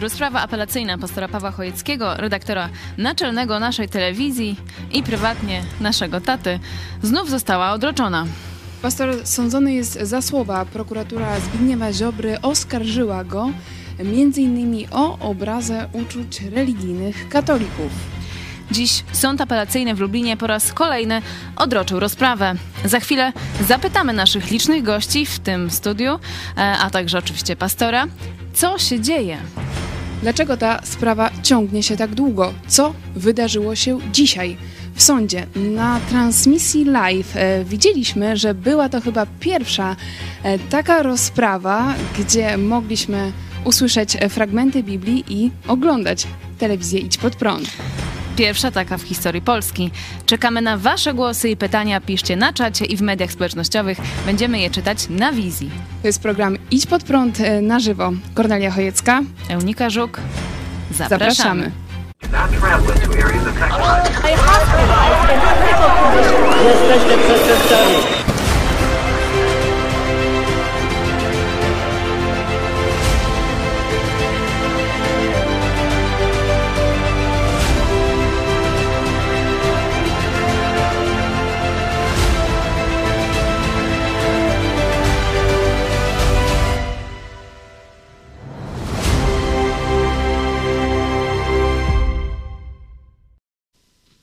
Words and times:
Rozprawa 0.00 0.40
apelacyjna 0.40 0.98
pastora 0.98 1.28
Pawła 1.28 1.50
Chojeckiego, 1.50 2.14
redaktora 2.14 2.68
naczelnego 2.98 3.60
naszej 3.60 3.88
telewizji 3.88 4.56
i 4.92 5.02
prywatnie 5.02 5.62
naszego 5.80 6.20
taty, 6.20 6.58
znów 7.02 7.30
została 7.30 7.72
odroczona. 7.72 8.26
Pastor 8.82 9.26
sądzony 9.26 9.72
jest 9.72 9.92
za 9.92 10.22
słowa. 10.22 10.64
Prokuratura 10.64 11.40
Zbigniewa 11.40 11.92
Ziobry 11.92 12.40
oskarżyła 12.40 13.24
go 13.24 13.50
m.in. 13.98 14.86
o 14.90 15.18
obrazę 15.18 15.88
uczuć 15.92 16.40
religijnych 16.40 17.28
katolików. 17.28 17.92
Dziś 18.70 19.04
sąd 19.12 19.40
apelacyjny 19.40 19.94
w 19.94 20.00
Lublinie 20.00 20.36
po 20.36 20.46
raz 20.46 20.72
kolejny 20.72 21.22
odroczył 21.56 22.00
rozprawę. 22.00 22.54
Za 22.84 23.00
chwilę 23.00 23.32
zapytamy 23.68 24.12
naszych 24.12 24.50
licznych 24.50 24.82
gości 24.82 25.26
w 25.26 25.38
tym 25.38 25.70
studiu, 25.70 26.18
e, 26.56 26.78
a 26.78 26.90
także 26.90 27.18
oczywiście 27.18 27.56
pastora, 27.56 28.06
co 28.54 28.78
się 28.78 29.00
dzieje. 29.00 29.38
Dlaczego 30.22 30.56
ta 30.56 30.80
sprawa 30.84 31.30
ciągnie 31.42 31.82
się 31.82 31.96
tak 31.96 32.14
długo? 32.14 32.52
Co 32.68 32.94
wydarzyło 33.16 33.74
się 33.74 33.98
dzisiaj? 34.12 34.56
W 34.94 35.02
sądzie 35.02 35.46
na 35.56 36.00
transmisji 36.00 36.84
live 36.84 37.36
e, 37.36 37.64
widzieliśmy, 37.64 38.36
że 38.36 38.54
była 38.54 38.88
to 38.88 39.00
chyba 39.00 39.26
pierwsza 39.40 39.96
e, 40.42 40.58
taka 40.58 41.02
rozprawa, 41.02 41.94
gdzie 42.18 42.56
mogliśmy 42.56 43.32
usłyszeć 43.64 44.16
e, 44.16 44.28
fragmenty 44.28 44.82
Biblii 44.82 45.24
i 45.28 45.50
oglądać 45.68 46.26
telewizję 46.58 47.00
Idź 47.00 47.18
Pod 47.18 47.36
Prąd. 47.36 47.70
Pierwsza 48.40 48.70
taka 48.70 48.98
w 48.98 49.02
historii 49.02 49.42
Polski. 49.42 49.90
Czekamy 50.26 50.62
na 50.62 50.76
Wasze 50.76 51.14
głosy 51.14 51.50
i 51.50 51.56
pytania. 51.56 52.00
Piszcie 52.00 52.36
na 52.36 52.52
czacie 52.52 52.84
i 52.84 52.96
w 52.96 53.02
mediach 53.02 53.32
społecznościowych. 53.32 53.98
Będziemy 54.26 54.60
je 54.60 54.70
czytać 54.70 55.08
na 55.08 55.32
wizji. 55.32 55.70
To 56.02 56.08
jest 56.08 56.22
program 56.22 56.56
Idź 56.70 56.86
Pod 56.86 57.04
Prąd 57.04 57.40
e, 57.40 57.62
na 57.62 57.80
żywo. 57.80 58.12
Kornelia 58.34 58.70
Chojecka. 58.70 59.22
Eunika 59.48 59.90
Żuk. 59.90 60.20
Zapraszamy. 60.90 61.70
Jesteście 66.64 67.18
przestępcami. 67.18 68.19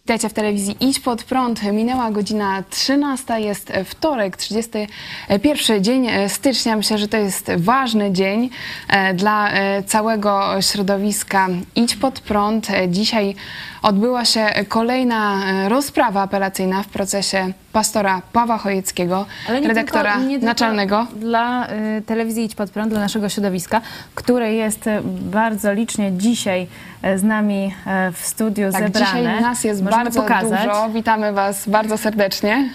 Witajcie 0.07 0.29
w 0.29 0.33
telewizji 0.33 0.77
Idź 0.79 0.99
Pod 0.99 1.23
Prąd. 1.23 1.63
Minęła 1.63 2.11
godzina 2.11 2.63
13, 2.69 3.41
jest 3.41 3.73
wtorek, 3.85 4.37
31 4.37 5.83
dzień 5.83 6.07
stycznia. 6.27 6.75
Myślę, 6.75 6.97
że 6.97 7.07
to 7.07 7.17
jest 7.17 7.51
ważny 7.57 8.11
dzień 8.11 8.49
e, 8.89 9.13
dla 9.13 9.51
e, 9.51 9.83
całego 9.83 10.61
środowiska 10.61 11.47
Idź 11.75 11.95
Pod 11.95 12.19
Prąd. 12.19 12.69
E, 12.69 12.89
Dzisiaj 12.89 13.35
odbyła 13.81 14.25
się 14.25 14.45
kolejna 14.67 15.43
rozprawa 15.69 16.21
apelacyjna 16.21 16.83
w 16.83 16.87
procesie 16.87 17.53
pastora 17.77 18.21
Pawła 18.33 18.57
Chojeckiego, 18.57 19.25
redaktora 19.49 20.13
tylko, 20.13 20.29
tylko 20.29 20.45
naczelnego. 20.45 21.07
Dla 21.15 21.67
y, 21.97 22.01
telewizji 22.01 22.43
Idź 22.43 22.55
Pod 22.55 22.69
Prąd, 22.69 22.89
dla 22.89 22.99
naszego 22.99 23.29
środowiska, 23.29 23.81
które 24.15 24.53
jest 24.53 24.87
y, 24.87 25.01
bardzo 25.03 25.73
licznie 25.73 26.11
dzisiaj 26.11 26.67
y, 27.05 27.19
z 27.19 27.23
nami 27.23 27.73
y, 28.09 28.11
w 28.11 28.19
studiu 28.25 28.71
Tak, 28.71 28.83
zebrane. 28.83 29.05
dzisiaj 29.05 29.41
nas 29.41 29.63
jest 29.63 29.83
Możemy 29.83 30.03
bardzo 30.03 30.21
pokazać, 30.21 30.67
dużo. 30.67 30.89
Witamy 30.89 31.33
Was 31.33 31.69
bardzo 31.69 31.97
serdecznie. 31.97 32.69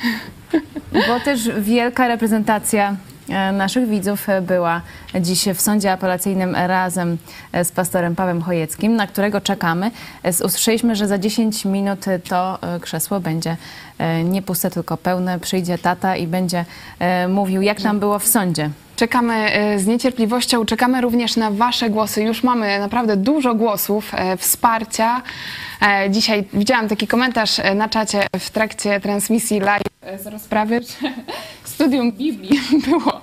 Bo 1.08 1.20
też 1.24 1.50
wielka 1.60 2.08
reprezentacja 2.08 2.96
naszych 3.52 3.88
widzów 3.88 4.28
e, 4.28 4.42
była 4.42 4.80
dziś 5.20 5.44
w 5.54 5.60
sądzie 5.60 5.92
apelacyjnym 5.92 6.54
razem 6.54 7.18
e, 7.52 7.64
z 7.64 7.72
pastorem 7.72 8.16
Pawłem 8.16 8.42
Chojeckim, 8.42 8.96
na 8.96 9.06
którego 9.06 9.40
czekamy. 9.40 9.90
E, 10.22 10.30
Usłyszeliśmy, 10.30 10.96
że 10.96 11.06
za 11.06 11.18
10 11.18 11.64
minut 11.64 12.08
e, 12.08 12.18
to 12.18 12.58
e, 12.62 12.80
krzesło 12.80 13.20
będzie 13.20 13.56
e, 13.98 14.24
nie 14.24 14.42
puste, 14.42 14.70
tylko 14.70 14.96
pełne. 14.96 15.40
Przyjdzie 15.40 15.78
tata 15.78 16.16
i 16.16 16.26
będzie 16.26 16.64
e, 16.98 17.28
mówił, 17.28 17.62
jak 17.62 17.82
nam 17.82 18.00
było 18.00 18.18
w 18.18 18.26
sądzie. 18.26 18.70
Czekamy 18.96 19.34
e, 19.34 19.78
z 19.78 19.86
niecierpliwością, 19.86 20.64
czekamy 20.64 21.00
również 21.00 21.36
na 21.36 21.50
Wasze 21.50 21.90
głosy. 21.90 22.22
Już 22.22 22.42
mamy 22.42 22.78
naprawdę 22.78 23.16
dużo 23.16 23.54
głosów, 23.54 24.12
e, 24.14 24.36
wsparcia. 24.36 25.22
E, 25.82 26.10
Dzisiaj 26.10 26.44
widziałam 26.52 26.88
taki 26.88 27.06
komentarz 27.06 27.60
na 27.74 27.88
czacie 27.88 28.26
w 28.38 28.50
trakcie 28.50 29.00
transmisji 29.00 29.60
live 29.60 29.82
z 30.22 30.26
rozprawy, 30.26 30.80
że 30.80 31.12
studium 31.74 32.12
Biblii 32.12 32.60
było 32.88 33.20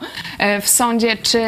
w 0.62 0.70
sądzie. 0.70 1.18
Czy 1.18 1.46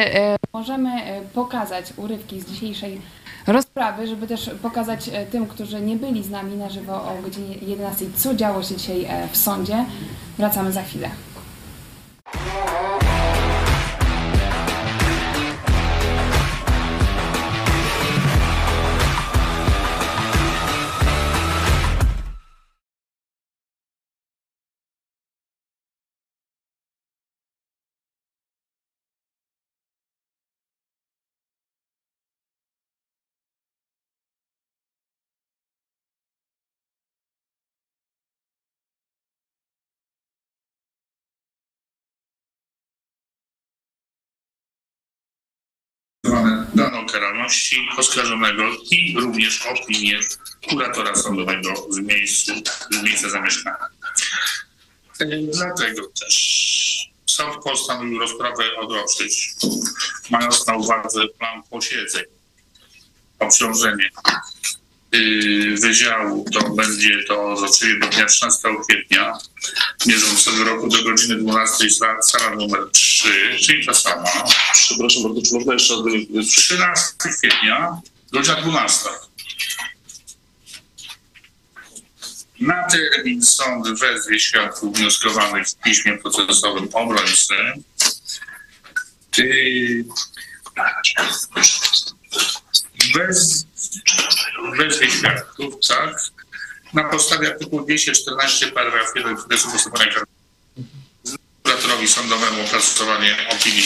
możemy 0.54 0.90
pokazać 1.34 1.86
urywki 1.98 2.42
z 2.42 2.46
dzisiejszej 2.52 3.02
rozprawy, 3.48 4.08
żeby 4.08 4.28
też 4.28 4.52
pokazać 4.62 5.10
tym, 5.32 5.48
którzy 5.48 5.82
nie 5.82 5.96
byli 5.96 6.24
z 6.24 6.30
nami 6.30 6.58
na 6.58 6.70
żywo 6.70 6.94
o 6.94 7.18
godzinie 7.24 7.56
11, 7.62 8.06
co 8.16 8.36
działo 8.36 8.64
się 8.64 8.76
dzisiaj 8.76 9.08
w 9.32 9.38
sądzie. 9.38 9.86
Wracamy 10.38 10.72
za 10.72 10.82
chwilę. 10.84 11.10
Karalności 47.12 47.88
oskarżonego 47.98 48.64
i 48.92 49.16
również 49.20 49.66
opinię 49.66 50.20
kuratora 50.70 51.16
sądowego 51.16 51.88
z, 51.90 52.00
miejscu, 52.00 52.54
miejsca 53.04 53.30
zamieszkania. 53.30 53.86
Dlatego 55.54 56.08
też 56.20 57.12
sąd 57.26 57.64
postanowił 57.64 58.20
rozprawę 58.20 58.64
odroczyć, 58.80 59.50
mając 60.30 60.68
na 60.68 60.76
uwadze 60.76 61.28
plan 61.28 61.64
posiedzeń. 61.70 62.24
Obciążenie 63.40 64.10
wydziału 65.82 66.46
to 66.54 66.70
będzie 66.70 67.24
to 67.28 67.54
odroczenie 67.54 68.00
do 68.00 68.08
dnia 68.08 68.26
13 68.26 68.70
kwietnia 68.88 69.38
bieżącego 70.08 70.64
roku 70.64 70.88
do 70.88 71.04
godziny 71.04 71.36
12 71.36 71.86
sala, 72.22 72.56
numer 72.56 72.92
3, 72.92 73.58
czyli 73.60 73.86
ta 73.86 73.94
sama. 73.94 74.30
Przepraszam 74.74 75.24
bardzo, 75.24 75.42
czy 75.42 75.56
można 75.56 75.74
jeszcze 75.74 75.94
raz 75.94 76.04
do 76.04 76.10
niej 76.10 76.28
powiedzieć? 76.28 76.56
13 76.56 77.14
kwietnia, 77.40 78.02
godzina 78.32 78.62
12. 78.62 79.10
Na 82.60 82.88
termin 82.88 83.44
sąd 83.44 84.00
wezwie 84.00 84.40
świadków 84.40 84.98
wnioskowanych 84.98 85.68
w 85.68 85.76
piśmie 85.76 86.18
procesowym 86.18 86.90
obrońcy. 86.94 87.56
Ty... 89.32 90.06
Bez... 93.14 93.66
Wezwie 94.78 95.12
świadków, 95.12 95.88
tak? 95.88 96.16
Na 96.94 97.04
podstawie 97.04 97.48
artykułu 97.48 97.86
214 97.86 98.72
paragraf 98.72 99.16
1 99.16 99.38
kodeksu 99.38 99.72
postępowania 99.72 100.12
karnego 100.12 100.32
kuratorowi 101.64 102.08
sądowemu 102.08 102.64
opracowanie 102.64 103.36
opinii 103.50 103.84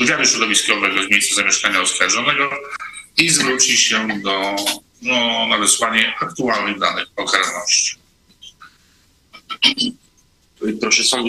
wywiadu 0.00 0.24
środowiskowego 0.24 1.02
z 1.02 1.10
miejsca 1.10 1.34
zamieszkania 1.34 1.80
oskarżonego 1.80 2.50
i 3.16 3.30
zwróci 3.30 3.76
się 3.76 4.08
do 4.22 4.56
no, 5.02 5.46
na 5.46 5.58
wysłanie 5.58 6.14
aktualnych 6.20 6.78
danych 6.78 7.06
o 7.16 7.24
karalności. 7.24 7.96
Proszę 10.80 11.04
sądu, 11.04 11.28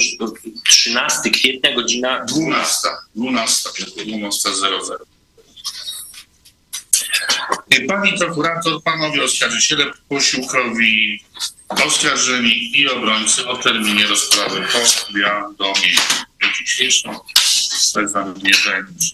13 0.70 1.30
kwietnia, 1.30 1.76
godzina 1.76 2.26
12, 2.26 2.88
12, 3.16 3.70
12.00. 3.70 5.11
Pani 7.88 8.18
prokurator, 8.18 8.84
panowie 8.84 9.24
oskarżyciele, 9.24 9.86
posiłkowi, 10.10 11.24
oskarżeni 11.70 12.80
i 12.80 12.90
obrońcy 12.90 13.48
o 13.48 13.58
terminie 13.58 14.08
rozprawy 14.08 14.68
powiadomienia. 15.08 16.02
Dzisiejszą 16.60 17.20
wezwanie 17.96 18.34
nie 18.44 18.54
będzie. 18.66 19.08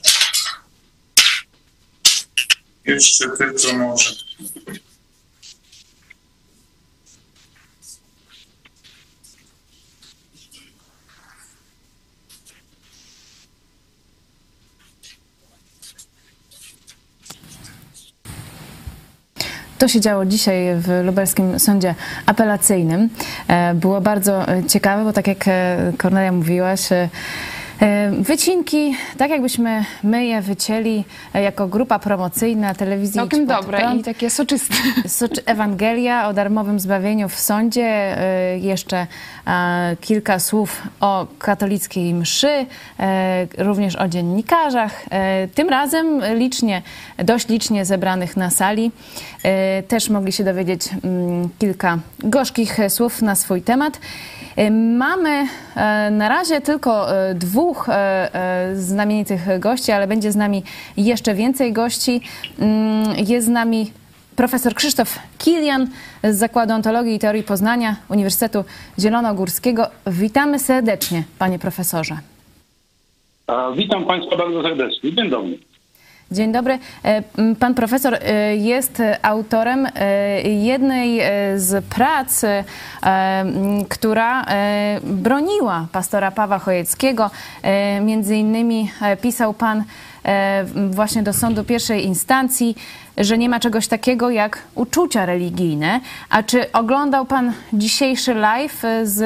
Jeszcze 2.85 3.29
tylko 3.29 3.73
może. 3.73 4.11
To 19.77 19.87
się 19.87 19.99
działo 20.01 20.25
dzisiaj 20.25 20.75
w 20.75 21.01
lubelskim 21.05 21.59
sądzie 21.59 21.95
apelacyjnym. 22.25 23.09
E, 23.47 23.73
Było 23.73 24.01
bardzo 24.01 24.47
e, 24.47 24.63
ciekawe, 24.63 25.03
bo 25.03 25.13
tak 25.13 25.27
jak 25.27 25.47
e, 25.47 25.77
Kornelia 25.97 26.31
mówiłaś, 26.31 26.81
wycinki, 28.21 28.95
tak 29.17 29.29
jakbyśmy 29.29 29.85
my 30.03 30.25
je 30.25 30.41
wycięli 30.41 31.03
e, 31.33 31.41
jako 31.41 31.67
grupa 31.67 31.99
promocyjna 31.99 32.73
telewizji 32.75 33.15
Całkiem 33.15 33.45
dobre 33.45 33.77
Prąd. 33.77 34.01
i 34.01 34.03
takie 34.03 34.29
soczyste. 34.29 34.75
Soczy- 35.07 35.41
Ewangelia 35.45 36.27
o 36.27 36.33
darmowym 36.33 36.79
zbawieniu 36.79 37.29
w 37.29 37.39
sądzie, 37.39 38.17
y, 38.55 38.59
jeszcze 38.59 39.07
e, 39.47 39.95
kilka 40.01 40.39
słów 40.39 40.83
o 40.99 41.27
katolickiej 41.39 42.13
mszy, 42.13 42.65
e, 42.99 43.47
również 43.57 43.95
o 43.95 44.07
dziennikarzach. 44.07 45.05
E, 45.11 45.47
Tym 45.47 45.69
razem 45.69 46.21
licznie, 46.35 46.81
dość 47.17 47.47
licznie 47.47 47.85
zebranych 47.85 48.37
na 48.37 48.49
sali. 48.49 48.91
E, 49.43 49.83
Też 49.83 50.09
mogli 50.09 50.31
się 50.31 50.43
dowiedzieć 50.43 50.89
mm, 51.03 51.49
kilka 51.59 51.97
gorzkich 52.19 52.77
słów 52.89 53.21
na 53.21 53.35
swój 53.35 53.61
temat. 53.61 53.99
E, 54.55 54.71
Mamy 54.71 55.47
e, 55.75 56.11
na 56.11 56.29
razie 56.29 56.61
tylko 56.61 57.17
e, 57.29 57.35
dwóch 57.67 57.89
e, 57.89 57.93
e, 57.93 58.75
znamienitych 58.75 59.59
gości, 59.59 59.91
ale 59.91 60.07
będzie 60.07 60.31
z 60.31 60.35
nami 60.35 60.63
jeszcze 60.97 61.33
więcej 61.35 61.73
gości. 61.73 62.21
Mm, 62.59 63.03
Jest 63.27 63.47
z 63.47 63.49
nami 63.49 63.91
Profesor 64.35 64.73
Krzysztof 64.73 65.19
Kilian 65.37 65.87
z 66.23 66.35
Zakładu 66.37 66.73
Ontologii 66.73 67.15
i 67.15 67.19
Teorii 67.19 67.43
Poznania 67.43 67.95
Uniwersytetu 68.09 68.63
Zielonogórskiego. 68.99 69.87
Witamy 70.07 70.59
serdecznie, 70.59 71.23
panie 71.39 71.59
profesorze. 71.59 72.17
Witam 73.77 74.05
Państwa 74.05 74.37
bardzo 74.37 74.63
serdecznie. 74.63 75.13
Dzień 75.15 75.29
dobry. 75.29 75.57
Dzień 76.31 76.51
dobry. 76.51 76.79
E, 77.03 77.23
Pan 77.59 77.73
profesor 77.73 78.13
e, 78.13 78.55
jest 78.55 79.01
autorem 79.21 79.87
e, 79.95 80.41
jednej 80.41 81.21
z 81.55 81.85
prac, 81.85 82.41
która 83.89 84.45
broniła 85.03 85.87
pastora 85.91 86.31
Pawła 86.31 86.59
Chojeckiego. 86.59 87.29
Między 88.01 88.35
innymi 88.35 88.91
pisał 89.21 89.53
pan 89.53 89.83
właśnie 90.89 91.23
do 91.23 91.33
sądu 91.33 91.63
pierwszej 91.63 92.05
instancji, 92.05 92.75
że 93.17 93.37
nie 93.37 93.49
ma 93.49 93.59
czegoś 93.59 93.87
takiego 93.87 94.29
jak 94.29 94.61
uczucia 94.75 95.25
religijne. 95.25 95.99
A 96.29 96.43
czy 96.43 96.71
oglądał 96.71 97.25
pan 97.25 97.53
dzisiejszy 97.73 98.33
live 98.33 98.83
z 99.03 99.21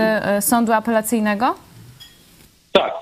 sądu 0.46 0.74
apelacyjnego? 0.74 1.56
Tak. 2.72 3.01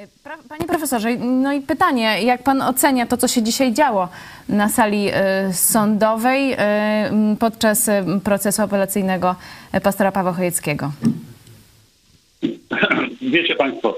Pra- 0.00 0.48
Panie 0.48 0.66
profesorze, 0.66 1.16
no 1.16 1.52
i 1.52 1.60
pytanie, 1.60 2.22
jak 2.22 2.42
pan 2.42 2.62
ocenia 2.62 3.06
to, 3.06 3.16
co 3.16 3.28
się 3.28 3.42
dzisiaj 3.42 3.72
działo 3.72 4.08
na 4.48 4.68
sali 4.68 5.08
e, 5.12 5.52
sądowej 5.52 6.52
e, 6.52 7.36
podczas 7.40 7.88
e, 7.88 8.04
procesu 8.24 8.62
apelacyjnego 8.62 9.34
e, 9.72 9.80
pastora 9.80 10.12
Pawła 10.12 10.32
Chojeckiego? 10.32 10.92
Wiecie 13.32 13.54
Państwo, 13.54 13.96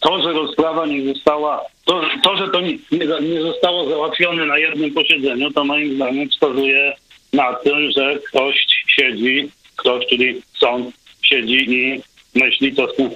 to, 0.00 0.22
że 0.22 0.32
rozprawa 0.32 0.86
nie 0.86 1.14
została, 1.14 1.64
to, 1.84 2.02
to 2.22 2.36
że 2.36 2.48
to 2.48 2.60
nie, 2.60 2.78
nie, 3.20 3.40
zostało 3.42 3.90
załatwione 3.90 4.46
na 4.46 4.58
jednym 4.58 4.94
posiedzeniu, 4.94 5.50
to 5.50 5.64
moim 5.64 5.96
zdaniem 5.96 6.28
wskazuje 6.28 6.96
na 7.32 7.54
tym, 7.54 7.90
że 7.96 8.18
ktoś 8.28 8.66
siedzi, 8.86 9.50
ktoś, 9.76 10.06
czyli 10.06 10.42
sąd 10.60 10.94
siedzi 11.22 11.70
i 11.70 12.02
myśli, 12.38 12.74
co 12.74 12.92
z 12.92 12.96
tym 12.96 13.10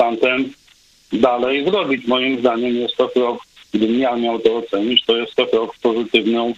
dalej 1.13 1.65
zrobić. 1.65 2.07
Moim 2.07 2.41
zdaniem 2.41 2.77
jest 2.77 2.97
to 2.97 3.09
krok, 3.09 3.39
gdybym 3.75 3.99
ja 3.99 4.17
miał 4.17 4.39
to 4.39 4.57
ocenić, 4.57 5.05
to 5.05 5.17
jest 5.17 5.35
to 5.35 5.47
krok 5.47 5.75
w 5.75 5.81
pozytywną, 5.81 6.53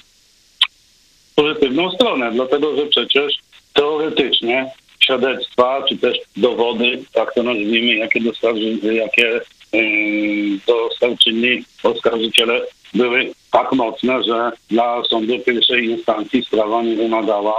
pozytywną 1.34 1.90
stronę, 1.90 2.32
dlatego 2.32 2.76
że 2.76 2.86
przecież 2.86 3.32
teoretycznie 3.74 4.70
świadectwa, 5.00 5.82
czy 5.88 5.96
też 5.96 6.18
dowody, 6.36 7.02
tak 7.12 7.34
to 7.34 7.42
nazwijmy, 7.42 7.94
jakie, 7.94 8.20
dostarczy, 8.20 8.78
jakie 8.82 9.40
yy, 9.72 10.58
dostarczyli 10.66 11.64
oskarżyciele, 11.82 12.60
były 12.94 13.32
tak 13.50 13.72
mocne, 13.72 14.24
że 14.24 14.52
dla 14.70 15.02
sądu 15.04 15.38
pierwszej 15.38 15.84
instancji 15.84 16.44
sprawa 16.44 16.82
nie 16.82 16.96
wymagała 16.96 17.54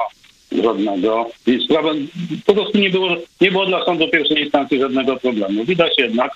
żadnego, 0.63 1.29
i 1.47 1.63
sprawa 1.65 1.91
po 2.45 2.53
prostu 2.53 2.77
nie 2.77 2.89
było, 2.89 3.09
nie 3.41 3.51
było 3.51 3.65
dla 3.65 3.85
sądu 3.85 4.07
pierwszej 4.07 4.43
instancji 4.43 4.79
żadnego 4.79 5.17
problemu. 5.17 5.65
Widać 5.65 5.97
jednak, 5.97 6.31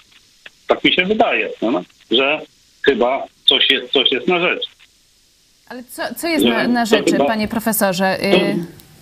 tak 0.75 0.83
mi 0.83 0.93
się 0.93 1.05
wydaje, 1.05 1.49
no, 1.61 1.81
że 2.11 2.41
chyba 2.81 3.23
coś 3.45 3.69
jest, 3.69 3.93
coś 3.93 4.11
jest 4.11 4.27
na 4.27 4.39
rzecz. 4.39 4.63
Ale 5.69 5.83
co, 5.83 6.01
co 6.17 6.27
jest 6.27 6.45
na, 6.45 6.67
na 6.67 6.85
rzeczy, 6.85 7.11
chyba- 7.11 7.25
panie 7.25 7.47
profesorze? 7.47 8.17
Y, 8.23 8.31
to- 8.31 8.37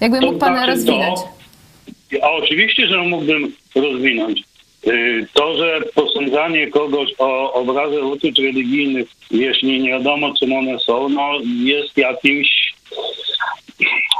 Jakby 0.01 0.19
to 0.19 0.25
mógł 0.25 0.39
pan 0.39 0.53
znaczy 0.55 0.71
rozwinąć? 0.71 1.19
To, 1.19 2.23
a 2.25 2.29
oczywiście, 2.31 2.87
że 2.87 2.97
mógłbym 2.97 3.53
rozwinąć. 3.75 4.43
Y, 4.87 5.27
To, 5.33 5.57
że 5.57 5.81
posądzanie 5.95 6.67
kogoś 6.67 7.09
o 7.17 7.53
obrazę 7.53 8.01
uczuć 8.01 8.39
religijnych, 8.39 9.07
jeśli 9.31 9.81
nie 9.81 9.89
wiadomo, 9.89 10.33
czym 10.39 10.53
one 10.53 10.79
są, 10.79 11.09
no 11.09 11.31
jest 11.63 11.97
jakimś 11.97 12.73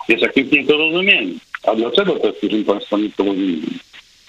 jest 0.10 0.22
jakimś 0.22 0.52
nieporozumieniem. 0.52 1.40
A 1.68 1.76
dlaczego 1.76 2.14
to 2.20 2.28
jest, 2.28 2.40
proszę 2.40 2.64
Państwa, 2.64 2.98
nieporozumienie? 2.98 3.58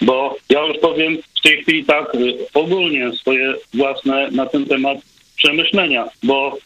Bo 0.01 0.35
ja 0.49 0.65
już 0.65 0.77
powiem 0.77 1.17
w 1.35 1.41
tej 1.41 1.61
chwili 1.61 1.85
tak 1.85 2.15
y, 2.15 2.37
ogólnie 2.53 3.11
swoje 3.13 3.53
własne 3.73 4.31
na 4.31 4.45
ten 4.45 4.65
temat 4.65 4.97
przemyślenia, 5.35 6.09
bo 6.23 6.57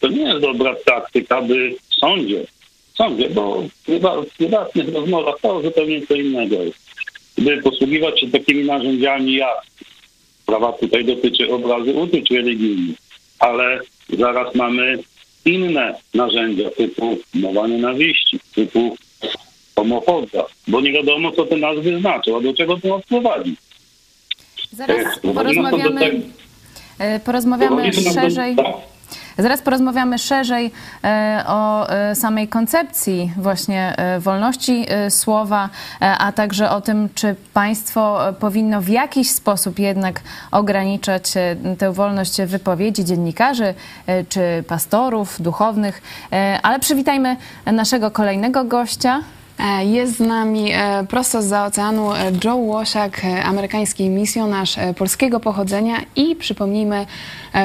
to 0.00 0.08
nie 0.08 0.22
jest 0.22 0.40
dobra 0.40 0.74
taktyka, 0.84 1.42
by 1.42 1.74
w 1.88 1.94
sądzie, 1.94 2.44
w 2.92 2.96
sądzie, 2.96 3.30
bo 3.30 3.62
w 3.62 3.88
prywa- 3.88 4.22
w 4.22 4.36
prywatnych 4.36 4.94
rozmowach 4.94 5.40
to 5.42 5.62
zupełnie 5.62 6.06
co 6.06 6.14
innego 6.14 6.56
jest. 6.62 6.86
By 7.38 7.62
posługiwać 7.62 8.20
się 8.20 8.30
takimi 8.30 8.64
narzędziami 8.64 9.34
jak 9.34 9.66
prawa 10.46 10.72
tutaj 10.72 11.04
dotyczy 11.04 11.52
obrazy 11.52 11.92
uczuć 11.92 12.30
religijnych, 12.30 12.96
ale 13.38 13.80
zaraz 14.08 14.54
mamy 14.54 14.98
inne 15.44 15.94
narzędzia 16.14 16.70
typu 16.70 17.18
mowa 17.34 17.66
nienawiści, 17.66 18.40
typu 18.54 18.96
homofobia, 19.76 20.42
bo 20.68 20.80
nie 20.80 20.92
wiadomo, 20.92 21.32
co 21.32 21.44
te 21.46 21.56
nazwy 21.56 22.00
znaczą, 22.00 22.36
a 22.38 22.40
do 22.40 22.54
czego 22.54 22.76
to 22.80 22.88
nas 22.96 23.06
prowadzi. 23.06 23.56
Zaraz 24.72 24.96
to 25.22 25.28
do 25.28 25.34
porozmawiamy, 25.34 26.00
tego- 26.00 26.16
y, 27.16 27.20
porozmawiamy 27.20 27.92
szerzej. 27.92 28.56
tak. 28.56 28.66
Zaraz 29.38 29.62
porozmawiamy 29.62 30.18
szerzej 30.18 30.70
e, 31.04 31.44
o 31.46 31.90
e, 31.90 32.14
samej 32.14 32.48
koncepcji 32.48 33.32
właśnie 33.36 33.94
e, 33.96 34.20
wolności 34.20 34.84
e, 34.88 35.10
słowa, 35.10 35.68
e, 36.02 36.18
a 36.18 36.32
także 36.32 36.70
o 36.70 36.80
tym, 36.80 37.08
czy 37.14 37.34
państwo 37.54 38.28
e, 38.28 38.32
powinno 38.32 38.80
w 38.80 38.88
jakiś 38.88 39.30
sposób 39.30 39.78
jednak 39.78 40.20
ograniczać 40.50 41.36
e, 41.36 41.56
tę 41.78 41.92
wolność 41.92 42.42
wypowiedzi 42.42 43.04
dziennikarzy 43.04 43.74
e, 44.06 44.24
czy 44.24 44.40
pastorów, 44.68 45.42
duchownych. 45.42 46.02
E, 46.32 46.58
Ale 46.62 46.78
przywitajmy 46.78 47.36
naszego 47.66 48.10
kolejnego 48.10 48.64
gościa. 48.64 49.20
E, 49.58 49.84
Jest 49.84 50.16
z 50.16 50.20
nami 50.20 50.72
e, 50.72 51.06
prosto 51.08 51.42
z 51.42 51.52
oceanu 51.52 52.14
e, 52.14 52.32
Joe 52.44 52.56
Łosiak, 52.56 53.22
amerykański 53.44 54.08
misjonarz 54.08 54.76
polskiego 54.98 55.40
pochodzenia 55.40 55.96
i 56.16 56.36
przypomnijmy 56.36 57.06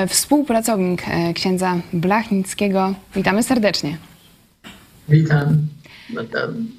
współpracownik 0.08 1.04
księdza 1.36 1.76
Blachnickiego. 1.94 2.94
Witamy 3.16 3.44
serdecznie. 3.44 3.98
Witam. 5.10 5.68
No 6.14 6.22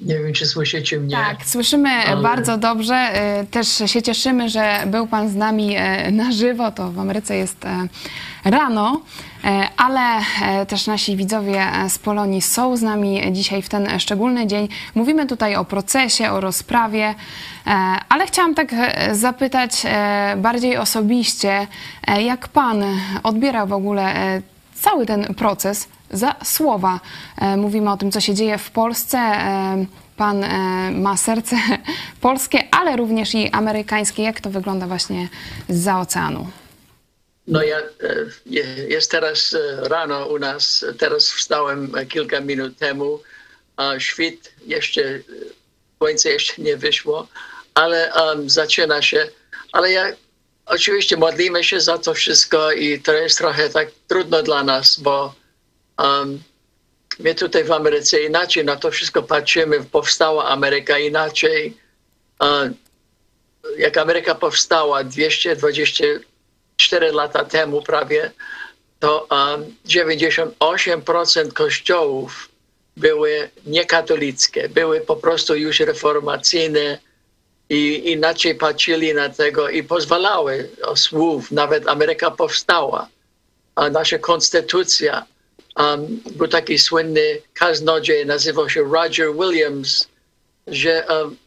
nie 0.01 0.19
wiem, 0.19 0.33
czy 0.33 0.45
słyszycie 0.45 0.99
mnie. 0.99 1.15
Tak, 1.15 1.45
słyszymy 1.45 1.89
Ale- 1.89 2.21
bardzo 2.21 2.57
dobrze. 2.57 2.95
E, 2.95 3.45
Też 3.51 3.83
się 3.85 4.01
cieszymy, 4.01 4.49
że 4.49 4.79
był 4.87 5.07
Pan 5.07 5.29
z 5.29 5.35
nami 5.35 5.75
e, 5.77 6.11
na 6.11 6.31
żywo. 6.31 6.71
To 6.71 6.91
w 6.91 6.99
Ameryce 6.99 7.35
jest 7.37 7.65
e, 7.65 7.87
rano, 8.45 9.01
e, 9.43 9.67
ale 9.77 9.99
e, 10.41 10.65
też 10.65 10.87
nasi 10.87 11.15
widzowie 11.15 11.65
z 11.89 11.99
Polonii 11.99 12.41
są 12.41 12.77
z 12.77 12.81
nami 12.81 13.21
dzisiaj 13.31 13.61
w 13.61 13.69
ten 13.69 13.99
szczególny 13.99 14.47
dzień. 14.47 14.67
Mówimy 14.95 15.25
tutaj 15.27 15.55
o 15.55 15.65
procesie, 15.65 16.31
o 16.31 16.39
rozprawie, 16.39 17.15
ale 18.09 18.27
chciałam 18.27 18.55
tak 18.55 18.75
zapytać 19.11 19.71
bardziej 20.37 20.77
osobiście, 20.77 21.67
jak 22.19 22.47
Pan 22.47 22.83
odbiera 23.23 23.65
w 23.65 23.73
ogóle 23.73 24.13
cały 24.75 25.05
ten 25.05 25.33
proces 25.35 25.87
za 26.13 26.35
słowa. 26.43 26.99
E, 27.41 27.57
Mówimy 27.57 27.91
o 27.91 27.97
tym, 27.97 28.11
co 28.11 28.21
się 28.21 28.33
dzieje 28.33 28.57
w 28.57 28.71
Polsce. 28.71 29.17
E, 29.17 29.85
Pan 30.17 30.43
e, 30.43 30.91
ma 30.91 31.17
serce 31.17 31.55
polskie, 32.21 32.59
ale 32.71 32.95
również 32.97 33.35
i 33.35 33.49
amerykańskie. 33.49 34.23
Jak 34.23 34.41
to 34.41 34.49
wygląda 34.49 34.87
właśnie 34.87 35.27
za 35.69 35.99
oceanu? 35.99 36.47
No 37.47 37.63
ja, 37.63 37.77
je- 38.45 38.87
jest 38.89 39.11
teraz 39.11 39.55
rano 39.81 40.25
u 40.27 40.39
nas, 40.39 40.85
teraz 40.99 41.29
wstałem 41.31 41.91
kilka 42.09 42.39
minut 42.41 42.77
temu, 42.77 43.19
a 43.77 43.99
świt 43.99 44.53
jeszcze, 44.67 45.01
słońce 45.97 46.29
jeszcze 46.29 46.61
nie 46.61 46.77
wyszło, 46.77 47.27
ale 47.73 48.11
um, 48.15 48.49
zaczyna 48.49 49.01
się, 49.01 49.27
ale 49.71 49.91
ja 49.91 50.05
oczywiście 50.65 51.17
modlimy 51.17 51.63
się 51.63 51.81
za 51.81 51.97
to 51.97 52.13
wszystko 52.13 52.71
i 52.71 52.99
to 53.01 53.13
jest 53.13 53.37
trochę 53.37 53.69
tak 53.69 53.87
trudno 54.07 54.43
dla 54.43 54.63
nas, 54.63 54.99
bo 54.99 55.33
um, 55.97 56.43
my 57.19 57.35
tutaj 57.35 57.63
w 57.63 57.71
Ameryce 57.71 58.23
inaczej 58.23 58.65
na 58.65 58.75
to 58.75 58.91
wszystko 58.91 59.23
patrzymy, 59.23 59.83
powstała 59.83 60.49
Ameryka 60.49 60.99
inaczej. 60.99 61.77
E, 62.43 62.71
jak 63.77 63.97
Ameryka 63.97 64.35
powstała 64.35 65.03
224 65.03 67.11
lata 67.11 67.45
temu 67.45 67.81
prawie, 67.81 68.31
to 68.99 69.27
um, 69.31 69.75
98% 69.87 71.53
kościołów 71.53 72.49
były 72.97 73.49
niekatolickie, 73.65 74.69
były 74.69 75.01
po 75.01 75.15
prostu 75.15 75.55
już 75.55 75.79
reformacyjne 75.79 76.99
i 77.69 78.11
inaczej 78.11 78.55
patrzyli 78.55 79.13
na 79.13 79.29
tego 79.29 79.69
i 79.69 79.83
pozwalały 79.83 80.69
słów, 80.95 81.51
nawet 81.51 81.87
Ameryka 81.87 82.31
powstała, 82.31 83.07
a 83.75 83.89
nasza 83.89 84.19
konstytucja. 84.19 85.25
Um, 85.75 86.21
był 86.35 86.47
taki 86.47 86.79
słynny 86.79 87.41
kaznodziej, 87.53 88.25
nazywał 88.25 88.69
się 88.69 88.83
Roger 88.83 89.33
Williams, 89.33 90.07
że 90.67 91.05
um, 91.09 91.37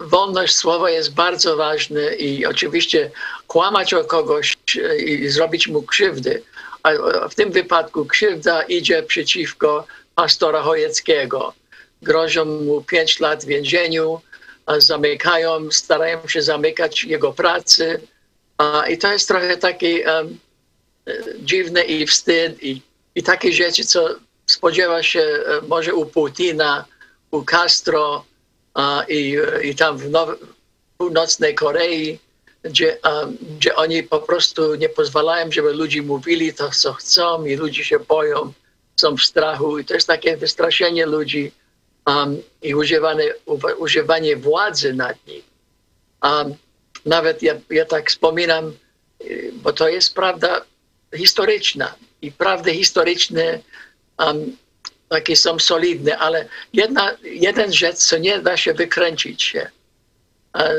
wolność 0.00 0.56
słowa 0.56 0.90
jest 0.90 1.14
bardzo 1.14 1.56
ważna 1.56 2.12
i 2.18 2.46
oczywiście 2.46 3.10
kłamać 3.46 3.94
o 3.94 4.04
kogoś 4.04 4.56
e, 4.82 4.96
i 4.96 5.28
zrobić 5.28 5.68
mu 5.68 5.82
krzywdy. 5.82 6.42
A 6.82 6.90
w 7.28 7.34
tym 7.34 7.52
wypadku 7.52 8.04
krzywda 8.04 8.62
idzie 8.62 9.02
przeciwko 9.02 9.86
pastora 10.14 10.62
Chojeckiego. 10.62 11.52
Grożą 12.02 12.44
mu 12.44 12.82
pięć 12.82 13.20
lat 13.20 13.44
w 13.44 13.48
więzieniu, 13.48 14.20
zamykają, 14.78 15.70
starają 15.70 16.28
się 16.28 16.42
zamykać 16.42 17.04
jego 17.04 17.32
pracy. 17.32 18.00
I 18.90 18.98
to 18.98 19.12
jest 19.12 19.28
trochę 19.28 19.56
takie 19.56 20.12
um, 20.12 20.38
dziwne 21.38 21.82
i 21.84 22.06
wstyd 22.06 22.62
i, 22.62 22.82
i 23.14 23.22
takie 23.22 23.52
rzeczy, 23.52 23.84
co 23.84 24.08
spodziewa 24.46 25.02
się 25.02 25.20
e, 25.20 25.60
może 25.68 25.94
u 25.94 26.06
Putina, 26.06 26.84
u 27.30 27.42
Castro, 27.42 28.24
a, 28.74 29.04
i, 29.08 29.36
i 29.62 29.74
tam 29.74 29.98
w 29.98 30.10
Now- 30.10 30.38
północnej 30.98 31.54
Korei, 31.54 32.18
gdzie, 32.62 32.98
um, 33.04 33.36
gdzie 33.56 33.76
oni 33.76 34.02
po 34.02 34.18
prostu 34.18 34.74
nie 34.74 34.88
pozwalają, 34.88 35.52
żeby 35.52 35.72
ludzie 35.72 36.02
mówili 36.02 36.54
to, 36.54 36.70
co 36.70 36.92
chcą 36.92 37.44
i 37.44 37.56
ludzie 37.56 37.84
się 37.84 37.98
boją, 37.98 38.52
są 38.96 39.16
w 39.16 39.22
strachu 39.22 39.78
i 39.78 39.84
to 39.84 39.94
jest 39.94 40.06
takie 40.06 40.36
wystraszenie 40.36 41.06
ludzi 41.06 41.52
um, 42.06 42.42
i 42.62 42.74
używanie, 42.74 43.34
uwa- 43.46 43.76
używanie 43.78 44.36
władzy 44.36 44.92
nad 44.94 45.26
nich. 45.26 45.44
Um, 46.22 46.54
nawet 47.06 47.42
ja, 47.42 47.54
ja 47.70 47.84
tak 47.84 48.10
wspominam, 48.10 48.72
y, 49.20 49.52
bo 49.62 49.72
to 49.72 49.88
jest 49.88 50.14
prawda 50.14 50.64
historyczna 51.16 51.94
i 52.22 52.32
prawdy 52.32 52.74
historyczne 52.74 53.58
um, 54.18 54.56
takie 55.08 55.36
są 55.36 55.58
solidne, 55.58 56.18
ale 56.18 56.48
jedna, 56.72 57.16
jeden 57.22 57.72
rzecz, 57.72 57.96
co 57.96 58.18
nie 58.18 58.38
da 58.38 58.56
się 58.56 58.74
wykręcić 58.74 59.42
się 59.42 59.70
e, 60.56 60.74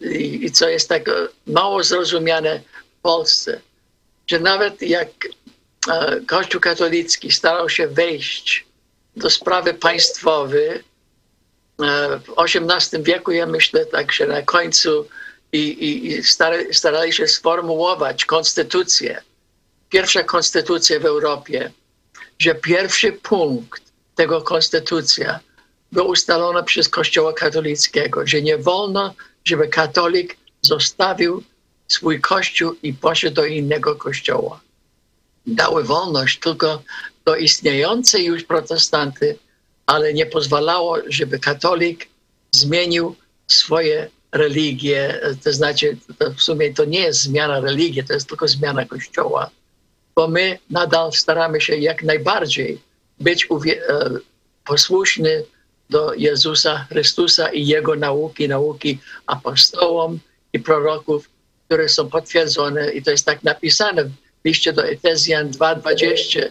i, 0.00 0.44
i 0.44 0.50
co 0.50 0.68
jest 0.68 0.88
tak 0.88 1.02
mało 1.46 1.82
zrozumiane 1.82 2.60
w 2.98 3.02
Polsce, 3.02 3.60
że 4.26 4.40
nawet 4.40 4.82
jak 4.82 5.08
e, 5.88 6.20
Kościół 6.26 6.60
katolicki 6.60 7.32
starał 7.32 7.68
się 7.68 7.88
wejść 7.88 8.66
do 9.16 9.30
sprawy 9.30 9.74
państwowej 9.74 10.84
w 11.78 12.34
XVIII 12.38 13.02
wieku, 13.02 13.32
ja 13.32 13.46
myślę 13.46 13.86
tak, 13.86 14.12
że 14.12 14.26
na 14.26 14.42
końcu 14.42 15.08
i, 15.52 15.58
i, 15.58 16.06
i 16.06 16.22
starali 16.72 17.12
się 17.12 17.28
sformułować 17.28 18.24
konstytucję, 18.24 19.22
pierwsza 19.94 20.22
konstytucja 20.24 21.00
w 21.00 21.04
Europie, 21.04 21.72
że 22.38 22.54
pierwszy 22.54 23.12
punkt 23.12 23.82
tego 24.14 24.42
konstytucja 24.42 25.40
był 25.92 26.06
ustalony 26.08 26.62
przez 26.62 26.88
Kościoła 26.88 27.32
katolickiego, 27.32 28.26
że 28.26 28.42
nie 28.42 28.58
wolno, 28.58 29.14
żeby 29.44 29.68
katolik 29.68 30.36
zostawił 30.62 31.42
swój 31.88 32.20
kościół 32.20 32.74
i 32.82 32.92
poszedł 32.92 33.34
do 33.36 33.44
innego 33.44 33.96
kościoła. 33.96 34.60
Dały 35.46 35.84
wolność 35.84 36.40
tylko 36.40 36.82
do 37.24 37.36
istniejącej 37.36 38.24
już 38.24 38.42
protestanty, 38.44 39.38
ale 39.86 40.14
nie 40.14 40.26
pozwalało, 40.26 40.96
żeby 41.06 41.38
katolik 41.38 42.08
zmienił 42.50 43.16
swoje 43.46 44.10
religie. 44.32 45.20
To 45.44 45.52
znaczy, 45.52 45.96
to 46.18 46.30
w 46.30 46.42
sumie 46.42 46.74
to 46.74 46.84
nie 46.84 47.00
jest 47.00 47.20
zmiana 47.20 47.60
religii, 47.60 48.04
to 48.04 48.14
jest 48.14 48.28
tylko 48.28 48.48
zmiana 48.48 48.84
kościoła 48.84 49.50
bo 50.16 50.28
my 50.28 50.58
nadal 50.70 51.12
staramy 51.12 51.60
się 51.60 51.76
jak 51.76 52.02
najbardziej 52.02 52.80
być 53.20 53.44
e, 53.44 53.48
posłuszny 54.64 55.44
do 55.90 56.14
Jezusa 56.14 56.86
Chrystusa 56.88 57.48
i 57.48 57.66
Jego 57.66 57.96
nauki, 57.96 58.48
nauki 58.48 58.98
apostołom 59.26 60.18
i 60.52 60.60
proroków, 60.60 61.30
które 61.66 61.88
są 61.88 62.08
potwierdzone. 62.08 62.92
I 62.92 63.02
to 63.02 63.10
jest 63.10 63.26
tak 63.26 63.42
napisane 63.42 64.04
w 64.04 64.10
liście 64.44 64.72
do 64.72 64.86
Efezjan 64.88 65.50
2,20, 65.50 66.48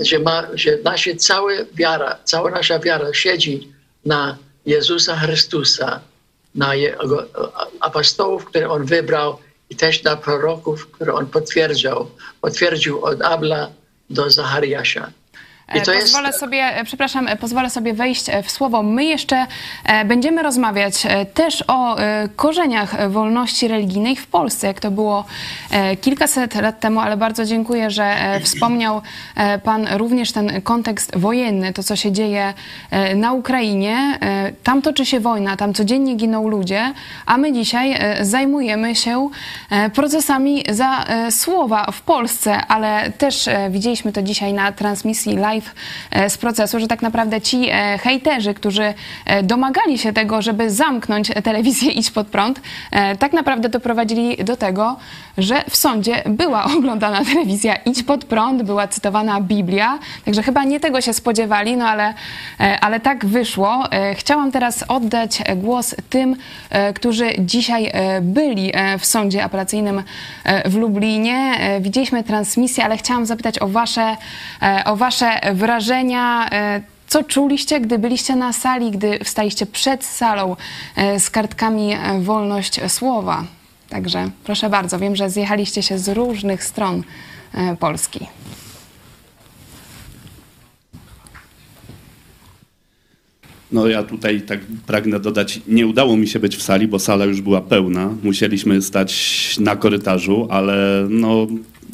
że, 0.00 0.18
że 0.54 0.78
nasza 0.84 1.10
cała 1.18 1.52
wiara, 1.74 2.18
cała 2.24 2.50
nasza 2.50 2.78
wiara 2.78 3.14
siedzi 3.14 3.68
na 4.04 4.38
Jezusa 4.66 5.16
Chrystusa, 5.16 6.00
na 6.54 6.74
Jego 6.74 7.26
apostołów, 7.80 8.44
które 8.44 8.70
On 8.70 8.84
wybrał 8.84 9.38
i 9.70 9.76
też 9.76 10.02
na 10.02 10.16
proroków, 10.16 10.90
które 10.90 11.14
On 11.14 11.26
potwierdzał, 11.26 12.10
potwierdził 12.40 13.04
od 13.04 13.22
Abla 13.22 13.70
do 14.10 14.30
Zachariasza. 14.30 15.10
E, 15.68 15.78
jest, 15.78 15.90
Pozwolę 15.90 16.32
sobie, 16.32 16.58
e, 16.58 16.84
przepraszam, 16.84 17.28
e, 17.28 17.36
pozwolę 17.36 17.70
sobie 17.70 17.94
wejść 17.94 18.28
e, 18.28 18.42
w 18.42 18.50
słowo. 18.50 18.82
My 18.82 19.04
jeszcze 19.04 19.46
będziemy 20.04 20.42
rozmawiać 20.42 21.06
też 21.34 21.64
o 21.66 21.96
korzeniach 22.36 23.10
wolności 23.10 23.68
religijnej 23.68 24.16
w 24.16 24.26
Polsce, 24.26 24.66
jak 24.66 24.80
to 24.80 24.90
było 24.90 25.24
kilkaset 26.00 26.54
lat 26.54 26.80
temu, 26.80 27.00
ale 27.00 27.16
bardzo 27.16 27.44
dziękuję, 27.44 27.90
że 27.90 28.16
wspomniał 28.42 29.02
Pan 29.62 29.88
również 29.96 30.32
ten 30.32 30.62
kontekst 30.62 31.18
wojenny, 31.18 31.72
to 31.72 31.82
co 31.82 31.96
się 31.96 32.12
dzieje 32.12 32.54
na 33.16 33.32
Ukrainie. 33.32 34.18
Tam 34.62 34.82
toczy 34.82 35.06
się 35.06 35.20
wojna, 35.20 35.56
tam 35.56 35.74
codziennie 35.74 36.14
giną 36.14 36.48
ludzie, 36.48 36.92
a 37.26 37.36
my 37.36 37.52
dzisiaj 37.52 37.98
zajmujemy 38.20 38.94
się 38.94 39.30
procesami 39.94 40.64
za 40.68 41.04
słowa 41.30 41.86
w 41.92 42.00
Polsce, 42.00 42.66
ale 42.66 43.12
też 43.18 43.48
widzieliśmy 43.70 44.12
to 44.12 44.22
dzisiaj 44.22 44.52
na 44.52 44.72
transmisji 44.72 45.36
live 45.36 45.57
e, 46.10 46.30
z 46.30 46.38
procesu, 46.38 46.80
że 46.80 46.86
tak 46.86 47.02
naprawdę 47.02 47.40
ci 47.40 47.68
e, 47.70 47.98
hejterzy, 47.98 48.54
którzy 48.54 48.94
e, 49.24 49.42
domagali 49.42 49.98
się 49.98 50.12
tego, 50.12 50.42
żeby 50.42 50.70
zamknąć 50.70 51.32
telewizję 51.44 51.92
Idź 51.92 52.10
Pod 52.10 52.26
Prąd, 52.26 52.60
tak 53.18 53.32
naprawdę 53.32 53.68
doprowadzili 53.68 54.36
do 54.44 54.56
tego, 54.56 54.96
że 55.38 55.64
w 55.70 55.76
sądzie 55.76 56.22
była 56.26 56.64
oglądana 56.76 57.24
telewizja 57.24 57.76
Idź 57.76 58.02
Pod 58.02 58.24
Prąd, 58.24 58.62
była 58.62 58.88
cytowana 58.88 59.40
Biblia, 59.40 59.98
także 60.24 60.42
chyba 60.42 60.64
nie 60.64 60.80
tego 60.80 61.00
się 61.00 61.12
spodziewali, 61.12 61.76
no 61.76 61.88
ale, 61.88 62.14
ale 62.80 63.00
tak 63.00 63.26
wyszło. 63.26 63.84
Chciałam 64.14 64.52
teraz 64.52 64.84
oddać 64.88 65.42
głos 65.56 65.94
tym, 66.10 66.36
którzy 66.94 67.30
dzisiaj 67.38 67.92
byli 68.22 68.72
w 68.98 69.06
sądzie 69.06 69.44
apelacyjnym 69.44 70.02
w 70.64 70.76
Lublinie. 70.76 71.54
Widzieliśmy 71.80 72.24
transmisję, 72.24 72.84
ale 72.84 72.96
chciałam 72.96 73.26
zapytać 73.26 73.58
o 73.58 73.68
wasze, 73.68 74.16
o 74.84 74.96
wasze 74.96 75.40
wrażenia. 75.54 76.48
e, 76.52 76.82
Co 77.08 77.24
czuliście, 77.24 77.80
gdy 77.80 77.98
byliście 77.98 78.36
na 78.36 78.52
sali, 78.52 78.90
gdy 78.90 79.18
wstaliście 79.24 79.66
przed 79.66 80.04
salą 80.04 80.56
e, 80.96 81.20
z 81.20 81.30
kartkami 81.30 81.92
e, 81.92 82.20
Wolność 82.20 82.80
Słowa? 82.88 83.44
Także 83.88 84.30
proszę 84.44 84.70
bardzo, 84.70 84.98
wiem, 84.98 85.16
że 85.16 85.30
zjechaliście 85.30 85.82
się 85.82 85.98
z 85.98 86.08
różnych 86.08 86.64
stron 86.64 87.02
Polski. 87.80 88.26
No 93.72 93.88
ja 93.88 94.02
tutaj 94.02 94.40
tak 94.40 94.60
pragnę 94.86 95.20
dodać, 95.20 95.60
nie 95.66 95.86
udało 95.86 96.16
mi 96.16 96.28
się 96.28 96.38
być 96.38 96.56
w 96.56 96.62
sali, 96.62 96.88
bo 96.88 96.98
sala 96.98 97.24
już 97.24 97.40
była 97.40 97.60
pełna. 97.60 98.14
Musieliśmy 98.22 98.82
stać 98.82 99.56
na 99.60 99.76
korytarzu, 99.76 100.46
ale 100.50 101.06
no, 101.10 101.46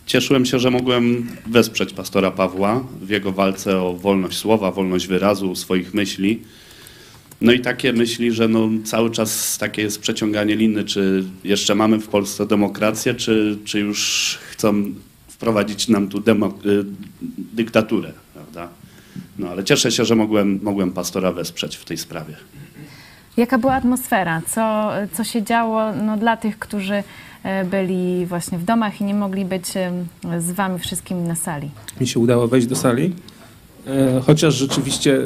cieszyłem 0.06 0.46
się, 0.46 0.58
że 0.58 0.70
mogłem 0.70 1.26
wesprzeć 1.46 1.92
pastora 1.92 2.30
Pawła 2.30 2.84
w 3.00 3.11
jego 3.11 3.32
walce 3.32 3.82
o 3.82 3.94
wolność 3.94 4.38
słowa, 4.38 4.70
wolność 4.70 5.06
wyrazu, 5.06 5.54
swoich 5.54 5.94
myśli. 5.94 6.42
No 7.40 7.52
i 7.52 7.61
takie 7.61 7.92
myśli, 7.92 8.32
że 8.32 8.49
no 8.49 8.68
cały 8.84 9.11
czas 9.11 9.58
takie 9.58 9.82
jest 9.82 10.00
przeciąganie 10.00 10.56
liny, 10.56 10.84
czy 10.84 11.25
jeszcze 11.44 11.75
mamy 11.75 11.99
w 11.99 12.08
Polsce 12.08 12.46
demokrację, 12.46 13.14
czy, 13.14 13.58
czy 13.64 13.80
już 13.80 14.38
chcą 14.50 14.84
wprowadzić 15.28 15.88
nam 15.88 16.08
tu 16.08 16.18
y, 16.18 16.23
dyktaturę, 17.52 18.12
prawda? 18.34 18.68
No 19.38 19.49
ale 19.49 19.64
cieszę 19.64 19.92
się, 19.92 20.04
że 20.04 20.16
mogłem, 20.16 20.61
mogłem 20.62 20.92
pastora 20.92 21.32
wesprzeć 21.32 21.76
w 21.76 21.84
tej 21.84 21.99
sprawie. 21.99 22.37
Jaka 23.37 23.58
była 23.58 23.75
atmosfera? 23.75 24.42
Co, 24.46 24.90
co 25.12 25.25
się 25.25 25.42
działo 25.42 25.92
no, 25.92 26.16
dla 26.16 26.37
tych, 26.37 26.58
którzy 26.58 27.02
byli 27.71 28.27
właśnie 28.27 28.59
w 28.59 28.65
domach 28.65 29.01
i 29.01 29.05
nie 29.05 29.15
mogli 29.15 29.45
być 29.45 29.77
e, 29.77 29.93
z 30.41 30.51
wami 30.53 30.79
wszystkimi 30.79 31.23
na 31.23 31.35
sali? 31.35 31.71
Mi 32.01 32.07
się 32.07 32.21
udało 32.21 32.49
wejść 32.49 32.67
do 32.67 32.77
sali, 32.77 33.13
e, 33.87 34.21
chociaż 34.27 34.55
rzeczywiście 34.55 35.19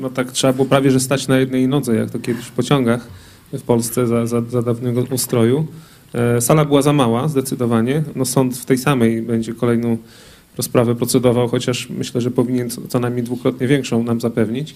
no 0.00 0.10
tak 0.10 0.32
trzeba 0.32 0.52
było 0.52 0.66
prawie 0.66 0.90
że 0.90 1.00
stać 1.00 1.28
na 1.28 1.38
jednej 1.38 1.68
nodze, 1.68 1.94
jak 1.94 2.10
to 2.10 2.18
kiedyś 2.18 2.44
w 2.44 2.52
pociągach 2.52 3.06
w 3.52 3.62
Polsce 3.62 4.06
za, 4.06 4.26
za, 4.26 4.40
za 4.40 4.62
dawnego 4.62 5.04
ustroju. 5.10 5.66
Sala 6.40 6.64
była 6.64 6.82
za 6.82 6.92
mała, 6.92 7.28
zdecydowanie. 7.28 8.02
No 8.16 8.24
sąd 8.24 8.58
w 8.58 8.64
tej 8.64 8.78
samej 8.78 9.22
będzie 9.22 9.54
kolejną 9.54 9.96
rozprawę 10.56 10.94
procedował, 10.94 11.48
chociaż 11.48 11.88
myślę, 11.90 12.20
że 12.20 12.30
powinien 12.30 12.70
co 12.88 13.00
najmniej 13.00 13.24
dwukrotnie 13.24 13.66
większą 13.66 14.02
nam 14.02 14.20
zapewnić. 14.20 14.74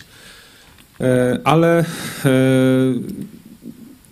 E, 1.00 1.38
ale 1.44 1.78
e, 1.78 1.84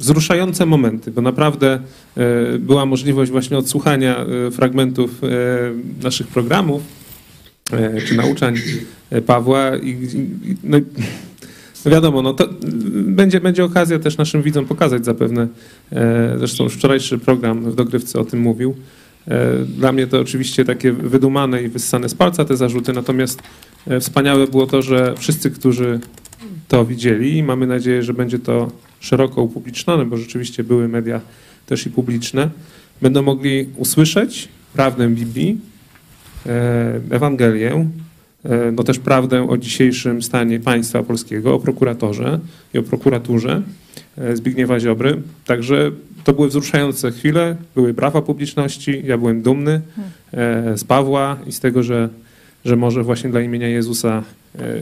wzruszające 0.04 0.66
momenty, 0.66 1.10
bo 1.10 1.22
naprawdę 1.22 1.80
e, 2.16 2.58
była 2.58 2.86
możliwość 2.86 3.30
właśnie 3.30 3.58
odsłuchania 3.58 4.26
fragmentów 4.52 5.20
naszych 6.02 6.26
programów 6.26 6.82
czy 8.06 8.16
nauczań 8.16 8.54
Pawła 9.26 9.76
i, 9.76 10.08
no, 10.64 10.78
no 11.84 11.90
wiadomo, 11.90 12.22
no 12.22 12.34
to 12.34 12.48
będzie, 12.92 13.40
będzie 13.40 13.64
okazja 13.64 13.98
też 13.98 14.16
naszym 14.16 14.42
widzom 14.42 14.66
pokazać 14.66 15.04
zapewne, 15.04 15.48
zresztą 16.38 16.64
już 16.64 16.74
wczorajszy 16.74 17.18
program 17.18 17.70
w 17.70 17.74
Dogrywce 17.74 18.20
o 18.20 18.24
tym 18.24 18.40
mówił, 18.40 18.74
dla 19.66 19.92
mnie 19.92 20.06
to 20.06 20.20
oczywiście 20.20 20.64
takie 20.64 20.92
wydumane 20.92 21.62
i 21.62 21.68
wyssane 21.68 22.08
z 22.08 22.14
palca 22.14 22.44
te 22.44 22.56
zarzuty, 22.56 22.92
natomiast 22.92 23.42
wspaniałe 24.00 24.46
było 24.46 24.66
to, 24.66 24.82
że 24.82 25.14
wszyscy, 25.18 25.50
którzy 25.50 26.00
to 26.68 26.84
widzieli 26.84 27.36
i 27.36 27.42
mamy 27.42 27.66
nadzieję, 27.66 28.02
że 28.02 28.14
będzie 28.14 28.38
to 28.38 28.70
szeroko 29.00 29.42
upublicznione, 29.42 30.04
bo 30.04 30.16
rzeczywiście 30.16 30.64
były 30.64 30.88
media 30.88 31.20
też 31.66 31.86
i 31.86 31.90
publiczne, 31.90 32.50
będą 33.02 33.22
mogli 33.22 33.66
usłyszeć 33.76 34.48
prawdę 34.74 35.08
Biblii, 35.08 35.60
e, 36.46 37.00
Ewangelię, 37.10 37.88
e, 38.44 38.72
no 38.72 38.84
też 38.84 38.98
prawdę 38.98 39.48
o 39.48 39.58
dzisiejszym 39.58 40.22
stanie 40.22 40.60
państwa 40.60 41.02
polskiego, 41.02 41.54
o 41.54 41.58
prokuratorze 41.58 42.40
i 42.74 42.78
o 42.78 42.82
prokuraturze 42.82 43.62
e, 44.18 44.36
Zbigniewa 44.36 44.80
Ziobry. 44.80 45.22
Także 45.46 45.90
to 46.24 46.32
były 46.32 46.48
wzruszające 46.48 47.12
chwile, 47.12 47.56
były 47.74 47.94
brawa 47.94 48.22
publiczności, 48.22 49.02
ja 49.06 49.18
byłem 49.18 49.42
dumny 49.42 49.80
z 50.76 50.84
Pawła 50.84 51.36
i 51.46 51.52
z 51.52 51.60
tego, 51.60 51.82
że, 51.82 52.08
że 52.64 52.76
może 52.76 53.02
właśnie 53.02 53.30
dla 53.30 53.40
imienia 53.40 53.68
Jezusa 53.68 54.22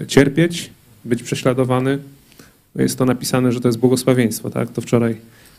cierpieć, 0.09 0.71
być 1.05 1.23
prześladowany. 1.23 1.99
Jest 2.77 2.99
to 2.99 3.05
napisane, 3.05 3.53
że 3.53 3.61
to 3.61 3.69
jest 3.69 3.79
błogosławieństwo, 3.79 4.51
tak? 4.51 4.71
To 4.71 4.81
wczoraj 4.81 5.17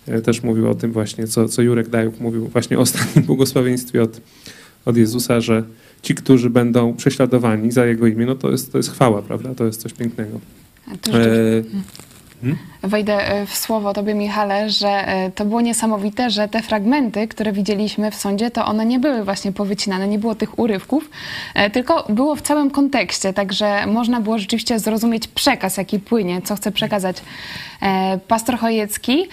e, 0.08 0.22
też 0.22 0.44
mówił 0.44 0.70
o 0.70 0.76
tym 0.76 0.92
właśnie, 0.92 1.28
co, 1.28 1.50
co 1.50 1.62
Jurek 1.62 1.90
Dajuk 1.90 2.20
mówił 2.20 2.48
właśnie 2.48 2.78
o 2.78 2.82
ostatnim 2.82 3.26
błogosławieństwie 3.30 4.04
od, 4.04 4.22
od 4.86 4.98
Jezusa, 4.98 5.42
że 5.42 5.64
ci, 6.02 6.16
którzy 6.16 6.50
będą 6.50 6.94
prześladowani 6.94 7.72
za 7.72 7.86
Jego 7.86 8.08
imię, 8.08 8.26
no 8.26 8.36
to 8.36 8.52
jest, 8.52 8.72
to 8.72 8.78
jest 8.78 8.92
chwała, 8.92 9.22
prawda? 9.22 9.56
To 9.56 9.66
jest 9.66 9.82
coś 9.82 9.94
pięknego. 9.94 10.40
E, 10.90 11.64
Hmm? 11.64 11.84
Wejdę 12.84 13.28
e, 13.28 13.46
w 13.46 13.56
słowo 13.56 13.94
Tobie, 13.94 14.14
Michale, 14.14 14.70
że 14.70 15.08
e, 15.08 15.32
to 15.32 15.46
było 15.46 15.62
niesamowite, 15.62 16.30
że 16.30 16.48
te 16.48 16.62
fragmenty, 16.62 17.28
które 17.28 17.52
widzieliśmy 17.52 18.12
w 18.12 18.16
sądzie, 18.16 18.52
to 18.52 18.66
one 18.66 18.86
nie 18.86 19.00
były 19.00 19.24
właśnie 19.24 19.52
powycinane, 19.52 20.08
nie 20.08 20.20
było 20.20 20.36
tych 20.36 20.60
urywków, 20.60 21.10
e, 21.54 21.70
tylko 21.70 22.06
było 22.10 22.36
w 22.36 22.42
całym 22.42 22.72
kontekście, 22.72 23.34
także 23.34 23.88
można 23.88 24.22
było 24.22 24.40
rzeczywiście 24.40 24.80
zrozumieć 24.80 25.28
przekaz, 25.28 25.78
jaki 25.78 26.00
płynie, 26.00 26.42
co 26.42 26.56
chce 26.56 26.72
przekazać 26.72 27.18
pastor 28.28 28.58
Chojecki. 28.58 29.28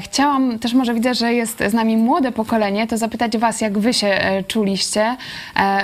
Chciałam 0.00 0.58
też, 0.58 0.74
może 0.74 0.94
widzę, 0.94 1.14
że 1.14 1.34
jest 1.34 1.62
z 1.68 1.72
nami 1.72 1.96
młode 1.96 2.32
pokolenie, 2.32 2.86
to 2.86 2.98
zapytać 2.98 3.38
Was, 3.38 3.60
jak 3.60 3.78
Wy 3.78 3.94
się 3.94 4.18
czuliście, 4.48 5.16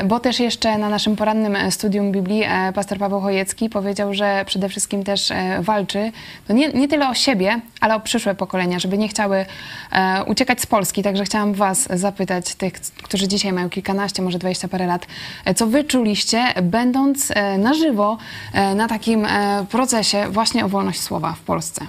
bo 0.04 0.20
też 0.20 0.40
jeszcze 0.40 0.78
na 0.78 0.88
naszym 0.88 1.16
porannym 1.16 1.70
studium 1.70 2.12
Biblii 2.12 2.44
pastor 2.74 2.98
Paweł 2.98 3.20
Chojecki 3.20 3.68
powiedział, 3.68 4.14
że 4.14 4.44
przede 4.46 4.68
wszystkim 4.68 5.04
też 5.04 5.32
walczy, 5.60 6.12
to 6.48 6.52
nie, 6.52 6.59
nie 6.68 6.88
tyle 6.88 7.08
o 7.08 7.14
siebie, 7.14 7.60
ale 7.80 7.94
o 7.94 8.00
przyszłe 8.00 8.34
pokolenia, 8.34 8.78
żeby 8.78 8.98
nie 8.98 9.08
chciały 9.08 9.46
e, 9.92 10.24
uciekać 10.24 10.60
z 10.60 10.66
Polski. 10.66 11.02
Także 11.02 11.24
chciałam 11.24 11.54
Was 11.54 11.88
zapytać, 11.94 12.54
tych, 12.54 12.72
którzy 13.02 13.28
dzisiaj 13.28 13.52
mają 13.52 13.70
kilkanaście, 13.70 14.22
może 14.22 14.38
dwadzieścia 14.38 14.68
parę 14.68 14.86
lat, 14.86 15.06
e, 15.44 15.54
co 15.54 15.66
Wy 15.66 15.84
czuliście, 15.84 16.44
będąc 16.62 17.30
e, 17.30 17.58
na 17.58 17.74
żywo 17.74 18.18
e, 18.52 18.74
na 18.74 18.88
takim 18.88 19.24
e, 19.24 19.66
procesie 19.70 20.26
właśnie 20.30 20.64
o 20.64 20.68
wolność 20.68 21.00
słowa 21.00 21.32
w 21.32 21.40
Polsce? 21.40 21.86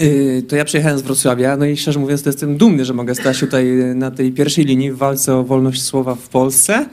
Y, 0.00 0.42
to 0.48 0.56
ja 0.56 0.64
przyjechałem 0.64 0.98
z 0.98 1.02
Wrocławia, 1.02 1.56
no 1.56 1.64
i 1.64 1.76
szczerze 1.76 2.00
mówiąc, 2.00 2.22
to 2.22 2.28
jestem 2.28 2.56
dumny, 2.56 2.84
że 2.84 2.94
mogę 2.94 3.14
stać 3.14 3.38
tutaj 3.38 3.66
na 3.94 4.10
tej 4.10 4.32
pierwszej 4.32 4.64
linii 4.64 4.92
w 4.92 4.96
walce 4.96 5.36
o 5.36 5.44
wolność 5.44 5.82
słowa 5.82 6.14
w 6.14 6.28
Polsce. 6.28 6.86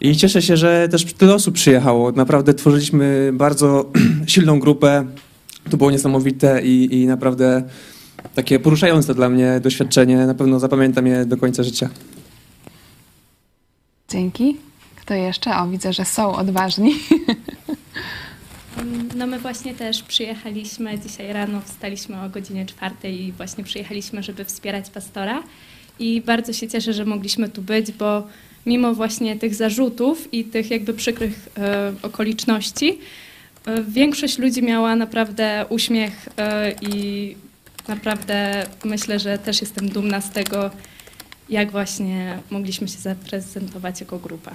I 0.00 0.16
cieszę 0.16 0.42
się, 0.42 0.56
że 0.56 0.88
też 0.88 1.04
tyle 1.04 1.34
osób 1.34 1.54
przyjechało. 1.54 2.12
Naprawdę 2.12 2.54
tworzyliśmy 2.54 3.30
bardzo 3.32 3.90
silną 4.26 4.60
grupę. 4.60 5.06
To 5.70 5.76
było 5.76 5.90
niesamowite 5.90 6.62
i, 6.62 6.88
i 7.00 7.06
naprawdę 7.06 7.62
takie 8.34 8.58
poruszające 8.58 9.14
dla 9.14 9.28
mnie 9.28 9.60
doświadczenie. 9.60 10.16
Na 10.16 10.34
pewno 10.34 10.60
zapamiętam 10.60 11.06
je 11.06 11.26
do 11.26 11.36
końca 11.36 11.62
życia. 11.62 11.90
Dzięki. 14.10 14.56
Kto 14.96 15.14
jeszcze? 15.14 15.56
O, 15.56 15.68
widzę, 15.68 15.92
że 15.92 16.04
są 16.04 16.34
odważni. 16.34 16.94
No 19.16 19.26
my 19.26 19.38
właśnie 19.38 19.74
też 19.74 20.02
przyjechaliśmy 20.02 20.98
dzisiaj 20.98 21.32
rano, 21.32 21.60
wstaliśmy 21.60 22.20
o 22.20 22.28
godzinie 22.28 22.66
czwartej 22.66 23.22
i 23.22 23.32
właśnie 23.32 23.64
przyjechaliśmy, 23.64 24.22
żeby 24.22 24.44
wspierać 24.44 24.90
pastora. 24.90 25.42
I 25.98 26.20
bardzo 26.20 26.52
się 26.52 26.68
cieszę, 26.68 26.92
że 26.92 27.04
mogliśmy 27.04 27.48
tu 27.48 27.62
być, 27.62 27.92
bo 27.92 28.26
mimo 28.66 28.94
właśnie 28.94 29.36
tych 29.36 29.54
zarzutów 29.54 30.34
i 30.34 30.44
tych 30.44 30.70
jakby 30.70 30.94
przykrych 30.94 31.48
e, 31.58 31.92
okoliczności, 32.02 32.98
e, 33.66 33.82
większość 33.82 34.38
ludzi 34.38 34.62
miała 34.62 34.96
naprawdę 34.96 35.66
uśmiech 35.68 36.28
e, 36.36 36.72
i 36.72 37.36
naprawdę 37.88 38.66
myślę, 38.84 39.18
że 39.18 39.38
też 39.38 39.60
jestem 39.60 39.88
dumna 39.88 40.20
z 40.20 40.30
tego, 40.30 40.70
jak 41.48 41.70
właśnie 41.70 42.38
mogliśmy 42.50 42.88
się 42.88 42.98
zaprezentować 42.98 44.00
jako 44.00 44.18
grupa. 44.18 44.50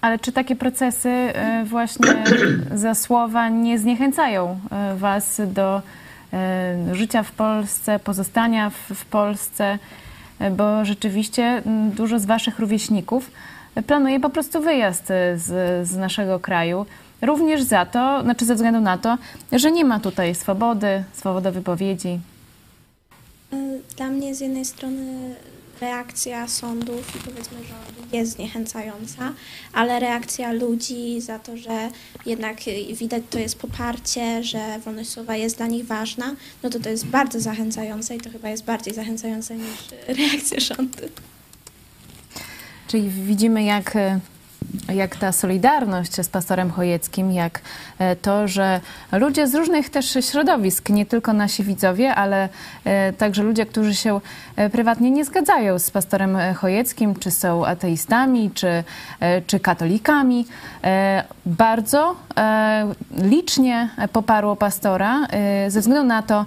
Ale 0.00 0.18
czy 0.18 0.32
takie 0.32 0.56
procesy 0.56 1.32
właśnie 1.64 2.24
za 2.74 2.94
słowa 2.94 3.48
nie 3.48 3.78
zniechęcają 3.78 4.60
Was 4.96 5.40
do 5.46 5.82
życia 6.92 7.22
w 7.22 7.32
Polsce, 7.32 7.98
pozostania 7.98 8.70
w 8.70 9.04
Polsce? 9.04 9.78
Bo 10.56 10.84
rzeczywiście 10.84 11.42
mm, 11.42 11.90
dużo 11.90 12.18
z 12.18 12.26
Waszych 12.26 12.58
rówieśników 12.58 13.30
planuje 13.86 14.20
po 14.20 14.30
prostu 14.30 14.62
wyjazd 14.62 15.06
z, 15.36 15.88
z 15.88 15.96
naszego 15.96 16.40
kraju. 16.40 16.86
Również 17.22 17.62
za 17.62 17.86
to, 17.86 18.22
znaczy 18.22 18.44
ze 18.44 18.54
względu 18.54 18.80
na 18.80 18.98
to, 18.98 19.18
że 19.52 19.72
nie 19.72 19.84
ma 19.84 20.00
tutaj 20.00 20.34
swobody, 20.34 21.04
swobody 21.12 21.50
wypowiedzi. 21.50 22.20
Dla 23.96 24.06
mnie 24.06 24.34
z 24.34 24.40
jednej 24.40 24.64
strony 24.64 25.34
reakcja 25.80 26.48
sądów 26.48 27.16
i 27.16 27.18
powiedzmy 27.18 27.58
rządu 27.58 27.95
jest 28.12 28.32
zniechęcająca, 28.32 29.32
ale 29.72 30.00
reakcja 30.00 30.52
ludzi 30.52 31.20
za 31.20 31.38
to, 31.38 31.56
że 31.56 31.90
jednak 32.26 32.56
widać 32.92 33.22
to 33.30 33.38
jest 33.38 33.58
poparcie, 33.58 34.44
że 34.44 34.78
wolność 34.84 35.10
słowa 35.10 35.36
jest 35.36 35.56
dla 35.56 35.66
nich 35.66 35.86
ważna, 35.86 36.36
no 36.62 36.70
to 36.70 36.80
to 36.80 36.88
jest 36.88 37.06
bardzo 37.06 37.40
zachęcające 37.40 38.16
i 38.16 38.20
to 38.20 38.30
chyba 38.30 38.48
jest 38.48 38.64
bardziej 38.64 38.94
zachęcające 38.94 39.54
niż 39.56 39.78
reakcja 40.08 40.60
rządu. 40.60 41.02
Czyli 42.88 43.08
widzimy, 43.08 43.64
jak 43.64 43.98
jak 44.94 45.16
ta 45.16 45.32
solidarność 45.32 46.12
z 46.12 46.28
pastorem 46.28 46.70
Chojeckim, 46.70 47.32
jak 47.32 47.60
e, 47.98 48.16
to, 48.16 48.48
że 48.48 48.80
ludzie 49.12 49.48
z 49.48 49.54
różnych 49.54 49.90
też 49.90 50.18
środowisk, 50.20 50.88
nie 50.88 51.06
tylko 51.06 51.32
nasi 51.32 51.64
widzowie, 51.64 52.14
ale 52.14 52.48
e, 52.84 53.12
także 53.12 53.42
ludzie, 53.42 53.66
którzy 53.66 53.94
się 53.94 54.20
e, 54.56 54.70
prywatnie 54.70 55.10
nie 55.10 55.24
zgadzają 55.24 55.78
z 55.78 55.90
pastorem 55.90 56.38
Chojeckim, 56.54 57.14
czy 57.14 57.30
są 57.30 57.66
ateistami, 57.66 58.50
czy, 58.54 58.84
czy 59.46 59.60
katolikami, 59.60 60.46
bardzo 61.46 62.16
licznie 63.18 63.88
poparło 64.12 64.56
pastora 64.56 65.26
ze 65.68 65.80
względu 65.80 66.04
na 66.04 66.22
to, 66.22 66.46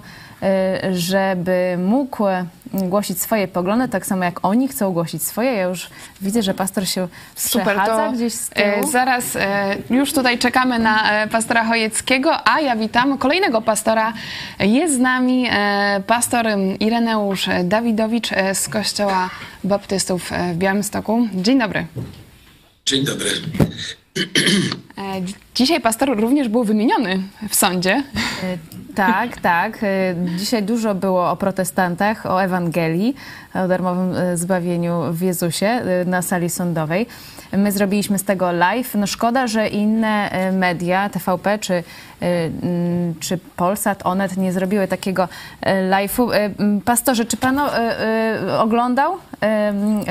żeby 0.92 1.78
mógł 1.78 2.24
głosić 2.72 3.20
swoje 3.20 3.48
poglądy, 3.48 3.88
tak 3.88 4.06
samo 4.06 4.24
jak 4.24 4.44
oni 4.44 4.68
chcą 4.68 4.92
głosić 4.92 5.22
swoje. 5.22 5.52
Ja 5.52 5.62
już 5.62 5.90
widzę, 6.20 6.42
że 6.42 6.54
pastor 6.54 6.88
się 6.88 7.08
Super, 7.34 7.78
to 7.86 8.12
gdzieś 8.12 8.32
z 8.32 8.50
e, 8.54 8.72
tyłu. 8.72 8.90
zaraz 8.90 9.36
e, 9.36 9.76
już 9.90 10.12
tutaj 10.12 10.38
czekamy 10.38 10.78
na 10.78 11.12
e, 11.22 11.28
pastora 11.28 11.64
Chojeckiego, 11.64 12.48
a 12.48 12.60
ja 12.60 12.76
witam 12.76 13.18
kolejnego 13.18 13.62
pastora. 13.62 14.12
Jest 14.58 14.94
z 14.94 14.98
nami 14.98 15.46
e, 15.50 16.02
pastor 16.06 16.46
Ireneusz 16.80 17.48
Dawidowicz 17.64 18.32
e, 18.32 18.54
z 18.54 18.68
Kościoła 18.68 19.30
Baptystów 19.64 20.32
e, 20.32 20.54
w 20.54 20.56
Białymstoku. 20.56 21.28
Dzień 21.34 21.58
dobry. 21.58 21.86
Dzień 22.86 23.04
dobry. 23.04 23.30
E, 24.98 25.20
dzi- 25.22 25.34
Dzisiaj 25.54 25.80
pastor 25.80 26.20
również 26.20 26.48
był 26.48 26.64
wymieniony 26.64 27.22
w 27.48 27.54
sądzie. 27.54 27.90
E, 27.92 28.58
Tak, 28.94 29.36
tak. 29.40 29.78
E, 29.82 30.14
Dzisiaj 30.38 30.62
dużo 30.62 30.94
było 30.94 31.30
o 31.30 31.36
protestantach, 31.36 32.26
o 32.26 32.42
Ewangelii, 32.42 33.14
o 33.54 33.68
darmowym 33.68 34.14
zbawieniu 34.34 35.02
w 35.10 35.20
Jezusie 35.22 35.80
na 36.06 36.22
sali 36.22 36.50
sądowej. 36.50 37.06
My 37.52 37.72
zrobiliśmy 37.72 38.18
z 38.18 38.24
tego 38.24 38.52
live. 38.52 38.94
No 38.94 39.06
szkoda, 39.06 39.46
że 39.46 39.68
inne 39.68 40.30
media, 40.52 41.08
TVP 41.08 41.58
czy, 41.58 41.82
czy 43.20 43.38
Polsat, 43.56 44.06
Onet 44.06 44.36
nie 44.36 44.52
zrobiły 44.52 44.88
takiego 44.88 45.28
live'u. 45.90 46.30
Pastorze, 46.84 47.24
czy 47.24 47.36
pan 47.36 47.60
oglądał 48.58 49.12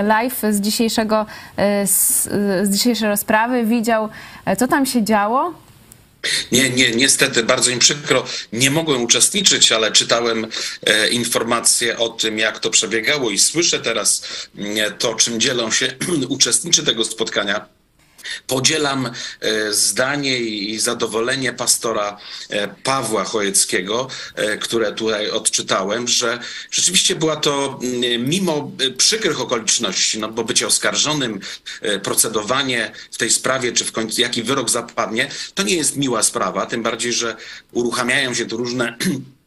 live 0.03 0.41
z 0.51 0.61
dzisiejszego, 0.61 1.25
e, 1.57 1.87
z, 1.87 2.29
dzisiejszej 2.69 3.09
rozprawy? 3.09 3.65
Widział, 3.65 4.09
e, 4.45 4.55
co 4.55 4.67
tam 4.67 4.85
się 4.85 5.03
działo? 5.03 5.53
Nie, 6.51 6.69
nie, 6.69 6.91
niestety, 6.91 7.43
bardzo 7.43 7.71
mi 7.71 7.77
przykro. 7.77 8.25
Nie 8.53 8.71
mogłem 8.71 9.03
uczestniczyć, 9.03 9.71
ale 9.71 9.91
czytałem 9.91 10.47
e, 10.83 11.09
informacje 11.09 11.97
o 11.97 12.09
tym, 12.09 12.39
jak 12.39 12.59
to 12.59 12.69
przebiegało 12.69 13.29
i 13.29 13.39
słyszę 13.39 13.79
teraz 13.79 14.23
mm, 14.57 14.93
to, 14.97 15.15
czym 15.15 15.39
dzielą 15.39 15.71
się 15.71 15.93
uczestnicy 16.29 16.83
tego 16.83 17.05
spotkania. 17.05 17.78
Podzielam 18.47 19.05
e, 19.39 19.73
zdanie 19.73 20.39
i 20.39 20.79
zadowolenie 20.79 21.53
pastora 21.53 22.17
e, 22.49 22.67
Pawła 22.67 23.23
Chojeckiego, 23.23 24.07
e, 24.35 24.57
które 24.57 24.91
tutaj 24.91 25.29
odczytałem, 25.29 26.07
że 26.07 26.39
rzeczywiście 26.71 27.15
była 27.15 27.35
to 27.35 27.79
mm, 27.83 28.29
mimo 28.29 28.71
przykrych 28.97 29.41
okoliczności, 29.41 30.19
no 30.19 30.29
bo 30.29 30.43
bycie 30.43 30.67
oskarżonym, 30.67 31.39
procedowanie 32.03 32.91
w 33.11 33.17
tej 33.17 33.29
sprawie, 33.29 33.71
czy 33.71 33.85
w 33.85 33.91
końcu 33.91 34.21
jaki 34.21 34.43
wyrok 34.43 34.69
zapadnie, 34.69 35.29
to 35.55 35.63
nie 35.63 35.75
jest 35.75 35.97
miła 35.97 36.23
sprawa, 36.23 36.65
tym 36.65 36.83
bardziej, 36.83 37.13
że 37.13 37.35
uruchamiają 37.71 38.33
się 38.33 38.45
tu 38.45 38.57
różne 38.57 38.97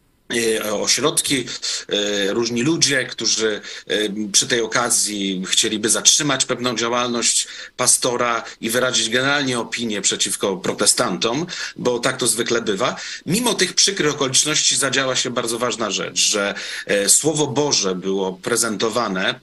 ośrodki, 0.73 1.45
e, 1.89 2.33
różni 2.33 2.63
ludzie, 2.63 3.05
którzy 3.05 3.61
e, 3.87 3.97
przy 4.33 4.47
tej 4.47 4.61
okazji 4.61 5.43
chcieliby 5.47 5.91
zatrzymać 5.91 6.45
pewną 6.45 6.77
działalność 6.77 7.47
pastora 7.77 8.45
i 8.61 8.71
wyrazić 8.71 9.11
generalnie 9.11 9.59
opinię 9.59 10.01
przeciwko 10.01 10.57
protestantom, 10.57 11.47
bo 11.77 11.99
tak 11.99 12.17
to 12.17 12.27
zwykle 12.27 12.63
bywa. 12.63 12.97
Mimo 13.27 13.55
tych 13.55 13.75
przykrych 13.75 14.15
okoliczności 14.15 14.77
zadziała 14.77 15.17
się 15.17 15.31
bardzo 15.31 15.59
ważna 15.59 15.91
rzecz, 15.91 16.19
że 16.19 16.55
e, 16.87 17.09
Słowo 17.09 17.47
Boże 17.47 17.95
było 17.95 18.33
prezentowane 18.33 19.41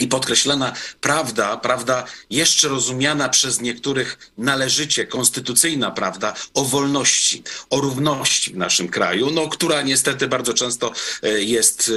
i 0.00 0.08
podkreślana 0.08 0.72
prawda, 1.00 1.56
prawda 1.56 2.04
jeszcze 2.30 2.68
rozumiana 2.68 3.28
przez 3.28 3.60
niektórych 3.60 4.30
należycie, 4.38 5.06
konstytucyjna 5.06 5.90
prawda 5.90 6.34
o 6.54 6.64
wolności, 6.64 7.42
o 7.70 7.80
równości 7.80 8.52
w 8.52 8.56
naszym 8.56 8.88
kraju, 8.88 9.30
no, 9.30 9.48
która 9.48 9.82
niestety 9.82 10.28
bardzo 10.28 10.54
często 10.54 10.92
e, 11.22 11.28
jest 11.42 11.90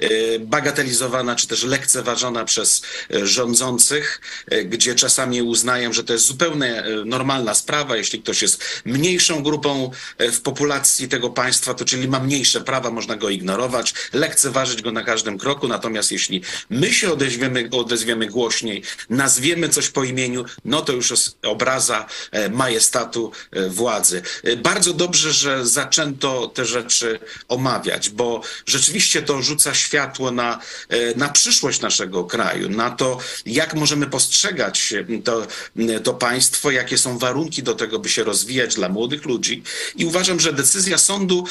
e, 0.00 0.06
e, 0.06 0.38
bagatelizowana 0.38 1.36
czy 1.36 1.46
też 1.46 1.62
lekceważona 1.62 2.44
przez 2.44 2.82
rządzących, 3.10 4.20
gdzie 4.64 4.94
czasami 4.94 5.42
uznają, 5.42 5.92
że 5.92 6.04
to 6.04 6.12
jest 6.12 6.26
zupełnie 6.26 6.84
normalna 7.04 7.54
sprawa, 7.54 7.96
jeśli 7.96 8.22
ktoś 8.22 8.42
jest 8.42 8.64
mniejszą 8.84 9.42
grupą 9.42 9.90
w 10.18 10.40
populacji 10.40 11.08
tego 11.08 11.30
państwa, 11.30 11.74
to 11.74 11.84
czyli 11.84 12.08
ma 12.08 12.20
mniejsze 12.20 12.60
prawa, 12.60 12.90
można 12.90 13.16
go 13.16 13.28
ignorować, 13.28 13.94
lekceważyć 14.12 14.82
go 14.82 14.92
na 14.92 15.02
każdym 15.02 15.38
kroku, 15.38 15.68
natomiast 15.68 16.12
jeśli 16.12 16.42
my 16.70 16.92
się 16.92 17.12
odezwiemy, 17.12 17.35
odezwiemy 17.70 18.26
głośniej, 18.26 18.82
nazwiemy 19.10 19.68
coś 19.68 19.88
po 19.88 20.04
imieniu, 20.04 20.44
no 20.64 20.82
to 20.82 20.92
już 20.92 21.10
jest 21.10 21.38
obraza 21.42 22.06
e, 22.32 22.48
majestatu 22.48 23.32
e, 23.50 23.68
władzy. 23.68 24.22
E, 24.42 24.56
Bardzo 24.56 24.92
dobrze, 24.92 25.32
że 25.32 25.66
zaczęto 25.66 26.48
te 26.54 26.64
rzeczy 26.64 27.18
omawiać, 27.48 28.10
bo 28.10 28.40
rzeczywiście 28.66 29.22
to 29.22 29.42
rzuca 29.42 29.74
światło 29.74 30.30
na, 30.30 30.60
na 31.16 31.28
przyszłość 31.28 31.80
naszego 31.80 32.24
kraju, 32.24 32.68
na 32.68 32.90
to, 32.90 33.18
jak 33.46 33.74
możemy 33.74 34.06
postrzegać 34.06 34.94
to, 35.24 35.46
to 36.04 36.14
państwo, 36.14 36.70
jakie 36.70 36.98
są 36.98 37.18
warunki 37.18 37.62
do 37.62 37.74
tego, 37.74 37.98
by 37.98 38.08
się 38.08 38.24
rozwijać 38.24 38.74
dla 38.74 38.88
młodych 38.88 39.24
ludzi. 39.24 39.62
I 39.96 40.04
uważam, 40.04 40.40
że 40.40 40.52
decyzja 40.52 40.98
sądu 40.98 41.44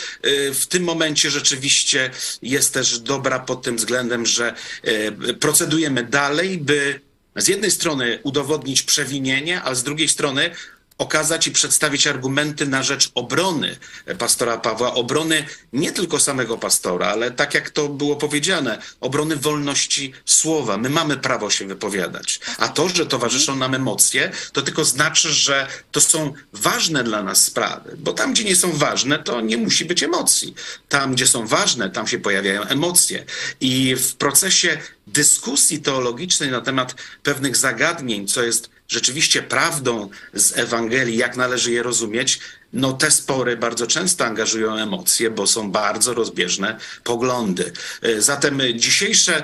w 0.54 0.66
tym 0.70 0.84
momencie 0.84 1.32
rzeczywiście 1.32 2.12
jest 2.42 2.74
też 2.74 3.00
dobra 3.00 3.40
pod 3.40 3.62
tym 3.62 3.78
względem, 3.78 4.26
że 4.26 4.54
e, 4.84 5.34
procedujemy 5.76 6.04
dalej, 6.04 6.58
by 6.58 7.00
z 7.36 7.48
jednej 7.48 7.72
strony 7.72 8.20
udowodnić 8.24 8.82
przewinienie, 8.82 9.62
a 9.64 9.76
z 9.76 9.84
drugiej 9.84 10.08
strony 10.08 10.52
okazać 10.98 11.48
i 11.48 11.52
przedstawić 11.52 12.08
argumenty 12.08 12.66
na 12.66 12.84
rzecz 12.84 13.12
obrony 13.16 13.78
pastora 14.18 14.58
Pawła, 14.58 14.94
obrony 14.94 15.46
nie 15.74 15.92
tylko 15.92 16.20
samego 16.20 16.58
pastora, 16.58 17.08
ale 17.08 17.32
tak 17.32 17.54
jak 17.54 17.70
to 17.70 17.90
było 17.90 18.16
powiedziane, 18.16 18.82
obrony 19.02 19.36
wolności 19.36 20.14
słowa. 20.26 20.78
My 20.78 20.90
mamy 20.90 21.18
prawo 21.18 21.50
się 21.50 21.68
wypowiadać. 21.68 22.40
A 22.58 22.68
to, 22.68 22.90
że 22.90 23.06
towarzyszą 23.06 23.56
nam 23.56 23.76
emocje, 23.76 24.32
to 24.54 24.62
tylko 24.62 24.86
znaczy, 24.86 25.34
że 25.34 25.68
to 25.92 26.02
są 26.02 26.34
ważne 26.54 27.04
dla 27.04 27.24
nas 27.24 27.44
sprawy. 27.44 27.96
Bo 27.98 28.14
tam, 28.14 28.34
gdzie 28.34 28.44
nie 28.44 28.56
są 28.56 28.72
ważne, 28.72 29.20
to 29.20 29.42
nie 29.42 29.58
musi 29.58 29.86
być 29.86 30.04
emocji. 30.04 30.56
Tam, 30.90 31.14
gdzie 31.14 31.28
są 31.28 31.48
ważne, 31.48 31.90
tam 31.90 32.08
się 32.08 32.20
pojawiają 32.20 32.64
emocje. 32.64 33.26
I 33.62 33.96
w 33.96 34.16
procesie 34.16 34.78
dyskusji 35.08 35.82
teologicznej 35.82 36.52
na 36.52 36.62
temat 36.62 36.96
pewnych 37.24 37.56
zagadnień, 37.56 38.28
co 38.28 38.44
jest 38.44 38.75
rzeczywiście 38.88 39.44
prawdą 39.44 40.10
z 40.34 40.58
Ewangelii, 40.58 41.18
jak 41.18 41.38
należy 41.38 41.72
je 41.72 41.84
rozumieć, 41.84 42.40
no 42.74 42.94
te 42.94 43.12
spory 43.12 43.58
bardzo 43.58 43.88
często 43.88 44.26
angażują 44.26 44.76
emocje, 44.76 45.32
bo 45.32 45.48
są 45.48 45.72
bardzo 45.72 46.14
rozbieżne 46.14 46.78
poglądy. 47.04 47.72
E, 48.02 48.22
Zatem 48.22 48.62
dzisiejsze, 48.76 49.44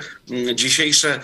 dzisiejsze 0.56 1.20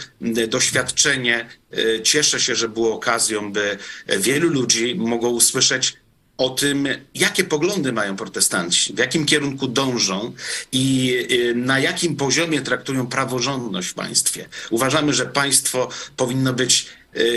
doświadczenie 0.48 1.50
e, 1.72 2.02
cieszę 2.02 2.40
się, 2.40 2.56
że 2.56 2.70
było 2.70 2.96
okazją, 2.96 3.52
by 3.52 3.78
wielu 4.08 4.50
ludzi 4.50 4.96
mogło 4.96 5.30
usłyszeć 5.30 5.98
o 6.38 6.50
tym, 6.50 6.88
jakie 7.16 7.44
poglądy 7.44 7.94
mają 7.94 8.16
protestanci, 8.16 8.94
w 8.94 8.98
jakim 8.98 9.26
kierunku 9.26 9.68
dążą 9.68 10.34
i 10.72 11.14
y, 11.32 11.56
na 11.56 11.80
jakim 11.80 12.16
poziomie 12.16 12.62
traktują 12.62 13.08
praworządność 13.08 13.88
w 13.88 13.94
państwie. 13.94 14.48
Uważamy, 14.70 15.14
że 15.14 15.26
państwo 15.26 15.90
powinno 16.18 16.54
być 16.54 16.88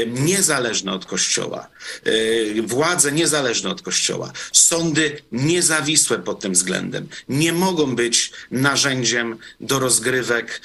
niezależne 0.07 0.93
od 0.93 1.07
Kościoła, 1.07 1.69
y, 2.07 2.63
władze 2.67 3.13
niezależne 3.13 3.71
od 3.71 3.83
Kościoła, 3.83 4.33
sądy 4.53 5.23
niezawisłe 5.33 6.19
pod 6.19 6.41
tym 6.41 6.53
względem. 6.53 7.09
Nie 7.29 7.53
mogą 7.53 7.97
być 7.97 8.33
narzędziem 8.51 9.39
do 9.61 9.79
rozgrywek, 9.79 10.61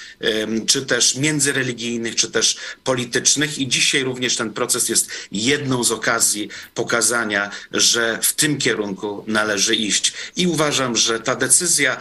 czy 0.68 0.86
też 0.86 1.16
międzyreligijnych, 1.16 2.16
czy 2.16 2.32
też 2.32 2.58
politycznych. 2.84 3.60
I 3.60 3.68
dzisiaj 3.68 4.04
również 4.04 4.36
ten 4.36 4.54
proces 4.54 4.90
jest 4.90 5.12
jedną 5.32 5.84
z 5.84 5.92
okazji 5.92 6.50
pokazania, 6.74 7.52
że 7.72 8.20
w 8.22 8.34
tym 8.34 8.58
kierunku 8.58 9.24
należy 9.28 9.76
iść. 9.76 10.14
I 10.36 10.48
uważam, 10.48 10.98
że 10.98 11.20
ta 11.20 11.36
decyzja 11.36 11.98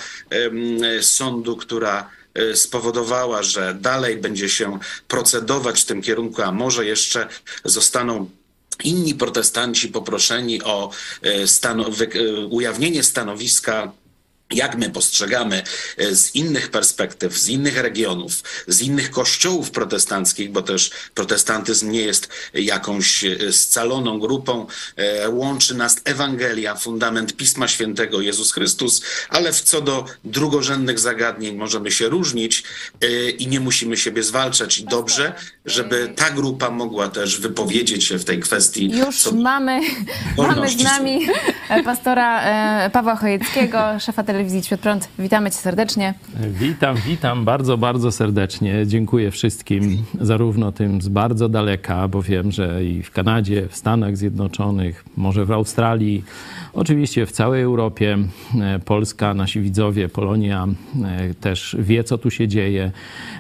sądu, 1.01 1.57
która 1.57 2.11
spowodowała, 2.55 3.43
że 3.43 3.75
dalej 3.81 4.17
będzie 4.17 4.49
się 4.49 4.79
procedować 5.09 5.81
w 5.83 5.85
tym 5.85 6.03
kierunku, 6.03 6.43
a 6.43 6.53
może 6.53 6.87
jeszcze 6.87 7.29
zostaną 7.65 8.31
inni 8.85 9.15
protestanci 9.15 9.89
poproszeni 9.89 10.63
o 10.63 10.91
wy- 11.91 12.09
e, 12.15 12.47
ujawnienie 12.47 13.03
stanowiska 13.03 13.93
jak 14.51 14.77
my 14.77 14.91
postrzegamy 14.91 15.63
e, 15.99 16.15
z 16.15 16.35
innych 16.35 16.71
perspektyw, 16.71 17.39
z 17.39 17.49
innych 17.49 17.79
regionów, 17.79 18.43
z 18.67 18.83
innych 18.83 19.11
kościołów 19.11 19.71
protestanckich, 19.71 20.51
bo 20.51 20.63
też 20.63 20.91
protestantyzm 21.15 21.91
nie 21.91 22.01
jest 22.01 22.29
jakąś 22.55 23.25
e, 23.25 23.53
scaloną 23.53 24.19
grupą, 24.19 24.67
e, 24.97 25.29
łączy 25.29 25.75
nas 25.75 25.97
Ewangelia, 26.05 26.75
fundament 26.75 27.37
Pisma 27.37 27.69
Świętego 27.69 28.21
Jezus 28.21 28.53
Chrystus, 28.53 29.03
ale 29.29 29.53
w 29.53 29.61
co 29.61 29.81
do 29.81 30.05
drugorzędnych 30.25 30.99
zagadnień 30.99 31.57
możemy 31.57 31.91
się 31.91 32.09
różnić 32.09 32.65
i 33.39 33.47
nie 33.47 33.61
musimy 33.61 33.97
siebie 33.97 34.23
zwalczać. 34.23 34.79
I 34.79 34.85
dobrze, 34.85 35.33
żeby 35.65 36.13
ta 36.17 36.31
grupa 36.31 36.71
mogła 36.71 37.09
też 37.09 37.41
wypowiedzieć 37.41 38.05
się 38.05 38.19
w 38.19 38.25
tej 38.25 38.41
kwestii. 38.41 38.91
Już 38.91 39.33
mamy, 39.33 39.81
mamy 40.37 40.69
z 40.69 40.83
nami 40.83 41.27
pastora 41.85 42.45
Pawła 42.91 43.17
Chojeckiego, 43.17 44.01
szefa 44.01 44.23
telewizji 44.23 44.34
telewizji 44.35 44.63
Świat 44.63 44.81
Prąd. 44.81 45.09
Witamy 45.19 45.51
cię 45.51 45.57
serdecznie. 45.57 46.15
Witam, 46.51 46.97
witam 47.07 47.45
bardzo, 47.45 47.79
bardzo 47.79 48.13
serdecznie. 48.13 48.87
Dziękuję 48.87 49.31
wszystkim, 49.31 50.05
zarówno 50.21 50.73
tym 50.73 51.03
z 51.03 51.09
bardzo 51.09 51.49
daleka, 51.49 52.09
bo 52.09 52.23
wiem, 52.23 52.53
że 52.53 52.85
i 52.85 53.03
w 53.03 53.11
Kanadzie, 53.11 53.69
w 53.69 53.77
Stanach 53.77 54.17
Zjednoczonych, 54.17 55.05
może 55.17 55.45
w 55.45 55.53
Australii, 55.53 56.25
oczywiście 56.75 57.27
w 57.27 57.33
całej 57.33 57.63
Europie, 57.63 58.19
e, 58.61 58.79
Polska, 58.79 59.35
nasi 59.35 59.61
widzowie, 59.61 60.09
Polonia 60.09 60.67
e, 61.05 61.35
też 61.35 61.77
wie, 61.79 62.05
co 62.05 62.19
tu 62.19 62.31
się 62.31 62.49
dzieje. 62.49 62.93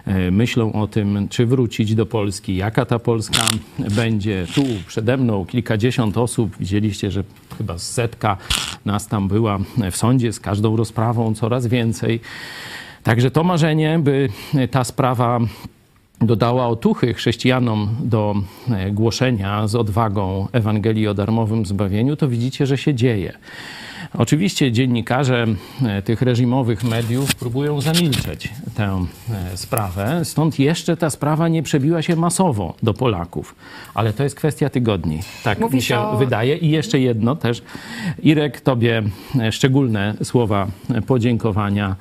E, 0.07 0.31
myślą 0.31 0.73
o 0.73 0.87
tym, 0.87 1.29
czy 1.29 1.47
wrócić 1.47 1.95
do 1.95 2.07
Polski, 2.07 2.57
jaka 2.57 2.85
ta 2.85 2.99
Polska 2.99 3.43
będzie. 3.97 4.47
Tu 4.55 4.63
przede 4.87 5.17
mną 5.17 5.47
kilkadziesiąt 5.47 6.19
osób, 6.19 6.57
widzieliście, 6.61 7.11
że 7.11 7.25
chyba 7.59 7.79
setka 7.79 8.37
nas 8.85 9.09
tam 9.09 9.29
była 9.29 9.59
w 9.91 9.97
sądzie 9.97 10.33
z 10.33 10.41
każdą 10.41 10.77
rozprawą, 10.77 11.35
coraz 11.35 11.67
więcej. 11.67 12.21
Także 13.03 13.31
to 13.31 13.45
marzenie, 13.45 13.99
by 13.99 14.29
ta 14.71 14.85
sprawa 14.85 15.41
dodała 16.27 16.69
otuchy 16.69 17.15
chrześcijanom 17.15 17.89
do 18.01 18.35
e, 18.71 18.91
głoszenia 18.91 19.69
z 19.69 19.75
odwagą 19.75 20.49
Ewangelii 20.53 21.09
o 21.09 21.15
darmowym 21.15 21.67
zbawieniu, 21.67 22.17
to 22.17 22.29
widzicie, 22.29 22.67
że 22.67 22.79
się 22.79 22.95
dzieje. 22.95 23.33
Oczywiście 24.19 24.73
dziennikarze 24.73 25.47
e, 25.87 26.03
tych 26.03 26.23
reżimowych 26.23 26.85
mediów 26.85 27.35
próbują 27.35 27.81
zamilczeć 27.81 28.49
tę 28.75 29.07
e, 29.53 29.57
sprawę, 29.57 30.21
stąd 30.25 30.59
jeszcze 30.59 30.97
ta 30.97 31.11
sprawa 31.11 31.49
nie 31.49 31.63
przebiła 31.63 32.03
się 32.03 32.17
masowo 32.17 32.75
do 32.83 32.95
Polaków. 32.95 33.55
Ale 33.95 34.13
to 34.13 34.23
jest 34.23 34.37
kwestia 34.37 34.71
tygodni. 34.71 35.21
Tak 35.45 35.61
Mówisz 35.61 35.75
mi 35.75 35.83
się 35.83 35.99
o- 35.99 36.17
wydaje. 36.17 36.57
I 36.57 36.71
jeszcze 36.71 36.99
jedno 37.01 37.37
też. 37.37 37.63
Irek, 38.23 38.61
tobie 38.61 39.03
szczególne 39.51 40.15
słowa 40.23 40.67
podziękowania. 41.07 41.97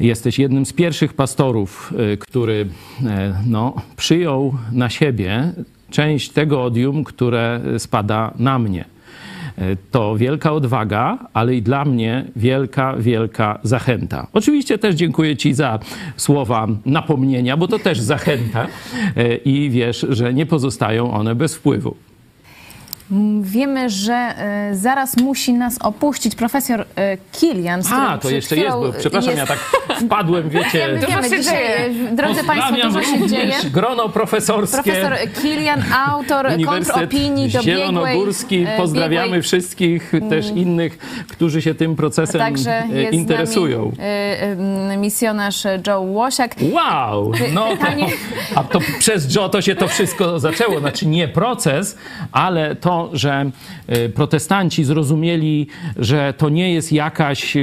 Jesteś 0.00 0.38
jednym 0.38 0.66
z 0.66 0.72
pierwszych 0.72 1.12
pastorów, 1.12 1.92
y, 2.12 2.16
który 2.16 2.66
e, 3.06 3.34
no, 3.46 3.74
przyjął 3.96 4.54
na 4.72 4.90
siebie 4.90 5.52
część 5.90 6.30
tego 6.30 6.64
odium, 6.64 7.04
które 7.04 7.60
spada 7.78 8.34
na 8.38 8.58
mnie. 8.58 8.84
E, 9.58 9.76
To 9.90 10.16
wielka 10.16 10.52
odwaga, 10.52 11.18
ale 11.32 11.54
i 11.54 11.62
dla 11.62 11.84
mnie 11.84 12.24
wielka, 12.36 12.96
wielka 12.96 13.58
zachęta. 13.62 14.26
Oczywiście 14.32 14.78
też 14.78 14.94
dziękuję 14.94 15.36
Ci 15.36 15.54
za 15.54 15.78
słowa 16.16 16.66
napomnienia, 16.86 17.56
bo 17.56 17.68
to 17.68 17.78
też 17.78 18.00
zachęta 18.00 18.66
i 19.44 19.70
wiesz, 19.70 20.06
że 20.08 20.34
nie 20.34 20.46
pozostają 20.46 21.12
one 21.12 21.34
bez 21.34 21.54
wpływu. 21.54 21.96
Mm, 23.12 23.42
Wiemy, 23.42 23.90
że 23.90 24.14
e, 24.14 24.70
zaraz 24.74 25.16
musi 25.16 25.52
nas 25.52 25.78
opuścić 25.80 26.34
profesor 26.34 26.84
e, 26.96 27.16
Kilian. 27.32 27.82
z 27.82 27.92
A, 27.92 28.18
to 28.18 28.30
jeszcze 28.30 28.56
jest, 28.56 28.76
bo 28.76 28.92
przepraszam, 28.98 29.30
jest- 29.36 29.40
ja 29.40 29.46
tak 29.46 29.58
wpadłem, 30.06 30.48
wiecie. 30.50 30.78
Wiemy, 30.88 31.06
wiemy, 31.06 31.28
się 31.28 31.38
dzisiaj, 31.40 31.54
dzieje. 31.92 32.16
Drodzy 32.16 32.44
Państwo, 32.44 32.74
dużo 32.82 33.02
się 33.02 33.28
dzieje. 33.28 33.54
grono 33.72 34.08
profesorskie. 34.08 34.82
Profesor 34.82 35.16
Kilian, 35.42 35.84
autor 36.06 36.46
kontropinii 36.66 37.48
dobiegłej. 37.50 37.76
Zielonogórski. 37.76 38.64
e, 38.68 38.76
Pozdrawiamy 38.76 39.24
biegłej. 39.24 39.42
wszystkich 39.42 40.12
też 40.30 40.46
innych, 40.50 40.98
którzy 41.28 41.62
się 41.62 41.74
tym 41.74 41.96
procesem 41.96 42.40
Także 42.40 42.82
e, 42.92 43.00
jest 43.02 43.12
interesują. 43.12 43.92
z 43.94 43.98
nami 43.98 44.08
e, 44.08 44.92
e, 44.92 44.96
misjonarz 44.96 45.64
Joe 45.86 46.00
Łosiak. 46.00 46.54
Wow! 46.72 47.32
No 47.52 47.66
to, 47.76 47.86
a 48.54 48.64
to 48.64 48.78
przez 48.98 49.34
Joe 49.36 49.48
to 49.48 49.62
się 49.62 49.74
to 49.74 49.88
wszystko 49.88 50.40
zaczęło. 50.40 50.80
Znaczy 50.80 51.06
nie 51.06 51.28
proces, 51.28 51.98
ale 52.32 52.76
to, 52.76 52.93
że 53.12 53.50
e, 53.86 54.08
protestanci 54.08 54.84
zrozumieli, 54.84 55.66
że 55.96 56.34
to 56.38 56.48
nie 56.48 56.72
jest 56.74 56.92
jakaś 56.92 57.56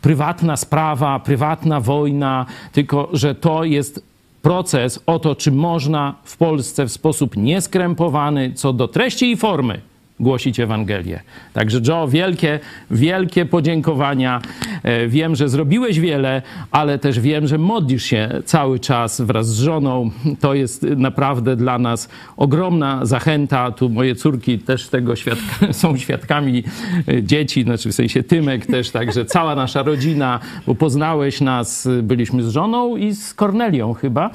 prywatna 0.00 0.56
sprawa, 0.56 1.20
prywatna 1.20 1.80
wojna, 1.80 2.46
tylko 2.72 3.08
że 3.12 3.34
to 3.34 3.64
jest 3.64 4.02
proces 4.42 5.02
o 5.06 5.18
to, 5.18 5.34
czy 5.34 5.52
można 5.52 6.14
w 6.24 6.36
Polsce 6.36 6.86
w 6.86 6.92
sposób 6.92 7.36
nieskrępowany 7.36 8.52
co 8.54 8.72
do 8.72 8.88
treści 8.88 9.30
i 9.30 9.36
formy 9.36 9.80
głosić 10.20 10.60
Ewangelię. 10.60 11.20
Także 11.52 11.80
Joe, 11.88 12.08
wielkie, 12.08 12.60
wielkie 12.90 13.44
podziękowania. 13.46 14.40
E, 14.82 15.08
Wiem, 15.08 15.36
że 15.36 15.48
zrobiłeś 15.48 16.00
wiele, 16.00 16.42
ale 16.70 16.98
też 16.98 17.20
wiem, 17.20 17.46
że 17.46 17.58
modlisz 17.58 18.04
się 18.04 18.28
cały 18.44 18.78
czas 18.78 19.20
wraz 19.20 19.48
z 19.48 19.60
żoną. 19.60 20.10
To 20.40 20.54
jest 20.54 20.82
naprawdę 20.82 21.56
dla 21.56 21.78
nas 21.78 22.08
ogromna 22.36 23.06
zachęta. 23.06 23.70
Tu 23.70 23.88
moje 23.88 24.14
córki 24.14 24.58
też 24.58 24.88
tego 24.88 25.16
świadka, 25.16 25.72
są 25.72 25.96
świadkami 25.96 26.64
e, 27.08 27.22
dzieci, 27.22 27.62
znaczy 27.62 27.88
w 27.88 27.94
sensie 27.94 28.22
Tymek 28.22 28.66
też, 28.66 28.90
także 28.90 29.24
cała 29.24 29.54
nasza 29.54 29.82
rodzina, 29.82 30.40
bo 30.66 30.74
poznałeś 30.74 31.40
nas, 31.40 31.86
e, 31.86 32.02
byliśmy 32.02 32.42
z 32.42 32.48
żoną 32.48 32.96
i 32.96 33.14
z 33.14 33.34
Kornelią 33.34 33.94
chyba, 33.94 34.30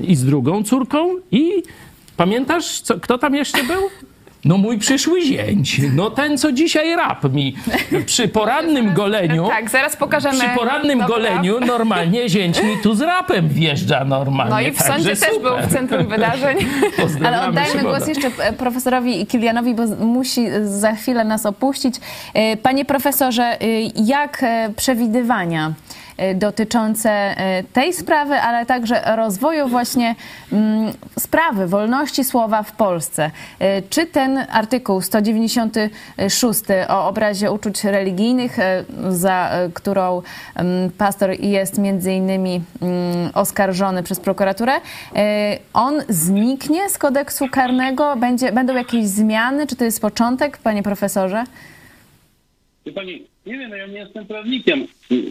i 0.00 0.16
z 0.16 0.24
drugą 0.24 0.62
córką 0.62 1.08
i 1.30 1.62
pamiętasz, 2.16 2.80
co, 2.80 3.00
kto 3.00 3.18
tam 3.18 3.34
jeszcze 3.34 3.64
był? 3.64 3.80
No 4.44 4.58
mój 4.58 4.78
przyszły 4.78 5.22
zięć. 5.22 5.80
No 5.94 6.10
ten, 6.10 6.38
co 6.38 6.52
dzisiaj 6.52 6.96
rap 6.96 7.32
mi 7.32 7.56
przy 8.06 8.28
porannym 8.28 8.94
goleniu. 8.94 9.48
Tak, 9.48 9.70
zaraz 9.70 9.96
pokażemy. 9.96 10.38
Przy 10.38 10.48
porannym 10.48 10.98
Dobra. 10.98 11.16
goleniu 11.16 11.60
normalnie 11.60 12.28
zięć 12.28 12.62
mi 12.62 12.78
tu 12.82 12.94
z 12.94 13.00
rapem 13.00 13.48
wjeżdża 13.48 14.04
normalnie. 14.04 14.54
No 14.54 14.60
i 14.60 14.72
w 14.72 14.78
Także 14.78 14.92
sądzie 14.92 15.16
też 15.16 15.34
super. 15.34 15.42
był 15.42 15.68
w 15.68 15.72
centrum 15.72 16.06
wydarzeń. 16.06 16.58
Ale 17.24 17.48
oddajmy 17.48 17.70
Szymona. 17.70 17.96
głos 17.98 18.08
jeszcze 18.08 18.28
e, 18.44 18.52
profesorowi 18.52 19.26
Kilianowi, 19.26 19.74
bo 19.74 19.86
musi 19.86 20.46
za 20.64 20.92
chwilę 20.92 21.24
nas 21.24 21.46
opuścić. 21.46 21.94
E, 22.34 22.56
Panie 22.56 22.84
profesorze, 22.84 23.42
e, 23.42 23.66
jak 24.04 24.44
przewidywania 24.76 25.72
dotyczące 26.34 27.10
e, 27.10 27.62
tej 27.72 27.92
sprawy, 27.92 28.34
ale 28.34 28.66
także 28.66 29.02
rozwoju 29.16 29.68
właśnie 29.68 30.14
mm, 30.52 30.92
sprawy 31.18 31.66
wolności 31.66 32.24
słowa 32.24 32.62
w 32.62 32.72
Polsce. 32.72 33.30
E, 33.58 33.82
Czy 33.82 34.06
ten 34.06 34.46
artykuł 34.50 35.00
196 35.00 36.60
o 36.88 37.08
obrazie 37.08 37.52
uczuć 37.52 37.84
religijnych, 37.84 38.56
za 39.08 39.50
którą 39.74 40.22
mm, 40.54 40.90
pastor 40.90 41.40
jest 41.40 41.78
między 41.78 42.12
innymi 42.12 42.62
mm, 42.82 43.30
oskarżony 43.34 44.02
przez 44.02 44.20
prokuraturę, 44.20 44.72
on 45.72 45.94
zniknie 46.08 46.90
z 46.90 46.98
kodeksu 46.98 47.48
karnego? 47.48 48.16
Będzie, 48.16 48.52
będą 48.52 48.74
jakieś 48.74 49.06
zmiany? 49.06 49.66
Czy 49.66 49.76
to 49.76 49.84
jest 49.84 50.00
początek, 50.00 50.58
panie 50.58 50.82
profesorze? 50.82 51.44
Pani, 52.94 53.29
nie 53.46 53.58
wiem, 53.58 53.70
no 53.70 53.76
ja 53.76 53.86
nie 53.86 53.98
jestem 53.98 54.26
prawnikiem. 54.26 54.86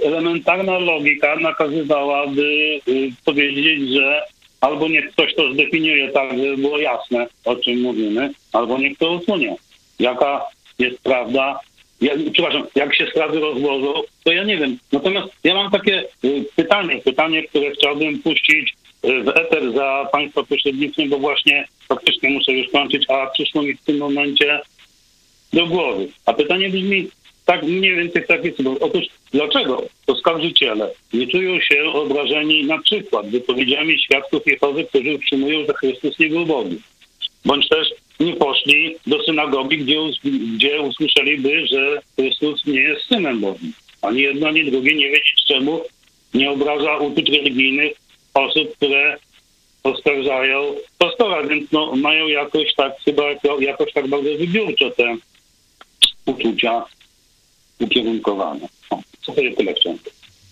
Elementarna 0.05 0.77
logika 0.77 1.35
nakazywałaby 1.35 2.79
y, 2.87 3.11
powiedzieć, 3.25 3.89
że 3.93 4.21
albo 4.61 4.87
niech 4.87 5.11
ktoś 5.11 5.35
to 5.35 5.53
zdefiniuje 5.53 6.11
tak, 6.11 6.37
żeby 6.37 6.57
było 6.57 6.79
jasne, 6.79 7.27
o 7.45 7.55
czym 7.55 7.81
mówimy, 7.81 8.33
albo 8.53 8.77
niech 8.77 8.97
to 8.97 9.11
usunie. 9.11 9.55
Jaka 9.99 10.45
jest 10.79 11.01
prawda? 11.01 11.59
Ja, 12.01 12.13
przepraszam, 12.33 12.63
jak 12.75 12.95
się 12.95 13.07
sprawy 13.07 13.39
rozłożą, 13.39 13.93
to 14.23 14.31
ja 14.31 14.43
nie 14.43 14.57
wiem. 14.57 14.77
Natomiast 14.91 15.27
ja 15.43 15.53
mam 15.53 15.71
takie 15.71 16.03
y, 16.25 16.45
pytanie, 16.55 17.01
pytanie, 17.05 17.43
które 17.43 17.71
chciałbym 17.71 18.19
puścić 18.19 18.75
y, 19.05 19.23
w 19.23 19.27
eter 19.27 19.73
za 19.73 20.09
Państwa 20.11 20.43
pośrednictwem, 20.43 21.09
bo 21.09 21.17
właśnie 21.17 21.67
faktycznie 21.87 22.29
muszę 22.29 22.51
już 22.51 22.71
kończyć, 22.71 23.05
a 23.09 23.27
przyszło 23.27 23.61
mi 23.61 23.73
w 23.73 23.83
tym 23.83 23.97
momencie 23.97 24.59
do 25.53 25.65
głowy. 25.67 26.07
A 26.25 26.33
pytanie 26.33 26.69
brzmi 26.69 27.09
tak 27.49 27.63
mniej 27.63 27.95
więcej 27.95 28.23
w 28.23 28.27
taki 28.27 28.51
sposób. 28.51 28.77
Otóż 28.81 29.05
dlaczego 29.33 29.83
oskarżyciele 30.07 30.91
nie 31.13 31.27
czują 31.27 31.59
się 31.59 31.83
obrażeni 31.93 32.65
na 32.65 32.77
przykład 32.77 33.29
wypowiedziami 33.29 33.99
świadków 33.99 34.47
Jehowy, 34.47 34.85
którzy 34.85 35.13
utrzymują, 35.13 35.65
że 35.65 35.73
Chrystus 35.73 36.19
nie 36.19 36.29
był 36.29 36.45
Bogiem? 36.45 36.81
Bądź 37.45 37.69
też 37.69 37.87
nie 38.19 38.33
poszli 38.33 38.95
do 39.07 39.23
synagogi, 39.23 39.77
gdzie, 39.77 39.97
gdzie 40.55 40.81
usłyszeliby, 40.81 41.67
że 41.67 42.01
Chrystus 42.15 42.65
nie 42.65 42.79
jest 42.79 43.01
Synem 43.01 43.39
Bogiem. 43.39 43.73
Ani 44.01 44.21
jedno, 44.21 44.47
ani 44.47 44.71
drugie 44.71 44.95
nie 44.95 45.07
wiedzieć 45.07 45.45
czemu 45.47 45.81
nie 46.33 46.51
obraża 46.51 46.97
uczuć 46.97 47.29
religijnych 47.29 47.93
osób, 48.33 48.75
które 48.75 49.17
oskarżają 49.83 50.75
pastora, 50.97 51.43
więc 51.43 51.71
no, 51.71 51.95
mają 51.95 52.27
jakoś 52.27 52.73
tak 52.73 52.93
chyba 53.05 53.23
jako, 53.29 53.59
jakoś 53.59 53.93
tak 53.93 54.07
bardzo 54.07 54.29
wybiórczo 54.37 54.91
te 54.91 55.15
uczucia 56.25 56.85
ukierunkowane. 57.79 58.67
O, 58.89 58.99
co 59.21 59.33
to 59.33 59.41
jest 59.41 59.57
tyle 59.57 59.73
chciałem. 59.73 59.99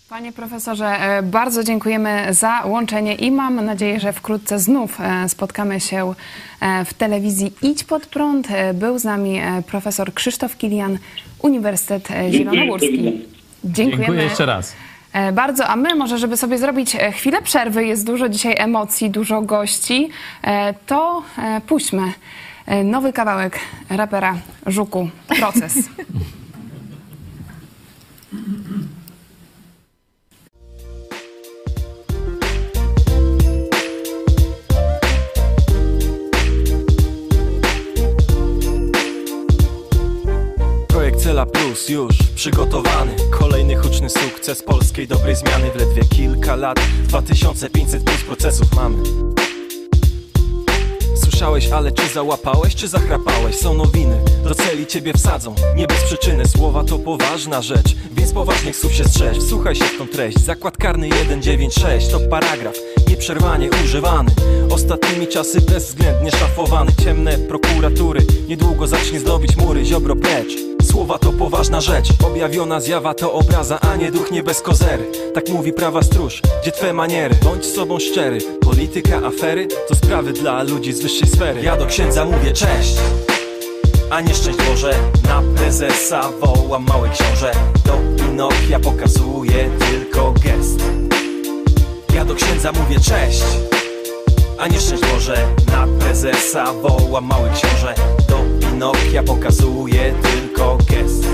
Panie 0.08 0.32
profesorze, 0.32 0.86
e, 0.86 1.22
bardzo 1.22 1.64
dziękujemy 1.64 2.26
za 2.30 2.62
łączenie 2.64 3.14
i 3.14 3.30
mam 3.30 3.64
nadzieję, 3.64 4.00
że 4.00 4.12
wkrótce 4.12 4.58
znów 4.58 5.00
e, 5.00 5.28
spotkamy 5.28 5.80
się 5.80 6.14
e, 6.60 6.84
w 6.84 6.94
telewizji 6.94 7.52
Idź 7.62 7.84
Pod 7.84 8.06
Prąd. 8.06 8.48
Był 8.74 8.98
z 8.98 9.04
nami 9.04 9.40
profesor 9.66 10.14
Krzysztof 10.14 10.56
Kilian, 10.56 10.98
Uniwersytet 11.42 12.08
Zielonogórski. 12.30 13.26
Dziękujemy. 13.64 14.04
Dziękuję 14.04 14.22
jeszcze 14.22 14.46
raz. 14.46 14.74
Bardzo, 15.32 15.66
a 15.66 15.76
my 15.76 15.94
może, 15.94 16.18
żeby 16.18 16.36
sobie 16.36 16.58
zrobić 16.58 16.96
chwilę 17.12 17.42
przerwy, 17.42 17.86
jest 17.86 18.06
dużo 18.06 18.28
dzisiaj 18.28 18.54
emocji, 18.58 19.10
dużo 19.10 19.42
gości, 19.42 20.08
to 20.86 21.22
puśćmy 21.66 22.12
nowy 22.84 23.12
kawałek 23.12 23.58
rapera 23.90 24.36
Żuku, 24.66 25.08
Proces. 25.38 25.74
Projekt 28.28 28.40
Cela 41.20 41.46
Plus 41.46 41.88
już 41.88 42.16
przygotowany. 42.34 43.16
Kolejny 43.30 43.76
huczny 43.76 44.10
sukces 44.10 44.62
polskiej 44.62 45.08
dobrej 45.08 45.36
zmiany. 45.36 45.70
W 45.70 45.76
ledwie 45.76 46.04
kilka 46.04 46.56
lat. 46.56 46.80
2500 47.08 48.04
plus 48.04 48.22
procesów 48.22 48.74
mamy. 48.74 49.02
Słyszałeś, 51.38 51.70
ale 51.70 51.92
czy 51.92 52.08
załapałeś, 52.08 52.74
czy 52.74 52.88
zachrapałeś? 52.88 53.56
Są 53.56 53.74
nowiny, 53.74 54.20
do 54.44 54.54
celi 54.54 54.86
ciebie 54.86 55.12
wsadzą. 55.12 55.54
Nie 55.76 55.86
bez 55.86 56.02
przyczyny, 56.04 56.48
słowa 56.48 56.84
to 56.84 56.98
poważna 56.98 57.62
rzecz. 57.62 57.96
Więc 58.12 58.32
poważnych 58.32 58.76
słów 58.76 58.92
się 58.92 59.04
strzeż. 59.04 59.38
Wsłuchaj 59.38 59.74
się 59.74 59.84
w 59.84 59.98
tą 59.98 60.08
treść. 60.08 60.38
Zakład 60.38 60.76
karny 60.76 61.08
196 61.24 62.08
to 62.08 62.20
paragraf. 62.20 62.74
Nieprzerwanie 63.08 63.70
używany. 63.84 64.30
Ostatnimi 64.70 65.26
czasy 65.26 65.60
bezwzględnie 65.60 66.30
szafowany 66.30 66.92
Ciemne 67.04 67.38
prokuratury. 67.38 68.20
Niedługo 68.48 68.86
zacznie 68.86 69.20
zdobić 69.20 69.56
mury. 69.56 69.84
Ziobro 69.84 70.16
precz 70.16 70.77
Słowa 70.90 71.18
to 71.18 71.32
poważna 71.32 71.80
rzecz. 71.80 72.08
Objawiona 72.26 72.80
zjawa 72.80 73.14
to 73.14 73.32
obraza, 73.32 73.80
a 73.80 73.96
nie 73.96 74.12
duch 74.12 74.30
nie 74.30 74.42
bez 74.42 74.60
kozery. 74.60 75.04
Tak 75.34 75.48
mówi 75.48 75.72
prawa 75.72 76.02
stróż, 76.02 76.42
gdzie 76.62 76.72
twe 76.72 76.92
maniery? 76.92 77.34
Bądź 77.44 77.66
sobą 77.66 77.98
szczery. 77.98 78.38
Polityka, 78.60 79.16
afery 79.26 79.68
To 79.88 79.94
sprawy 79.94 80.32
dla 80.32 80.62
ludzi 80.62 80.92
z 80.92 81.00
wyższej 81.00 81.28
sfery. 81.28 81.62
Ja 81.62 81.76
do 81.76 81.86
księdza 81.86 82.24
mówię 82.24 82.52
cześć! 82.52 82.96
A 84.10 84.20
nie 84.20 84.34
szczęść 84.34 84.58
Boże 84.70 84.94
Na 85.28 85.42
prezesa 85.56 86.30
wołam 86.40 86.86
mały 86.86 87.08
książę. 87.08 87.52
Do 87.86 87.98
Pinokia 88.16 88.80
pokazuje 88.80 89.70
tylko 89.90 90.32
gest. 90.32 90.80
Ja 92.14 92.24
do 92.24 92.34
księdza 92.34 92.72
mówię 92.72 93.00
cześć 93.00 93.44
a 94.58 94.68
nie 94.68 94.80
szczęść 94.80 95.02
Na 95.66 95.86
prezesa 96.00 96.72
wołam 96.72 97.24
mały 97.24 97.50
książę. 97.50 97.94
Do 98.28 98.44
Pinokia 98.60 99.22
pokazuje 99.22 100.14
tylko 100.22 100.78
gest. 100.90 101.26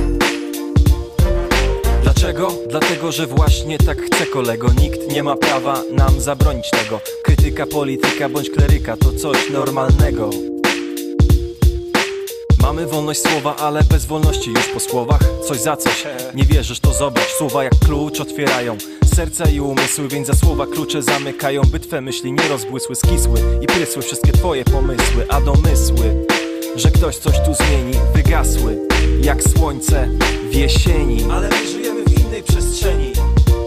Dlaczego? 2.02 2.52
Dlatego, 2.68 3.12
że 3.12 3.26
właśnie 3.26 3.78
tak 3.78 4.02
chce 4.02 4.26
kolego. 4.26 4.68
Nikt 4.80 5.12
nie 5.12 5.22
ma 5.22 5.36
prawa 5.36 5.82
nam 5.92 6.20
zabronić 6.20 6.70
tego. 6.70 7.00
Krytyka, 7.22 7.66
polityka 7.66 8.28
bądź 8.28 8.50
kleryka 8.50 8.96
to 8.96 9.12
coś 9.12 9.50
normalnego 9.50 10.30
Mamy 12.64 12.86
wolność 12.86 13.22
słowa, 13.22 13.56
ale 13.56 13.82
bez 13.82 14.06
wolności 14.06 14.50
już 14.50 14.68
po 14.68 14.80
słowach. 14.80 15.20
Coś 15.48 15.60
za 15.60 15.76
coś, 15.76 16.04
nie 16.34 16.44
wierzysz 16.44 16.80
to 16.80 16.92
zobacz. 16.92 17.28
Słowa 17.38 17.64
jak 17.64 17.78
klucz 17.78 18.20
otwierają 18.20 18.76
serca 19.14 19.44
i 19.50 19.60
umysły 19.60 20.08
Więc 20.08 20.26
za 20.26 20.34
słowa 20.34 20.66
klucze 20.66 21.02
zamykają 21.02 21.62
By 21.62 21.80
twe 21.80 22.00
myśli 22.00 22.32
nie 22.32 22.48
rozbłysły, 22.48 22.96
skisły 22.96 23.40
I 23.62 23.66
prysły 23.66 24.02
wszystkie 24.02 24.32
twoje 24.32 24.64
pomysły 24.64 25.26
A 25.28 25.40
domysły, 25.40 26.26
że 26.76 26.90
ktoś 26.90 27.16
coś 27.16 27.34
tu 27.40 27.54
zmieni 27.54 27.92
Wygasły, 28.14 28.78
jak 29.22 29.42
słońce 29.42 30.08
w 30.50 30.54
jesieni. 30.54 31.24
Ale 31.32 31.48
my 31.48 31.66
żyjemy 31.66 32.04
w 32.04 32.26
innej 32.26 32.42
przestrzeni 32.42 33.12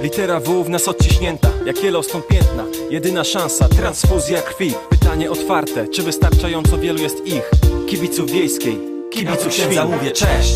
Litera 0.01 0.39
W 0.39 0.63
w 0.63 0.69
nas 0.69 0.87
odciśnięta, 0.87 1.49
jak 1.65 1.83
Yellowstone 1.83 2.23
piętna. 2.23 2.63
Jedyna 2.89 3.23
szansa, 3.23 3.69
transfuzja 3.69 4.41
krwi. 4.41 4.73
Pytanie 4.89 5.31
otwarte, 5.31 5.87
czy 5.87 6.03
wystarczająco 6.03 6.77
wielu 6.77 6.99
jest 6.99 7.27
ich? 7.27 7.51
Kibiców 7.89 8.31
wiejskiej, 8.31 8.79
kibiców 9.11 9.53
świn 9.53 9.81
mówię 9.91 10.11
cześć 10.11 10.55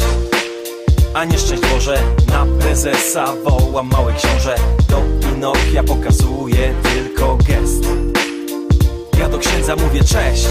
a 1.13 1.25
nie 1.25 1.37
szczęść 1.37 1.61
Boże. 1.73 2.03
Na 2.27 2.45
prezesa 2.59 3.33
wołam 3.43 3.89
mały 3.91 4.13
książę. 4.13 4.55
Do 4.89 5.01
Pinokia 5.21 5.83
pokazuje 5.83 6.73
tylko 6.93 7.37
gest. 7.37 7.83
Ja 9.19 9.29
do 9.29 9.37
księdza 9.37 9.75
mówię 9.75 10.03
cześć 10.03 10.47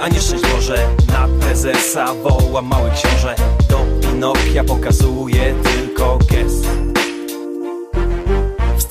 a 0.00 0.08
nie 0.08 0.20
szczęść 0.20 0.44
Boże. 0.54 0.88
Na 1.08 1.28
prezesa 1.40 2.14
wołam 2.14 2.66
mały 2.66 2.90
książę. 2.90 3.34
Do 3.68 3.78
Pinokia 4.00 4.64
pokazuje 4.64 5.54
tylko 5.64 6.18
gest 6.30 6.87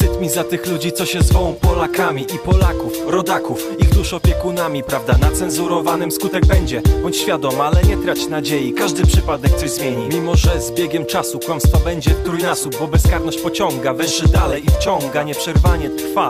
Wstyd 0.07 0.21
mi 0.21 0.29
za 0.29 0.43
tych 0.43 0.67
ludzi, 0.67 0.91
co 0.91 1.05
się 1.05 1.21
zwą 1.21 1.53
Polakami 1.61 2.21
i 2.21 2.39
Polaków, 2.39 2.93
rodaków, 3.07 3.63
ich 3.79 3.89
dusz 3.89 4.13
opiekunami, 4.13 4.83
prawda? 4.83 5.17
Na 5.17 5.31
cenzurowanym 5.31 6.11
skutek 6.11 6.45
będzie, 6.45 6.81
bądź 7.03 7.17
świadom, 7.17 7.61
ale 7.61 7.83
nie 7.83 7.97
trać 7.97 8.27
nadziei, 8.27 8.73
każdy 8.73 9.05
przypadek 9.05 9.55
coś 9.55 9.69
zmieni. 9.69 10.07
Mimo, 10.13 10.35
że 10.35 10.61
z 10.61 10.71
biegiem 10.71 11.05
czasu 11.05 11.39
kłamstwa 11.39 11.77
będzie 11.77 12.11
trójnasób, 12.11 12.79
bo 12.79 12.87
bezkarność 12.87 13.41
pociąga, 13.41 13.93
węszy 13.93 14.27
dalej 14.27 14.63
i 14.65 14.71
wciąga, 14.71 15.23
nieprzerwanie 15.23 15.89
trwa. 15.89 16.29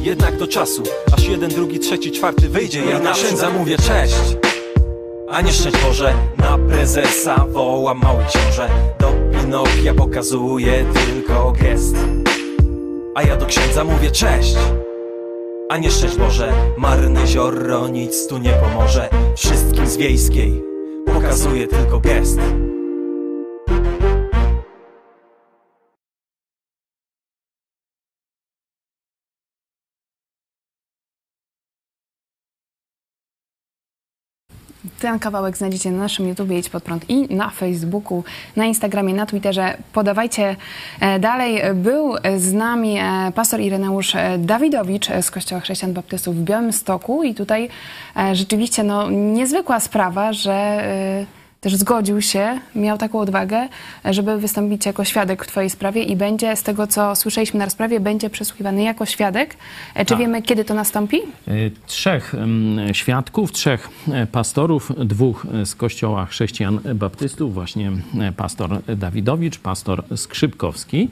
Jednak 0.00 0.38
do 0.38 0.46
czasu, 0.46 0.82
aż 1.16 1.28
jeden, 1.28 1.50
drugi, 1.50 1.78
trzeci, 1.78 2.12
czwarty 2.12 2.48
wyjdzie, 2.48 2.84
ja 2.84 2.98
na 2.98 3.12
księdza 3.12 3.50
mówię 3.50 3.76
cześć. 3.76 4.36
A 5.30 5.40
nie 5.40 5.52
szczęść 5.52 5.76
Boże, 5.82 6.14
na 6.38 6.58
prezesa 6.58 7.46
wołam 7.48 8.00
mały 8.00 8.24
książę 8.24 8.68
Do 9.00 9.12
Pinokia 9.32 9.94
pokazuje 9.94 10.84
tylko 10.94 11.52
gest 11.52 11.96
a 13.18 13.22
ja 13.22 13.36
do 13.36 13.46
księdza 13.46 13.84
mówię 13.84 14.10
cześć. 14.10 14.56
A 15.68 15.78
nie 15.78 15.90
szczęść 15.90 16.16
Boże, 16.16 16.52
marne 16.76 17.26
zioro 17.26 17.88
nic 17.88 18.26
tu 18.26 18.38
nie 18.38 18.50
pomoże. 18.52 19.08
Wszystkim 19.36 19.86
z 19.86 19.96
wiejskiej 19.96 20.62
pokazuje 21.06 21.66
tylko 21.66 22.00
gest 22.00 22.38
Ten 35.00 35.18
kawałek 35.18 35.56
znajdziecie 35.56 35.90
na 35.90 35.98
naszym 35.98 36.28
YouTubie 36.28 36.58
Idź 36.58 36.68
Pod 36.68 36.82
Prąd 36.82 37.10
i 37.10 37.34
na 37.34 37.50
Facebooku, 37.50 38.24
na 38.56 38.66
Instagramie, 38.66 39.14
na 39.14 39.26
Twitterze. 39.26 39.76
Podawajcie 39.92 40.56
e, 41.00 41.18
dalej. 41.18 41.62
Był 41.74 42.14
z 42.36 42.52
nami 42.52 42.98
e, 42.98 43.32
pastor 43.34 43.60
Ireneusz 43.60 44.14
e, 44.14 44.38
Dawidowicz 44.38 45.08
z 45.22 45.30
Kościoła 45.30 45.60
Chrześcijan 45.60 45.92
Baptystów 45.92 46.36
w 46.36 46.42
Białymstoku 46.42 47.22
i 47.22 47.34
tutaj 47.34 47.68
rzeczywiście 48.32 48.82
no, 48.82 49.10
niezwykła 49.10 49.80
sprawa, 49.80 50.32
że 50.32 50.84
też 51.60 51.76
zgodził 51.76 52.22
się, 52.22 52.60
miał 52.74 52.98
taką 52.98 53.20
odwagę, 53.20 53.68
żeby 54.04 54.38
wystąpić 54.38 54.86
jako 54.86 55.04
świadek 55.04 55.44
w 55.44 55.48
Twojej 55.48 55.70
sprawie 55.70 56.02
i 56.02 56.16
będzie, 56.16 56.56
z 56.56 56.62
tego 56.62 56.86
co 56.86 57.16
słyszeliśmy 57.16 57.58
na 57.58 57.64
rozprawie, 57.64 58.00
będzie 58.00 58.30
przesłuchiwany 58.30 58.82
jako 58.82 59.06
świadek. 59.06 59.56
Czy 59.96 60.04
Tak. 60.04 60.18
wiemy, 60.18 60.42
kiedy 60.42 60.64
to 60.64 60.74
nastąpi? 60.74 61.16
Y, 61.48 61.70
Trzech 61.86 62.34
mm, 62.34 62.94
świadków, 62.94 63.52
trzech 63.52 63.88
e, 64.12 64.26
pastorów, 64.26 64.92
dwóch 65.04 65.46
z 65.64 65.74
kościoła 65.74 66.26
chrześcijan 66.26 66.80
baptystów, 66.94 67.54
właśnie 67.54 67.92
e, 68.20 68.32
pastor 68.32 68.82
Dawidowicz, 68.96 69.58
pastor 69.58 70.04
Skrzypkowski 70.16 71.08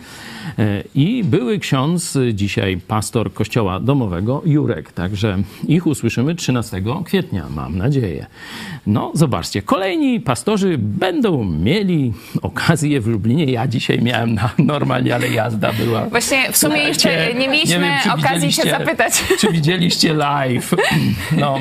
e, 0.58 0.82
i 0.94 1.24
były 1.24 1.58
ksiądz, 1.58 2.18
dzisiaj 2.34 2.76
pastor 2.88 3.32
kościoła 3.32 3.80
domowego 3.80 4.42
Jurek. 4.44 4.92
Także 4.92 5.38
ich 5.68 5.86
usłyszymy 5.86 6.34
13 6.34 6.82
kwietnia, 7.04 7.46
mam 7.50 7.78
nadzieję. 7.78 8.26
No, 8.86 9.10
zobaczcie, 9.14 9.62
kolejni 9.62 10.20
pastorzy 10.20 10.35
będą 10.78 11.44
mieli 11.44 12.12
okazję 12.42 13.00
w 13.00 13.06
Lublinie. 13.06 13.44
Ja 13.44 13.66
dzisiaj 13.66 14.02
miałem 14.02 14.34
na, 14.34 14.50
normalnie, 14.58 15.14
ale 15.14 15.28
jazda 15.28 15.72
była. 15.72 16.06
Właśnie 16.06 16.52
w 16.52 16.56
sumie 16.56 16.78
jeszcze 16.78 17.34
nie 17.34 17.48
mieliśmy 17.48 17.90
czy 18.02 18.12
okazji 18.12 18.52
się 18.52 18.62
zapytać. 18.62 19.12
Czy 19.40 19.52
widzieliście 19.52 20.14
live? 20.14 20.74
No, 21.36 21.58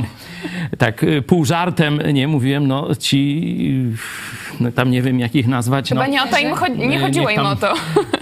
tak 0.78 1.04
y, 1.04 1.22
pół 1.22 1.46
żartem, 1.46 2.00
nie, 2.14 2.28
mówiłem, 2.28 2.68
no 2.68 2.96
ci, 2.96 3.94
no, 4.60 4.72
tam 4.72 4.92
nie 4.92 5.02
wiem 5.02 5.20
jak 5.20 5.36
ich 5.36 5.48
nazwać. 5.48 5.90
Chyba 5.90 6.06
no, 6.06 6.12
nie 6.12 6.24
o 6.24 6.28
to 6.28 6.38
im 6.38 6.56
chodzi, 6.56 6.78
nie 6.78 6.88
niech 6.88 7.02
chodziło 7.02 7.30
im 7.30 7.40
o 7.40 7.56
to. 7.56 7.74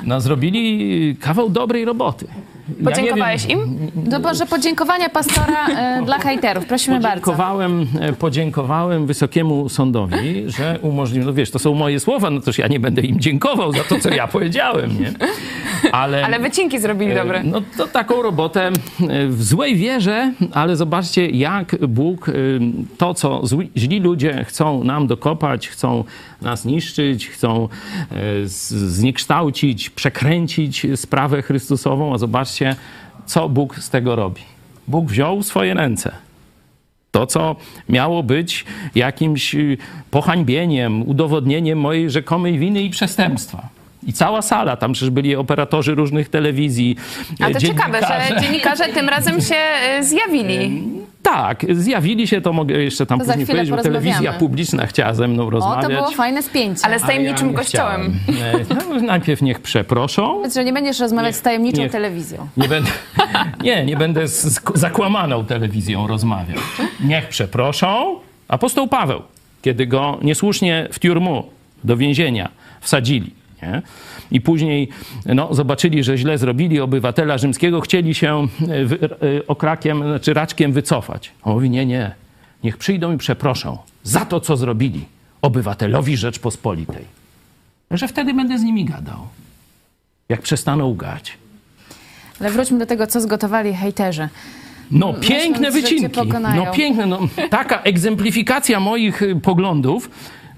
No 0.04 0.22
zrobili 0.22 1.16
kawał 1.20 1.50
dobrej 1.50 1.86
roboty. 1.86 2.28
Ja 2.68 2.90
Podziękowałeś 2.92 3.46
wiem, 3.48 3.60
im? 3.60 4.12
To 4.12 4.20
może 4.20 4.46
podziękowania 4.46 5.10
pastora 5.10 5.68
e, 5.68 6.02
dla 6.06 6.20
hejterów. 6.20 6.66
Prosimy 6.66 7.00
bardzo. 7.00 7.22
Podziękowałem, 7.22 7.88
e, 8.00 8.14
podziękowałem 8.14 9.06
Wysokiemu 9.06 9.70
Sądowi, 9.70 10.44
że 10.48 10.80
umożliwił, 10.82 11.26
no 11.26 11.34
wiesz, 11.34 11.52
to 11.52 11.60
są 11.60 11.74
moje 11.74 12.00
słowa, 12.00 12.30
no 12.30 12.42
toż 12.42 12.58
ja 12.58 12.68
nie 12.68 12.80
będę 12.80 13.02
im 13.02 13.20
dziękował 13.20 13.74
za 13.74 13.84
to, 13.84 14.00
co 14.00 14.10
ja 14.10 14.28
powiedziałem, 14.38 15.00
nie? 15.00 15.14
Ale, 15.92 16.26
Ale 16.26 16.40
wycinki 16.40 16.80
zrobili 16.80 17.12
E, 17.12 17.16
dobre. 17.16 17.44
No 17.44 17.62
to 17.78 17.88
taką 17.88 18.22
robotę 18.22 18.72
w 19.28 19.44
złej 19.44 19.76
wierze, 19.76 20.34
ale 20.52 20.76
zobaczcie, 20.76 21.30
jak 21.30 21.76
Bóg 21.88 22.32
to, 22.98 23.14
co 23.14 23.48
zły, 23.48 23.68
źli 23.78 24.00
ludzie 24.00 24.46
chcą 24.48 24.84
nam 24.84 25.08
dokopać, 25.08 25.68
chcą 25.68 26.04
nas 26.42 26.66
niszczyć, 26.66 27.28
chcą 27.28 27.70
zniekształcić, 28.72 29.90
przekręcić 29.90 30.88
sprawę 30.96 31.42
Chrystusową, 31.42 32.14
a 32.14 32.18
zobaczcie, 32.18 32.53
co 33.26 33.50
Bóg 33.50 33.80
z 33.80 33.90
tego 33.90 34.16
robi. 34.16 34.42
Bóg 34.88 35.06
wziął 35.06 35.44
swoje 35.44 35.74
ręce. 35.74 36.12
To, 37.12 37.28
co 37.28 37.56
miało 37.90 38.24
być 38.24 38.66
jakimś 38.96 39.56
y, 39.56 39.78
pohańbieniem, 40.12 41.10
udowodnieniem 41.10 41.80
mojej 41.80 42.10
rzekomej 42.10 42.60
winy 42.60 42.82
i 42.82 42.90
przestępstwa. 42.90 43.70
I 44.08 44.14
cała 44.14 44.42
sala, 44.42 44.78
tam 44.78 44.94
przecież 44.94 45.10
byli 45.10 45.36
operatorzy 45.36 45.96
różnych 45.96 46.30
telewizji. 46.30 46.96
A 47.42 47.50
to 47.52 47.60
ciekawe, 47.60 48.00
że 48.02 48.42
dziennikarze. 48.42 48.84
tym 48.88 49.10
razem 49.10 49.42
się 49.42 49.56
e, 49.56 50.04
zjawili. 50.04 50.84
Tak, 51.24 51.66
zjawili 51.70 52.28
się, 52.28 52.42
to 52.42 52.54
mogę 52.54 52.76
jeszcze 52.84 53.06
tam 53.06 53.20
To 53.20 53.26
później 53.26 53.46
powiedzieć, 53.46 53.70
bo 53.72 53.78
telewizja 53.78 54.34
publiczna 54.34 54.86
chciała 54.88 55.14
ze 55.14 55.28
mną 55.28 55.48
O, 55.48 55.50
rozmawiać. 55.50 55.84
to 55.84 55.90
było 55.90 56.12
fajne 56.12 56.44
spięcie. 56.44 56.86
Ale 56.86 57.00
z 57.00 57.02
tajemniczym 57.02 57.48
nie 57.50 57.54
kościołem. 57.54 58.14
E, 58.44 58.76
No, 58.90 59.02
najpierw 59.02 59.42
niech 59.42 59.60
przeproszą. 59.60 60.34
Powiedz, 60.36 60.54
że 60.54 60.64
nie 60.66 60.74
będziesz 60.74 61.00
rozmawiać 61.00 61.36
z 61.36 61.42
tajemniczą 61.42 61.82
niech- 61.82 61.92
telewizją. 61.92 62.48
Nie 62.58 62.68
będę, 62.68 62.92
nie, 63.64 63.86
nie 63.86 63.98
będę 63.98 64.28
z 64.28 64.62
zakłamaną 64.76 65.46
telewizją 65.46 66.08
rozmawiał. 66.08 66.58
Niech 67.04 67.28
przeproszą. 67.28 68.16
Apostoł 68.48 68.88
Paweł, 68.88 69.22
kiedy 69.62 69.88
go 69.88 70.20
niesłusznie 70.22 70.88
w 70.92 71.00
tiurmu, 71.00 71.44
do 71.84 71.98
więzienia 71.98 72.50
wsadzili, 72.82 73.34
nie? 73.68 73.82
i 74.32 74.42
później 74.42 74.90
no, 75.26 75.54
zobaczyli, 75.54 76.04
że 76.04 76.18
źle 76.18 76.38
zrobili 76.38 76.80
obywatela 76.80 77.38
rzymskiego, 77.38 77.82
chcieli 77.82 78.16
się 78.16 78.38
e, 78.38 78.48
e, 79.38 79.48
okrakiem, 79.48 79.98
znaczy 80.04 80.34
raczkiem 80.34 80.74
wycofać. 80.74 81.32
On 81.44 81.54
mówi, 81.54 81.70
nie, 81.70 81.86
nie, 81.86 82.12
niech 82.64 82.78
przyjdą 82.78 83.14
i 83.14 83.18
przeproszą 83.18 83.78
za 84.04 84.26
to, 84.26 84.40
co 84.40 84.58
zrobili 84.58 85.06
obywatelowi 85.42 86.18
Rzeczpospolitej. 86.18 87.06
Że 87.92 88.08
wtedy 88.08 88.34
będę 88.34 88.60
z 88.60 88.64
nimi 88.64 88.86
gadał. 88.86 89.28
Jak 90.30 90.42
przestaną 90.42 90.96
gać. 90.96 91.38
Ale 92.40 92.52
wróćmy 92.52 92.80
do 92.80 92.86
tego, 92.86 93.08
co 93.08 93.22
zgotowali 93.22 93.74
hejterzy. 93.74 94.30
No 94.92 95.08
Myśląc, 95.08 95.28
piękne 95.44 95.68
cię 95.68 95.72
wycinki. 95.72 96.20
No 96.56 96.72
piękne, 96.72 97.06
no, 97.06 97.20
taka 97.50 97.82
egzemplifikacja 97.82 98.80
moich 98.80 99.22
y, 99.22 99.36
poglądów, 99.36 100.10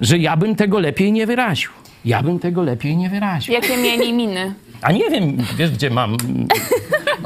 że 0.01 0.17
ja 0.17 0.37
bym 0.37 0.55
tego 0.55 0.79
lepiej 0.79 1.11
nie 1.11 1.27
wyraził. 1.27 1.69
Ja 2.05 2.23
bym 2.23 2.39
tego 2.39 2.63
lepiej 2.63 2.97
nie 2.97 3.09
wyraził. 3.09 3.53
Jakie 3.53 3.77
mieli 3.77 4.13
miny? 4.13 4.53
A 4.81 4.91
nie 4.91 5.09
wiem, 5.09 5.37
wiesz 5.57 5.71
gdzie 5.71 5.89
mam 5.89 6.17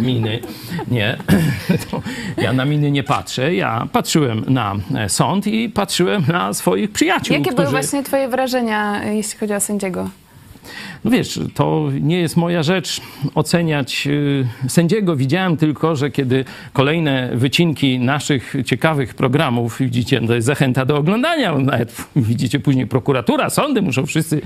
miny? 0.02 0.40
Nie. 0.92 1.18
Ja 2.38 2.54
na 2.54 2.66
miny 2.66 2.92
nie 2.92 3.04
patrzę. 3.04 3.56
Ja 3.56 3.88
patrzyłem 3.92 4.46
na 4.48 4.76
e, 4.96 5.10
sąd 5.10 5.48
i 5.48 5.70
patrzyłem 5.70 6.24
na 6.28 6.54
swoich 6.54 6.92
przyjaciół, 6.92 7.34
Jakie 7.34 7.44
były 7.44 7.56
którzy... 7.56 7.72
właśnie 7.72 8.04
twoje 8.04 8.28
wrażenia, 8.28 9.04
jeśli 9.06 9.40
chodzi 9.40 9.54
o 9.54 9.60
sędziego? 9.60 10.10
No 11.04 11.12
wiesz, 11.12 11.40
to 11.54 11.90
nie 12.02 12.20
jest 12.20 12.38
moja 12.38 12.64
rzecz 12.64 13.02
oceniać 13.36 14.08
y, 14.08 14.48
sędziego. 14.68 15.16
Widziałem 15.16 15.58
tylko, 15.58 15.96
że 15.96 16.12
kiedy 16.12 16.46
kolejne 16.74 17.30
wycinki 17.34 18.00
naszych 18.00 18.56
ciekawych 18.66 19.14
programów, 19.14 19.80
widzicie, 19.80 20.22
to 20.22 20.36
jest 20.36 20.48
zachęta 20.48 20.86
do 20.86 20.98
oglądania. 20.98 21.58
Nawet 21.58 22.08
widzicie 22.16 22.60
później 22.60 22.88
prokuratura, 22.88 23.50
sądy 23.50 23.82
muszą 23.82 24.06
wszyscy 24.06 24.42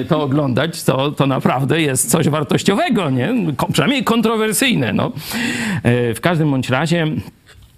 y, 0.00 0.04
to 0.04 0.22
oglądać. 0.22 0.84
To, 0.84 1.10
to 1.10 1.26
naprawdę 1.26 1.80
jest 1.80 2.10
coś 2.10 2.28
wartościowego, 2.28 3.10
nie? 3.10 3.34
Przynajmniej 3.72 4.04
kontrowersyjne. 4.04 4.92
No. 4.92 5.12
Y, 6.10 6.14
W 6.14 6.20
każdym 6.20 6.50
bądź 6.50 6.70
razie 6.70 7.06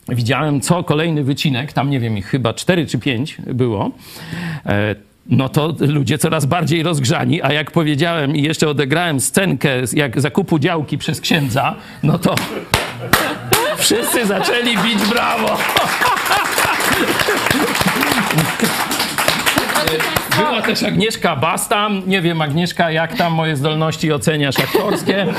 widziałem 0.08 0.60
co 0.60 0.84
kolejny 0.84 1.24
wycinek, 1.24 1.72
tam 1.72 1.90
nie 1.90 2.00
wiem, 2.00 2.18
ich 2.18 2.26
chyba 2.26 2.54
cztery 2.54 2.86
czy 2.86 2.98
pięć 2.98 3.36
było, 3.46 3.90
e, 4.66 4.94
no 5.30 5.48
to 5.48 5.74
ludzie 5.80 6.18
coraz 6.18 6.46
bardziej 6.46 6.82
rozgrzani, 6.82 7.42
a 7.42 7.52
jak 7.52 7.70
powiedziałem 7.70 8.36
i 8.36 8.42
jeszcze 8.42 8.68
odegrałem 8.68 9.20
scenkę 9.20 9.70
jak 9.92 10.20
zakupu 10.20 10.58
działki 10.58 10.98
przez 10.98 11.20
księdza, 11.20 11.74
no 12.02 12.18
to 12.18 12.34
wszyscy 13.76 14.26
zaczęli 14.26 14.76
bić 14.78 15.04
brawo. 15.10 15.58
Była 20.48 20.62
też 20.62 20.82
Agnieszka 20.82 21.36
Basta. 21.36 21.88
Nie 22.06 22.22
wiem, 22.22 22.42
Agnieszka, 22.42 22.90
jak 22.90 23.16
tam 23.16 23.32
moje 23.32 23.56
zdolności 23.56 24.12
oceniasz 24.12 24.58
aktorskie? 24.58 25.26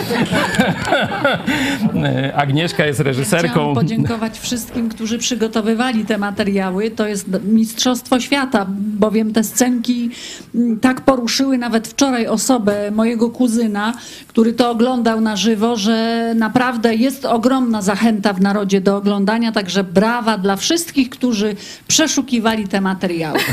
Agnieszka 2.35 2.85
jest 2.85 2.99
reżyserką. 2.99 3.49
Chciałam 3.49 3.75
podziękować 3.75 4.39
wszystkim, 4.39 4.89
którzy 4.89 5.17
przygotowywali 5.17 6.05
te 6.05 6.17
materiały. 6.17 6.91
To 6.91 7.07
jest 7.07 7.27
mistrzostwo 7.43 8.19
świata, 8.19 8.65
bowiem 8.69 9.33
te 9.33 9.43
scenki 9.43 10.09
mm, 10.55 10.79
tak 10.79 11.01
poruszyły 11.01 11.57
nawet 11.57 11.87
wczoraj 11.87 12.27
osobę 12.27 12.91
mojego 12.91 13.29
kuzyna, 13.29 13.93
który 14.27 14.53
to 14.53 14.71
oglądał 14.71 15.21
na 15.21 15.35
żywo, 15.35 15.75
że 15.75 16.33
naprawdę 16.35 16.95
jest 16.95 17.25
ogromna 17.25 17.81
zachęta 17.81 18.33
w 18.33 18.41
narodzie 18.41 18.81
do 18.81 18.97
oglądania, 18.97 19.51
także 19.51 19.83
brawa 19.83 20.37
dla 20.37 20.55
wszystkich, 20.55 21.09
którzy 21.09 21.55
przeszukiwali 21.87 22.67
te 22.67 22.81
materiały. 22.81 23.39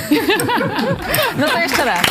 No 1.38 1.48
to 1.48 1.58
jeszcze 1.58 1.84
raz. 1.84 2.02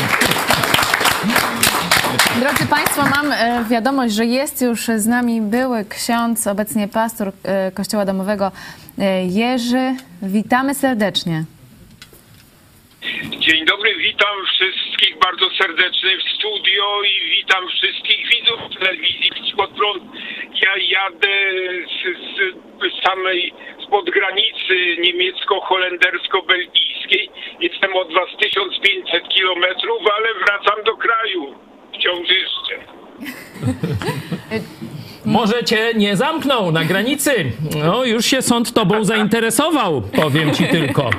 Drodzy 2.40 2.66
Państwo, 2.66 3.02
mam 3.02 3.32
e, 3.32 3.66
wiadomość, 3.70 4.14
że 4.14 4.26
jest 4.26 4.62
już 4.62 4.86
z 4.96 5.06
nami 5.08 5.42
były 5.42 5.86
ksiądz, 5.86 6.48
obecnie 6.48 6.88
pastor 6.88 7.32
e, 7.44 7.72
Kościoła 7.72 8.06
Domowego 8.06 8.52
e, 9.00 9.26
Jerzy. 9.26 9.96
Witamy 10.22 10.76
serdecznie. 10.76 11.44
Dzień 13.40 13.66
dobry, 13.66 13.98
witam 13.98 14.27
wszystkich 15.08 15.20
bardzo 15.20 15.50
serdecznie 15.50 16.18
w 16.18 16.24
studio 16.36 17.02
i 17.04 17.30
witam 17.30 17.68
wszystkich 17.68 18.28
widzów 18.28 18.60
telewizji 18.80 19.30
Prąd. 19.78 20.04
Ja 20.62 20.78
jadę 20.78 21.28
z, 21.86 21.88
z 22.80 22.82
samej, 23.04 23.54
spod 23.88 24.10
granicy 24.10 24.98
niemiecko-holendersko-belgijskiej. 25.00 27.30
Jestem 27.60 27.96
od 27.96 28.14
was 28.14 28.30
1500 28.40 29.30
kilometrów, 29.30 30.02
ale 30.18 30.34
wracam 30.34 30.84
do 30.84 30.98
kraju. 30.98 31.56
Wciąż 31.94 32.30
jeszcze. 32.30 32.78
Może 35.28 35.64
cię 35.64 35.94
nie 35.96 36.16
zamknął 36.16 36.72
na 36.72 36.86
granicy. 36.86 37.32
No, 37.86 38.06
już 38.06 38.26
się 38.26 38.42
sąd 38.42 38.74
tobą 38.74 39.04
zainteresował, 39.04 40.02
powiem 40.02 40.54
ci 40.54 40.68
tylko. 40.68 41.10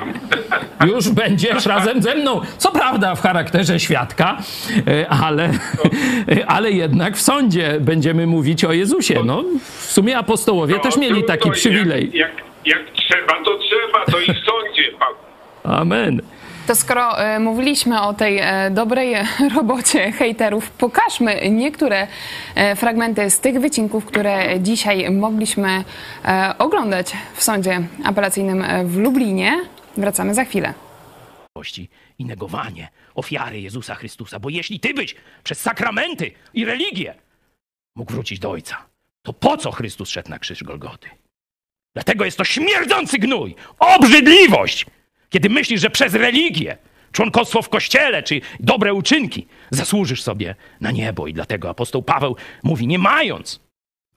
Już 0.85 1.09
będziesz 1.09 1.65
razem 1.65 2.01
ze 2.01 2.15
mną. 2.15 2.41
Co 2.57 2.71
prawda 2.71 3.15
w 3.15 3.21
charakterze 3.21 3.79
świadka, 3.79 4.37
e, 4.87 5.09
ale, 5.09 5.49
ale 6.47 6.71
jednak 6.71 7.17
w 7.17 7.21
sądzie 7.21 7.77
będziemy 7.79 8.27
mówić 8.27 8.65
o 8.65 8.73
Jezusie. 8.73 9.21
No, 9.25 9.43
w 9.79 9.91
sumie 9.91 10.17
apostołowie 10.17 10.79
też 10.79 10.97
mieli 10.97 11.23
taki 11.23 11.51
przywilej. 11.51 12.11
Jak, 12.13 12.31
jak 12.65 12.79
trzeba, 12.95 13.33
to 13.45 13.57
trzeba, 13.57 14.05
to 14.05 14.19
ich 14.19 14.25
sądzie. 14.45 14.83
Pan. 14.99 15.73
Amen. 15.73 16.21
To 16.69 16.75
skoro 16.75 17.19
e, 17.19 17.39
mówiliśmy 17.39 18.01
o 18.01 18.13
tej 18.13 18.37
e, 18.37 18.71
dobrej 18.71 19.13
robocie 19.55 20.11
hejterów, 20.11 20.71
pokażmy 20.71 21.49
niektóre 21.51 22.07
e, 22.55 22.75
fragmenty 22.75 23.29
z 23.29 23.39
tych 23.39 23.59
wycinków, 23.59 24.05
które 24.05 24.59
dzisiaj 24.59 25.11
mogliśmy 25.11 25.83
oglądać 26.57 27.13
w 27.35 27.43
sądzie 27.43 27.87
apelacyjnym 28.03 28.63
w 28.85 28.97
Lublinie. 28.97 29.57
Wracamy 29.97 30.33
za 30.33 30.45
chwilę. 30.45 30.73
i 32.19 32.25
negowanie 32.25 32.87
ofiary 33.15 33.61
Jezusa 33.61 33.95
Chrystusa. 33.95 34.39
Bo 34.39 34.49
jeśli 34.49 34.79
ty 34.79 34.93
byś 34.93 35.15
przez 35.43 35.61
sakramenty 35.61 36.31
i 36.53 36.65
religię 36.65 37.15
mógł 37.95 38.13
wrócić 38.13 38.39
do 38.39 38.51
Ojca, 38.51 38.77
to 39.21 39.33
po 39.33 39.57
co 39.57 39.71
Chrystus 39.71 40.09
szedł 40.09 40.29
na 40.29 40.39
krzyż 40.39 40.63
Golgoty? 40.63 41.09
Dlatego 41.93 42.25
jest 42.25 42.37
to 42.37 42.43
śmierdzący 42.43 43.17
gnój, 43.17 43.55
obrzydliwość, 43.79 44.85
kiedy 45.29 45.49
myślisz, 45.49 45.81
że 45.81 45.89
przez 45.89 46.13
religię, 46.13 46.77
członkostwo 47.11 47.61
w 47.61 47.69
kościele 47.69 48.23
czy 48.23 48.41
dobre 48.59 48.93
uczynki 48.93 49.47
zasłużysz 49.71 50.23
sobie 50.23 50.55
na 50.81 50.91
niebo. 50.91 51.27
I 51.27 51.33
dlatego 51.33 51.69
apostoł 51.69 52.03
Paweł 52.03 52.35
mówi, 52.63 52.87
nie 52.87 52.99
mając 52.99 53.59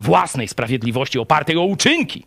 własnej 0.01 0.49
sprawiedliwości 0.49 1.19
opartej 1.19 1.57
o 1.57 1.63
uczynki, 1.63 2.27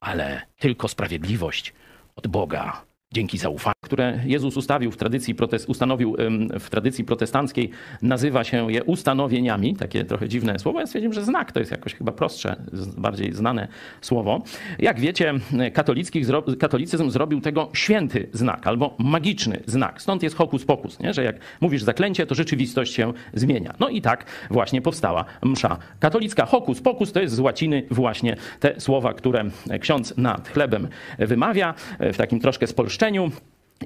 ale 0.00 0.42
tylko 0.58 0.88
sprawiedliwość 0.88 1.72
od 2.16 2.26
Boga 2.26 2.84
dzięki 3.14 3.38
zaufaniu, 3.38 3.74
które 3.80 4.20
Jezus 4.24 4.56
ustawił 4.56 4.90
w 4.90 4.96
tradycji, 4.96 5.34
protest, 5.34 5.68
ustanowił 5.68 6.16
w 6.60 6.70
tradycji 6.70 7.04
protestanckiej, 7.04 7.70
nazywa 8.02 8.44
się 8.44 8.72
je 8.72 8.84
ustanowieniami, 8.84 9.76
takie 9.76 10.04
trochę 10.04 10.28
dziwne 10.28 10.58
słowo. 10.58 10.80
Ja 10.80 10.86
stwierdziłem, 10.86 11.12
że 11.12 11.24
znak 11.24 11.52
to 11.52 11.60
jest 11.60 11.70
jakoś 11.70 11.94
chyba 11.94 12.12
prostsze, 12.12 12.56
bardziej 12.96 13.32
znane 13.32 13.68
słowo. 14.00 14.42
Jak 14.78 15.00
wiecie, 15.00 15.34
katolickich, 15.72 16.26
katolicyzm 16.58 17.10
zrobił 17.10 17.40
tego 17.40 17.70
święty 17.72 18.28
znak 18.32 18.66
albo 18.66 18.94
magiczny 18.98 19.60
znak. 19.66 20.02
Stąd 20.02 20.22
jest 20.22 20.36
hokus 20.36 20.64
pokus, 20.64 21.00
nie? 21.00 21.14
że 21.14 21.24
jak 21.24 21.36
mówisz 21.60 21.82
zaklęcie, 21.82 22.26
to 22.26 22.34
rzeczywistość 22.34 22.94
się 22.94 23.12
zmienia. 23.34 23.74
No 23.80 23.88
i 23.88 24.00
tak 24.00 24.24
właśnie 24.50 24.82
powstała 24.82 25.24
msza 25.42 25.78
katolicka. 26.00 26.46
Hokus 26.46 26.80
pokus 26.80 27.12
to 27.12 27.20
jest 27.20 27.34
z 27.34 27.40
łaciny 27.40 27.82
właśnie 27.90 28.36
te 28.60 28.80
słowa, 28.80 29.14
które 29.14 29.44
ksiądz 29.80 30.16
nad 30.16 30.48
chlebem 30.48 30.88
wymawia 31.18 31.74
w 32.00 32.16
takim 32.16 32.40
troszkę 32.40 32.66
spolszczeniu. 32.66 33.03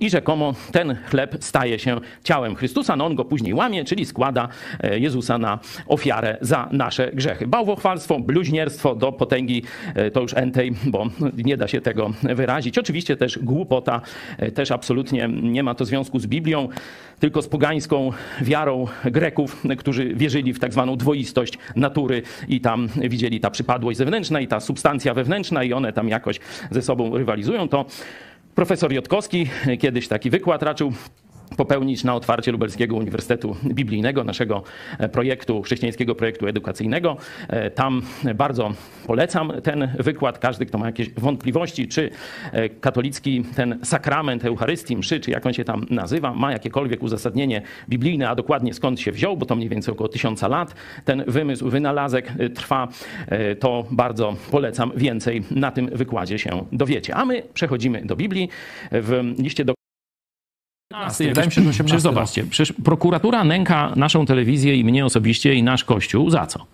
I 0.00 0.10
rzekomo 0.10 0.54
ten 0.72 0.96
chleb 1.10 1.36
staje 1.40 1.78
się 1.78 2.00
ciałem 2.24 2.54
Chrystusa, 2.54 2.96
no 2.96 3.06
on 3.06 3.14
go 3.14 3.24
później 3.24 3.54
łamie, 3.54 3.84
czyli 3.84 4.06
składa 4.06 4.48
e, 4.80 4.98
Jezusa 4.98 5.38
na 5.38 5.58
ofiarę 5.86 6.38
za 6.40 6.68
nasze 6.72 7.10
grzechy. 7.12 7.46
Bałwochwalstwo, 7.46 8.20
bluźnierstwo 8.20 8.94
do 8.94 9.12
potęgi 9.12 9.62
e, 9.94 10.10
to 10.10 10.20
już 10.20 10.34
entej, 10.34 10.72
bo 10.86 11.06
nie 11.44 11.56
da 11.56 11.68
się 11.68 11.80
tego 11.80 12.10
wyrazić. 12.22 12.78
Oczywiście 12.78 13.16
też 13.16 13.38
głupota, 13.38 14.00
e, 14.38 14.50
też 14.50 14.70
absolutnie 14.70 15.28
nie 15.42 15.62
ma 15.62 15.74
to 15.74 15.84
związku 15.84 16.18
z 16.18 16.26
Biblią, 16.26 16.68
tylko 17.20 17.42
z 17.42 17.48
pogańską 17.48 18.12
wiarą 18.40 18.86
Greków, 19.04 19.62
którzy 19.78 20.14
wierzyli 20.14 20.52
w 20.52 20.58
tak 20.58 20.72
zwaną 20.72 20.96
dwoistość 20.96 21.58
natury 21.76 22.22
i 22.48 22.60
tam 22.60 22.88
widzieli 22.96 23.40
ta 23.40 23.50
przypadłość 23.50 23.98
zewnętrzna 23.98 24.40
i 24.40 24.48
ta 24.48 24.60
substancja 24.60 25.14
wewnętrzna 25.14 25.64
i 25.64 25.72
one 25.72 25.92
tam 25.92 26.08
jakoś 26.08 26.40
ze 26.70 26.82
sobą 26.82 27.18
rywalizują. 27.18 27.68
To 27.68 27.84
Profesor 28.58 28.92
Jotkowski 28.92 29.50
kiedyś 29.80 30.08
taki 30.08 30.30
wykład 30.30 30.62
raczył 30.62 30.92
popełnić 31.56 32.04
na 32.04 32.14
otwarcie 32.14 32.52
Lubelskiego 32.52 32.96
Uniwersytetu 32.96 33.56
Biblijnego, 33.64 34.24
naszego 34.24 34.62
e, 34.98 35.08
projektu, 35.08 35.62
chrześcijańskiego 35.62 36.14
projektu 36.14 36.46
edukacyjnego. 36.46 37.16
E, 37.48 37.70
tam 37.70 38.02
bardzo 38.34 38.72
polecam 39.06 39.52
ten 39.62 39.88
wykład. 39.98 40.38
Każdy, 40.38 40.66
kto 40.66 40.78
ma 40.78 40.86
jakieś 40.86 41.10
wątpliwości, 41.10 41.88
czy 41.88 42.10
e, 42.52 42.68
katolicki 42.68 43.44
ten 43.56 43.78
sakrament 43.82 44.44
Eucharystii, 44.44 44.96
mszy, 44.96 45.20
czy 45.20 45.30
jak 45.30 45.46
on 45.46 45.52
się 45.52 45.64
tam 45.64 45.86
nazywa, 45.90 46.34
ma 46.34 46.52
jakiekolwiek 46.52 47.02
uzasadnienie 47.02 47.62
biblijne, 47.88 48.28
a 48.28 48.34
dokładnie 48.34 48.74
skąd 48.74 49.00
się 49.00 49.12
wziął, 49.12 49.36
bo 49.36 49.46
to 49.46 49.56
mniej 49.56 49.68
więcej 49.68 49.92
około 49.94 50.08
tysiąca 50.08 50.48
lat 50.48 50.74
ten 51.04 51.24
wymysł, 51.26 51.70
wynalazek 51.70 52.32
trwa, 52.54 52.88
to 53.60 53.86
bardzo 53.90 54.36
polecam. 54.50 54.92
Więcej 54.96 55.42
na 55.50 55.70
tym 55.70 55.86
wykładzie 55.92 56.38
się 56.38 56.66
dowiecie. 56.72 57.14
A 57.14 57.24
my 57.24 57.42
przechodzimy 57.54 58.04
do 58.04 58.16
Biblii. 58.16 58.48
W 58.92 59.34
liście 59.38 59.64
do 59.64 59.77
Wydaje 61.18 61.46
mi 61.46 61.52
się, 61.52 61.72
że 61.72 61.84
przecież 61.84 62.02
zobaczcie, 62.02 62.44
przecież 62.44 62.76
prokuratura 62.84 63.44
nęka 63.44 63.92
naszą 63.96 64.26
telewizję 64.26 64.76
i 64.76 64.84
mnie 64.84 65.04
osobiście 65.04 65.54
i 65.54 65.62
nasz 65.62 65.84
kościół 65.84 66.30
za 66.30 66.46
co? 66.46 66.66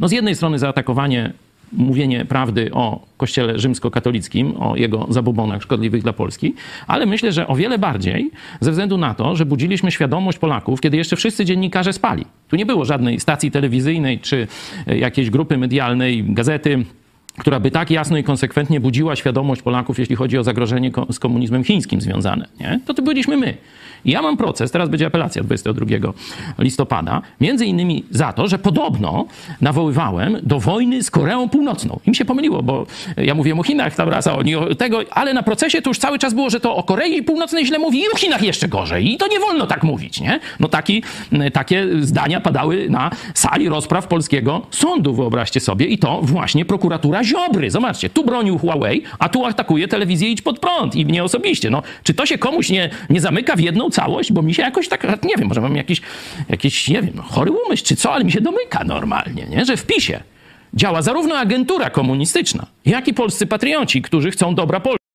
No 0.00 0.08
z 0.08 0.12
jednej 0.12 0.34
strony 0.34 0.58
za 0.58 0.68
atakowanie, 0.68 1.32
mówienie 1.72 2.24
prawdy 2.24 2.70
o 2.72 3.06
kościele 3.16 3.58
rzymskokatolickim, 3.58 4.56
o 4.56 4.76
jego 4.76 5.06
zabobonach 5.10 5.62
szkodliwych 5.62 6.02
dla 6.02 6.12
Polski, 6.12 6.54
ale 6.86 7.06
myślę, 7.06 7.32
że 7.32 7.46
o 7.46 7.56
wiele 7.56 7.78
bardziej 7.78 8.30
ze 8.60 8.70
względu 8.70 8.98
na 8.98 9.14
to, 9.14 9.36
że 9.36 9.46
budziliśmy 9.46 9.90
świadomość 9.90 10.38
Polaków, 10.38 10.80
kiedy 10.80 10.96
jeszcze 10.96 11.16
wszyscy 11.16 11.44
dziennikarze 11.44 11.92
spali. 11.92 12.24
Tu 12.48 12.56
nie 12.56 12.66
było 12.66 12.84
żadnej 12.84 13.20
stacji 13.20 13.50
telewizyjnej 13.50 14.18
czy 14.18 14.46
jakiejś 14.86 15.30
grupy 15.30 15.58
medialnej, 15.58 16.24
gazety, 16.24 16.84
która 17.38 17.60
by 17.60 17.70
tak 17.70 17.90
jasno 17.90 18.18
i 18.18 18.24
konsekwentnie 18.24 18.80
budziła 18.80 19.16
świadomość 19.16 19.62
Polaków, 19.62 19.98
jeśli 19.98 20.16
chodzi 20.16 20.38
o 20.38 20.44
zagrożenie 20.44 20.90
z 21.12 21.18
komunizmem 21.18 21.64
chińskim 21.64 22.00
związane, 22.00 22.48
nie? 22.60 22.80
to 22.86 22.94
to 22.94 23.02
byliśmy 23.02 23.36
my. 23.36 23.54
Ja 24.04 24.22
mam 24.22 24.36
proces, 24.36 24.70
teraz 24.70 24.88
będzie 24.88 25.06
apelacja 25.06 25.42
22 25.42 26.12
listopada, 26.58 27.22
między 27.40 27.66
innymi 27.66 28.04
za 28.10 28.32
to, 28.32 28.48
że 28.48 28.58
podobno 28.58 29.26
nawoływałem 29.60 30.36
do 30.42 30.60
wojny 30.60 31.02
z 31.02 31.10
Koreą 31.10 31.48
Północną. 31.48 32.00
Im 32.06 32.14
się 32.14 32.24
pomyliło, 32.24 32.62
bo 32.62 32.86
ja 33.16 33.34
mówiłem 33.34 33.60
o 33.60 33.62
Chinach 33.62 33.94
tam 33.94 34.08
raz, 34.08 34.26
a 34.26 34.36
oni 34.36 34.54
o 34.54 34.74
tego, 34.74 35.00
ale 35.10 35.34
na 35.34 35.42
procesie 35.42 35.82
to 35.82 35.90
już 35.90 35.98
cały 35.98 36.18
czas 36.18 36.34
było, 36.34 36.50
że 36.50 36.60
to 36.60 36.76
o 36.76 36.82
Korei 36.82 37.22
Północnej 37.22 37.66
źle 37.66 37.78
mówi 37.78 37.98
i 37.98 38.08
o 38.14 38.16
Chinach 38.16 38.42
jeszcze 38.42 38.68
gorzej. 38.68 39.12
I 39.12 39.16
to 39.16 39.26
nie 39.28 39.40
wolno 39.40 39.66
tak 39.66 39.82
mówić, 39.82 40.20
nie? 40.20 40.40
No 40.60 40.68
taki, 40.68 41.02
takie 41.52 41.86
zdania 42.00 42.40
padały 42.40 42.90
na 42.90 43.10
sali 43.34 43.68
rozpraw 43.68 44.06
polskiego 44.06 44.66
sądu, 44.70 45.14
wyobraźcie 45.14 45.60
sobie. 45.60 45.86
I 45.86 45.98
to 45.98 46.20
właśnie 46.22 46.64
prokuratura 46.64 47.24
Ziobry. 47.24 47.70
Zobaczcie, 47.70 48.10
tu 48.10 48.24
bronił 48.24 48.58
Huawei, 48.58 49.02
a 49.18 49.28
tu 49.28 49.44
atakuje 49.44 49.88
telewizję 49.88 50.30
Idź 50.30 50.42
Pod 50.42 50.58
Prąd 50.58 50.96
i 50.96 51.06
mnie 51.06 51.24
osobiście. 51.24 51.70
No, 51.70 51.82
czy 52.02 52.14
to 52.14 52.26
się 52.26 52.38
komuś 52.38 52.70
nie, 52.70 52.90
nie 53.10 53.20
zamyka 53.20 53.56
w 53.56 53.60
jedną 53.60 53.87
całość? 53.90 54.32
Bo 54.32 54.42
mi 54.42 54.54
się 54.54 54.62
jakoś 54.62 54.88
tak, 54.88 55.24
nie 55.24 55.34
wiem, 55.38 55.48
może 55.48 55.60
mam 55.60 55.76
jakiś, 55.76 56.00
jakiś 56.48 56.88
nie 56.88 57.02
wiem, 57.02 57.22
chory 57.22 57.50
umysł 57.50 57.84
czy 57.84 57.96
co, 57.96 58.12
ale 58.12 58.24
mi 58.24 58.32
się 58.32 58.40
domyka 58.40 58.84
normalnie, 58.84 59.46
nie? 59.46 59.64
że 59.64 59.76
w 59.76 59.86
PiSie 59.86 60.20
działa 60.74 61.02
zarówno 61.02 61.38
agentura 61.38 61.90
komunistyczna, 61.90 62.66
jak 62.86 63.08
i 63.08 63.14
polscy 63.14 63.46
patrioci, 63.46 64.02
którzy 64.02 64.30
chcą 64.30 64.54
dobra 64.54 64.80
Polski. 64.80 65.07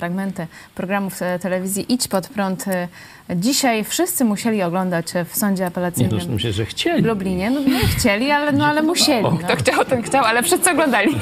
Fragmenty 0.00 0.46
programów 0.74 1.22
e, 1.22 1.38
telewizji 1.38 1.86
Idź 1.88 2.08
Pod 2.08 2.28
Prąd. 2.28 2.68
E, 2.68 2.88
Dzisiaj 3.36 3.84
wszyscy 3.84 4.24
musieli 4.24 4.62
oglądać 4.62 5.06
w 5.28 5.36
sądzie 5.36 5.66
apelacyjnym 5.66 6.18
nie, 6.18 6.26
no, 6.26 6.32
myślę, 6.32 6.52
że 6.52 6.64
chcieli. 6.64 7.02
w 7.02 7.06
Lublinie. 7.06 7.50
No 7.50 7.60
nie 7.60 7.80
chcieli, 7.80 8.30
ale, 8.30 8.52
no, 8.52 8.66
ale 8.66 8.82
musieli. 8.82 9.22
No. 9.22 9.38
Kto 9.38 9.56
chciał, 9.56 9.84
ten 9.84 10.02
chciał, 10.02 10.24
ale 10.24 10.42
wszyscy 10.42 10.70
oglądali. 10.70 11.12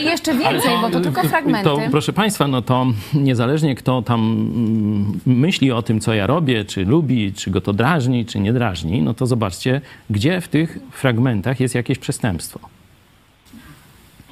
I 0.00 0.04
jeszcze 0.04 0.34
więcej, 0.34 0.70
to, 0.70 0.80
bo 0.80 0.90
to 0.90 1.00
tylko 1.00 1.22
fragmenty. 1.22 1.64
To, 1.64 1.80
proszę 1.90 2.12
Państwa, 2.12 2.48
no 2.48 2.62
to 2.62 2.86
niezależnie 3.14 3.74
kto 3.74 4.02
tam 4.02 4.20
mm, 4.20 5.20
myśli 5.26 5.72
o 5.72 5.82
tym, 5.82 6.00
co 6.00 6.14
ja 6.14 6.26
robię, 6.26 6.64
czy 6.64 6.84
lubi, 6.84 7.32
czy 7.32 7.50
go 7.50 7.60
to 7.60 7.72
drażni, 7.72 8.26
czy 8.26 8.40
nie 8.40 8.52
drażni, 8.52 9.02
no 9.02 9.14
to 9.14 9.26
zobaczcie, 9.26 9.80
gdzie 10.10 10.40
w 10.40 10.48
tych 10.48 10.78
fragmentach 10.92 11.60
jest 11.60 11.74
jakieś 11.74 11.98
przestępstwo. 11.98 12.60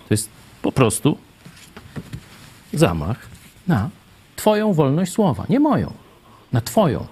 To 0.09 0.15
jest 0.15 0.29
po 0.63 0.73
prostu 0.73 1.19
zamach 2.73 3.36
na 3.69 3.91
Twoją 4.37 4.73
wolność 4.73 5.13
słowa, 5.13 5.45
nie 5.49 5.61
moją, 5.61 5.93
na 6.53 6.61
Twoją. 6.61 7.07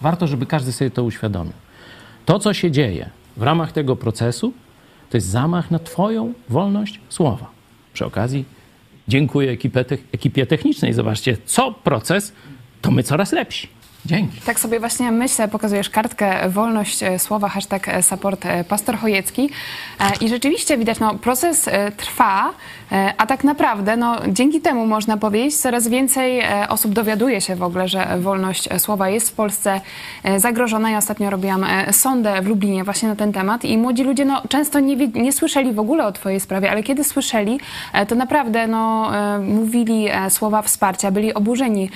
Warto, 0.00 0.26
żeby 0.26 0.46
każdy 0.46 0.72
sobie 0.72 0.90
to 0.90 1.04
uświadomił. 1.04 1.52
To, 2.26 2.38
co 2.38 2.54
się 2.54 2.70
dzieje 2.70 3.10
w 3.36 3.42
ramach 3.42 3.72
tego 3.72 3.96
procesu, 3.96 4.52
to 5.10 5.16
jest 5.16 5.26
zamach 5.26 5.70
na 5.70 5.78
Twoją 5.78 6.32
wolność 6.48 7.00
słowa. 7.08 7.46
Przy 7.92 8.06
okazji 8.06 8.44
dziękuję 9.08 9.50
ekipie, 9.50 9.84
ekipie 10.12 10.46
technicznej. 10.46 10.92
Zobaczcie, 10.92 11.36
co 11.44 11.72
proces, 11.72 12.32
to 12.82 12.90
my 12.90 13.02
coraz 13.02 13.32
lepsi. 13.32 13.68
Dzięki. 14.06 14.40
Tak 14.40 14.60
sobie 14.60 14.80
właśnie 14.80 15.12
myślę, 15.12 15.48
pokazujesz 15.48 15.90
kartkę 15.90 16.48
wolność 16.48 17.02
e, 17.02 17.18
słowa, 17.18 17.48
hashtag 17.48 17.88
e, 17.88 18.02
support 18.02 18.46
e, 18.46 18.64
pastor 18.64 18.98
i 20.20 20.28
rzeczywiście 20.28 20.78
widać, 20.78 21.00
no 21.00 21.14
proces 21.14 21.68
trwa, 21.96 22.52
a 23.16 23.26
tak 23.26 23.44
naprawdę 23.44 23.96
no, 23.96 24.16
dzięki 24.28 24.60
temu 24.60 24.86
można 24.86 25.16
powiedzieć, 25.16 25.56
coraz 25.56 25.88
więcej 25.88 26.42
osób 26.68 26.92
dowiaduje 26.92 27.40
się 27.40 27.56
w 27.56 27.62
ogóle, 27.62 27.88
że 27.88 28.18
wolność 28.18 28.68
słowa 28.78 29.08
jest 29.08 29.30
w 29.30 29.32
Polsce 29.32 29.80
zagrożona. 30.36 30.90
Ja 30.90 30.98
ostatnio 30.98 31.30
robiłam 31.30 31.66
sondę 31.90 32.42
w 32.42 32.46
Lublinie 32.46 32.84
właśnie 32.84 33.08
na 33.08 33.16
ten 33.16 33.32
temat 33.32 33.64
i 33.64 33.78
młodzi 33.78 34.04
ludzie 34.04 34.24
no, 34.24 34.42
często 34.48 34.80
nie, 34.80 34.96
nie 34.96 35.32
słyszeli 35.32 35.72
w 35.72 35.78
ogóle 35.78 36.06
o 36.06 36.12
twojej 36.12 36.40
sprawie, 36.40 36.70
ale 36.70 36.82
kiedy 36.82 37.04
słyszeli, 37.04 37.60
to 38.08 38.14
naprawdę 38.14 38.66
no, 38.66 39.10
mówili 39.40 40.08
słowa 40.28 40.62
wsparcia, 40.62 41.10
byli 41.10 41.34
oburzeni 41.34 41.90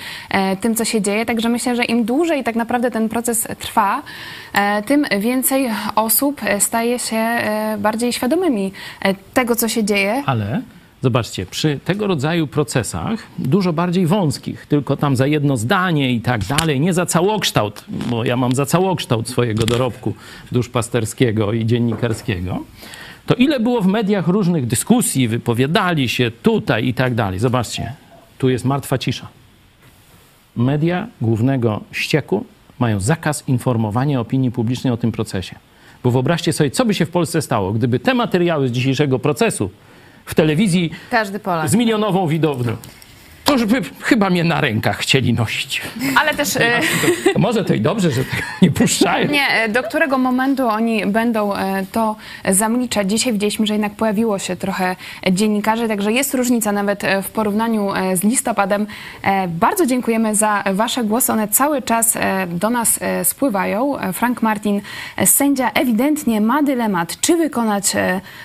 tym, 0.61 0.75
co 0.75 0.85
się 0.85 1.01
dzieje, 1.01 1.25
także 1.25 1.49
myślę, 1.49 1.75
że 1.75 1.85
im 1.85 2.05
dłużej 2.05 2.43
tak 2.43 2.55
naprawdę 2.55 2.91
ten 2.91 3.09
proces 3.09 3.47
trwa, 3.59 4.01
e, 4.53 4.83
tym 4.83 5.05
więcej 5.19 5.71
osób 5.95 6.41
staje 6.59 6.99
się 6.99 7.17
e, 7.17 7.77
bardziej 7.79 8.13
świadomymi 8.13 8.71
e, 9.01 9.13
tego, 9.33 9.55
co 9.55 9.67
się 9.67 9.83
dzieje. 9.83 10.23
Ale 10.25 10.61
Zobaczcie, 11.05 11.45
przy 11.45 11.79
tego 11.85 12.07
rodzaju 12.07 12.47
procesach, 12.47 13.23
dużo 13.39 13.73
bardziej 13.73 14.07
wąskich, 14.07 14.65
tylko 14.65 14.97
tam 14.97 15.15
za 15.15 15.27
jedno 15.27 15.57
zdanie 15.57 16.11
i 16.11 16.21
tak 16.21 16.45
dalej, 16.45 16.79
nie 16.79 16.93
za 16.93 17.05
całokształt, 17.05 17.85
bo 17.87 18.25
ja 18.25 18.37
mam 18.37 18.55
za 18.55 18.65
całokształt 18.65 19.29
swojego 19.29 19.65
dorobku 19.65 20.13
duszpasterskiego 20.51 21.53
i 21.53 21.65
dziennikarskiego, 21.65 22.59
to 23.25 23.35
ile 23.35 23.59
było 23.59 23.81
w 23.81 23.87
mediach 23.87 24.27
różnych 24.27 24.67
dyskusji, 24.67 25.27
wypowiadali 25.27 26.09
się 26.09 26.31
tutaj 26.31 26.87
i 26.87 26.93
tak 26.93 27.15
dalej. 27.15 27.39
Zobaczcie, 27.39 27.93
tu 28.37 28.49
jest 28.49 28.65
martwa 28.65 28.97
cisza 28.97 29.27
media 30.55 31.07
głównego 31.21 31.81
ścieku 31.91 32.45
mają 32.79 32.99
zakaz 32.99 33.43
informowania 33.47 34.19
opinii 34.19 34.51
publicznej 34.51 34.93
o 34.93 34.97
tym 34.97 35.11
procesie. 35.11 35.55
Bo 36.03 36.11
wyobraźcie 36.11 36.53
sobie, 36.53 36.71
co 36.71 36.85
by 36.85 36.93
się 36.93 37.05
w 37.05 37.09
Polsce 37.09 37.41
stało, 37.41 37.73
gdyby 37.73 37.99
te 37.99 38.13
materiały 38.13 38.67
z 38.67 38.71
dzisiejszego 38.71 39.19
procesu 39.19 39.69
w 40.25 40.35
telewizji 40.35 40.91
Każdy 41.09 41.39
Polak. 41.39 41.69
z 41.69 41.75
milionową 41.75 42.27
widownią 42.27 42.75
już 43.55 43.65
by 43.65 43.81
chyba 44.01 44.29
mnie 44.29 44.43
na 44.43 44.61
rękach 44.61 44.97
chcieli 44.97 45.33
nosić. 45.33 45.81
Ale 46.15 46.33
też... 46.33 46.55
E, 46.55 46.79
to 47.33 47.39
może 47.39 47.65
to 47.65 47.73
i 47.73 47.81
dobrze, 47.81 48.11
że 48.11 48.23
tak 48.23 48.43
nie 48.61 48.71
puszczają. 48.71 49.31
Nie, 49.31 49.47
e, 49.47 49.69
do 49.69 49.83
którego 49.83 50.17
momentu 50.17 50.67
oni 50.67 51.05
będą 51.05 51.55
e, 51.55 51.85
to 51.91 52.15
zamliczać. 52.49 53.09
Dzisiaj 53.09 53.33
widzieliśmy, 53.33 53.67
że 53.67 53.73
jednak 53.73 53.95
pojawiło 53.95 54.39
się 54.39 54.55
trochę 54.55 54.95
dziennikarzy, 55.31 55.87
także 55.87 56.11
jest 56.11 56.33
różnica 56.33 56.71
nawet 56.71 57.03
w 57.23 57.29
porównaniu 57.29 57.89
z 58.13 58.23
listopadem. 58.23 58.87
Bardzo 59.47 59.85
dziękujemy 59.85 60.35
za 60.35 60.63
wasze 60.73 61.03
głosy. 61.03 61.33
One 61.33 61.47
cały 61.47 61.81
czas 61.81 62.17
do 62.47 62.69
nas 62.69 62.99
spływają. 63.23 63.97
Frank 64.13 64.41
Martin, 64.41 64.81
sędzia, 65.25 65.71
ewidentnie 65.71 66.41
ma 66.41 66.63
dylemat, 66.63 67.19
czy 67.21 67.37
wykonać 67.37 67.93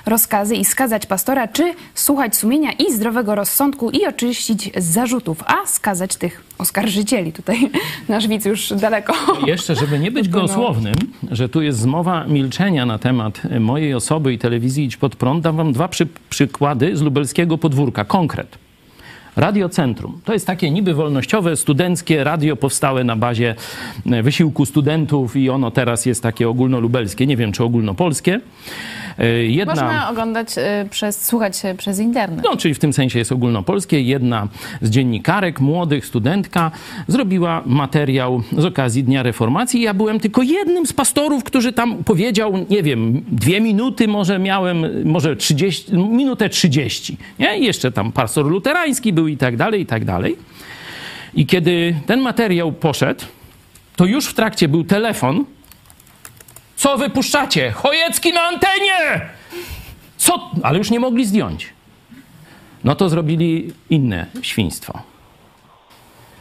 rozkazy 0.06 0.54
i 0.56 0.64
skazać 0.64 1.06
pastora, 1.06 1.48
czy 1.48 1.74
słuchać 1.94 2.36
sumienia 2.36 2.72
i 2.72 2.92
zdrowego 2.92 3.34
rozsądku 3.34 3.90
i 3.90 4.06
oczyścić 4.06 4.70
za 4.76 4.99
zarzutów, 5.00 5.42
a 5.46 5.66
skazać 5.66 6.16
tych 6.16 6.44
oskarżycieli. 6.58 7.32
Tutaj 7.32 7.70
nasz 8.08 8.28
widz 8.28 8.44
już 8.44 8.68
daleko. 8.68 9.12
Jeszcze, 9.46 9.74
żeby 9.76 9.98
nie 9.98 10.10
być 10.10 10.28
gołosłownym, 10.36 10.94
że 11.30 11.48
tu 11.48 11.62
jest 11.62 11.78
zmowa 11.78 12.24
milczenia 12.24 12.86
na 12.86 12.98
temat 12.98 13.42
mojej 13.60 13.94
osoby 13.94 14.32
i 14.32 14.38
telewizji 14.38 14.84
Idź 14.84 14.96
Pod 14.96 15.16
Prąd, 15.16 15.42
dam 15.42 15.56
wam 15.56 15.72
dwa 15.72 15.88
przy, 15.88 16.06
przykłady 16.30 16.96
z 16.96 17.02
lubelskiego 17.02 17.58
podwórka. 17.58 18.04
Konkret. 18.04 18.69
Radio 19.40 19.68
Centrum. 19.68 20.20
To 20.24 20.32
jest 20.32 20.46
takie 20.46 20.70
niby 20.70 20.94
wolnościowe, 20.94 21.56
studenckie 21.56 22.24
radio 22.24 22.56
powstałe 22.56 23.04
na 23.04 23.16
bazie 23.16 23.54
e, 24.06 24.22
wysiłku 24.22 24.66
studentów 24.66 25.36
i 25.36 25.50
ono 25.50 25.70
teraz 25.70 26.06
jest 26.06 26.22
takie 26.22 26.48
ogólnolubelskie, 26.48 27.26
nie 27.26 27.36
wiem 27.36 27.52
czy 27.52 27.64
ogólnopolskie. 27.64 28.40
E, 29.18 29.28
Jedna... 29.28 29.74
Można 29.74 30.10
oglądać 30.10 30.48
e, 30.56 30.86
przez, 30.90 31.26
słuchać 31.26 31.62
przez 31.78 31.98
internet. 31.98 32.44
No, 32.44 32.56
czyli 32.56 32.74
w 32.74 32.78
tym 32.78 32.92
sensie 32.92 33.18
jest 33.18 33.32
ogólnopolskie. 33.32 34.00
Jedna 34.00 34.48
z 34.82 34.90
dziennikarek, 34.90 35.60
młodych, 35.60 36.06
studentka, 36.06 36.70
zrobiła 37.08 37.62
materiał 37.66 38.42
z 38.58 38.64
okazji 38.64 39.04
Dnia 39.04 39.22
Reformacji. 39.22 39.80
Ja 39.80 39.94
byłem 39.94 40.20
tylko 40.20 40.42
jednym 40.42 40.86
z 40.86 40.92
pastorów, 40.92 41.44
który 41.44 41.72
tam 41.72 42.04
powiedział, 42.04 42.66
nie 42.70 42.82
wiem, 42.82 43.24
dwie 43.28 43.60
minuty 43.60 44.08
może 44.08 44.38
miałem, 44.38 44.86
może 45.04 45.36
30, 45.36 45.96
minutę 45.96 46.48
30. 46.48 47.16
Nie? 47.38 47.58
Jeszcze 47.58 47.92
tam 47.92 48.12
pastor 48.12 48.46
luterański 48.46 49.12
był 49.12 49.29
i 49.32 49.36
tak 49.36 49.56
dalej, 49.56 49.80
i 49.80 49.86
tak 49.86 50.04
dalej. 50.04 50.36
I 51.34 51.46
kiedy 51.46 51.94
ten 52.06 52.20
materiał 52.20 52.72
poszedł, 52.72 53.24
to 53.96 54.04
już 54.04 54.26
w 54.26 54.34
trakcie 54.34 54.68
był 54.68 54.84
telefon. 54.84 55.44
Co 56.76 56.98
wypuszczacie? 56.98 57.70
Chojecki 57.70 58.32
na 58.32 58.40
antenie! 58.40 59.20
Co? 60.16 60.50
Ale 60.62 60.78
już 60.78 60.90
nie 60.90 61.00
mogli 61.00 61.26
zdjąć. 61.26 61.72
No 62.84 62.94
to 62.94 63.08
zrobili 63.08 63.72
inne 63.90 64.26
świństwo. 64.42 65.02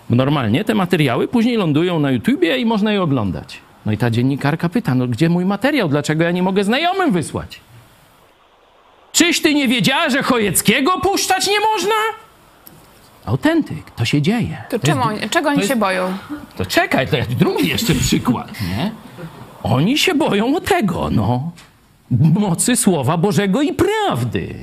Normalnie 0.09 0.63
te 0.63 0.75
materiały 0.75 1.27
później 1.27 1.57
lądują 1.57 1.99
na 1.99 2.11
YouTubie 2.11 2.57
i 2.57 2.65
można 2.65 2.91
je 2.93 3.01
oglądać. 3.01 3.57
No 3.85 3.91
i 3.91 3.97
ta 3.97 4.09
dziennikarka 4.11 4.69
pyta, 4.69 4.95
no 4.95 5.07
gdzie 5.07 5.29
mój 5.29 5.45
materiał? 5.45 5.89
Dlaczego 5.89 6.23
ja 6.23 6.31
nie 6.31 6.43
mogę 6.43 6.63
znajomym 6.63 7.11
wysłać? 7.11 7.59
Czyś 9.11 9.41
ty 9.41 9.53
nie 9.53 9.67
wiedziała, 9.67 10.09
że 10.09 10.23
Chojeckiego 10.23 10.99
puszczać 10.99 11.47
nie 11.47 11.59
można? 11.59 11.95
Autentyk, 13.29 13.91
to 13.95 14.05
się 14.05 14.21
dzieje. 14.21 14.57
To 14.69 14.79
To 14.79 14.87
czemu, 14.87 15.11
jest- 15.11 15.29
czego 15.33 15.49
oni 15.49 15.57
jest- 15.57 15.69
się 15.69 15.75
boją? 15.75 16.13
To 16.57 16.65
czekaj, 16.65 17.07
to 17.07 17.17
jest 17.17 17.33
drugi 17.33 17.67
jeszcze 17.69 17.95
przykład, 17.95 18.51
nie? 18.61 18.91
Oni 19.63 19.97
się 19.97 20.15
boją 20.15 20.55
o 20.55 20.61
tego, 20.61 21.09
no. 21.11 21.51
Mocy 22.39 22.75
Słowa 22.75 23.17
Bożego 23.17 23.61
i 23.61 23.73
prawdy. 23.73 24.55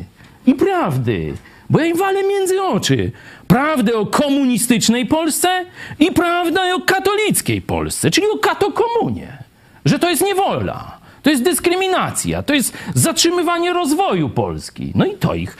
I 0.47 0.55
prawdy. 0.55 1.35
Bo 1.71 1.81
ja 1.81 1.87
im 1.87 1.97
walę 1.97 2.23
między 2.29 2.63
oczy. 2.63 3.13
Prawdę 3.49 3.95
o 3.99 4.07
komunistycznej 4.07 5.07
Polsce 5.07 5.65
i 5.99 6.13
prawdę 6.13 6.75
o 6.75 6.81
katolickiej 6.81 7.63
Polsce, 7.63 8.11
czyli 8.11 8.27
o 8.35 8.39
katokomunie. 8.39 9.39
Że 9.85 9.99
to 9.99 10.11
jest 10.11 10.23
niewola, 10.25 10.99
to 11.23 11.31
jest 11.31 11.43
dyskryminacja, 11.43 12.43
to 12.43 12.55
jest 12.55 12.79
zatrzymywanie 12.95 13.73
rozwoju 13.73 14.29
Polski. 14.29 14.93
No 14.95 15.05
i 15.07 15.15
to 15.15 15.35
ich, 15.35 15.57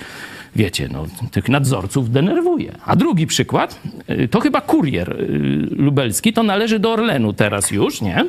wiecie, 0.57 0.89
no, 0.93 1.07
tych 1.31 1.49
nadzorców 1.49 2.11
denerwuje. 2.11 2.73
A 2.85 2.97
drugi 2.97 3.27
przykład, 3.27 3.81
y, 4.11 4.29
to 4.29 4.41
chyba 4.41 4.61
kurier 4.61 5.13
y, 5.13 5.27
lubelski, 5.71 6.33
to 6.33 6.43
należy 6.43 6.79
do 6.79 6.93
Orlenu 6.93 7.33
teraz 7.33 7.71
już, 7.71 8.01
nie? 8.01 8.25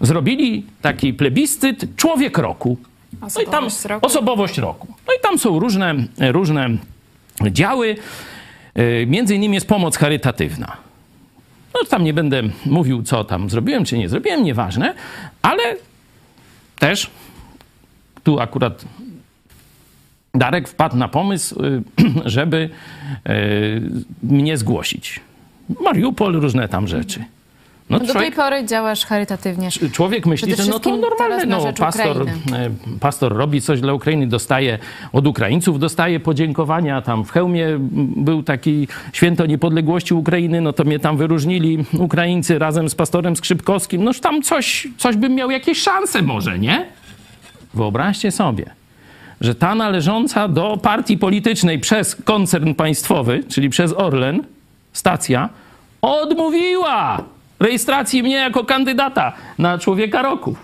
Zrobili 0.00 0.64
taki 0.82 1.14
plebiscyt 1.14 1.96
Człowiek 1.96 2.38
Roku. 2.38 2.78
No 3.20 3.42
i 3.42 3.46
tam 3.46 3.68
osobowość 4.02 4.58
roku. 4.58 4.86
No 5.06 5.14
i 5.14 5.20
tam 5.22 5.38
są 5.38 5.58
różne, 5.58 5.94
różne 6.18 6.70
działy. 7.50 7.96
Y, 8.78 9.06
Między 9.06 9.34
innymi 9.34 9.54
jest 9.54 9.68
pomoc 9.68 9.96
charytatywna. 9.96 10.76
No 11.74 11.80
tam 11.88 12.04
nie 12.04 12.14
będę 12.14 12.42
mówił, 12.66 13.02
co 13.02 13.24
tam 13.24 13.50
zrobiłem, 13.50 13.84
czy 13.84 13.98
nie 13.98 14.08
zrobiłem, 14.08 14.44
nieważne, 14.44 14.94
ale 15.42 15.62
też 16.78 17.10
tu 18.24 18.40
akurat 18.40 18.84
Darek 20.36 20.68
wpadł 20.68 20.96
na 20.96 21.08
pomysł, 21.08 21.62
y, 21.64 21.82
żeby 22.24 22.70
y, 23.28 23.82
mnie 24.22 24.56
zgłosić. 24.56 25.20
Mariupol, 25.84 26.32
różne 26.40 26.68
tam 26.68 26.88
rzeczy. 26.88 27.24
No 27.90 27.98
Do 27.98 28.04
tej 28.04 28.12
człowiek, 28.14 28.34
pory 28.34 28.64
działasz 28.64 29.04
charytatywnie. 29.06 29.68
człowiek 29.92 30.26
myśli, 30.26 30.56
że 30.56 30.64
no 30.66 30.78
to 30.80 30.96
normalne, 30.96 31.46
no 31.46 31.72
pastor, 31.78 32.22
Ukrainy. 32.22 32.56
e, 32.56 32.70
pastor 33.00 33.36
robi 33.36 33.60
coś 33.60 33.80
dla 33.80 33.92
Ukrainy, 33.92 34.26
dostaje 34.26 34.78
od 35.12 35.26
Ukraińców, 35.26 35.78
dostaje 35.78 36.20
podziękowania. 36.20 37.02
Tam 37.02 37.24
w 37.24 37.30
Chełmie 37.30 37.66
m, 37.66 37.88
był 38.16 38.42
taki 38.42 38.88
święto 39.12 39.46
niepodległości 39.46 40.14
Ukrainy, 40.14 40.60
no 40.60 40.72
to 40.72 40.84
mnie 40.84 40.98
tam 40.98 41.16
wyróżnili 41.16 41.84
Ukraińcy 41.98 42.58
razem 42.58 42.88
z 42.88 42.94
pastorem 42.94 43.36
Skrzypkowskim. 43.36 44.04
Noż 44.04 44.20
tam 44.20 44.42
coś, 44.42 44.88
coś 44.98 45.16
bym 45.16 45.34
miał 45.34 45.50
jakieś 45.50 45.78
szanse 45.78 46.22
może, 46.22 46.58
nie? 46.58 46.86
Wyobraźcie 47.74 48.30
sobie, 48.30 48.70
że 49.40 49.54
ta 49.54 49.74
należąca 49.74 50.48
do 50.48 50.76
partii 50.82 51.18
politycznej 51.18 51.78
przez 51.78 52.16
koncern 52.16 52.74
państwowy, 52.74 53.44
czyli 53.48 53.70
przez 53.70 53.92
Orlen, 53.92 54.44
stacja, 54.92 55.48
odmówiła 56.02 57.22
rejestracji 57.60 58.22
mnie 58.22 58.34
jako 58.36 58.64
kandydata 58.64 59.32
na 59.58 59.78
człowieka 59.78 60.22
roku. 60.22 60.56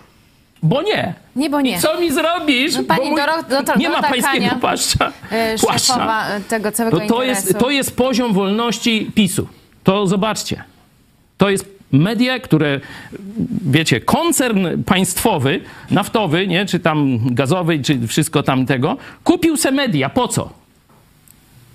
Bo 0.63 0.83
nie. 0.83 1.15
Nie, 1.37 1.51
bo 1.51 1.61
nie. 1.61 1.77
I 1.77 1.79
co 1.81 2.01
mi 2.01 2.13
zrobisz? 2.13 2.77
No, 2.77 2.85
pani 2.85 3.11
mój- 3.11 3.21
Doro- 3.21 3.43
Dorota- 3.49 3.77
nie 3.79 3.89
ma 3.89 3.95
Dorota 3.95 4.09
pańskiego 4.09 4.47
Kania, 4.47 4.55
płaszcza. 4.61 5.13
e, 5.31 5.59
płaszcza. 5.59 6.27
E, 6.29 6.41
tego 6.41 6.73
całego 6.73 7.01
To, 7.01 7.07
to, 7.07 7.23
jest, 7.23 7.59
to 7.59 7.71
jest 7.71 7.97
poziom 7.97 8.33
wolności 8.33 9.11
PiSu. 9.15 9.49
To 9.85 10.07
zobaczcie. 10.07 10.65
To 11.39 11.51
jest 11.51 11.72
media, 11.93 12.41
które, 12.41 12.81
wiecie, 13.65 14.01
koncern 14.01 14.83
państwowy, 14.83 15.61
naftowy, 15.91 16.47
nie, 16.47 16.67
czy 16.67 16.81
tam 16.81 17.19
gazowy, 17.35 17.83
czy 17.83 18.09
wszystko 18.09 18.43
tamtego, 18.43 18.97
kupił 19.25 19.57
se 19.57 19.71
media. 19.71 20.09
Po 20.09 20.29
co? 20.29 20.51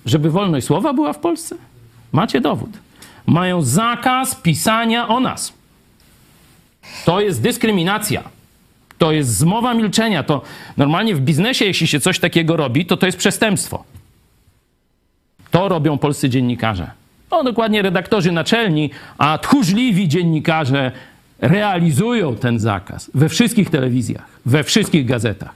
Żeby 0.05 0.31
wolność 0.31 0.67
słowa 0.67 0.93
była 0.93 1.13
w 1.13 1.19
Polsce? 1.19 1.55
Macie 2.11 2.41
dowód. 2.41 2.69
Mają 3.25 3.61
zakaz 3.61 4.35
pisania 4.35 5.07
o 5.07 5.19
nas. 5.19 5.53
To 7.05 7.21
jest 7.21 7.41
dyskryminacja. 7.41 8.23
To 8.97 9.11
jest 9.11 9.37
zmowa 9.37 9.73
milczenia. 9.73 10.23
To 10.23 10.41
normalnie 10.77 11.15
w 11.15 11.21
biznesie, 11.21 11.65
jeśli 11.65 11.87
się 11.87 11.99
coś 11.99 12.19
takiego 12.19 12.57
robi, 12.57 12.85
to 12.85 12.97
to 12.97 13.05
jest 13.05 13.17
przestępstwo. 13.17 13.83
To 15.51 15.69
robią 15.69 15.97
polscy 15.97 16.29
dziennikarze. 16.29 16.91
No 17.31 17.43
dokładnie 17.43 17.81
redaktorzy 17.81 18.31
naczelni, 18.31 18.89
a 19.17 19.37
tchórzliwi 19.37 20.07
dziennikarze 20.07 20.91
realizują 21.41 22.35
ten 22.35 22.59
zakaz 22.59 23.11
we 23.13 23.29
wszystkich 23.29 23.69
telewizjach, 23.69 24.25
we 24.45 24.63
wszystkich 24.63 25.05
gazetach. 25.05 25.51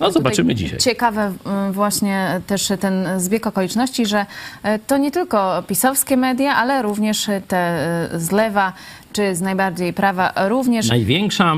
No 0.00 0.10
zobaczymy 0.10 0.54
dzisiaj. 0.54 0.78
Ciekawe 0.78 1.32
właśnie 1.72 2.40
też 2.46 2.72
ten 2.80 3.06
zbieg 3.20 3.46
okoliczności, 3.46 4.06
że 4.06 4.20
y, 4.64 4.78
to 4.86 4.96
nie 4.96 5.10
tylko 5.10 5.62
pisowskie 5.66 6.16
media, 6.16 6.54
ale 6.56 6.82
również 6.82 7.26
te 7.48 7.86
y, 8.14 8.20
z 8.20 8.30
lewa 8.32 8.72
czy 9.12 9.34
z 9.36 9.40
najbardziej 9.40 9.92
prawa 9.92 10.32
również 10.48 10.88
Największa, 10.88 11.54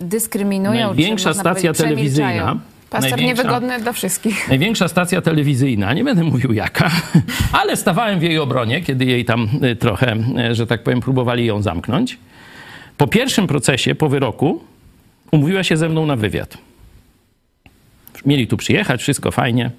y, 0.00 0.04
dyskryminują. 0.04 0.86
największa 0.86 1.34
stacja 1.34 1.72
telewizyjna. 1.72 2.56
Pastor 2.90 3.20
niewygodny 3.20 3.80
dla 3.80 3.92
wszystkich. 3.92 4.48
Największa 4.48 4.88
stacja 4.88 5.20
telewizyjna, 5.22 5.92
nie 5.92 6.04
będę 6.04 6.24
mówił 6.24 6.52
jaka, 6.52 6.90
ale 7.60 7.76
stawałem 7.76 8.18
w 8.18 8.22
jej 8.22 8.38
obronie, 8.38 8.82
kiedy 8.82 9.04
jej 9.04 9.24
tam 9.24 9.48
y, 9.64 9.76
trochę, 9.76 10.16
y, 10.50 10.54
że 10.54 10.66
tak 10.66 10.82
powiem, 10.82 11.00
próbowali 11.00 11.46
ją 11.46 11.62
zamknąć. 11.62 12.18
Po 12.96 13.06
pierwszym 13.06 13.46
procesie, 13.46 13.94
po 13.94 14.08
wyroku, 14.08 14.64
umówiła 15.30 15.64
się 15.64 15.76
ze 15.76 15.88
mną 15.88 16.06
na 16.06 16.16
wywiad. 16.16 16.58
Mieli 18.26 18.46
tu 18.46 18.56
przyjechać, 18.56 19.00
wszystko 19.00 19.30
fajnie. 19.30 19.70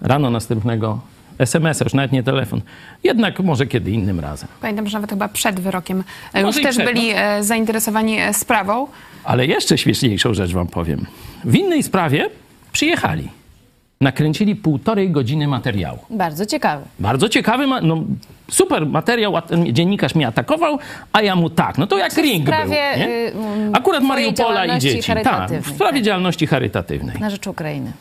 Rano 0.00 0.30
następnego 0.30 1.00
SMS-a, 1.38 1.84
już 1.84 1.94
nawet 1.94 2.12
nie 2.12 2.22
telefon. 2.22 2.60
Jednak 3.04 3.40
może 3.40 3.66
kiedy 3.66 3.90
innym 3.90 4.20
razem. 4.20 4.48
Pamiętam, 4.60 4.88
że 4.88 4.96
nawet 4.96 5.10
chyba 5.10 5.28
przed 5.28 5.60
wyrokiem 5.60 6.04
e, 6.32 6.42
Może 6.42 6.60
już 6.60 6.66
też 6.66 6.76
przed, 6.76 6.94
byli 6.94 7.12
no. 7.12 7.44
zainteresowani 7.44 8.18
sprawą. 8.32 8.86
Ale 9.24 9.46
jeszcze 9.46 9.78
śmieszniejszą 9.78 10.34
rzecz 10.34 10.52
wam 10.52 10.66
powiem. 10.66 11.06
W 11.44 11.54
innej 11.54 11.82
sprawie 11.82 12.30
przyjechali. 12.72 13.28
Nakręcili 14.00 14.56
półtorej 14.56 15.10
godziny 15.10 15.48
materiału. 15.48 15.98
Bardzo 16.10 16.46
ciekawe. 16.46 16.84
Bardzo 16.98 17.28
ciekawy, 17.28 17.66
ma- 17.66 17.80
no, 17.80 18.04
super 18.50 18.86
materiał, 18.86 19.36
a 19.36 19.42
ten 19.42 19.74
dziennikarz 19.74 20.14
mnie 20.14 20.26
atakował, 20.26 20.78
a 21.12 21.22
ja 21.22 21.36
mu 21.36 21.50
tak. 21.50 21.78
No 21.78 21.86
to 21.86 21.98
jak 21.98 22.16
ring 22.16 22.44
był. 22.44 22.68
Nie? 22.70 23.08
y, 23.08 23.32
mm, 23.34 23.74
Akurat 23.74 24.02
twojej 24.02 24.08
Mariupola 24.08 24.48
i 24.64 24.68
działalności 24.68 24.88
dzieci. 24.88 25.12
Tak, 25.24 25.50
w 25.62 25.74
sprawie 25.74 26.02
działalności 26.02 26.46
charytatywnej. 26.46 27.16
Na 27.20 27.30
rzecz 27.30 27.46
Ukrainy. 27.46 27.92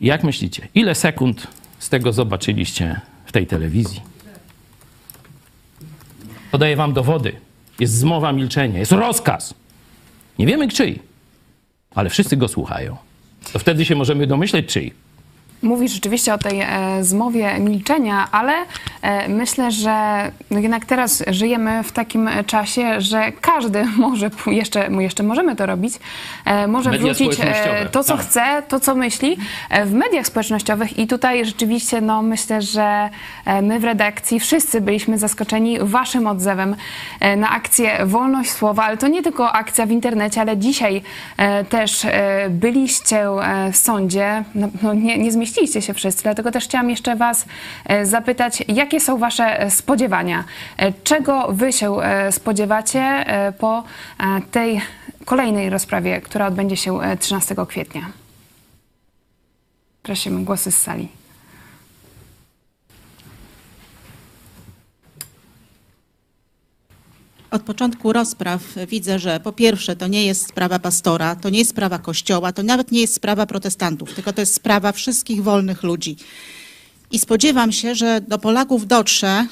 Jak 0.00 0.24
myślicie, 0.24 0.68
ile 0.74 0.94
sekund 0.94 1.46
z 1.78 1.88
tego 1.88 2.12
zobaczyliście 2.12 3.00
w 3.26 3.32
tej 3.32 3.46
telewizji? 3.46 4.00
Podaję 6.50 6.76
wam 6.76 6.92
dowody. 6.92 7.32
Jest 7.80 7.94
zmowa 7.94 8.32
milczenia, 8.32 8.78
jest 8.78 8.92
rozkaz. 8.92 9.54
Nie 10.38 10.46
wiemy 10.46 10.68
czyj, 10.68 10.98
ale 11.94 12.10
wszyscy 12.10 12.36
go 12.36 12.48
słuchają. 12.48 12.96
To 13.52 13.58
wtedy 13.58 13.84
się 13.84 13.94
możemy 13.94 14.26
domyśleć 14.26 14.66
czyj. 14.66 14.92
Mówisz 15.62 15.92
rzeczywiście 15.92 16.34
o 16.34 16.38
tej 16.38 16.60
e, 16.60 16.68
zmowie 17.04 17.58
milczenia, 17.58 18.28
ale 18.32 18.52
e, 19.02 19.28
myślę, 19.28 19.70
że 19.70 20.30
no 20.50 20.58
jednak 20.58 20.84
teraz 20.84 21.24
żyjemy 21.26 21.82
w 21.82 21.92
takim 21.92 22.30
czasie, 22.46 23.00
że 23.00 23.32
każdy 23.40 23.84
może, 23.96 24.30
jeszcze, 24.46 24.88
jeszcze 25.00 25.22
możemy 25.22 25.56
to 25.56 25.66
robić, 25.66 25.94
e, 26.44 26.66
może 26.66 26.90
Media 26.90 27.14
wrzucić 27.14 27.40
e, 27.40 27.88
to, 27.92 28.04
co 28.04 28.16
tak. 28.16 28.26
chce, 28.26 28.62
to, 28.68 28.80
co 28.80 28.94
myśli 28.94 29.36
e, 29.70 29.86
w 29.86 29.92
mediach 29.92 30.26
społecznościowych. 30.26 30.98
I 30.98 31.06
tutaj 31.06 31.44
rzeczywiście, 31.44 32.00
no 32.00 32.22
myślę, 32.22 32.62
że 32.62 33.10
e, 33.44 33.62
my 33.62 33.80
w 33.80 33.84
redakcji 33.84 34.40
wszyscy 34.40 34.80
byliśmy 34.80 35.18
zaskoczeni 35.18 35.78
waszym 35.80 36.26
odzewem 36.26 36.76
na 37.36 37.50
akcję 37.50 38.06
Wolność 38.06 38.50
Słowa, 38.50 38.84
ale 38.84 38.96
to 38.96 39.08
nie 39.08 39.22
tylko 39.22 39.52
akcja 39.52 39.86
w 39.86 39.90
internecie, 39.90 40.40
ale 40.40 40.56
dzisiaj 40.56 41.02
też 41.68 42.06
byliście 42.50 43.26
w 43.72 43.76
sądzie, 43.76 44.44
no, 44.54 44.68
no 44.82 44.94
nie, 44.94 45.18
nie 45.18 45.32
zmieściliście 45.32 45.53
się 45.80 45.94
wszyscy, 45.94 46.22
dlatego 46.22 46.50
też 46.50 46.64
chciałam 46.64 46.90
jeszcze 46.90 47.16
was 47.16 47.46
e, 47.84 48.06
zapytać, 48.06 48.64
jakie 48.68 49.00
są 49.00 49.18
wasze 49.18 49.60
e, 49.60 49.70
spodziewania? 49.70 50.44
E, 50.76 50.92
Czego 50.92 51.46
wy 51.52 51.72
się 51.72 51.96
spodziewacie 52.30 53.24
po 53.58 53.84
tej 54.50 54.80
kolejnej 55.24 55.70
rozprawie, 55.70 56.20
która 56.20 56.46
odbędzie 56.46 56.76
się 56.76 57.02
e, 57.02 57.16
13 57.16 57.54
kwietnia? 57.68 58.10
Prosimy, 60.02 60.44
głosy 60.44 60.72
z 60.72 60.78
sali. 60.78 61.08
Od 67.54 67.62
początku 67.62 68.12
rozpraw 68.12 68.62
widzę, 68.88 69.18
że 69.18 69.40
po 69.40 69.52
pierwsze 69.52 69.96
to 69.96 70.06
nie 70.06 70.26
jest 70.26 70.48
sprawa 70.48 70.78
pastora, 70.78 71.36
to 71.36 71.50
nie 71.50 71.58
jest 71.58 71.70
sprawa 71.70 71.98
kościoła, 71.98 72.52
to 72.52 72.62
nawet 72.62 72.92
nie 72.92 73.00
jest 73.00 73.14
sprawa 73.14 73.46
protestantów, 73.46 74.14
tylko 74.14 74.32
to 74.32 74.40
jest 74.40 74.54
sprawa 74.54 74.92
wszystkich 74.92 75.42
wolnych 75.42 75.82
ludzi. 75.82 76.16
I 77.10 77.18
spodziewam 77.18 77.72
się, 77.72 77.94
że 77.94 78.20
do 78.28 78.38
Polaków 78.38 78.86
dotrze 78.86 79.46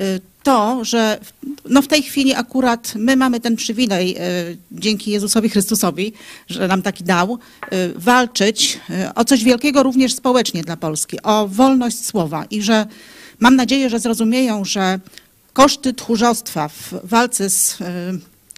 y, 0.00 0.20
to, 0.42 0.84
że 0.84 1.20
no 1.68 1.82
w 1.82 1.86
tej 1.86 2.02
chwili 2.02 2.34
akurat 2.34 2.94
my 2.94 3.16
mamy 3.16 3.40
ten 3.40 3.56
przywilej 3.56 4.16
y, 4.18 4.56
dzięki 4.72 5.10
Jezusowi 5.10 5.48
Chrystusowi, 5.48 6.12
że 6.48 6.68
nam 6.68 6.82
taki 6.82 7.04
dał, 7.04 7.38
y, 7.72 7.92
walczyć 7.96 8.80
o 9.14 9.24
coś 9.24 9.44
wielkiego 9.44 9.82
również 9.82 10.14
społecznie 10.14 10.62
dla 10.62 10.76
Polski, 10.76 11.22
o 11.22 11.48
wolność 11.48 12.04
słowa 12.04 12.44
i 12.50 12.62
że 12.62 12.86
mam 13.40 13.56
nadzieję, 13.56 13.90
że 13.90 14.00
zrozumieją, 14.00 14.64
że 14.64 15.00
koszty 15.56 15.94
tchórzostwa 15.94 16.68
w 16.68 16.94
walce 17.04 17.50
z 17.50 17.80
y, 17.80 17.84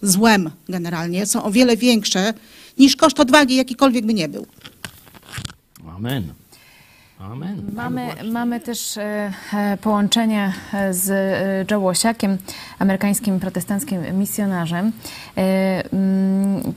złem 0.01 0.51
generalnie 0.69 1.25
są 1.25 1.43
o 1.43 1.51
wiele 1.51 1.77
większe 1.77 2.33
niż 2.77 2.95
koszt 2.95 3.19
odwagi, 3.19 3.55
jakikolwiek 3.55 4.05
by 4.05 4.13
nie 4.13 4.29
był. 4.29 4.45
Amen. 5.95 6.33
Amen. 7.19 7.71
Mamy, 7.73 8.07
mamy 8.31 8.59
też 8.59 8.97
e, 8.97 9.33
e, 9.53 9.77
połączenie 9.77 10.53
e, 10.73 10.93
z 10.93 11.09
e, 11.09 11.65
Joe 11.71 11.79
Łosiakiem, 11.79 12.37
amerykańskim 12.79 13.39
protestanckim 13.39 14.19
misjonarzem. 14.19 14.91
E, 15.37 15.83
mm, 15.93 16.73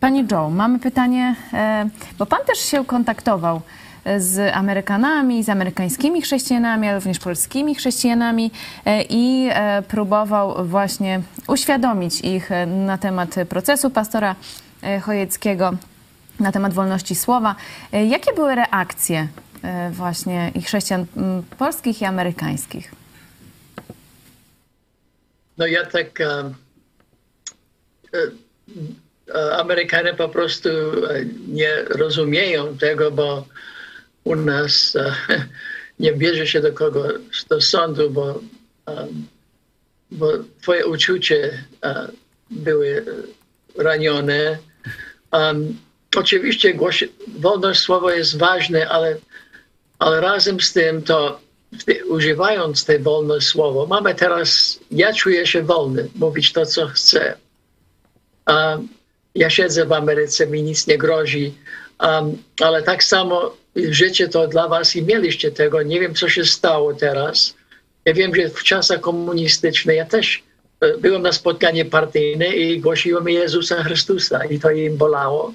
Panie 0.00 0.26
Joe, 0.30 0.50
mamy 0.50 0.78
pytanie, 0.78 1.36
e, 1.52 1.88
bo 2.18 2.26
Pan 2.26 2.40
też 2.46 2.58
się 2.58 2.84
kontaktował 2.84 3.60
z 4.18 4.54
Amerykanami, 4.54 5.44
z 5.44 5.48
amerykańskimi 5.48 6.22
chrześcijanami, 6.22 6.88
ale 6.88 6.98
również 6.98 7.18
polskimi 7.18 7.74
chrześcijanami 7.74 8.50
e, 8.84 9.02
i 9.02 9.48
e, 9.50 9.82
próbował 9.88 10.66
właśnie 10.66 11.22
uświadomić 11.48 12.20
ich 12.20 12.52
e, 12.52 12.66
na 12.66 12.98
temat 12.98 13.34
procesu 13.48 13.90
pastora 13.90 14.36
Chojeckiego, 15.02 15.72
na 16.40 16.52
temat 16.52 16.72
wolności 16.72 17.14
słowa. 17.14 17.54
Jakie 17.92 18.32
były 18.32 18.54
reakcje 18.54 19.28
właśnie 19.90 20.52
i 20.54 20.62
chrześcijan 20.62 21.06
polskich 21.58 22.02
i 22.02 22.04
amerykańskich? 22.04 22.92
No 25.58 25.66
ja 25.66 25.86
tak 25.86 26.18
um, 26.20 26.54
Amerykanie 29.58 30.14
po 30.14 30.28
prostu 30.28 30.68
nie 31.48 31.82
rozumieją 31.82 32.78
tego, 32.78 33.10
bo 33.10 33.44
u 34.24 34.36
nas 34.36 34.96
e, 34.96 35.14
nie 36.00 36.12
bierze 36.12 36.46
się 36.46 36.60
do 36.60 36.72
kogo 36.72 37.08
do 37.48 37.60
sądu, 37.60 38.10
bo, 38.10 38.40
bo 40.10 40.32
twoje 40.62 40.86
uczucie 40.86 41.64
e, 41.84 42.08
były 42.50 43.04
ranione. 43.76 44.58
Oczywiście 46.16 46.78
wolność 47.38 47.80
słowa 47.80 48.14
jest 48.14 48.38
ważna, 48.38 48.88
ale, 48.88 49.16
ale 49.98 50.20
razem 50.20 50.60
z 50.60 50.72
tym 50.72 51.02
to 51.02 51.40
używając 52.08 52.84
tej 52.84 52.98
wolność 52.98 53.46
słowa, 53.46 53.86
mamy 53.86 54.14
teraz, 54.14 54.78
ja 54.90 55.12
czuję 55.12 55.46
się 55.46 55.62
wolny 55.62 56.08
mówić 56.14 56.52
to, 56.52 56.66
co 56.66 56.86
chcę. 56.86 57.34
Um, 58.46 58.88
ja 59.34 59.50
siedzę 59.50 59.86
w 59.86 59.92
Ameryce, 59.92 60.46
mi 60.46 60.62
nic 60.62 60.86
nie 60.86 60.98
grozi, 60.98 61.54
um, 62.00 62.42
ale 62.60 62.82
tak 62.82 63.04
samo 63.04 63.56
życie 63.76 64.28
to 64.28 64.48
dla 64.48 64.68
was 64.68 64.96
i 64.96 65.02
mieliście 65.02 65.50
tego. 65.50 65.82
Nie 65.82 66.00
wiem, 66.00 66.14
co 66.14 66.28
się 66.28 66.44
stało 66.44 66.94
teraz. 66.94 67.54
Ja 68.04 68.14
wiem, 68.14 68.34
że 68.34 68.48
w 68.48 68.62
czasach 68.62 69.00
komunistycznych 69.00 69.96
ja 69.96 70.06
też 70.06 70.42
e, 70.80 70.98
byłem 70.98 71.22
na 71.22 71.32
spotkaniu 71.32 71.84
partyjne 71.84 72.46
i 72.46 72.80
głosiłem 72.80 73.28
Jezusa 73.28 73.82
Chrystusa 73.82 74.44
i 74.44 74.58
to 74.58 74.70
im 74.70 74.96
bolało. 74.96 75.52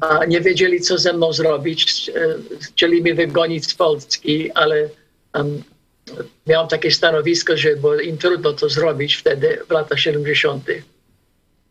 A 0.00 0.24
nie 0.24 0.40
wiedzieli, 0.40 0.80
co 0.80 0.98
ze 0.98 1.12
mną 1.12 1.32
zrobić. 1.32 2.10
E, 2.14 2.36
Chcieli 2.60 3.02
mnie 3.02 3.14
wygonić 3.14 3.70
z 3.70 3.74
Polski, 3.74 4.50
ale 4.52 4.88
um, 5.34 5.62
miałem 6.46 6.68
takie 6.68 6.90
stanowisko, 6.90 7.56
że 7.56 7.76
było 7.76 8.00
im 8.00 8.18
trudno 8.18 8.52
to 8.52 8.68
zrobić 8.68 9.14
wtedy, 9.14 9.58
w 9.68 9.70
latach 9.70 10.00
70. 10.00 10.64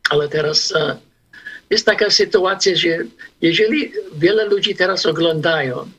Ale 0.10 0.30
teraz 0.30 0.74
e, 0.76 0.98
jest 1.70 1.86
taka 1.86 2.10
sytuacja, 2.10 2.76
że 2.76 2.98
jeżeli 3.42 3.92
wiele 4.16 4.46
ludzi 4.46 4.76
teraz 4.76 5.06
oglądają, 5.06 5.90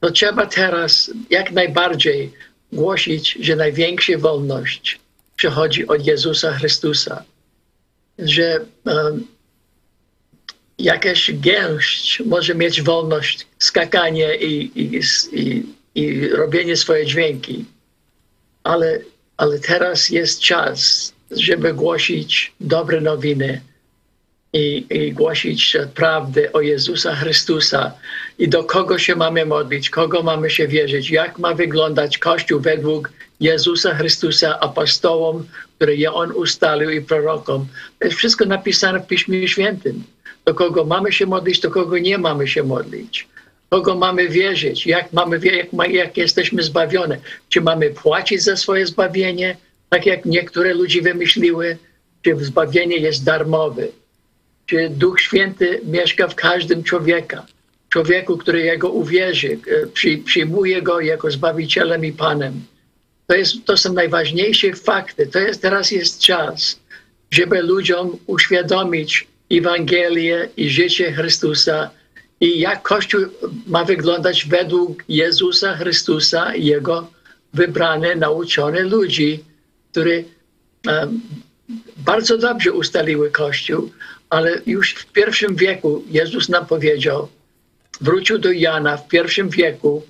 to 0.00 0.10
trzeba 0.10 0.46
teraz 0.46 1.10
jak 1.30 1.52
najbardziej 1.52 2.32
głosić, 2.72 3.38
że 3.40 3.56
największa 3.56 4.18
wolność 4.18 5.00
przychodzi 5.36 5.86
od 5.86 6.06
Jezusa 6.06 6.52
Chrystusa. 6.52 7.24
Że 8.18 8.60
um, 8.84 9.26
jakaś 10.78 11.32
gęść 11.32 12.22
może 12.26 12.54
mieć 12.54 12.82
wolność 12.82 13.46
skakania 13.58 14.34
i, 14.34 14.70
i, 14.74 15.00
i, 15.32 15.62
i 15.94 16.28
robienie 16.28 16.76
swoje 16.76 17.06
dźwięki, 17.06 17.64
ale, 18.62 19.00
ale 19.36 19.58
teraz 19.58 20.10
jest 20.10 20.40
czas, 20.40 21.12
żeby 21.30 21.74
głosić 21.74 22.52
dobre 22.60 23.00
nowiny 23.00 23.60
i, 24.54 24.86
i 24.90 25.12
głosić 25.12 25.76
prawdę 25.94 26.52
o 26.52 26.60
Jezusa 26.60 27.14
Chrystusa 27.14 27.92
i 28.38 28.48
do 28.48 28.64
kogo 28.64 28.98
się 28.98 29.16
mamy 29.16 29.46
modlić, 29.46 29.90
kogo 29.90 30.22
mamy 30.22 30.50
się 30.50 30.68
wierzyć, 30.68 31.10
jak 31.10 31.38
ma 31.38 31.54
wyglądać 31.54 32.18
Kościół 32.18 32.60
według 32.60 33.12
Jezusa 33.40 33.94
Chrystusa 33.94 34.60
apostołom, 34.60 35.46
które 35.76 35.94
je 35.94 36.12
On 36.12 36.32
ustalił 36.32 36.90
i 36.90 37.00
prorokom. 37.00 37.66
To 37.98 38.04
jest 38.06 38.18
wszystko 38.18 38.44
napisane 38.44 39.00
w 39.00 39.06
Piśmie 39.06 39.48
Świętym. 39.48 40.04
Do 40.44 40.54
kogo 40.54 40.84
mamy 40.84 41.12
się 41.12 41.26
modlić, 41.26 41.60
do 41.60 41.70
kogo 41.70 41.98
nie 41.98 42.18
mamy 42.18 42.48
się 42.48 42.62
modlić. 42.62 43.28
Kogo 43.70 43.94
mamy 43.94 44.28
wierzyć, 44.28 44.86
jak, 44.86 45.12
mamy, 45.12 45.40
jak, 45.44 45.90
jak 45.90 46.16
jesteśmy 46.16 46.62
zbawione. 46.62 47.18
Czy 47.48 47.60
mamy 47.60 47.90
płacić 47.90 48.42
za 48.42 48.56
swoje 48.56 48.86
zbawienie, 48.86 49.56
tak 49.88 50.06
jak 50.06 50.24
niektóre 50.24 50.74
ludzie 50.74 51.02
wymyśliły, 51.02 51.78
czy 52.22 52.36
zbawienie 52.44 52.96
jest 52.96 53.24
darmowe 53.24 53.86
czy 54.66 54.88
Duch 54.90 55.20
Święty 55.20 55.80
mieszka 55.84 56.28
w 56.28 56.34
każdym 56.34 56.82
człowieka. 56.82 57.46
Człowieku, 57.88 58.36
który 58.36 58.60
Jego 58.60 58.90
uwierzy, 58.90 59.58
e, 59.82 59.86
przy, 59.86 60.18
przyjmuje 60.18 60.82
Go 60.82 61.00
jako 61.00 61.30
Zbawicielem 61.30 62.04
i 62.04 62.12
Panem. 62.12 62.64
To, 63.26 63.34
jest, 63.34 63.64
to 63.64 63.76
są 63.76 63.92
najważniejsze 63.92 64.72
fakty. 64.72 65.26
To 65.26 65.38
jest, 65.38 65.62
teraz 65.62 65.90
jest 65.90 66.20
czas, 66.20 66.80
żeby 67.30 67.62
ludziom 67.62 68.18
uświadomić 68.26 69.26
Ewangelię 69.50 70.48
i 70.56 70.70
życie 70.70 71.12
Chrystusa 71.12 71.90
i 72.40 72.60
jak 72.60 72.82
Kościół 72.82 73.20
ma 73.66 73.84
wyglądać 73.84 74.44
według 74.44 75.04
Jezusa 75.08 75.76
Chrystusa 75.76 76.54
i 76.54 76.64
Jego 76.64 77.10
wybrane, 77.54 78.16
nauczone 78.16 78.82
ludzi, 78.82 79.44
którzy 79.90 80.24
em, 80.86 81.20
bardzo 81.96 82.38
dobrze 82.38 82.72
ustaliły 82.72 83.30
Kościół, 83.30 83.90
ale 84.34 84.60
już 84.66 84.94
w 84.94 85.12
pierwszym 85.12 85.56
wieku 85.56 86.04
Jezus 86.10 86.48
nam 86.48 86.66
powiedział, 86.66 87.28
wrócił 88.00 88.38
do 88.38 88.52
Jana 88.52 88.96
w 88.96 89.08
pierwszym 89.08 89.48
wieku 89.48 90.02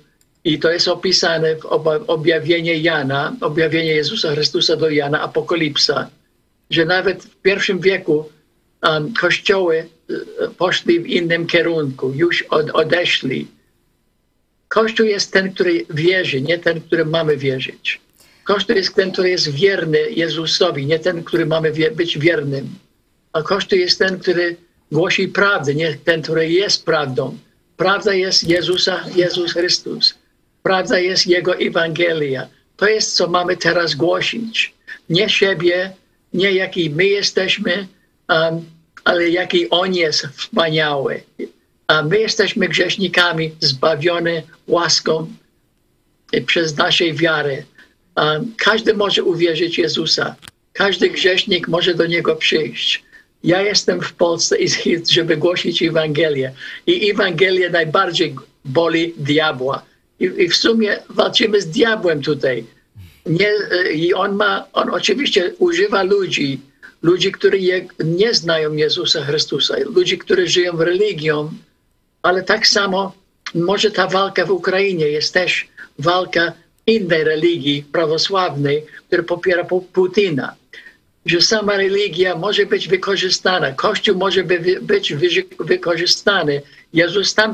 i 0.43 0.59
to 0.59 0.71
jest 0.71 0.87
opisane 0.87 1.55
w 1.55 1.65
objawienie 2.07 2.77
Jana, 2.77 3.35
objawienie 3.41 3.93
Jezusa 3.95 4.31
Chrystusa 4.31 4.75
do 4.75 4.89
Jana, 4.89 5.21
Apokalipsa, 5.21 6.09
że 6.69 6.85
nawet 6.85 7.23
w 7.23 7.35
pierwszym 7.41 7.79
wieku 7.79 8.29
um, 8.83 9.13
kościoły 9.13 9.75
e, 9.79 10.47
poszli 10.57 10.99
w 10.99 11.07
innym 11.07 11.47
kierunku, 11.47 12.11
już 12.15 12.41
od, 12.41 12.69
odeszli 12.69 13.47
Kościół 14.67 15.05
jest 15.05 15.33
ten, 15.33 15.53
który 15.53 15.85
wierzy, 15.89 16.41
nie 16.41 16.59
ten, 16.59 16.81
który 16.81 17.05
mamy 17.05 17.37
wierzyć. 17.37 18.01
Kościół 18.43 18.75
jest 18.75 18.95
ten, 18.95 19.11
który 19.11 19.29
jest 19.29 19.51
wierny 19.51 19.99
Jezusowi, 20.09 20.85
nie 20.85 20.99
ten, 20.99 21.23
który 21.23 21.45
mamy 21.45 21.71
wie- 21.71 21.91
być 21.91 22.19
wiernym. 22.19 22.69
A 23.35 23.41
Kościół 23.41 23.79
jest 23.79 23.99
ten, 23.99 24.19
który 24.19 24.55
głosi 24.91 25.27
prawdę, 25.27 25.75
nie 25.75 25.95
ten, 25.95 26.21
który 26.21 26.49
jest 26.49 26.85
prawdą. 26.85 27.37
Prawda 27.77 28.13
jest 28.13 28.43
Jezusa, 28.43 29.03
Jezus 29.15 29.53
Chrystus. 29.53 30.13
Prawda 30.63 30.99
jest 30.99 31.27
Jego 31.27 31.55
Ewangelia. 31.55 32.47
To 32.77 32.87
jest, 32.87 33.15
co 33.15 33.27
mamy 33.27 33.57
teraz 33.57 33.95
głosić. 33.95 34.73
Nie 35.09 35.29
siebie, 35.29 35.91
nie 36.33 36.51
jaki 36.51 36.89
my 36.89 37.05
jesteśmy, 37.05 37.87
um, 38.29 38.65
ale 39.03 39.29
jaki 39.29 39.69
On 39.69 39.95
jest 39.95 40.27
wspaniały. 40.27 41.23
A 41.87 42.03
my 42.03 42.19
jesteśmy 42.19 42.67
grzesznikami 42.67 43.51
zbawione 43.59 44.41
łaską 44.67 45.27
przez 46.45 46.77
naszej 46.77 47.13
wiary. 47.13 47.65
Um, 48.15 48.53
każdy 48.57 48.93
może 48.93 49.23
uwierzyć 49.23 49.77
Jezusa. 49.77 50.35
Każdy 50.73 51.09
grzesznik 51.09 51.67
może 51.67 51.93
do 51.93 52.05
Niego 52.05 52.35
przyjść. 52.35 53.04
Ja 53.45 53.61
jestem 53.61 54.01
w 54.01 54.13
Polsce, 54.13 54.55
żeby 55.11 55.37
głosić 55.37 55.83
Ewangelię. 55.83 56.51
I 56.87 57.09
Ewangelia 57.11 57.69
najbardziej 57.69 58.35
boli 58.65 59.13
diabła. 59.17 59.85
I, 60.19 60.25
I 60.37 60.49
w 60.49 60.55
sumie 60.55 60.99
walczymy 61.09 61.61
z 61.61 61.67
diabłem 61.67 62.21
tutaj. 62.21 62.65
Nie, 63.25 63.49
e, 63.49 63.91
I 63.93 64.13
on 64.13 64.35
ma, 64.35 64.65
on 64.73 64.89
oczywiście 64.89 65.53
używa 65.59 66.03
ludzi, 66.03 66.59
ludzi, 67.01 67.31
którzy 67.31 67.57
nie 68.03 68.33
znają 68.33 68.73
Jezusa 68.73 69.23
Chrystusa, 69.25 69.75
ludzi, 69.95 70.17
którzy 70.17 70.47
żyją 70.47 70.77
religią, 70.77 71.51
ale 72.21 72.43
tak 72.43 72.67
samo 72.67 73.13
może 73.55 73.91
ta 73.91 74.07
walka 74.07 74.45
w 74.45 74.51
Ukrainie 74.51 75.07
jest 75.07 75.33
też 75.33 75.67
walka 75.99 76.53
innej 76.87 77.23
religii 77.23 77.83
prawosławnej, 77.91 78.83
która 79.07 79.23
popiera 79.23 79.63
Pu- 79.63 79.81
Putina. 79.93 80.55
Że 81.25 81.41
sama 81.41 81.77
religia 81.77 82.35
może 82.35 82.65
być 82.65 82.87
wykorzystana, 82.87 83.71
Kościół 83.71 84.17
może 84.17 84.43
być 84.81 85.13
wy- 85.13 85.45
wykorzystany. 85.59 86.61
Jezus 86.93 87.33
tam 87.33 87.53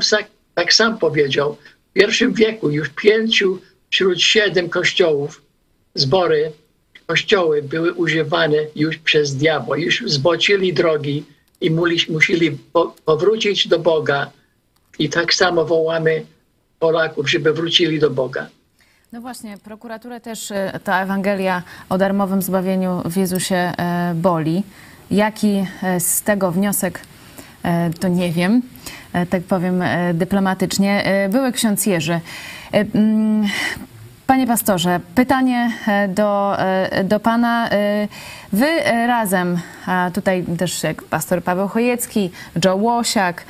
tak 0.54 0.72
sam 0.72 0.98
powiedział, 0.98 1.56
w 1.90 1.92
pierwszym 1.92 2.32
wieku 2.32 2.70
już 2.70 2.88
pięciu 2.88 3.58
wśród 3.90 4.20
siedem 4.20 4.68
kościołów, 4.68 5.42
zbory, 5.94 6.52
kościoły 7.06 7.62
były 7.62 7.92
używane 7.92 8.56
już 8.76 8.98
przez 8.98 9.34
diabła, 9.36 9.78
już 9.78 10.02
zboczyli 10.06 10.72
drogi 10.72 11.24
i 11.60 11.70
musieli 12.08 12.50
po, 12.72 12.94
powrócić 13.04 13.68
do 13.68 13.78
Boga. 13.78 14.30
I 14.98 15.08
tak 15.08 15.34
samo 15.34 15.64
wołamy 15.64 16.26
Polaków, 16.78 17.30
żeby 17.30 17.52
wrócili 17.52 17.98
do 17.98 18.10
Boga. 18.10 18.48
No 19.12 19.20
właśnie, 19.20 19.58
prokuraturę 19.58 20.20
też 20.20 20.50
e, 20.50 20.80
ta 20.84 21.02
Ewangelia 21.02 21.62
o 21.88 21.98
darmowym 21.98 22.42
zbawieniu 22.42 23.02
w 23.04 23.16
Jezusie 23.16 23.56
e, 23.56 24.14
boli. 24.14 24.62
Jaki 25.10 25.66
e, 25.82 26.00
z 26.00 26.22
tego 26.22 26.52
wniosek, 26.52 27.00
to 28.00 28.08
nie 28.08 28.32
wiem, 28.32 28.62
tak 29.30 29.42
powiem 29.42 29.82
dyplomatycznie. 30.14 31.04
Były 31.30 31.52
ksiądz 31.52 31.86
Jerzy. 31.86 32.20
Panie 34.26 34.46
pastorze, 34.46 35.00
pytanie 35.14 35.70
e, 35.86 36.08
do, 36.08 36.58
e, 36.58 37.04
do 37.04 37.20
pana. 37.20 37.70
E, 37.70 38.08
Wy 38.52 38.66
razem, 39.06 39.58
a 39.86 40.10
tutaj 40.14 40.44
też 40.58 40.82
jak 40.82 41.02
pastor 41.02 41.42
Paweł 41.42 41.68
Chojecki, 41.68 42.30
Joe 42.64 42.76
Łosiak, 42.76 43.44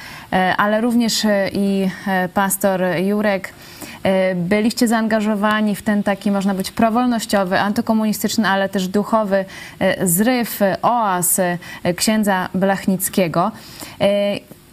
ale 0.56 0.80
również 0.80 1.26
i 1.52 1.88
pastor 2.34 2.80
Jurek, 2.96 3.52
byliście 4.34 4.88
zaangażowani 4.88 5.76
w 5.76 5.82
ten 5.82 6.02
taki, 6.02 6.30
można 6.30 6.54
być, 6.54 6.70
prowolnościowy, 6.70 7.58
antykomunistyczny, 7.60 8.48
ale 8.48 8.68
też 8.68 8.88
duchowy 8.88 9.44
zryw, 10.02 10.60
e, 11.42 11.58
księdza 11.94 12.48
Blachnickiego. 12.54 13.52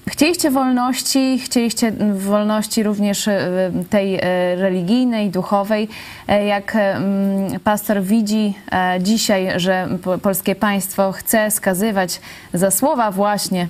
Chcieliście 0.10 0.52
wolności, 0.52 1.40
chcieliście 1.40 1.92
wolności 2.14 2.84
również 2.84 3.28
e, 3.28 3.72
tej 3.90 4.16
e, 4.16 4.20
religijnej, 4.56 5.30
duchowej. 5.30 5.88
E, 6.28 6.46
Jak 6.46 6.76
mm, 6.76 7.60
pastor 7.60 8.02
widzi 8.04 8.54
dzisiaj, 9.00 9.48
że 9.60 9.88
po- 10.04 10.18
polskie 10.18 10.56
państwo 10.56 11.12
chce 11.12 11.52
skazywać 11.52 12.22
za 12.54 12.72
słowa 12.72 13.12
właśnie 13.12 13.68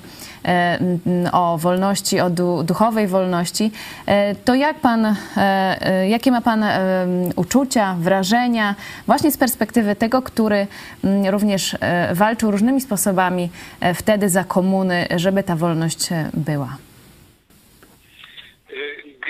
o 1.31 1.57
wolności, 1.57 2.19
o 2.19 2.29
du- 2.29 2.63
duchowej 2.63 3.07
wolności, 3.07 3.71
e, 4.07 4.35
to 4.35 4.55
jak 4.55 4.79
pan, 4.79 5.05
e, 5.05 5.15
e, 5.37 6.09
jakie 6.09 6.31
ma 6.31 6.41
pan 6.41 6.63
e, 6.63 7.05
uczucia, 7.35 7.95
wrażenia 7.99 8.75
właśnie 9.07 9.31
z 9.31 9.37
perspektywy 9.37 9.95
tego, 9.95 10.21
który 10.21 10.67
mm, 11.03 11.25
również 11.27 11.75
e, 11.79 12.15
walczył 12.15 12.51
różnymi 12.51 12.81
sposobami 12.81 13.49
e, 13.81 13.93
wtedy 13.93 14.29
za 14.29 14.43
komuny, 14.43 15.07
żeby 15.15 15.43
ta 15.43 15.55
wolność 15.55 16.11
e, 16.11 16.29
była? 16.33 16.77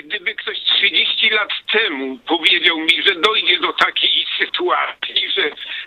Gdyby 0.06 0.36
ktoś 0.36 0.58
30 0.60 1.30
lat 1.30 1.50
temu 1.72 2.18
powiedział 2.28 2.78
mi, 2.80 3.04
że 3.08 3.16
dojdzie 3.16 3.60
do 3.60 3.74
takiej 3.74 4.26
sytuacji, 4.40 5.30
że 5.36 5.42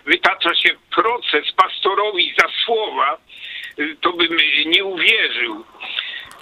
wytacza 0.05 0.55
się 0.55 0.69
proces 0.95 1.45
pastorowi 1.55 2.33
za 2.39 2.47
słowa, 2.65 3.17
to 4.01 4.13
bym 4.13 4.37
nie 4.65 4.83
uwierzył. 4.85 5.63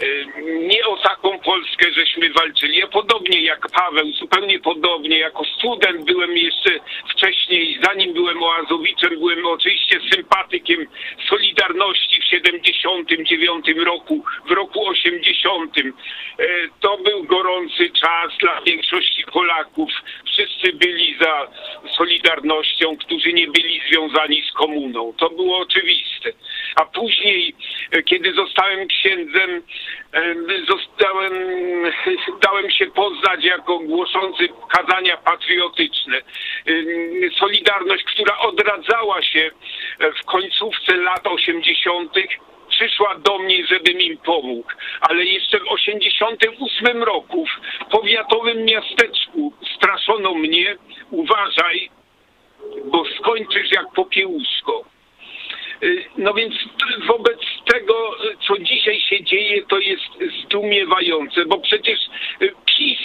Y, 0.02 0.26
Nie 0.68 0.86
o 0.88 0.98
taką 0.98 1.40
Polskę 1.40 1.92
żeśmy 1.94 2.30
walczyli. 2.34 2.78
Ja 2.78 2.88
podobnie 2.88 3.42
jak 3.42 3.68
Paweł, 3.72 4.12
zupełnie 4.14 4.60
podobnie. 4.60 5.18
Jako 5.18 5.46
student 5.46 6.06
byłem 6.06 6.38
jeszcze 6.38 6.70
wcześniej, 7.10 7.80
zanim 7.84 8.14
byłem 8.14 8.44
oazowiczem, 8.44 9.10
byłem 9.10 9.46
oczywiście 9.46 10.00
sympatykiem 10.14 10.88
Solidarności 11.30 12.22
w 12.22 12.26
79 12.26 13.66
roku, 13.86 14.24
w 14.48 14.52
roku 14.52 14.88
80. 14.88 15.78
E, 15.78 15.84
To 16.80 16.98
był 16.98 17.24
gorący 17.24 17.90
czas 17.90 18.38
dla 18.40 18.62
większości 18.62 19.24
Polaków. 19.34 19.90
Wszyscy 20.26 20.74
byli 20.74 21.18
za 21.22 21.48
Solidarnością, 21.98 22.98
którzy 22.98 23.34
nie 23.34 23.48
byli 23.48 23.82
związani 23.90 24.44
z 24.50 24.52
komuną. 24.52 25.14
To 25.18 25.30
było 25.30 25.58
oczywiste. 25.60 26.34
A 26.76 26.86
później, 26.86 27.56
e, 27.92 28.04
kiedy 28.04 28.34
zostałem 28.34 28.88
księdzem, 28.88 29.64
e, 30.14 30.36
zostałem, 30.68 31.34
dałem 32.46 32.72
się 32.72 32.86
poznać 32.86 33.44
jako 33.44 33.80
głoszący 33.80 34.48
kazania 34.70 35.18
patriotyczne. 35.18 36.18
E, 36.18 36.22
Solidarność, 37.40 38.04
która 38.04 38.38
odradzała 38.38 39.22
się 39.22 39.52
w 40.22 40.26
końcówce 40.26 40.96
lat 40.96 41.28
80 41.28 42.14
przyszła 42.70 43.16
do 43.16 43.38
mnie, 43.40 43.66
żebym 43.66 44.02
im 44.02 44.18
pomógł. 44.18 44.72
Ale 45.02 45.26
jeszcze 45.26 45.60
w 45.60 45.68
88 45.68 47.04
roku 47.04 47.46
w 47.46 47.92
powiatowym 47.92 48.66
miasteczku 48.66 49.54
straszono 49.76 50.34
mnie, 50.34 50.76
uważaj, 51.12 51.90
bo 52.86 53.04
skończysz 53.20 53.72
jak 53.72 53.86
popiełuszko. 53.96 54.84
Y, 55.84 56.04
No 56.18 56.34
więc 56.34 56.54
wobec 57.08 57.40
tego, 57.74 58.26
y, 58.26 58.38
co 58.48 58.58
dzisiaj 58.58 59.00
się 59.00 59.24
dzieje, 59.24 59.64
to 59.66 59.80
jest 59.80 60.04
zdumiewające, 60.44 61.46
bo 61.46 61.58
przecież 61.58 62.00
y, 62.42 62.54
PiS, 62.66 63.00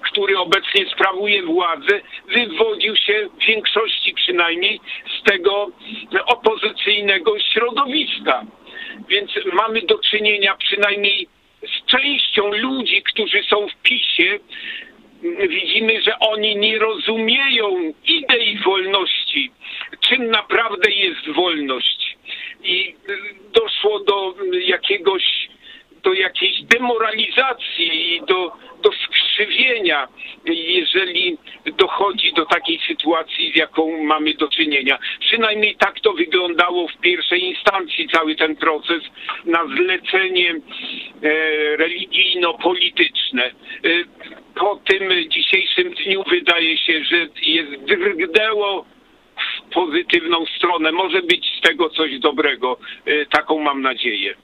który 0.00 0.38
obecnie 0.38 0.86
sprawuje 0.90 1.42
władzę, 1.42 2.00
wywodził 2.28 2.96
się 2.96 3.28
w 3.40 3.46
większości 3.46 4.14
przynajmniej 4.14 4.80
z 5.20 5.22
tego 5.22 5.70
opozycyjnego 6.26 7.38
środowiska. 7.38 8.44
Więc 9.08 9.30
mamy 9.52 9.82
do 9.82 9.98
czynienia 9.98 10.56
przynajmniej 10.56 11.28
z 11.62 11.86
częścią 11.86 12.52
ludzi, 12.52 13.02
którzy 13.02 13.42
są 13.42 13.68
w 13.68 13.82
PiSie, 13.82 14.38
widzimy, 15.48 16.02
że 16.02 16.18
oni 16.18 16.56
nie 16.56 16.78
rozumieją 16.78 17.92
idei 18.06 18.58
wolności, 18.58 19.50
czym 20.00 20.30
naprawdę 20.30 20.90
jest 20.90 21.28
wolność. 21.28 22.07
I 22.64 22.94
doszło 23.52 24.00
do 24.00 24.34
jakiegoś, 24.66 25.48
do 26.02 26.12
jakiejś 26.12 26.62
demoralizacji 26.62 28.14
i 28.16 28.20
do, 28.20 28.52
do 28.82 28.90
skrzywienia, 28.92 30.08
jeżeli 30.44 31.38
dochodzi 31.76 32.32
do 32.32 32.46
takiej 32.46 32.80
sytuacji, 32.88 33.52
z 33.52 33.56
jaką 33.56 34.02
mamy 34.02 34.34
do 34.34 34.48
czynienia. 34.48 34.98
Przynajmniej 35.20 35.76
tak 35.76 36.00
to 36.00 36.12
wyglądało 36.12 36.88
w 36.88 37.00
pierwszej 37.00 37.44
instancji, 37.44 38.08
cały 38.08 38.36
ten 38.36 38.56
proces 38.56 39.02
na 39.44 39.66
zlecenie 39.66 40.50
e, 40.50 40.56
religijno-polityczne. 41.76 43.44
E, 43.44 43.52
po 44.54 44.76
tym 44.76 45.30
dzisiejszym 45.30 45.94
dniu 45.94 46.24
wydaje 46.30 46.78
się, 46.78 47.04
że 47.04 47.16
jest 47.42 47.84
drgnęło 47.84 48.86
pozytywną 49.74 50.46
stronę. 50.56 50.92
Może 50.92 51.22
być 51.22 51.58
z 51.58 51.60
tego 51.60 51.90
coś 51.90 52.18
dobrego. 52.18 52.78
E, 53.06 53.26
Taką 53.26 53.58
mam 53.58 53.82
nadzieję. 53.82 54.34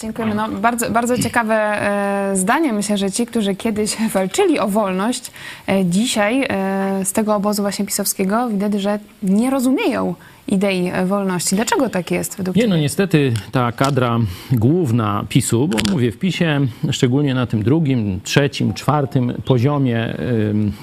Dziękujemy. 0.00 0.34
No, 0.34 0.48
bardzo, 0.48 0.90
bardzo 0.90 1.18
ciekawe 1.18 1.54
e, 1.54 2.36
zdanie. 2.36 2.72
Myślę, 2.72 2.98
że 2.98 3.10
ci, 3.10 3.26
którzy 3.26 3.54
kiedyś 3.54 3.96
walczyli 4.14 4.58
o 4.58 4.68
wolność, 4.68 5.30
e, 5.68 5.84
dzisiaj 5.84 6.46
e, 6.48 7.04
z 7.04 7.12
tego 7.12 7.34
obozu 7.34 7.62
właśnie 7.62 7.86
pisowskiego 7.86 8.48
widać, 8.48 8.74
że 8.74 8.98
nie 9.22 9.50
rozumieją 9.50 10.14
idei 10.48 10.92
wolności. 11.06 11.56
Dlaczego 11.56 11.88
tak 11.88 12.10
jest 12.10 12.36
według 12.36 12.56
Nie, 12.56 12.66
no 12.66 12.76
niestety 12.76 13.32
ta 13.52 13.72
kadra 13.72 14.18
główna 14.52 15.24
PiSu, 15.28 15.68
bo 15.68 15.78
mówię 15.92 16.12
w 16.12 16.18
PiSie, 16.18 16.60
szczególnie 16.90 17.34
na 17.34 17.46
tym 17.46 17.62
drugim, 17.62 18.20
trzecim, 18.24 18.74
czwartym 18.74 19.34
poziomie 19.44 20.16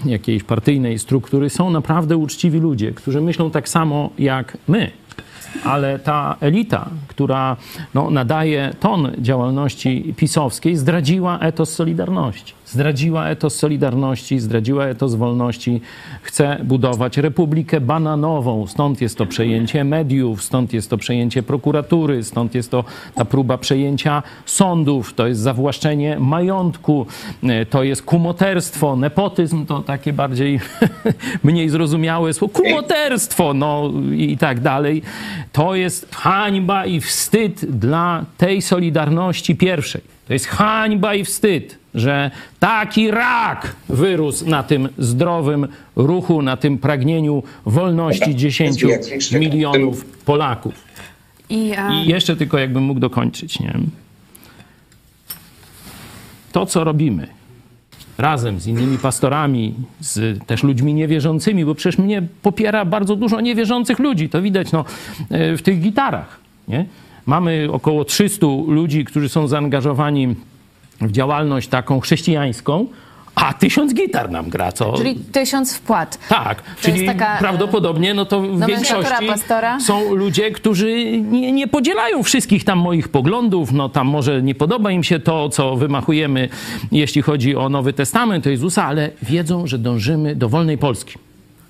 jakiejś 0.05 0.43
partyjnej 0.43 0.99
struktury 0.99 1.49
są 1.49 1.69
naprawdę 1.69 2.17
uczciwi 2.17 2.59
ludzie, 2.59 2.91
którzy 2.91 3.21
myślą 3.21 3.51
tak 3.51 3.69
samo 3.69 4.09
jak 4.17 4.57
my. 4.67 4.91
Ale 5.63 5.99
ta 5.99 6.35
elita, 6.41 6.89
która 7.07 7.57
no, 7.93 8.09
nadaje 8.09 8.73
ton 8.79 9.11
działalności 9.17 10.13
pisowskiej, 10.17 10.75
zdradziła 10.75 11.39
etos 11.39 11.73
Solidarności. 11.73 12.53
Zdradziła 12.65 13.29
etos 13.29 13.55
Solidarności, 13.55 14.39
zdradziła 14.39 14.85
etos 14.85 15.15
wolności. 15.15 15.81
Chce 16.21 16.57
budować 16.63 17.17
republikę 17.17 17.81
bananową. 17.81 18.67
Stąd 18.67 19.01
jest 19.01 19.17
to 19.17 19.25
przejęcie 19.25 19.83
mediów, 19.83 20.43
stąd 20.43 20.73
jest 20.73 20.89
to 20.89 20.97
przejęcie 20.97 21.43
prokuratury, 21.43 22.23
stąd 22.23 22.55
jest 22.55 22.71
to 22.71 22.83
ta 23.15 23.25
próba 23.25 23.57
przejęcia 23.57 24.23
sądów, 24.45 25.13
to 25.13 25.27
jest 25.27 25.41
zawłaszczenie 25.41 26.19
majątku, 26.19 27.05
e, 27.43 27.65
to 27.65 27.83
jest 27.83 28.01
kumoterstwo, 28.01 28.95
nepotyzm 28.95 29.65
to 29.65 29.81
takie 29.81 30.13
bardziej 30.13 30.59
mniej 31.43 31.69
zrozumiałe 31.69 32.33
słowo. 32.33 32.53
Kumoterstwo, 32.53 33.53
no 33.53 33.91
i 34.17 34.37
tak 34.37 34.59
dalej. 34.59 35.01
To 35.51 35.75
jest 35.75 36.15
hańba 36.15 36.85
i 36.85 37.01
wstyd 37.01 37.65
dla 37.65 38.25
tej 38.37 38.61
Solidarności 38.61 39.55
pierwszej. 39.55 40.01
To 40.27 40.33
jest 40.33 40.47
hańba 40.47 41.13
i 41.13 41.23
wstyd, 41.23 41.84
że 41.95 42.31
taki 42.59 43.11
rak 43.11 43.75
wyrósł 43.89 44.49
na 44.49 44.63
tym 44.63 44.89
zdrowym 44.97 45.67
ruchu, 45.95 46.41
na 46.41 46.57
tym 46.57 46.77
pragnieniu 46.77 47.43
wolności 47.65 48.35
10 48.35 48.85
milionów 49.31 50.05
Polaków. 50.05 50.73
I, 51.49 51.71
e, 51.77 52.03
I 52.03 52.09
jeszcze 52.09 52.35
tylko 52.35 52.57
jakbym 52.57 52.83
mógł 52.83 52.99
dokończyć, 52.99 53.59
nie? 53.59 53.73
To, 56.51 56.65
co 56.65 56.83
robimy 56.83 57.27
razem 58.17 58.59
z 58.59 58.67
innymi 58.67 58.97
pastorami, 58.97 59.73
z 59.99 60.45
też 60.45 60.63
ludźmi 60.63 60.93
niewierzącymi, 60.93 61.65
bo 61.65 61.75
przecież 61.75 61.97
mnie 61.97 62.23
popiera 62.41 62.85
bardzo 62.85 63.15
dużo 63.15 63.41
niewierzących 63.41 63.99
ludzi, 63.99 64.29
to 64.29 64.41
widać 64.41 64.71
no, 64.71 64.85
e, 65.29 65.57
w 65.57 65.61
tych 65.61 65.81
gitarach, 65.81 66.39
nie? 66.67 66.85
Mamy 67.25 67.67
około 67.71 68.05
300 68.05 68.47
ludzi, 68.67 69.05
którzy 69.05 69.29
są 69.29 69.47
zaangażowani 69.47 70.35
w 71.01 71.11
działalność 71.11 71.67
taką 71.67 71.99
chrześcijańską, 71.99 72.87
a 73.35 73.53
tysiąc 73.53 73.93
gitar 73.93 74.31
nam 74.31 74.49
gra, 74.49 74.71
co... 74.71 74.93
Czyli 74.93 75.15
tysiąc 75.15 75.75
wpłat. 75.77 76.27
Tak, 76.29 76.61
To 76.61 76.81
czyli 76.81 77.05
taka, 77.05 77.35
e, 77.35 77.39
prawdopodobnie 77.39 78.13
no 78.13 78.25
to 78.25 78.41
w 78.41 78.65
większości 78.65 79.27
pastora? 79.27 79.79
są 79.79 80.13
ludzie, 80.13 80.51
którzy 80.51 81.17
nie, 81.21 81.51
nie 81.51 81.67
podzielają 81.67 82.23
wszystkich 82.23 82.63
tam 82.63 82.79
moich 82.79 83.09
poglądów, 83.09 83.71
no 83.71 83.89
tam 83.89 84.07
może 84.07 84.41
nie 84.41 84.55
podoba 84.55 84.91
im 84.91 85.03
się 85.03 85.19
to, 85.19 85.49
co 85.49 85.75
wymachujemy, 85.75 86.49
jeśli 86.91 87.21
chodzi 87.21 87.55
o 87.55 87.69
Nowy 87.69 87.93
Testament, 87.93 88.47
o 88.47 88.49
Jezusa, 88.49 88.85
ale 88.85 89.09
wiedzą, 89.21 89.67
że 89.67 89.77
dążymy 89.77 90.35
do 90.35 90.49
wolnej 90.49 90.77
Polski. 90.77 91.24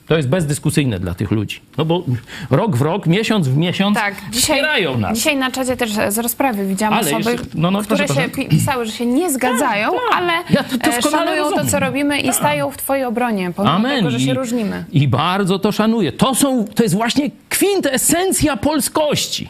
To 0.07 0.17
jest 0.17 0.29
bezdyskusyjne 0.29 0.99
dla 0.99 1.13
tych 1.13 1.31
ludzi. 1.31 1.59
No 1.77 1.85
bo 1.85 2.03
rok 2.49 2.75
w 2.75 2.81
rok, 2.81 3.05
miesiąc 3.07 3.47
w 3.47 3.57
miesiąc 3.57 3.97
Tak, 3.97 4.15
dzisiaj, 4.31 4.41
wspierają 4.57 4.97
nas. 4.97 5.17
dzisiaj 5.17 5.37
na 5.37 5.51
czacie 5.51 5.77
też 5.77 5.91
z 6.09 6.17
rozprawy 6.17 6.67
widziałam 6.67 6.93
Ale 6.93 7.07
osoby, 7.17 7.31
jeszcze- 7.31 7.47
no, 7.55 7.71
no, 7.71 7.81
które 7.81 8.05
proszę, 8.05 8.21
się 8.21 8.29
proszę. 8.29 8.49
pi- 8.49 8.57
pisały, 8.57 8.85
że 8.85 8.91
się 8.91 9.05
nie 9.05 9.31
zgadzają, 9.31 9.89
ale 10.13 10.33
Ja 10.49 10.63
to 10.63 10.75
e, 10.75 10.77
doskonale 10.77 11.01
szanują 11.25 11.43
to, 11.43 11.49
rozumiem. 11.49 11.67
co 11.71 11.79
robimy 11.79 12.19
i 12.19 12.33
stają 12.33 12.71
w 12.71 12.77
twojej 12.77 13.03
obronie, 13.05 13.51
pomimo 13.55 13.75
Amen. 13.75 13.97
tego, 13.97 14.09
że 14.11 14.19
się 14.19 14.31
I- 14.31 14.33
różnimy. 14.33 14.85
I 14.91 15.07
bardzo 15.07 15.59
to 15.59 15.71
szanuję. 15.71 16.11
To, 16.11 16.35
są, 16.35 16.65
to 16.75 16.83
jest 16.83 16.95
właśnie 16.95 17.29
kwintesencja 17.49 18.57
polskości. 18.57 19.49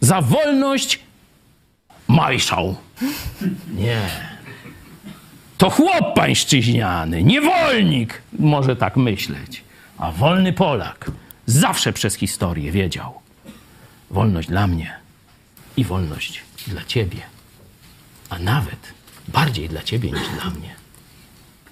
Za 0.00 0.20
wolność 0.20 0.98
majszał. 2.08 2.74
Nie. 3.76 3.96
To 5.58 5.70
chłop 5.70 6.14
pańszczyźniany, 6.14 7.22
niewolnik 7.22 8.22
może 8.38 8.76
tak 8.76 8.96
myśleć. 8.96 9.62
A 10.00 10.12
wolny 10.12 10.52
Polak 10.52 11.10
zawsze 11.46 11.92
przez 11.92 12.14
historię 12.14 12.72
wiedział. 12.72 13.20
Wolność 14.10 14.48
dla 14.48 14.66
mnie 14.66 14.96
i 15.76 15.84
wolność 15.84 16.42
dla 16.66 16.84
ciebie. 16.84 17.20
A 18.30 18.38
nawet 18.38 18.92
bardziej 19.28 19.68
dla 19.68 19.82
ciebie 19.82 20.10
niż 20.10 20.28
dla 20.28 20.50
mnie. 20.50 20.74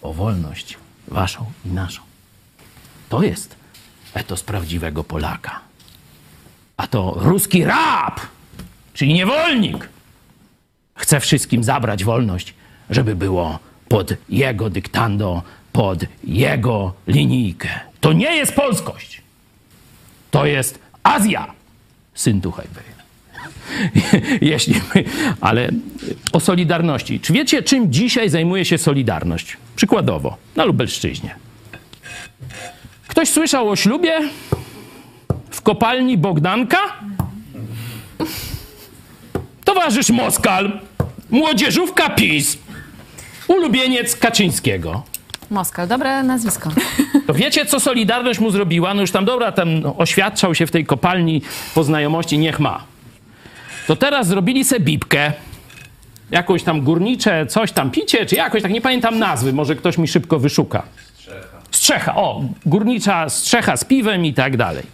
O 0.03 0.13
wolność 0.13 0.79
waszą 1.09 1.53
i 1.65 1.69
naszą. 1.69 2.03
To 3.09 3.23
jest 3.23 3.57
etos 4.15 4.43
prawdziwego 4.43 5.05
Polaka. 5.05 5.61
A 6.77 6.87
to 6.87 7.15
ruski 7.17 7.65
rab, 7.65 8.21
czyli 8.95 9.15
niewolnik, 9.15 9.89
chce 10.95 11.21
wszystkim 11.21 11.65
zabrać 11.65 12.05
wolność, 12.05 12.55
żeby 12.91 13.17
było 13.17 13.59
pod 13.89 14.13
jego 14.29 14.71
dyktando, 14.71 15.43
pod 15.73 16.05
jego 16.25 16.93
linijkę. 17.07 17.69
To 18.01 18.13
nie 18.13 18.37
jest 18.37 18.53
polskość. 18.53 19.23
To 20.31 20.47
jest 20.47 20.79
Azja, 21.03 21.47
syn 22.15 22.41
Tuchajby. 22.41 22.81
Jeśli 24.41 24.75
my, 24.95 25.05
ale 25.41 25.69
o 26.33 26.41
Solidarności. 26.41 27.21
Czy 27.21 27.33
wiecie, 27.33 27.63
czym 27.63 27.93
dzisiaj 27.93 28.29
zajmuje 28.31 28.65
się 28.65 28.79
Solidarność? 28.79 29.57
Przykładowo, 29.77 30.37
na 30.57 30.65
Lubelszczyźnie. 30.65 31.35
Ktoś 33.09 33.29
słyszał 33.29 33.71
o 33.71 33.77
ślubie 33.77 34.21
w 35.51 35.63
kopalni 35.63 36.19
Bogdanka? 36.19 36.79
Towarzysz 39.65 40.11
Moskal, 40.11 40.81
młodzieżówka 41.31 42.11
PiS, 42.11 42.59
ulubieniec 43.49 44.17
Kaczyńskiego. 44.17 45.03
Moskal, 45.51 45.89
dobre 45.89 46.23
nazwisko. 46.23 46.71
To 47.27 47.35
wiecie, 47.35 47.67
co 47.67 47.81
Solidarność 47.81 48.41
mu 48.41 48.51
zrobiła? 48.51 48.95
No 48.95 49.01
już 49.01 49.11
tam, 49.11 49.25
dobra, 49.25 49.53
tam 49.53 49.69
oświadczał 49.99 50.55
się 50.55 50.67
w 50.67 50.71
tej 50.71 50.87
kopalni 50.87 51.43
po 51.75 51.85
znajomości, 51.85 52.39
niech 52.39 52.61
ma. 52.61 52.85
To 53.87 53.97
teraz 53.97 54.27
zrobili 54.27 54.65
se 54.65 54.81
bibkę, 54.81 55.33
jakąś 56.31 56.63
tam 56.63 56.81
górnicze, 56.81 57.47
coś 57.47 57.73
tam 57.73 57.91
picie, 57.91 58.27
czy 58.27 58.35
jakoś, 58.35 58.63
tak 58.63 58.73
nie 58.73 58.81
pamiętam 58.81 59.19
nazwy, 59.19 59.53
może 59.53 59.77
ktoś 59.77 59.99
mi 59.99 60.09
szybko 60.09 60.39
wyszuka. 60.39 60.83
Strzecha, 61.71 62.17
o, 62.17 62.43
górnicza 62.67 63.29
strzecha 63.29 63.77
z 63.77 63.85
piwem 63.85 64.25
i 64.25 64.35
tak 64.35 64.57
dalej. 64.57 64.85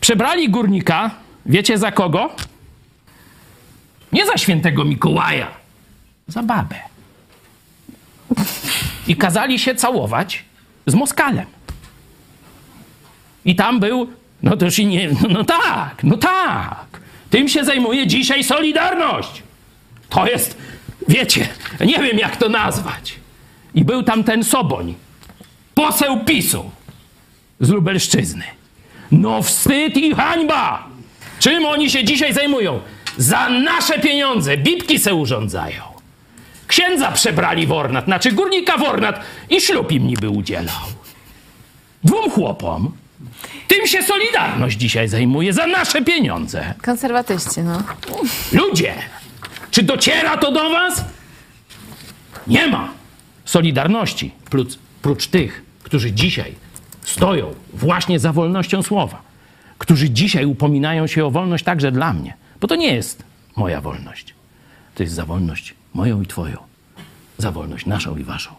Przebrali 0.00 0.50
górnika, 0.50 1.10
wiecie 1.46 1.78
za 1.78 1.92
kogo? 1.92 2.30
Nie 4.12 4.26
za 4.26 4.36
świętego 4.36 4.84
Mikołaja, 4.84 5.46
za 6.28 6.42
babę. 6.42 6.76
I 9.06 9.16
kazali 9.16 9.58
się 9.58 9.74
całować 9.74 10.44
z 10.86 10.94
Moskalem. 10.94 11.46
I 13.44 13.56
tam 13.56 13.80
był, 13.80 14.08
no 14.42 14.56
to 14.56 14.64
już 14.64 14.78
i 14.78 14.86
nie, 14.86 15.08
no, 15.08 15.28
no 15.28 15.44
tak, 15.44 16.04
no 16.04 16.16
tak. 16.16 16.86
Tym 17.30 17.48
się 17.48 17.64
zajmuje 17.64 18.06
dzisiaj 18.06 18.44
Solidarność. 18.44 19.42
To 20.08 20.26
jest, 20.26 20.56
wiecie, 21.08 21.48
nie 21.80 21.98
wiem 21.98 22.18
jak 22.18 22.36
to 22.36 22.48
nazwać. 22.48 23.14
I 23.74 23.84
był 23.84 24.02
tam 24.02 24.24
ten 24.24 24.44
Soboń, 24.44 24.94
poseł 25.74 26.24
PiSu 26.24 26.70
z 27.60 27.68
Lubelszczyzny. 27.68 28.44
No 29.12 29.42
wstyd 29.42 29.96
i 29.96 30.14
hańba! 30.14 30.86
Czym 31.38 31.66
oni 31.66 31.90
się 31.90 32.04
dzisiaj 32.04 32.34
zajmują? 32.34 32.80
Za 33.16 33.48
nasze 33.48 33.98
pieniądze 33.98 34.56
bibki 34.56 34.98
se 34.98 35.14
urządzają. 35.14 35.89
Księdza 36.70 37.12
przebrali 37.12 37.66
w 37.66 37.72
ornat, 37.72 38.04
znaczy 38.04 38.32
górnika 38.32 38.78
w 38.78 38.82
ornat 38.82 39.20
i 39.50 39.60
ślub 39.60 39.92
im 39.92 40.06
niby 40.06 40.30
udzielał. 40.30 40.82
Dwóm 42.04 42.30
chłopom. 42.30 42.92
Tym 43.68 43.86
się 43.86 44.02
Solidarność 44.02 44.78
dzisiaj 44.78 45.08
zajmuje 45.08 45.52
za 45.52 45.66
nasze 45.66 46.02
pieniądze. 46.02 46.74
Konserwatyści, 46.82 47.60
no. 47.60 47.82
Ludzie, 48.52 48.94
czy 49.70 49.82
dociera 49.82 50.36
to 50.36 50.52
do 50.52 50.70
was? 50.70 51.04
Nie 52.46 52.66
ma 52.66 52.88
Solidarności, 53.44 54.32
prócz, 54.50 54.78
prócz 55.02 55.26
tych, 55.26 55.62
którzy 55.82 56.12
dzisiaj 56.12 56.54
stoją 57.02 57.54
właśnie 57.72 58.18
za 58.18 58.32
wolnością 58.32 58.82
słowa, 58.82 59.22
którzy 59.78 60.10
dzisiaj 60.10 60.44
upominają 60.44 61.06
się 61.06 61.24
o 61.24 61.30
wolność 61.30 61.64
także 61.64 61.92
dla 61.92 62.12
mnie, 62.12 62.34
bo 62.60 62.68
to 62.68 62.76
nie 62.76 62.94
jest 62.94 63.22
moja 63.56 63.80
wolność. 63.80 64.34
To 64.94 65.02
jest 65.02 65.14
za 65.14 65.24
wolność 65.24 65.79
moją 65.94 66.22
i 66.22 66.26
twoją, 66.26 66.56
za 67.38 67.52
wolność 67.52 67.86
naszą 67.86 68.16
i 68.16 68.24
waszą. 68.24 68.50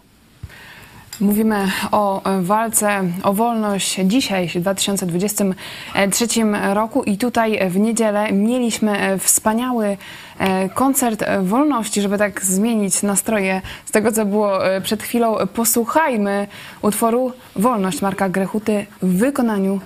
Mówimy 1.20 1.70
o 1.90 2.22
walce 2.40 3.04
o 3.22 3.32
wolność 3.32 4.00
dzisiaj, 4.04 4.48
w 4.48 4.60
2023 4.60 6.26
roku 6.72 7.02
i 7.02 7.18
tutaj 7.18 7.70
w 7.70 7.76
niedzielę 7.76 8.32
mieliśmy 8.32 9.18
wspaniały 9.18 9.96
e, 10.38 10.68
koncert 10.68 11.24
wolności, 11.42 12.00
żeby 12.00 12.18
tak 12.18 12.44
zmienić 12.44 13.02
nastroje 13.02 13.62
z 13.84 13.90
tego, 13.90 14.12
co 14.12 14.24
było 14.24 14.66
e, 14.66 14.80
przed 14.80 15.02
chwilą. 15.02 15.36
Posłuchajmy 15.54 16.46
utworu 16.82 17.32
Wolność 17.56 18.02
Marka 18.02 18.28
Grechuty 18.28 18.86
w 19.02 19.16
wykonaniu 19.18 19.80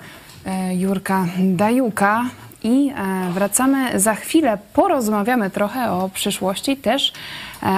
e, 0.45 0.75
Jurka 0.75 1.25
Dajuka. 1.39 2.25
I 2.67 2.93
wracamy 3.33 3.99
za 3.99 4.15
chwilę, 4.15 4.57
porozmawiamy 4.73 5.49
trochę 5.49 5.91
o 5.91 6.09
przyszłości, 6.09 6.77
też 6.77 7.13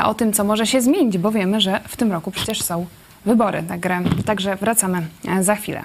o 0.05 0.13
tym, 0.13 0.33
co 0.33 0.43
może 0.43 0.67
się 0.67 0.81
zmienić, 0.81 1.17
bo 1.17 1.31
wiemy, 1.31 1.61
że 1.61 1.79
w 1.87 1.97
tym 1.97 2.11
roku 2.11 2.31
przecież 2.31 2.61
są 2.61 2.85
wybory. 3.25 3.63
Także 4.25 4.55
wracamy 4.55 5.07
e, 5.27 5.43
za 5.43 5.55
chwilę. 5.55 5.83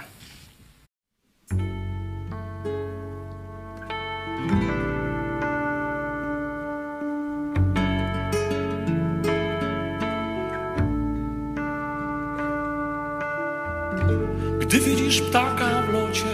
Gdy 14.61 14.81
widzisz 14.81 15.21
ptaka 15.21 15.83
w 15.83 15.93
locie, 15.93 16.25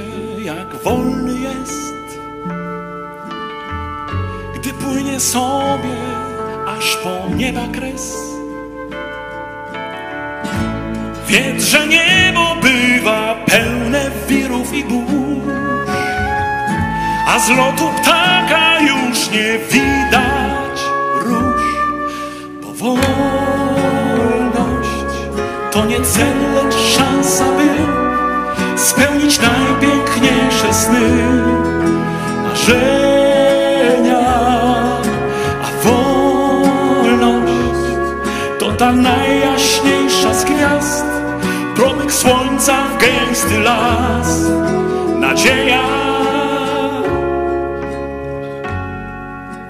jak 0.45 0.83
wolny 0.85 1.41
jest, 1.41 1.90
płynie 4.73 5.21
sobie 5.21 5.97
aż 6.79 6.97
po 6.97 7.35
nieba 7.37 7.67
kres 7.73 8.31
Wiedz, 11.31 11.65
że 11.65 11.87
niebo 11.87 12.57
bywa 12.63 13.35
pełne 13.47 14.11
wirów 14.29 14.75
i 14.75 14.85
burz, 14.85 15.91
a 17.29 17.39
z 17.39 17.49
lotu 17.51 17.89
ptaka 18.03 18.81
już 18.81 19.31
nie 19.31 19.59
widać 19.71 20.81
róż. 21.25 21.63
Bo 22.63 22.73
wolność 22.75 23.31
to 25.71 25.85
nie 25.85 26.01
cel, 26.01 26.55
lecz 26.55 26.75
szansa, 26.97 27.45
by 27.45 27.69
spełnić 28.79 29.41
najpiękniejsze 29.41 30.75
sny, 30.75 31.01
marzenia. 32.43 33.20
Ta 38.81 38.93
najjaśniejsza 38.93 40.35
z 40.35 40.45
gwiazd, 40.45 41.05
promyk 41.77 42.13
słońca 42.13 42.85
w 42.85 42.99
gęsty 42.99 43.59
las, 43.59 44.41
nadzieja. 45.19 45.83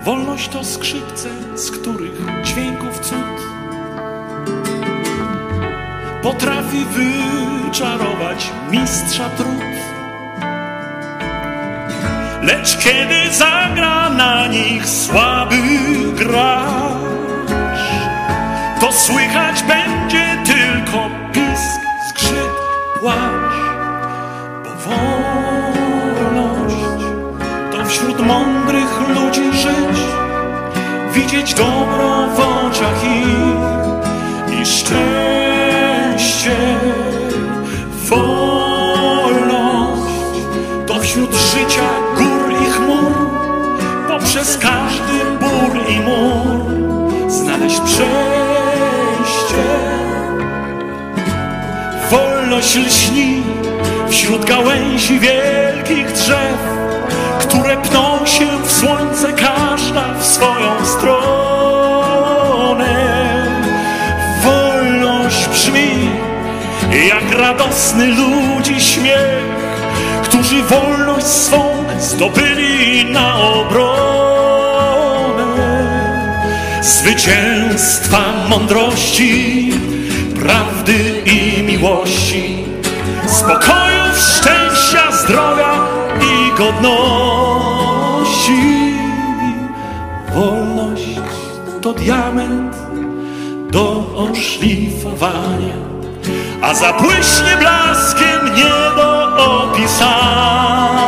Wolność 0.02 0.48
to 0.48 0.64
skrzypce, 0.64 1.28
z 1.54 1.70
których 1.70 2.42
dźwięków 2.44 2.98
cud 3.00 3.40
potrafi 6.22 6.84
wyczarować 6.84 8.50
mistrza 8.70 9.30
trud. 9.36 9.76
Lecz 12.42 12.78
kiedy 12.78 13.34
zagra 13.34 14.10
na 14.10 14.46
nich 14.46 14.88
słaby 14.88 15.56
gracz, 16.14 16.99
słychać 18.92 19.62
będzie 19.62 20.42
tylko 20.44 21.10
pisk 21.32 21.80
płacz, 23.00 23.56
bo 24.64 24.70
wolność 24.90 26.76
to 27.72 27.84
wśród 27.84 28.26
mądrych 28.26 29.00
ludzi 29.08 29.52
żyć, 29.52 29.98
widzieć 31.12 31.54
dobro 31.54 32.26
w 32.36 32.40
oczach 32.40 33.04
ich 33.04 34.60
i 34.60 34.66
szczęście. 34.66 36.56
Wolność 38.08 39.30
to 40.86 41.00
wśród 41.00 41.34
życia 41.34 41.88
gór 42.16 42.52
i 42.62 42.64
chmur, 42.70 43.12
poprzez 44.08 44.58
każdy 44.58 45.24
bór 45.40 45.80
i 45.88 46.00
mur 46.00 46.70
znaleźć 47.30 47.80
przejście 47.80 48.29
wolność 52.50 52.76
lśni 52.76 53.42
wśród 54.08 54.44
gałęzi 54.44 55.18
wielkich 55.20 56.12
drzew, 56.12 56.58
które 57.40 57.76
pną 57.76 58.26
się 58.26 58.46
w 58.64 58.72
słońce, 58.72 59.32
każda 59.32 60.14
w 60.20 60.26
swoją 60.26 60.86
stronę. 60.86 61.20
Wolność 64.44 65.48
brzmi 65.48 66.10
jak 67.08 67.38
radosny 67.38 68.06
ludzi 68.06 68.80
śmiech, 68.80 69.44
którzy 70.22 70.62
wolność 70.62 71.26
swą 71.26 71.84
zdobyli 72.00 73.04
na 73.04 73.36
obronę. 73.40 73.90
Zwycięstwa 76.82 78.20
mądrości 78.48 79.70
prawdy 80.40 81.22
i 81.26 81.59
miłości, 81.80 82.64
spokoju, 83.26 84.04
szczęścia, 84.16 85.12
zdrowia 85.12 85.72
i 86.20 86.58
godności. 86.58 87.70
Wolność 90.34 91.20
to 91.82 91.92
diament 91.92 92.76
do 93.70 94.04
oszlifowania, 94.16 95.76
a 96.62 96.74
zabłyśnie 96.74 97.56
blaskiem 97.58 98.54
nie 98.56 98.96
do 98.96 99.36
opisania. 99.62 100.99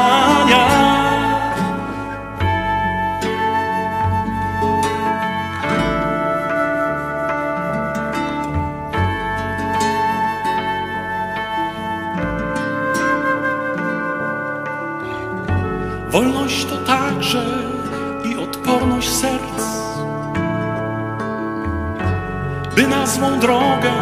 Drogę 23.30 23.92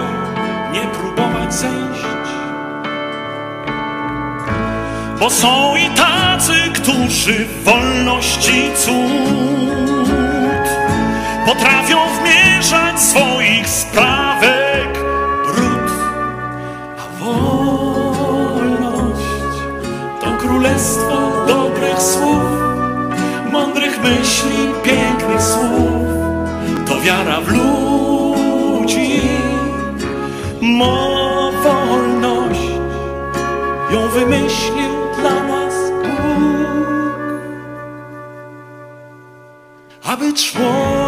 nie 0.73 0.81
próbować 0.81 1.55
zejść. 1.55 2.05
Bo 5.21 5.31
są 5.31 5.77
i 5.77 5.91
tacy, 5.91 6.53
którzy 6.75 7.47
wolności 7.65 8.71
cud 8.77 8.91
potrafią 11.47 11.99
wmierzać 12.21 13.01
swoich 13.01 13.69
sprawek 13.69 14.99
brud, 15.47 15.93
a 16.99 17.25
wolność 17.25 19.25
to 20.21 20.27
królestwo 20.39 21.45
dobrych 21.47 22.03
słów, 22.03 22.43
mądrych 23.53 24.03
myśli, 24.03 24.69
pięknych 24.83 25.43
słów, 25.43 26.09
to 26.89 27.01
wiara 27.01 27.41
w 27.41 27.49
ludzi, 27.49 27.90
mo 30.71 31.53
wolność, 31.63 32.71
ją 33.91 34.09
wymyślił 34.09 34.91
dla 35.21 35.43
nas 35.43 35.75
Bóg. 36.03 37.41
Aby 40.05 40.33
człowiek 40.33 41.00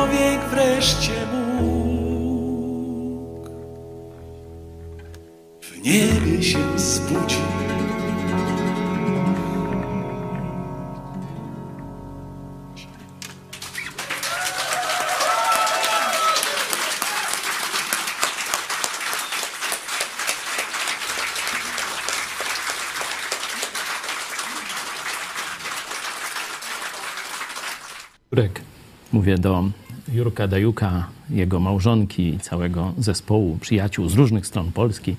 do 29.42 29.64
Jurka 30.12 30.48
Dajuka, 30.48 31.06
jego 31.30 31.60
małżonki 31.60 32.28
i 32.28 32.38
całego 32.38 32.92
zespołu 32.98 33.58
przyjaciół 33.60 34.08
z 34.08 34.14
różnych 34.14 34.46
stron 34.46 34.72
Polski. 34.72 35.16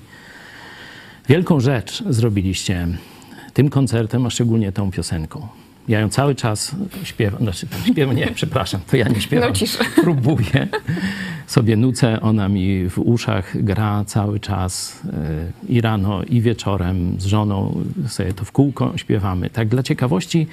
Wielką 1.28 1.60
rzecz 1.60 2.02
zrobiliście 2.10 2.88
tym 3.54 3.70
koncertem, 3.70 4.26
a 4.26 4.30
szczególnie 4.30 4.72
tą 4.72 4.90
piosenką. 4.90 5.48
Ja 5.88 6.00
ją 6.00 6.08
cały 6.08 6.34
czas 6.34 6.74
śpiewam, 7.02 7.42
znaczy 7.42 7.66
śpiewam, 7.86 8.16
nie, 8.16 8.26
przepraszam, 8.40 8.80
to 8.90 8.96
ja 8.96 9.08
nie 9.08 9.20
śpiewam. 9.20 9.48
Nucisz. 9.48 9.78
Próbuję, 10.02 10.68
sobie 11.46 11.76
nucę, 11.76 12.20
ona 12.20 12.48
mi 12.48 12.88
w 12.88 12.98
uszach 12.98 13.62
gra 13.62 14.04
cały 14.04 14.40
czas 14.40 15.00
e, 15.12 15.72
i 15.72 15.80
rano, 15.80 16.22
i 16.22 16.40
wieczorem 16.40 17.20
z 17.20 17.24
żoną 17.24 17.84
sobie 18.08 18.32
to 18.32 18.44
w 18.44 18.52
kółko 18.52 18.92
śpiewamy. 18.96 19.50
Tak 19.50 19.68
dla 19.68 19.82
ciekawości 19.82 20.46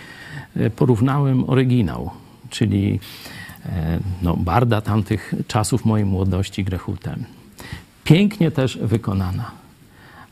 e, 0.55 0.69
porównałem 0.69 1.49
oryginał, 1.49 2.09
czyli 2.49 2.99
no, 4.21 4.37
barda 4.37 4.81
tamtych 4.81 5.33
czasów 5.47 5.85
mojej 5.85 6.05
młodości 6.05 6.63
Grechutem. 6.63 7.23
Pięknie 8.03 8.51
też 8.51 8.77
wykonana, 8.77 9.51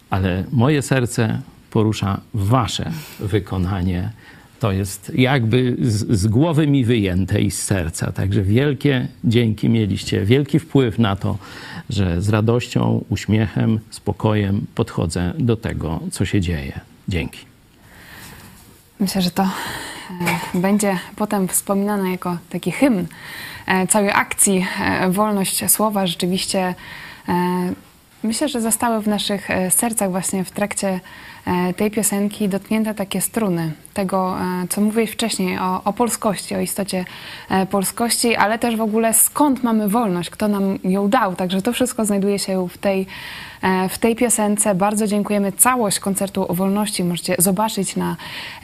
ale 0.10 0.44
moje 0.52 0.82
serce 0.82 1.42
porusza 1.72 2.22
wasze 2.34 2.92
wykonanie. 3.20 4.12
To 4.60 4.72
jest 4.72 5.12
jakby 5.16 5.78
z, 5.82 6.20
z 6.20 6.28
głowy 6.28 6.68
mi 6.68 6.86
wyjęte 6.86 7.42
i 7.42 7.52
z 7.52 7.64
serca. 7.64 8.12
Także 8.12 8.42
wielkie 8.42 9.08
dzięki 9.24 9.70
mieliście, 9.70 10.26
wielki 10.26 10.60
wpływ 10.60 11.00
na 11.00 11.16
to, 11.16 11.38
że 11.90 12.22
z 12.22 12.30
radością, 12.30 13.06
uśmiechem, 13.10 13.80
spokojem 13.90 14.66
podchodzę 14.76 15.34
do 15.40 15.58
tego, 15.58 16.00
co 16.12 16.26
się 16.26 16.42
dzieje. 16.42 16.80
Dzięki. 17.08 17.49
Myślę, 19.00 19.22
że 19.22 19.32
to 19.32 19.44
e, 19.44 19.50
będzie 20.54 21.00
potem 21.16 21.48
wspominane 21.48 22.12
jako 22.12 22.38
taki 22.50 22.72
hymn 22.72 23.08
e, 23.68 23.88
całej 23.88 24.12
akcji 24.12 24.68
e, 24.82 25.10
Wolność 25.10 25.72
Słowa. 25.72 26.08
Rzeczywiście 26.08 26.76
myślę, 28.24 28.50
że 28.50 28.62
zostały 28.62 29.02
w 29.02 29.08
naszych 29.08 29.48
sercach 29.70 30.12
właśnie 30.12 30.44
w 30.44 30.52
trakcie 30.52 31.00
tej 31.76 31.92
piosenki 31.92 32.50
dotknięte 32.50 32.94
takie 32.94 33.22
struny 33.22 33.72
tego, 33.94 34.38
co 34.70 34.82
mówiłeś 34.82 35.12
wcześniej 35.12 35.60
o, 35.60 35.84
o 35.84 35.94
polskości, 35.94 36.56
o 36.56 36.60
istocie 36.60 37.06
polskości, 37.70 38.36
ale 38.36 38.60
też 38.60 38.76
w 38.76 38.82
ogóle 38.82 39.14
skąd 39.14 39.64
mamy 39.64 39.88
wolność, 39.90 40.30
kto 40.30 40.48
nam 40.48 40.80
ją 40.84 41.10
dał. 41.10 41.36
Także 41.36 41.62
to 41.62 41.74
wszystko 41.74 42.06
znajduje 42.06 42.40
się 42.40 42.68
w 42.70 42.78
tej 42.78 43.08
w 43.90 43.98
tej 43.98 44.16
piosence. 44.16 44.76
Bardzo 44.76 45.08
dziękujemy. 45.08 45.52
Całość 45.52 46.00
koncertu 46.00 46.52
o 46.52 46.54
wolności 46.54 47.04
możecie 47.04 47.36
zobaczyć 47.40 47.96
na 47.96 48.16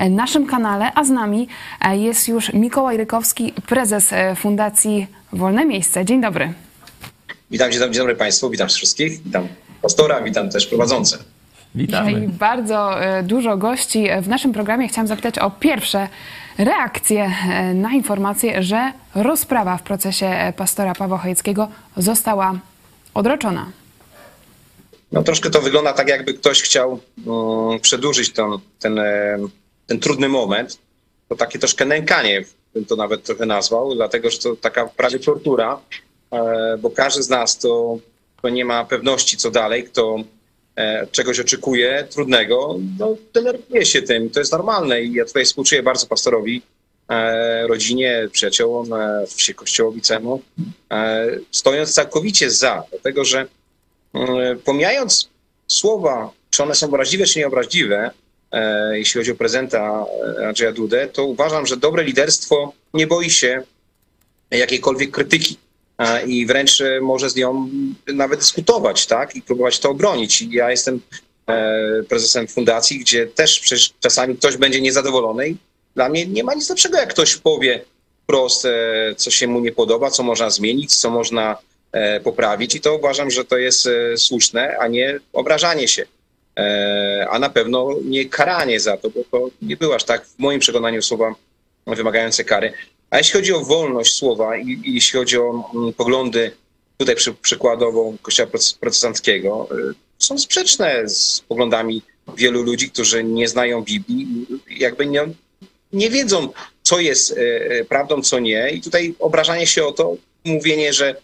naszym 0.09 0.47
kanale, 0.47 0.91
a 0.95 1.03
z 1.03 1.09
nami 1.09 1.47
jest 1.91 2.27
już 2.27 2.53
Mikołaj 2.53 2.97
Rykowski, 2.97 3.53
prezes 3.67 4.13
Fundacji 4.35 5.07
Wolne 5.33 5.65
Miejsce. 5.65 6.05
Dzień 6.05 6.21
dobry. 6.21 6.53
Witam, 7.51 7.71
dzień 7.71 7.79
dobry, 7.79 7.93
dzień 7.93 8.01
dobry 8.01 8.15
Państwu, 8.15 8.49
witam 8.49 8.67
wszystkich, 8.67 9.23
witam 9.23 9.47
pastora, 9.81 10.21
witam 10.21 10.49
też 10.49 10.67
prowadzące. 10.67 11.17
Dzisiaj 11.75 12.27
bardzo 12.27 13.03
e, 13.03 13.23
dużo 13.23 13.57
gości 13.57 14.07
w 14.21 14.27
naszym 14.27 14.53
programie. 14.53 14.87
Chciałam 14.87 15.07
zapytać 15.07 15.39
o 15.39 15.51
pierwsze 15.51 16.07
reakcje 16.57 17.31
e, 17.49 17.73
na 17.73 17.91
informację, 17.91 18.63
że 18.63 18.91
rozprawa 19.15 19.77
w 19.77 19.83
procesie 19.83 20.53
pastora 20.57 20.95
Pawła 20.95 21.17
Chojeckiego 21.17 21.67
została 21.97 22.53
odroczona. 23.13 23.65
No 25.15 25.23
troszkę 25.23 25.49
to 25.49 25.61
wygląda 25.61 25.93
tak, 25.93 26.09
jakby 26.09 26.33
ktoś 26.33 26.61
chciał 26.61 26.99
um, 27.25 27.79
przedłużyć 27.79 28.29
ten, 28.33 28.51
ten, 28.79 28.99
ten 29.87 29.99
trudny 29.99 30.29
moment. 30.29 30.79
To 31.29 31.35
takie 31.35 31.59
troszkę 31.59 31.85
nękanie, 31.85 32.45
bym 32.73 32.85
to 32.85 32.95
nawet 32.95 33.23
trochę 33.23 33.45
nazwał, 33.45 33.95
dlatego 33.95 34.29
że 34.29 34.37
to 34.37 34.55
taka 34.55 34.85
prawie 34.85 35.19
tortura, 35.19 35.79
e, 36.31 36.77
bo 36.77 36.89
każdy 36.89 37.23
z 37.23 37.29
nas 37.29 37.57
to, 37.57 37.97
to 38.41 38.49
nie 38.49 38.65
ma 38.65 38.85
pewności 38.85 39.37
co 39.37 39.51
dalej, 39.51 39.83
kto 39.83 40.15
e, 40.75 41.07
czegoś 41.11 41.39
oczekuje 41.39 42.07
trudnego, 42.09 42.75
no 42.99 43.15
denerwuje 43.33 43.85
się 43.85 44.01
tym, 44.01 44.29
to 44.29 44.39
jest 44.39 44.51
normalne 44.51 45.01
i 45.01 45.13
ja 45.13 45.25
tutaj 45.25 45.45
współczuję 45.45 45.83
bardzo 45.83 46.07
pastorowi, 46.07 46.61
e, 47.09 47.67
rodzinie, 47.67 48.27
przyjaciołom, 48.31 48.93
e, 48.93 49.25
kościołowi 49.55 50.01
cemu, 50.01 50.41
e, 50.91 51.27
stojąc 51.51 51.93
całkowicie 51.93 52.51
za, 52.51 52.83
dlatego 52.91 53.25
że 53.25 53.45
E, 53.45 53.64
pomijając 54.63 55.29
słowa, 55.67 56.31
czy 56.49 56.63
one 56.63 56.75
są 56.75 56.87
obraźliwe, 56.87 57.25
czy 57.25 57.39
nieobraźliwe, 57.39 58.11
e, 58.51 58.97
jeśli 58.97 59.19
chodzi 59.19 59.31
o 59.31 59.35
prezenta 59.35 60.05
e, 60.39 60.47
Andrzeja 60.47 60.71
Dudę, 60.71 61.07
to 61.07 61.25
uważam, 61.25 61.65
że 61.65 61.77
dobre 61.77 62.03
liderstwo 62.03 62.73
nie 62.93 63.07
boi 63.07 63.29
się 63.29 63.63
jakiejkolwiek 64.51 65.11
krytyki 65.11 65.57
i 66.27 66.45
wręcz 66.45 66.83
może 67.01 67.29
z 67.29 67.35
nią 67.35 67.69
nawet 68.07 68.39
dyskutować, 68.39 69.07
tak, 69.07 69.35
i 69.35 69.41
próbować 69.41 69.79
to 69.79 69.89
obronić. 69.89 70.41
I 70.41 70.51
ja 70.51 70.71
jestem 70.71 71.01
prezesem 72.09 72.47
fundacji, 72.47 72.99
gdzie 72.99 73.27
też 73.27 73.59
przecież 73.59 73.93
czasami 73.99 74.37
ktoś 74.37 74.57
będzie 74.57 74.81
niezadowolony 74.81 75.49
i 75.49 75.57
dla 75.95 76.09
mnie 76.09 76.25
nie 76.25 76.43
ma 76.43 76.53
nic 76.53 76.69
lepszego, 76.69 76.97
jak 76.97 77.09
ktoś 77.09 77.35
powie 77.35 77.85
wprost, 78.23 78.67
co 79.17 79.31
się 79.31 79.47
mu 79.47 79.59
nie 79.59 79.71
podoba, 79.71 80.11
co 80.11 80.23
można 80.23 80.49
zmienić, 80.49 80.95
co 80.95 81.09
można 81.09 81.57
E, 81.57 81.74
poprawić 82.23 82.75
i 82.75 82.81
to 82.81 82.95
uważam, 82.95 83.31
że 83.31 83.45
to 83.45 83.57
jest 83.57 83.87
e, 83.87 84.17
słuszne, 84.17 84.77
a 84.77 84.87
nie 84.87 85.19
obrażanie 85.33 85.87
się. 85.87 86.05
E, 86.57 87.27
a 87.29 87.39
na 87.39 87.49
pewno 87.49 87.89
nie 88.03 88.29
karanie 88.29 88.79
za 88.79 88.97
to, 88.97 89.09
bo 89.09 89.23
to 89.31 89.49
nie 89.61 89.77
było 89.77 89.95
aż 89.95 90.03
tak 90.03 90.25
w 90.25 90.39
moim 90.39 90.59
przekonaniu 90.59 91.01
słowa 91.01 91.35
wymagające 91.87 92.43
kary. 92.43 92.73
A 93.09 93.17
jeśli 93.17 93.33
chodzi 93.33 93.53
o 93.53 93.65
wolność 93.65 94.15
słowa 94.15 94.57
i, 94.57 94.81
i 94.83 94.93
jeśli 94.93 95.19
chodzi 95.19 95.37
o 95.37 95.71
mm, 95.75 95.93
poglądy 95.93 96.51
tutaj 96.97 97.15
przy, 97.15 97.33
przykładowo 97.33 98.13
Kościoła 98.21 98.49
protestanckiego, 98.79 99.67
są 100.19 100.37
sprzeczne 100.37 101.09
z 101.09 101.41
poglądami 101.47 102.01
wielu 102.37 102.63
ludzi, 102.63 102.91
którzy 102.91 103.23
nie 103.23 103.47
znają 103.47 103.83
Biblii, 103.83 104.45
jakby 104.69 105.05
nie, 105.05 105.21
nie 105.93 106.09
wiedzą, 106.09 106.49
co 106.83 106.99
jest 106.99 107.39
prawdą, 107.89 108.21
co 108.21 108.39
nie. 108.39 108.69
I 108.69 108.81
tutaj 108.81 109.15
obrażanie 109.19 109.67
się 109.67 109.85
o 109.85 109.91
to, 109.91 110.15
mówienie, 110.45 110.93
że 110.93 111.15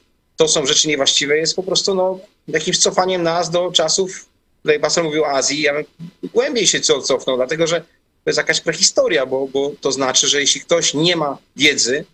to 0.42 0.48
są 0.48 0.66
rzeczy 0.66 0.88
niewłaściwe, 0.88 1.38
jest 1.38 1.56
po 1.56 1.64
prostu 1.64 1.96
no, 1.96 2.20
jakimś 2.48 2.78
cofaniem 2.78 3.24
nas 3.24 3.50
do 3.50 3.72
czasów, 3.72 4.26
tutaj 4.62 4.80
pastor 4.80 5.04
mówił 5.04 5.24
o 5.24 5.28
Azji, 5.28 5.62
ja 5.62 5.74
bym 5.74 5.86
głębiej 6.34 6.68
się 6.68 6.80
cofnął, 6.80 7.38
dlatego 7.38 7.68
że 7.68 7.82
to 8.24 8.30
jest 8.30 8.38
jakaś 8.38 8.62
prehistoria, 8.62 9.26
bo, 9.26 9.48
bo 9.48 9.72
to 9.82 9.92
znaczy, 9.92 10.28
że 10.28 10.42
jeśli 10.42 10.62
ktoś 10.62 10.94
nie 10.94 11.16
ma 11.16 11.38
wiedzy 11.56 12.06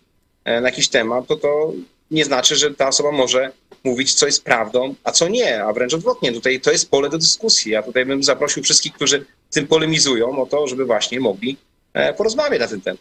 e, 0.44 0.60
na 0.60 0.68
jakiś 0.68 0.88
temat, 0.88 1.26
to 1.26 1.36
to 1.36 1.72
nie 2.10 2.24
znaczy, 2.24 2.56
że 2.56 2.74
ta 2.74 2.88
osoba 2.88 3.12
może 3.12 3.52
mówić, 3.84 4.14
co 4.14 4.26
jest 4.26 4.44
prawdą, 4.44 4.94
a 5.04 5.12
co 5.12 5.28
nie, 5.28 5.64
a 5.64 5.72
wręcz 5.72 5.94
odwrotnie. 5.94 6.32
Tutaj 6.32 6.60
to 6.60 6.72
jest 6.72 6.90
pole 6.90 7.08
do 7.10 7.18
dyskusji. 7.18 7.72
Ja 7.72 7.82
tutaj 7.82 8.06
bym 8.06 8.22
zaprosił 8.22 8.62
wszystkich, 8.62 8.92
którzy 8.92 9.24
tym 9.50 9.66
polemizują, 9.66 10.42
o 10.42 10.46
to, 10.46 10.66
żeby 10.66 10.84
właśnie 10.84 11.20
mogli 11.20 11.56
e, 11.94 12.14
porozmawiać 12.14 12.60
na 12.60 12.68
ten 12.68 12.80
temat. 12.80 13.00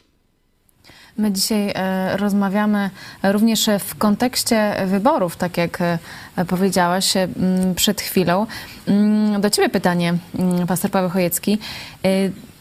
My 1.18 1.32
dzisiaj 1.32 1.72
e, 1.76 2.18
rozmawiamy 2.18 2.90
również 3.24 3.70
w 3.80 3.96
kontekście 3.96 4.76
wyborów, 4.88 5.38
tak 5.38 5.58
jak 5.58 5.82
e, 5.82 6.00
powiedziałaś 6.48 7.18
e, 7.18 7.28
przed 7.76 8.02
chwilą. 8.02 8.48
Mm, 8.88 9.42
do 9.42 9.50
Ciebie 9.50 9.70
pytanie, 9.70 10.14
mm, 10.40 10.68
pastor 10.68 10.92
Paweł 10.92 11.10
Chojecki. 11.10 11.60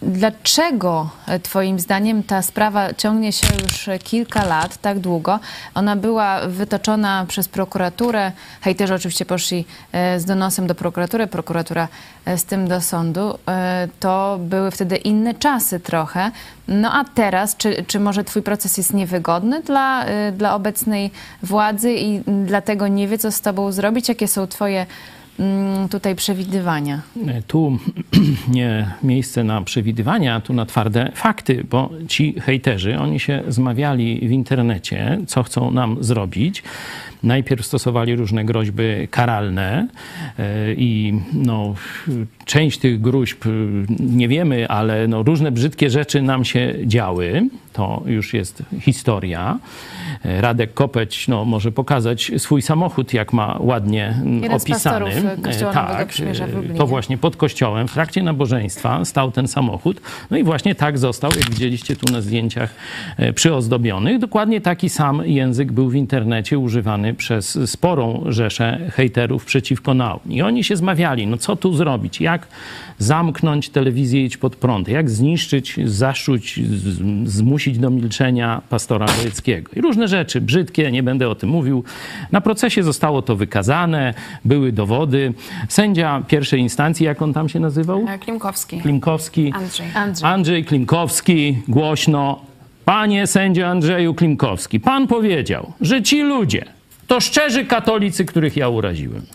Dlaczego 0.03 1.11
Twoim 1.43 1.81
zdaniem 1.81 2.23
ta 2.23 2.43
sprawa 2.43 2.95
ciągnie 2.95 3.33
się 3.33 3.47
już 3.63 3.89
kilka 4.05 4.45
lat, 4.45 4.77
tak 4.77 4.99
długo? 4.99 5.39
Ona 5.75 5.97
była 5.97 6.41
wytoczona 6.47 7.25
przez 7.29 7.49
prokuraturę. 7.49 8.33
Hejterzy 8.61 8.95
oczywiście 8.95 9.25
poszli 9.25 9.65
z 10.17 10.25
donosem 10.25 10.67
do 10.67 10.75
prokuratury, 10.75 11.27
prokuratura 11.27 11.89
z 12.37 12.45
tym 12.45 12.69
do 12.69 12.81
sądu. 12.81 13.39
To 14.01 14.39
były 14.41 14.71
wtedy 14.71 14.97
inne 14.97 15.35
czasy 15.35 15.81
trochę. 15.81 16.31
No 16.69 16.93
a 16.93 17.05
teraz, 17.05 17.57
czy, 17.57 17.85
czy 17.87 18.01
może 18.01 18.25
Twój 18.25 18.43
proces 18.43 18.77
jest 18.77 18.95
niewygodny 18.95 19.63
dla, 19.63 20.05
dla 20.33 20.55
obecnej 20.55 21.11
władzy 21.43 21.95
i 21.95 22.23
dlatego 22.45 22.89
nie 22.89 23.09
wie, 23.09 23.19
co 23.19 23.33
z 23.33 23.41
Tobą 23.41 23.73
zrobić? 23.73 24.09
Jakie 24.09 24.29
są 24.29 24.47
Twoje 24.47 24.87
tutaj 25.91 26.17
przewidywania? 26.17 27.03
Tu 27.47 27.79
nie 28.49 28.91
miejsce 29.03 29.45
na 29.45 29.63
przewidywania, 29.63 30.41
tu 30.41 30.53
na 30.53 30.67
twarde 30.67 31.13
fakty, 31.15 31.65
bo 31.71 31.91
ci 32.09 32.41
hejterzy, 32.41 32.99
oni 32.99 33.21
się 33.21 33.43
zmawiali 33.49 34.29
w 34.29 34.31
internecie, 34.31 35.19
co 35.27 35.43
chcą 35.43 35.71
nam 35.71 35.97
zrobić. 36.01 36.63
Najpierw 37.23 37.67
stosowali 37.67 38.17
różne 38.17 38.45
groźby 38.45 39.09
karalne 39.11 39.89
e, 40.39 40.73
i 40.75 41.21
no, 41.33 41.75
część 42.45 42.79
tych 42.79 43.01
gruźb 43.01 43.47
y, 43.47 43.51
nie 44.01 44.29
wiemy, 44.29 44.69
ale 44.69 45.09
no, 45.09 45.23
różne 45.23 45.53
brzydkie 45.53 45.91
rzeczy 45.91 46.23
nam 46.23 46.45
się 46.45 46.75
działy. 46.85 47.49
To 47.77 48.03
już 48.07 48.35
jest 48.35 48.63
historia. 48.81 49.59
E, 50.25 50.41
Radek 50.41 50.75
Kopeć 50.75 51.29
no, 51.29 51.45
może 51.45 51.73
pokazać 51.73 52.33
swój 52.39 52.63
samochód, 52.63 53.15
jak 53.15 53.33
ma 53.33 53.57
ładnie 53.61 54.07
mm, 54.07 54.35
Jeden 54.35 54.53
opisany. 54.53 55.11
E, 55.11 56.47
Lublinie. 56.47 56.79
to 56.79 56.87
właśnie 56.87 57.19
pod 57.19 57.37
kościołem 57.37 57.89
w 57.89 57.93
trakcie 57.93 58.23
nabożeństwa 58.23 59.05
stał 59.05 59.31
ten 59.31 59.49
samochód. 59.49 60.01
No 60.31 60.37
i 60.37 60.45
właśnie 60.45 60.75
tak 60.75 60.99
został, 60.99 61.31
jak 61.31 61.51
widzieliście 61.51 61.97
tu 61.97 62.13
na 62.13 62.21
zdjęciach 62.21 62.75
e, 63.17 63.33
przyozdobionych. 63.33 64.19
Dokładnie 64.19 64.61
taki 64.61 64.89
sam 64.89 65.23
język 65.27 65.73
był 65.73 65.89
w 65.89 65.95
internecie 65.95 66.59
używany 66.59 67.15
przez 67.17 67.71
sporą 67.71 68.25
rzeszę 68.29 68.91
hejterów 68.93 69.45
przeciwko 69.45 69.95
nauki. 69.95 70.35
I 70.35 70.43
oni 70.43 70.65
się 70.65 70.77
zmawiali, 70.77 71.27
no 71.27 71.37
co 71.37 71.57
tu 71.57 71.75
zrobić, 71.75 72.21
jak 72.21 72.49
zamknąć 72.99 73.69
telewizję 73.69 74.25
Idź 74.25 74.37
Pod 74.37 74.57
Prąd, 74.57 74.89
jak 74.89 75.11
zniszczyć, 75.11 75.77
zaszuć, 75.85 76.61
zmusić 77.25 77.79
do 77.79 77.91
milczenia 77.91 78.63
pastora 78.69 79.07
Wojeckiego. 79.07 79.71
I 79.77 79.81
różne 79.81 80.09
rzeczy, 80.09 80.41
brzydkie, 80.41 80.91
nie 80.93 81.03
będę 81.03 81.29
o 81.29 81.35
tym 81.35 81.49
mówił. 81.49 81.85
Na 82.33 82.41
procesie 82.41 82.83
zostało 82.83 83.23
to 83.23 83.37
wykazane, 83.37 84.15
były 84.45 84.73
dowody. 84.73 85.35
Sędzia 85.69 86.23
pierwszej 86.29 86.61
instancji, 86.61 87.07
jak 87.07 87.23
on 87.23 87.33
tam 87.33 87.49
się 87.49 87.61
nazywał? 87.61 88.05
E, 88.09 88.19
Klimkowski. 88.19 88.81
Klimkowski. 88.81 89.53
Andrzej. 89.55 89.87
Andrzej 90.23 90.65
Klimkowski 90.65 91.59
głośno. 91.69 92.41
Panie 92.85 93.27
sędzio 93.27 93.67
Andrzeju 93.67 94.15
Klimkowski, 94.15 94.81
pan 94.81 95.07
powiedział, 95.07 95.73
że 95.81 96.03
ci 96.03 96.23
ludzie 96.23 96.76
to 97.07 97.21
szczerzy 97.21 97.65
katolicy, 97.65 98.25
których 98.25 98.57
ja 98.57 98.69
uraziłem. 98.69 99.27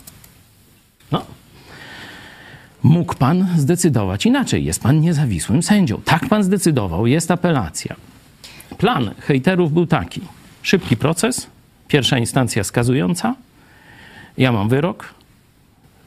No. 1.11 1.25
Mógł 2.83 3.15
pan 3.15 3.47
zdecydować 3.57 4.25
inaczej. 4.25 4.65
Jest 4.65 4.83
pan 4.83 5.01
niezawisłym 5.01 5.63
sędzią. 5.63 6.01
Tak 6.05 6.29
pan 6.29 6.43
zdecydował, 6.43 7.07
jest 7.07 7.31
apelacja. 7.31 7.95
Plan 8.77 9.11
hejterów 9.19 9.73
był 9.73 9.85
taki. 9.87 10.21
Szybki 10.61 10.97
proces, 10.97 11.47
pierwsza 11.87 12.17
instancja 12.17 12.63
skazująca, 12.63 13.35
ja 14.37 14.51
mam 14.51 14.69
wyrok, 14.69 15.13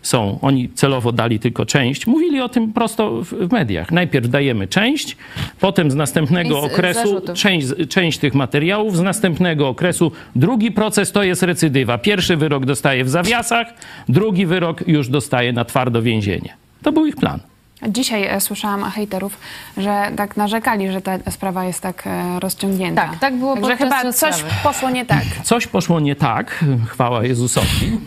są, 0.05 0.39
oni 0.43 0.69
celowo 0.69 1.13
dali 1.13 1.39
tylko 1.39 1.67
część. 1.67 2.07
Mówili 2.07 2.41
o 2.41 2.49
tym 2.49 2.73
prosto 2.73 3.23
w, 3.25 3.53
mediach. 3.53 3.91
Najpierw 3.93 4.29
dajemy 4.29 4.69
część, 4.69 5.17
potem 5.61 5.91
z 5.91 5.95
następnego 5.95 6.61
z- 6.61 6.65
okresu 6.65 7.21
część, 7.35 7.67
część 7.89 8.19
tych 8.19 8.35
materiałów, 8.35 8.97
z 8.97 9.01
następnego 9.01 9.69
okresu 9.69 10.13
drugi 10.37 10.73
proces 10.73 11.13
to 11.13 11.23
jest 11.23 11.43
recydywa. 11.43 11.99
Pierwszy 11.99 12.37
wyrok 12.37 12.67
dostaje 12.67 13.05
w 13.05 13.09
zawiasach, 13.09 13.67
drugi 14.09 14.47
wyrok 14.47 14.89
już 14.89 15.09
dostaje 15.09 15.53
na 15.53 15.65
twardo 15.65 16.03
więzienie. 16.03 16.55
To 16.83 16.93
był 16.93 17.07
ich 17.07 17.17
plan. 17.17 17.41
Dzisiaj 17.89 18.27
e, 18.27 18.41
słyszałam 18.41 18.91
hejterów, 18.91 19.39
że 19.77 20.11
tak 20.17 20.37
narzekali, 20.37 20.93
że 20.93 21.01
ta 21.01 21.31
sprawa 21.31 21.65
jest 21.65 21.81
tak 21.81 22.07
e, 22.07 22.41
rozciągnięta. 22.41 23.09
Tak, 23.09 23.19
tak 23.19 23.37
było 23.37 23.55
Także 23.55 23.77
chyba 23.77 24.13
coś 24.13 24.45
poszło 24.63 24.91
nie 24.91 25.07
tak. 25.07 25.25
Coś 25.45 25.67
poszło 25.67 26.01
nie 26.01 26.17
tak, 26.17 26.65
chwała 26.87 27.25
Jezusowi. 27.25 28.01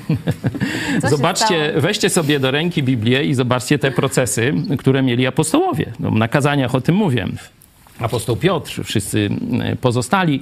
zobaczcie, 1.10 1.73
weźcie 1.76 2.10
sobie 2.10 2.39
do 2.39 2.52
ręki 2.52 2.84
Biblię 2.84 3.23
i 3.23 3.34
zobaczcie 3.34 3.80
te 3.80 3.91
procesy, 3.91 4.53
które 4.80 5.02
mieli 5.02 5.27
apostołowie. 5.27 5.85
No, 5.99 6.11
na 6.11 6.27
kazaniach 6.27 6.76
o 6.76 6.81
tym 6.81 6.95
mówię. 6.95 7.27
Apostoł 7.99 8.35
Piotr, 8.35 8.83
wszyscy 8.83 9.29
e, 9.61 9.75
pozostali 9.75 10.41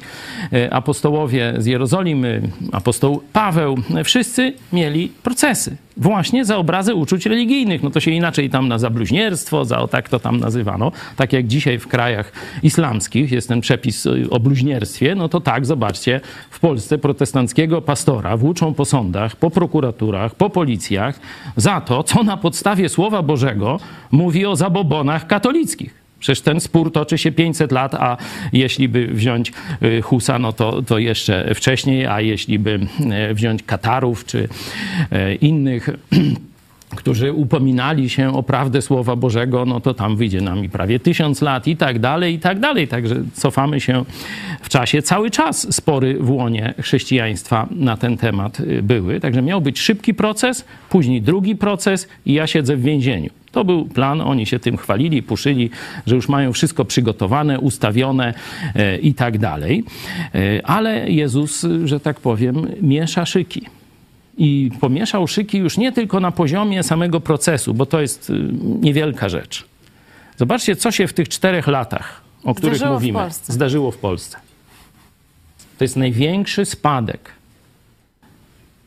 e, 0.54 0.74
apostołowie 0.74 1.54
z 1.58 1.66
Jerozolimy, 1.66 2.42
apostoł 2.72 3.22
Paweł, 3.34 3.78
e, 3.96 4.04
wszyscy 4.04 4.54
mieli 4.74 5.12
procesy 5.24 5.78
właśnie 5.98 6.46
za 6.46 6.58
obrazy 6.58 6.96
uczuć 6.96 7.26
religijnych. 7.26 7.84
No 7.84 7.90
to 7.90 8.00
się 8.00 8.12
inaczej 8.12 8.50
tam 8.50 8.68
na 8.68 8.80
zabluźnierstwo, 8.80 9.66
za 9.66 9.80
o 9.80 9.88
tak 9.88 10.10
to 10.10 10.20
tam 10.20 10.40
nazywano. 10.40 10.92
Tak 11.16 11.34
jak 11.34 11.48
dzisiaj 11.48 11.80
w 11.80 11.88
krajach 11.88 12.32
islamskich 12.64 13.32
jest 13.32 13.48
ten 13.48 13.62
przepis 13.62 14.08
o 14.30 14.40
bluźnierstwie, 14.40 15.16
no 15.16 15.30
to 15.30 15.42
tak, 15.42 15.66
zobaczcie, 15.66 16.22
w 16.50 16.60
Polsce 16.60 16.98
protestanckiego 16.98 17.82
pastora 17.82 18.38
włóczą 18.38 18.74
po 18.74 18.86
sądach, 18.86 19.36
po 19.36 19.52
prokuraturach, 19.52 20.36
po 20.36 20.50
policjach 20.50 21.20
za 21.56 21.82
to, 21.82 22.04
co 22.04 22.24
na 22.24 22.38
podstawie 22.38 22.90
Słowa 22.90 23.22
Bożego 23.22 23.80
mówi 24.12 24.46
o 24.46 24.56
zabobonach 24.56 25.28
katolickich. 25.28 26.05
Przecież 26.26 26.42
ten 26.42 26.60
spór 26.60 26.92
toczy 26.92 27.18
się 27.18 27.32
500 27.32 27.72
lat, 27.72 27.96
a 27.96 28.18
jeśli 28.54 28.90
by 28.90 29.08
wziąć 29.08 29.52
y, 29.84 30.02
Husa, 30.02 30.40
no 30.40 30.54
to, 30.54 30.82
to 30.82 30.98
jeszcze 30.98 31.56
wcześniej, 31.56 32.06
a 32.06 32.22
jeśli 32.22 32.60
by 32.60 32.80
y, 33.30 33.34
wziąć 33.34 33.64
Katarów 33.64 34.26
czy 34.26 34.38
y, 34.38 35.36
innych 35.36 35.90
którzy 36.90 37.34
upominali 37.34 38.10
się 38.10 38.36
o 38.36 38.44
prawdę 38.44 38.82
Słowa 38.82 39.16
Bożego, 39.16 39.66
no 39.66 39.80
to 39.80 39.94
tam 39.94 40.16
wyjdzie 40.16 40.42
nam 40.42 40.66
i 40.66 40.70
prawie 40.70 41.00
tysiąc 41.00 41.42
lat 41.42 41.68
i 41.68 41.78
tak 41.78 42.00
dalej, 42.00 42.34
i 42.34 42.40
tak 42.40 42.60
dalej. 42.60 42.88
Także 42.88 43.16
cofamy 43.34 43.82
się 43.82 44.06
w 44.62 44.70
czasie. 44.70 45.02
Cały 45.02 45.32
czas 45.32 45.76
spory 45.76 46.18
w 46.20 46.32
łonie 46.32 46.74
chrześcijaństwa 46.82 47.68
na 47.72 47.98
ten 47.98 48.18
temat 48.18 48.60
y, 48.60 48.84
były. 48.84 49.20
Także 49.20 49.42
miał 49.42 49.62
być 49.62 49.80
szybki 49.80 50.14
proces, 50.14 50.66
później 50.90 51.22
drugi 51.22 51.56
proces 51.56 52.08
i 52.26 52.34
ja 52.34 52.48
siedzę 52.48 52.76
w 52.76 52.82
więzieniu. 52.82 53.30
To 53.52 53.66
był 53.66 53.86
plan, 53.86 54.22
oni 54.22 54.46
się 54.46 54.60
tym 54.60 54.78
chwalili, 54.78 55.24
puszyli, 55.24 55.70
że 56.08 56.16
już 56.16 56.30
mają 56.30 56.54
wszystko 56.54 56.86
przygotowane, 56.86 57.60
ustawione 57.60 58.34
e, 58.76 58.98
i 58.98 59.14
tak 59.14 59.38
dalej. 59.38 59.84
E, 60.36 60.68
Ale 60.68 61.10
Jezus, 61.10 61.64
y, 61.64 61.88
że 61.88 62.00
tak 62.00 62.20
powiem, 62.20 62.68
miesza 62.82 63.26
szyki 63.26 63.66
i 64.38 64.72
pomieszał 64.80 65.28
szyki 65.28 65.58
już 65.58 65.78
nie 65.78 65.92
tylko 65.92 66.20
na 66.20 66.32
poziomie 66.32 66.84
samego 66.84 67.20
procesu, 67.20 67.74
bo 67.74 67.86
to 67.86 68.02
jest 68.02 68.30
y, 68.30 68.34
niewielka 68.82 69.30
rzecz. 69.30 69.66
Zobaczcie, 70.38 70.76
co 70.76 70.92
się 70.92 71.08
w 71.08 71.14
tych 71.14 71.30
czterech 71.30 71.68
latach, 71.68 72.22
o 72.44 72.56
których 72.56 72.76
Zdarzyło 72.76 73.00
w 73.00 73.02
mówimy, 73.02 73.20
Polsce. 73.20 73.54
zdarzyło 73.54 73.92
w 73.92 73.98
Polsce. 73.98 74.38
To 75.78 75.84
jest 75.84 75.96
największy 75.96 76.66
spadek 76.66 77.32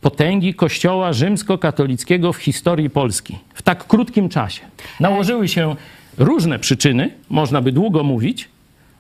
potęgi 0.01 0.55
Kościoła 0.55 1.13
rzymskokatolickiego 1.13 2.33
w 2.33 2.37
historii 2.37 2.91
Polski 2.91 3.39
w 3.55 3.63
tak 3.63 3.87
krótkim 3.87 4.29
czasie. 4.29 4.63
Nałożyły 5.01 5.49
się 5.49 5.77
różne 6.19 6.59
przyczyny, 6.59 7.11
można 7.31 7.61
by 7.61 7.73
długo 7.73 8.03
mówić, 8.03 8.49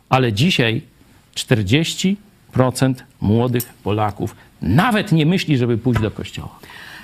ale 0.08 0.32
dzisiaj 0.32 0.82
40% 1.34 2.16
młodych 3.20 3.64
Polaków 3.84 4.36
nawet 4.62 5.12
nie 5.12 5.26
myśli, 5.26 5.58
żeby 5.58 5.78
pójść 5.78 6.00
do 6.00 6.10
kościoła. 6.10 6.58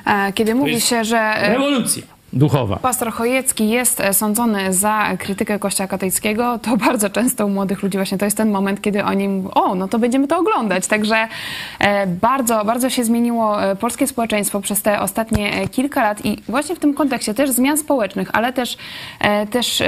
E, 0.06 0.32
Kiedy 0.32 0.54
mówi 0.54 0.80
się, 0.80 1.04
że 1.04 1.18
e, 1.18 1.52
Rewolucja 1.52 2.02
duchowa. 2.32 2.76
pastor 2.76 3.12
Chojecki 3.12 3.68
jest 3.68 4.00
e, 4.00 4.14
sądzony 4.14 4.72
za 4.72 5.16
krytykę 5.18 5.58
Kościoła 5.58 5.86
katolickiego, 5.88 6.58
to 6.58 6.76
bardzo 6.86 7.10
często 7.10 7.46
u 7.46 7.48
młodych 7.48 7.82
ludzi 7.82 7.98
właśnie 7.98 8.18
to 8.18 8.24
jest 8.24 8.36
ten 8.36 8.50
moment, 8.50 8.80
kiedy 8.82 9.04
oni 9.04 9.28
mówią, 9.28 9.50
o, 9.50 9.74
no 9.74 9.88
to 9.88 9.98
będziemy 9.98 10.28
to 10.28 10.38
oglądać. 10.38 10.86
Także 10.86 11.28
bardzo, 12.20 12.64
bardzo 12.64 12.90
się 12.90 13.04
zmieniło 13.04 13.56
polskie 13.80 14.06
społeczeństwo 14.06 14.60
przez 14.60 14.82
te 14.82 15.00
ostatnie 15.00 15.68
kilka 15.68 16.02
lat 16.02 16.24
i 16.26 16.42
właśnie 16.48 16.76
w 16.76 16.78
tym 16.78 16.94
kontekście 16.94 17.34
też 17.34 17.50
zmian 17.50 17.78
społecznych, 17.78 18.30
ale 18.32 18.52
też, 18.52 18.76
też 19.50 19.82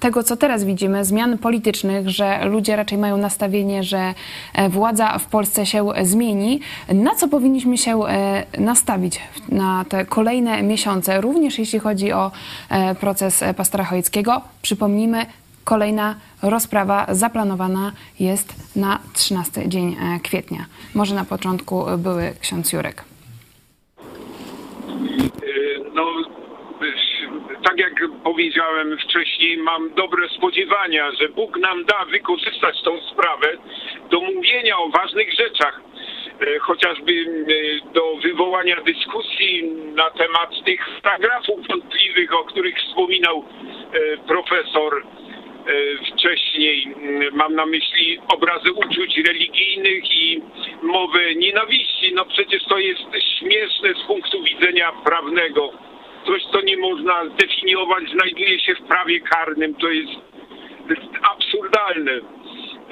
tego, 0.00 0.22
co 0.22 0.36
teraz 0.36 0.64
widzimy, 0.64 1.04
zmian 1.04 1.38
politycznych, 1.38 2.08
że 2.08 2.44
ludzie 2.44 2.76
raczej 2.76 2.98
mają 2.98 3.16
nastawienie, 3.16 3.82
że 3.82 4.14
e, 4.54 4.68
władza 4.68 5.18
w 5.18 5.26
Polsce 5.26 5.66
się 5.66 5.88
zmieni. 6.02 6.60
Na 6.88 7.14
co 7.14 7.28
powinniśmy 7.28 7.78
się 7.78 8.06
e, 8.06 8.44
nastawić 8.58 9.20
na 9.48 9.84
te 9.88 10.04
kolejne 10.04 10.62
miesiące, 10.62 11.20
również 11.20 11.58
jeśli 11.58 11.78
chodzi 11.78 12.12
o 12.12 12.30
e, 12.70 12.94
proces 12.94 13.42
e, 13.42 13.54
pastora 13.54 13.84
Chojeckiego? 13.84 14.40
Przypomnijmy, 14.62 15.26
kolejna 15.64 16.14
rozprawa 16.42 17.06
zaplanowana 17.08 17.92
jest 18.20 18.76
na 18.76 18.98
13 19.12 19.68
dzień 19.68 19.96
e, 20.00 20.20
kwietnia. 20.20 20.64
Może 20.94 21.14
na 21.14 21.24
początku 21.24 21.84
były 21.98 22.34
ksiądz 22.40 22.72
Jurek. 22.72 23.04
Y, 25.42 25.78
No, 25.94 26.02
y, 26.82 27.62
tak 27.64 27.78
jak 27.78 27.87
powiedziałem 28.24 28.98
wcześniej, 28.98 29.56
mam 29.56 29.94
dobre 29.94 30.28
spodziewania, 30.28 31.12
że 31.12 31.28
Bóg 31.28 31.58
nam 31.58 31.84
da 31.84 32.04
wykorzystać 32.04 32.82
tą 32.82 33.00
sprawę 33.00 33.48
do 34.10 34.20
mówienia 34.20 34.78
o 34.78 34.88
ważnych 34.88 35.32
rzeczach. 35.32 35.80
Y, 36.42 36.58
Chociażby 36.58 37.12
y, 37.12 37.80
do 37.94 38.16
wywołania 38.22 38.76
dyskusji 38.80 39.64
na 39.94 40.10
temat 40.10 40.50
tych 40.64 40.88
paragrafów 41.02 41.66
wątpliwych, 41.68 42.34
o 42.34 42.44
których 42.44 42.76
wspominał 42.78 43.44
y, 43.94 44.18
profesor 44.26 45.02
wcześniej. 46.12 46.94
Y, 47.22 47.30
Mam 47.32 47.54
na 47.54 47.66
myśli 47.66 48.18
obrazy 48.34 48.72
uczuć 48.72 49.16
religijnych 49.26 50.04
i 50.10 50.42
mowę 50.82 51.34
nienawiści. 51.34 52.12
No 52.14 52.24
przecież 52.24 52.64
to 52.64 52.78
jest 52.78 53.00
śmieszne 53.38 53.94
z 53.94 54.06
punktu 54.06 54.42
widzenia 54.42 54.92
prawnego. 55.04 55.72
Coś, 56.28 56.42
co 56.52 56.60
nie 56.60 56.76
można 56.76 57.24
zdefiniować, 57.28 58.04
znajduje 58.10 58.60
się 58.60 58.74
w 58.74 58.82
prawie 58.82 59.20
karnym. 59.20 59.74
To 59.74 59.88
jest, 59.88 60.12
jest 60.90 61.24
absurdalne. 61.32 62.20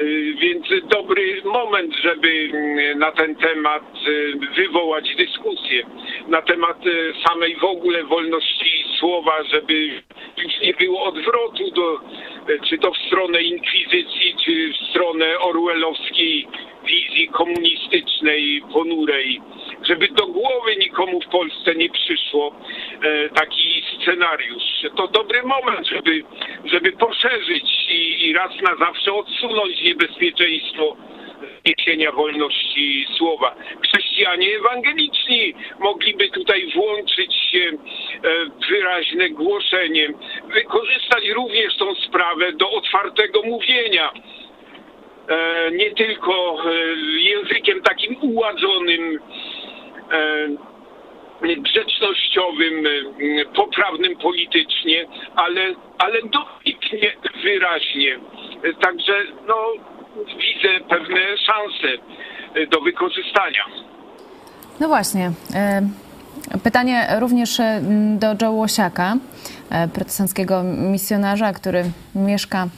Y, 0.00 0.34
Więc 0.40 0.66
dobry 0.88 1.42
moment, 1.44 1.94
żeby 2.02 2.50
mm, 2.52 2.98
na 2.98 3.12
ten 3.12 3.36
temat 3.36 3.82
y, 4.08 4.32
wywołać 4.56 5.16
dyskusję. 5.16 5.86
Na 6.28 6.42
temat 6.42 6.86
y, 6.86 7.12
samej 7.28 7.56
w 7.56 7.64
ogóle 7.64 8.04
wolności 8.04 8.84
słowa, 8.98 9.44
żeby 9.50 10.02
już 10.36 10.60
nie 10.62 10.74
było 10.74 11.04
odwrotu, 11.04 11.70
do, 11.70 12.00
czy 12.68 12.78
to 12.78 12.92
w 12.92 12.98
stronę 12.98 13.42
inkwizycji, 13.42 14.34
czy 14.44 14.72
w 14.72 14.90
stronę 14.90 15.38
orwellowskiej 15.38 16.46
wizji 16.84 17.28
komunistycznej, 17.28 18.62
ponurej. 18.72 19.40
Żeby 19.86 20.08
do 20.08 20.26
głowy 20.26 20.76
nikomu 20.76 21.20
w 21.20 21.26
Polsce 21.28 21.74
nie 21.74 21.90
przyszło 21.90 22.54
e, 23.02 23.28
taki 23.28 23.82
scenariusz. 24.02 24.62
To 24.96 25.08
dobry 25.08 25.42
moment, 25.42 25.86
żeby, 25.88 26.22
żeby 26.64 26.92
poszerzyć 26.92 27.86
i, 27.90 28.26
i 28.28 28.32
raz 28.32 28.50
na 28.62 28.76
zawsze 28.86 29.12
odsunąć 29.12 29.82
niebezpieczeństwo 29.82 30.96
zniesienia 31.64 32.12
wolności 32.12 33.06
słowa. 33.16 33.54
Chrześcijanie 33.84 34.56
ewangeliczni 34.56 35.54
mogliby 35.78 36.28
tutaj 36.28 36.72
włączyć 36.74 37.34
się 37.34 37.58
e, 37.58 38.44
w 38.46 38.68
wyraźne 38.68 39.30
głoszenie, 39.30 40.08
wykorzystać 40.54 41.28
również 41.28 41.76
tą 41.76 41.94
sprawę 41.94 42.52
do 42.52 42.70
otwartego 42.70 43.42
mówienia. 43.42 44.10
E, 45.28 45.70
Nie 45.70 45.90
tylko 45.90 46.56
językiem 47.18 47.82
takim 47.82 48.16
uładzonym, 48.20 49.20
grzecznościowym, 51.42 52.86
e, 52.86 53.44
poprawnym 53.56 54.16
politycznie, 54.16 55.06
ale, 55.36 55.60
ale 55.98 56.18
dobitnie 56.22 57.12
wyraźnie. 57.42 58.18
E, 58.62 58.74
Także 58.74 59.12
no, 59.48 59.54
widzę 60.26 60.80
pewne 60.88 61.20
szanse 61.38 61.88
e, 62.54 62.66
do 62.66 62.80
wykorzystania. 62.80 63.64
No 64.80 64.88
właśnie. 64.88 65.30
e, 65.54 65.82
Pytanie 66.62 67.06
również 67.20 67.60
e, 67.60 67.80
do 68.18 68.26
Joe 68.42 68.52
Łosiaka, 68.52 69.16
e, 69.70 69.88
protestanckiego 69.88 70.62
misjonarza, 70.62 71.52
który 71.52 71.84
mieszka 72.14 72.68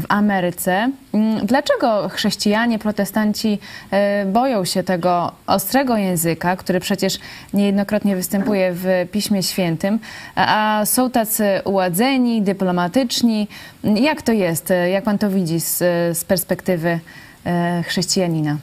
w 0.00 0.04
Ameryce. 0.08 0.90
Mm, 1.12 1.46
Dlaczego 1.46 2.08
chrześcijanie, 2.08 2.78
protestanci 2.78 3.58
e, 3.90 4.26
boją 4.26 4.64
się 4.64 4.82
tego 4.82 5.32
ostrego 5.46 5.96
języka, 5.96 6.56
który 6.56 6.80
przecież 6.80 7.18
niejednokrotnie 7.52 8.16
występuje 8.16 8.72
w 8.74 8.86
Piśmie 9.12 9.42
Świętym, 9.42 9.98
a 10.34 10.82
są 10.84 11.10
tacy 11.10 11.44
uładzeni, 11.64 12.42
dyplomatyczni? 12.42 13.48
Jak 13.84 14.22
to 14.22 14.32
jest? 14.32 14.72
Jak 14.92 15.04
pan 15.04 15.18
to 15.18 15.30
widzi 15.30 15.60
z, 15.60 15.78
z 16.18 16.24
perspektywy 16.24 17.00
e, 17.46 17.82
chrześcijanina? 17.86 18.56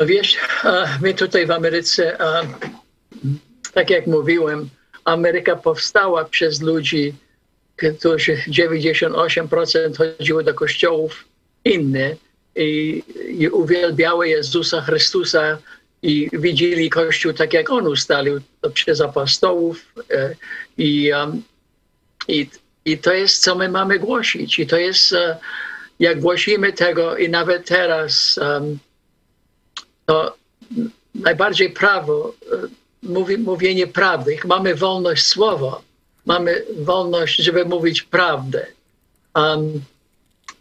No 0.00 0.06
Wiesz, 0.06 0.36
my 1.02 1.14
tutaj 1.14 1.46
w 1.46 1.50
Ameryce, 1.50 2.16
tak 3.74 3.90
jak 3.90 4.06
mówiłem, 4.06 4.68
Ameryka 5.04 5.56
powstała 5.56 6.24
przez 6.24 6.60
ludzi, 6.62 7.14
którzy 7.76 8.36
98% 8.36 9.96
chodziło 9.96 10.42
do 10.42 10.54
kościołów 10.54 11.24
inne 11.64 12.16
i, 12.56 13.02
i 13.38 13.48
uwielbiały 13.48 14.28
Jezusa 14.28 14.80
Chrystusa 14.80 15.58
i 16.02 16.30
widzieli 16.32 16.90
Kościół 16.90 17.32
tak, 17.32 17.52
jak 17.52 17.70
On 17.70 17.86
ustalił 17.86 18.40
to 18.60 18.70
przez 18.70 19.00
apostołów. 19.00 19.94
e, 20.10 20.34
I, 20.78 21.12
um, 21.12 21.42
i, 22.28 22.48
I 22.84 22.98
to 22.98 23.12
jest, 23.12 23.42
co 23.42 23.54
my 23.54 23.68
mamy 23.68 23.98
głosić. 23.98 24.58
I 24.58 24.66
to 24.66 24.76
jest, 24.76 25.12
e, 25.12 25.38
jak 25.98 26.20
głosimy 26.20 26.72
tego 26.72 27.16
i 27.16 27.28
nawet 27.28 27.66
teraz, 27.66 28.38
um, 28.42 28.78
to 30.06 30.36
najbardziej 31.14 31.70
prawo, 31.70 32.34
e, 32.52 32.56
mówi, 33.02 33.38
mówienie 33.38 33.86
prawdy. 33.86 34.38
Mamy 34.44 34.74
wolność 34.74 35.26
słowa, 35.26 35.80
mamy 36.26 36.64
wolność, 36.78 37.36
żeby 37.36 37.64
mówić 37.64 38.02
prawdę. 38.02 38.66
Um, 39.34 39.82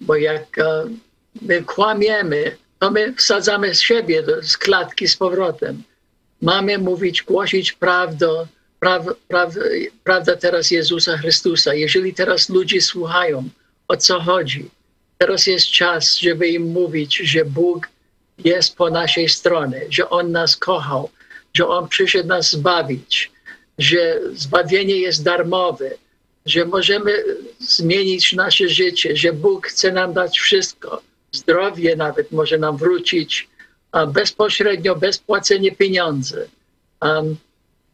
bo 0.01 0.15
jak 0.15 0.57
e, 0.57 0.83
my 1.41 1.63
kłamiemy, 1.63 2.57
to 2.79 2.91
my 2.91 3.13
wsadzamy 3.13 3.75
z 3.75 3.81
siebie 3.81 4.23
do, 4.23 4.43
z 4.43 4.57
klatki 4.57 5.07
z 5.07 5.15
powrotem. 5.15 5.83
Mamy 6.41 6.77
mówić, 6.77 7.23
głosić 7.23 7.71
prawdę, 7.71 8.47
praw, 8.79 9.05
praw, 9.27 9.53
prawda 10.03 10.35
teraz 10.35 10.71
Jezusa 10.71 11.17
Chrystusa. 11.17 11.73
Jeżeli 11.73 12.13
teraz 12.13 12.49
ludzie 12.49 12.81
słuchają, 12.81 13.49
o 13.87 13.97
co 13.97 14.19
chodzi, 14.19 14.69
teraz 15.17 15.47
jest 15.47 15.67
czas, 15.67 16.17
żeby 16.17 16.47
im 16.47 16.71
mówić, 16.71 17.17
że 17.17 17.45
Bóg 17.45 17.89
jest 18.37 18.75
po 18.75 18.89
naszej 18.89 19.29
stronie, 19.29 19.81
że 19.89 20.09
On 20.09 20.31
nas 20.31 20.55
kochał, 20.55 21.09
że 21.53 21.67
On 21.67 21.87
przyszedł 21.87 22.27
nas 22.27 22.51
zbawić, 22.51 23.31
że 23.81 24.19
zbawienie 24.33 24.95
jest 24.95 25.23
darmowe, 25.23 25.91
że 26.45 26.65
możemy 26.65 27.23
zmienić 27.59 28.33
nasze 28.33 28.69
życie, 28.69 29.15
że 29.15 29.33
Bóg 29.33 29.67
chce 29.67 29.91
nam 29.91 30.13
dać 30.13 30.39
wszystko. 30.39 31.01
Zdrowie 31.31 31.95
nawet 31.95 32.31
może 32.31 32.57
nam 32.57 32.77
wrócić 32.77 33.49
bezpośrednio, 34.07 34.95
bez 34.95 35.17
płacenia 35.17 35.75
pieniędzy. 35.75 36.49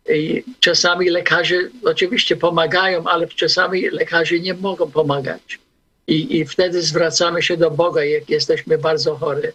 I 0.09 0.43
czasami 0.59 1.09
lekarze 1.09 1.55
oczywiście 1.84 2.35
pomagają, 2.35 3.03
ale 3.03 3.27
czasami 3.27 3.89
lekarze 3.89 4.39
nie 4.39 4.53
mogą 4.53 4.91
pomagać. 4.91 5.59
I, 6.07 6.38
I 6.38 6.45
wtedy 6.45 6.81
zwracamy 6.81 7.43
się 7.43 7.57
do 7.57 7.72
Boga, 7.72 8.03
jak 8.03 8.30
jesteśmy 8.30 8.77
bardzo 8.77 9.15
chorzy. 9.15 9.53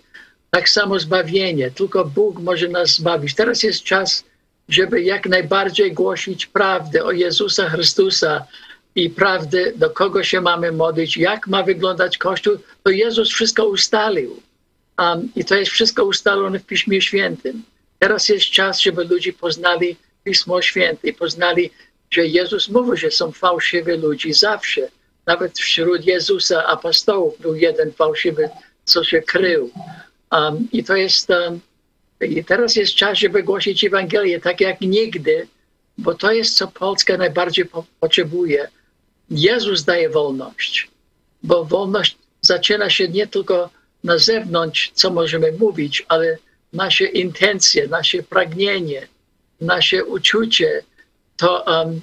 Tak 0.51 0.69
samo 0.69 0.99
zbawienie, 0.99 1.71
tylko 1.71 2.05
Bóg 2.05 2.41
może 2.41 2.69
nas 2.69 2.95
zbawić. 2.95 3.35
Teraz 3.35 3.63
jest 3.63 3.83
czas, 3.83 4.25
żeby 4.69 5.03
jak 5.03 5.27
najbardziej 5.27 5.93
głosić 5.93 6.47
prawdę 6.47 7.05
o 7.05 7.13
Jezusa 7.13 7.69
Chrystusa 7.71 8.47
i 8.95 9.11
prawdę, 9.11 9.73
do 9.77 9.91
kogo 9.91 10.25
się 10.25 10.41
mamy 10.41 10.73
modlić, 10.73 11.17
jak 11.17 11.47
ma 11.47 11.63
wyglądać 11.63 12.19
Kościół. 12.19 12.57
To 12.83 12.91
Jezus 12.91 13.29
wszystko 13.29 13.67
ustalił. 13.67 14.41
Um, 14.99 15.29
I 15.37 15.45
to 15.45 15.55
jest 15.55 15.73
wszystko 15.73 16.05
ustalone 16.05 16.59
w 16.59 16.67
Piśmie 16.67 17.03
Świętym. 17.03 17.63
Teraz 17.99 18.29
jest 18.29 18.51
czas, 18.51 18.81
żeby 18.81 19.05
ludzie 19.05 19.33
poznali 19.33 19.97
Pismo 20.25 20.63
Święte 20.63 21.09
i 21.09 21.13
poznali, 21.13 21.71
że 22.11 22.27
Jezus 22.27 22.69
mówił, 22.69 22.97
że 22.97 23.11
są 23.11 23.33
fałszywi 23.33 23.93
ludzie 23.93 24.35
zawsze. 24.35 24.89
Nawet 25.27 25.59
wśród 25.59 26.05
Jezusa 26.05 26.67
apostołów 26.67 27.41
był 27.41 27.55
jeden 27.55 27.93
fałszywy, 27.93 28.49
co 28.85 29.05
się 29.05 29.23
krył. 29.23 29.71
Um, 30.33 30.69
I 30.73 30.85
to 30.85 30.97
jest, 30.97 31.31
um, 31.31 31.61
i 32.27 32.45
teraz 32.45 32.77
jest 32.77 32.95
czas, 32.95 33.19
żeby 33.19 33.43
głosić 33.43 33.85
Ewangelię 33.85 34.41
tak 34.41 34.61
jak 34.61 34.81
nigdy, 34.81 35.47
bo 35.99 36.15
to 36.15 36.33
jest, 36.33 36.57
co 36.57 36.69
Polska 36.69 37.17
najbardziej 37.17 37.65
po 37.65 37.85
potrzebuje. 38.01 38.69
Jezus 39.31 39.85
daje 39.85 40.09
wolność, 40.09 40.89
bo 41.43 41.65
wolność 41.65 42.17
zaczyna 42.41 42.91
się 42.91 43.09
nie 43.09 43.27
tylko 43.27 43.71
na 44.05 44.19
zewnątrz, 44.19 44.91
co 44.95 45.11
możemy 45.11 45.53
mówić, 45.53 46.05
ale 46.09 46.39
nasze 46.73 47.05
intencje, 47.05 47.89
nasze 47.89 48.23
pragnienie, 48.23 49.09
nasze 49.61 50.05
uczucie, 50.05 50.83
to 51.37 51.65
um, 51.67 52.01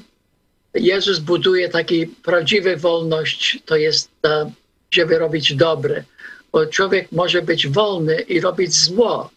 Jezus 0.73 1.19
buduje 1.19 1.69
taki 1.69 2.07
prawdziwy 2.07 2.77
wolność, 2.77 3.59
to 3.65 3.75
jest, 3.75 4.09
um, 4.23 4.51
żeby 4.91 5.19
robić 5.19 5.55
dobre. 5.55 6.03
Bo 6.51 6.65
człowiek 6.65 7.11
może 7.11 7.41
być 7.41 7.67
wolny 7.67 8.21
i 8.21 8.39
robić 8.39 8.73
zło. 8.73 9.29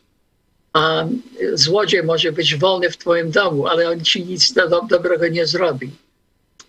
Um, 0.74 1.22
złodziej 1.54 2.02
może 2.02 2.32
być 2.32 2.56
wolny 2.56 2.90
w 2.90 2.96
twoim 2.96 3.30
domu, 3.30 3.66
ale 3.66 3.90
on 3.90 4.04
ci 4.04 4.24
nic 4.24 4.52
do, 4.52 4.82
dobrego 4.82 5.28
nie 5.28 5.46
zrobi. 5.46 5.90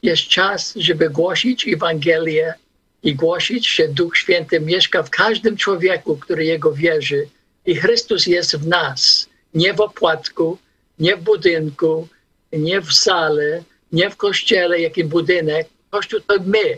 Jest 0.03 0.23
czas, 0.23 0.73
żeby 0.75 1.09
głosić 1.09 1.67
Ewangelię 1.67 2.53
i 3.03 3.15
głosić, 3.15 3.75
że 3.75 3.87
Duch 3.87 4.17
Święty 4.17 4.59
mieszka 4.59 5.03
w 5.03 5.09
każdym 5.09 5.57
człowieku, 5.57 6.17
który 6.17 6.45
Jego 6.45 6.73
wierzy. 6.73 7.27
I 7.65 7.75
Chrystus 7.75 8.27
jest 8.27 8.55
w 8.55 8.67
nas, 8.67 9.29
nie 9.53 9.73
w 9.73 9.81
opłatku, 9.81 10.57
nie 10.99 11.15
w 11.15 11.21
budynku, 11.21 12.07
nie 12.53 12.81
w 12.81 12.93
sale, 12.93 13.63
nie 13.91 14.09
w 14.09 14.15
kościele, 14.15 14.79
jaki 14.79 15.03
budynek. 15.03 15.67
Kościół 15.89 16.19
to 16.19 16.35
my. 16.45 16.77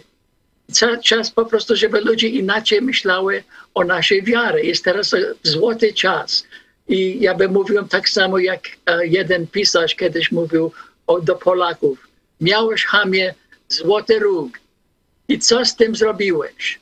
Czas 1.03 1.31
po 1.31 1.45
prostu, 1.45 1.75
żeby 1.75 2.01
ludzie 2.01 2.27
inaczej 2.27 2.81
myślały 2.81 3.43
o 3.73 3.83
naszej 3.83 4.23
wiarze. 4.23 4.61
Jest 4.61 4.83
teraz 4.83 5.11
złoty 5.43 5.93
czas. 5.93 6.43
I 6.87 7.21
ja 7.21 7.35
bym 7.35 7.53
mówił 7.53 7.83
tak 7.87 8.09
samo, 8.09 8.37
jak 8.37 8.61
e, 8.85 9.07
jeden 9.07 9.47
pisarz 9.47 9.95
kiedyś 9.95 10.31
mówił 10.31 10.71
o, 11.07 11.21
do 11.21 11.35
Polaków. 11.35 12.07
Miałeś, 12.41 12.85
chamie, 12.85 13.33
złoty 13.69 14.19
róg. 14.19 14.59
I 15.27 15.39
co 15.39 15.65
z 15.65 15.75
tym 15.75 15.95
zrobiłeś? 15.95 16.79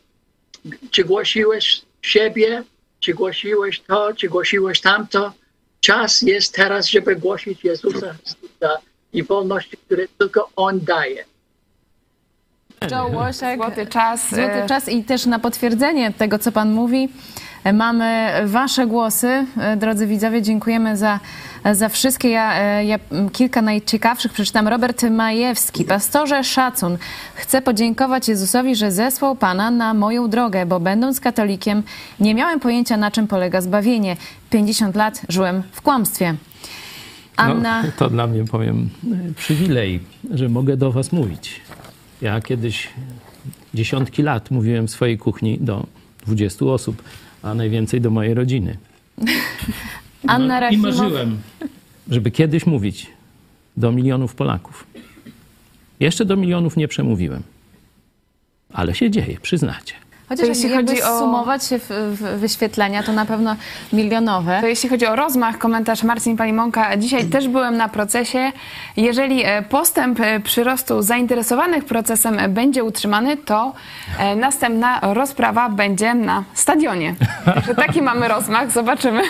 Czy 0.91 1.03
głosiłeś 1.03 1.81
siebie? 2.01 2.63
Czy 2.99 3.13
głosiłeś 3.13 3.79
to? 3.79 4.13
Czy 4.13 4.29
głosiłeś 4.29 4.81
tamto? 4.81 5.33
Czas 5.79 6.21
jest 6.21 6.55
teraz, 6.55 6.87
żeby 6.87 7.15
głosić 7.15 7.63
Jezusa 7.63 8.13
Chrystusa 8.13 8.77
i 9.13 9.23
wolności, 9.23 9.77
które 9.77 10.07
tylko 10.17 10.49
On 10.55 10.79
daje. 10.79 11.25
Joe 12.91 13.07
Łosiak. 13.07 13.57
Złoty 13.57 13.87
czas. 13.87 14.29
Złoty 14.29 14.63
e, 14.63 14.67
czas 14.67 14.89
i 14.89 15.03
też 15.03 15.25
na 15.25 15.39
potwierdzenie 15.39 16.13
tego, 16.13 16.39
co 16.39 16.51
pan 16.51 16.71
mówi, 16.71 17.09
mamy 17.73 18.31
wasze 18.45 18.87
głosy. 18.87 19.45
E, 19.57 19.77
Drodzy 19.77 20.07
widzowie, 20.07 20.41
dziękujemy 20.41 20.97
za, 20.97 21.19
za 21.73 21.89
wszystkie. 21.89 22.29
Ja, 22.29 22.61
e, 22.61 22.85
ja 22.85 22.99
kilka 23.31 23.61
najciekawszych 23.61 24.33
przeczytam. 24.33 24.67
Robert 24.67 25.03
Majewski. 25.03 25.85
Pastorze 25.85 26.43
szacun. 26.43 26.97
Chcę 27.35 27.61
podziękować 27.61 28.27
Jezusowi, 28.27 28.75
że 28.75 28.91
zesłał 28.91 29.35
pana 29.35 29.71
na 29.71 29.93
moją 29.93 30.29
drogę, 30.29 30.65
bo 30.65 30.79
będąc 30.79 31.19
katolikiem 31.19 31.83
nie 32.19 32.35
miałem 32.35 32.59
pojęcia, 32.59 32.97
na 32.97 33.11
czym 33.11 33.27
polega 33.27 33.61
zbawienie. 33.61 34.17
50 34.49 34.95
lat 34.95 35.21
żyłem 35.29 35.63
w 35.71 35.81
kłamstwie. 35.81 36.35
Anna... 37.35 37.83
No, 37.83 37.89
to 37.97 38.09
dla 38.09 38.27
mnie, 38.27 38.45
powiem, 38.45 38.89
przywilej, 39.35 39.99
że 40.31 40.49
mogę 40.49 40.77
do 40.77 40.91
was 40.91 41.11
mówić. 41.11 41.61
Ja 42.21 42.41
kiedyś 42.41 42.89
dziesiątki 43.73 44.23
lat 44.23 44.51
mówiłem 44.51 44.87
w 44.87 44.91
swojej 44.91 45.17
kuchni 45.17 45.57
do 45.61 45.85
20 46.25 46.65
osób, 46.65 47.03
a 47.43 47.53
najwięcej 47.53 48.01
do 48.01 48.09
mojej 48.09 48.33
rodziny. 48.33 48.77
Anna 50.27 50.57
I 50.57 50.61
Rachimow. 50.61 50.95
marzyłem, 50.97 51.37
żeby 52.09 52.31
kiedyś 52.31 52.65
mówić 52.65 53.07
do 53.77 53.91
milionów 53.91 54.35
Polaków. 54.35 54.87
Jeszcze 55.99 56.25
do 56.25 56.35
milionów 56.35 56.77
nie 56.77 56.87
przemówiłem. 56.87 57.43
Ale 58.73 58.95
się 58.95 59.11
dzieje, 59.11 59.37
przyznacie. 59.41 59.93
Chociaż 60.29 60.45
To 60.45 60.49
jeśli 60.49 60.69
chodzi 60.69 61.03
o- 61.03 61.19
sumować 61.19 61.65
się 61.65 61.79
w, 61.79 61.89
w 61.89 62.39
wyświetlenia, 62.39 63.03
to 63.03 63.11
na 63.11 63.25
pewno 63.25 63.55
milionowe. 63.93 64.57
To 64.61 64.67
jeśli 64.67 64.89
chodzi 64.89 65.05
o 65.05 65.15
rozmach, 65.15 65.57
komentarz 65.57 66.03
Marcin 66.03 66.37
Palimonka. 66.37 66.97
Dzisiaj 66.97 67.25
też 67.25 67.47
byłem 67.47 67.77
na 67.77 67.89
procesie. 67.89 68.51
Jeżeli 68.97 69.43
e, 69.45 69.61
postęp 69.61 70.19
e, 70.19 70.39
przyrostu 70.39 71.01
zainteresowanych 71.01 71.85
procesem 71.85 72.39
e, 72.39 72.49
będzie 72.49 72.83
utrzymany, 72.83 73.37
to 73.37 73.73
następna 74.35 74.99
rozprawa 75.01 75.69
będzie 75.69 76.13
na 76.13 76.43
stadionie. 76.53 77.15
Także 77.45 77.75
taki 77.75 78.01
mamy 78.01 78.27
rozmach. 78.27 78.71
Zobaczymy, 78.71 79.21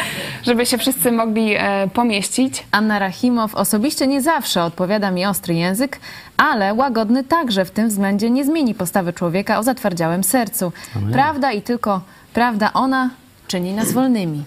żeby 0.46 0.66
się 0.66 0.78
wszyscy 0.78 1.12
mogli 1.12 1.56
pomieścić. 1.94 2.66
Anna 2.70 2.98
Rachimow 2.98 3.54
osobiście 3.54 4.06
nie 4.06 4.22
zawsze 4.22 4.62
odpowiada 4.64 5.10
mi 5.10 5.26
ostry 5.26 5.54
język, 5.54 5.98
ale 6.36 6.74
łagodny 6.74 7.24
także 7.24 7.64
w 7.64 7.70
tym 7.70 7.88
względzie 7.88 8.30
nie 8.30 8.44
zmieni 8.44 8.74
postawy 8.74 9.12
człowieka 9.12 9.58
o 9.58 9.62
zatwardziałym 9.62 10.24
sercu. 10.24 10.51
Amen. 10.96 11.12
Prawda 11.12 11.52
i 11.52 11.62
tylko 11.62 12.00
prawda 12.34 12.72
ona 12.72 13.10
czyni 13.46 13.72
nas 13.72 13.92
wolnymi. 13.92 14.44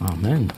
Amen. 0.00 0.48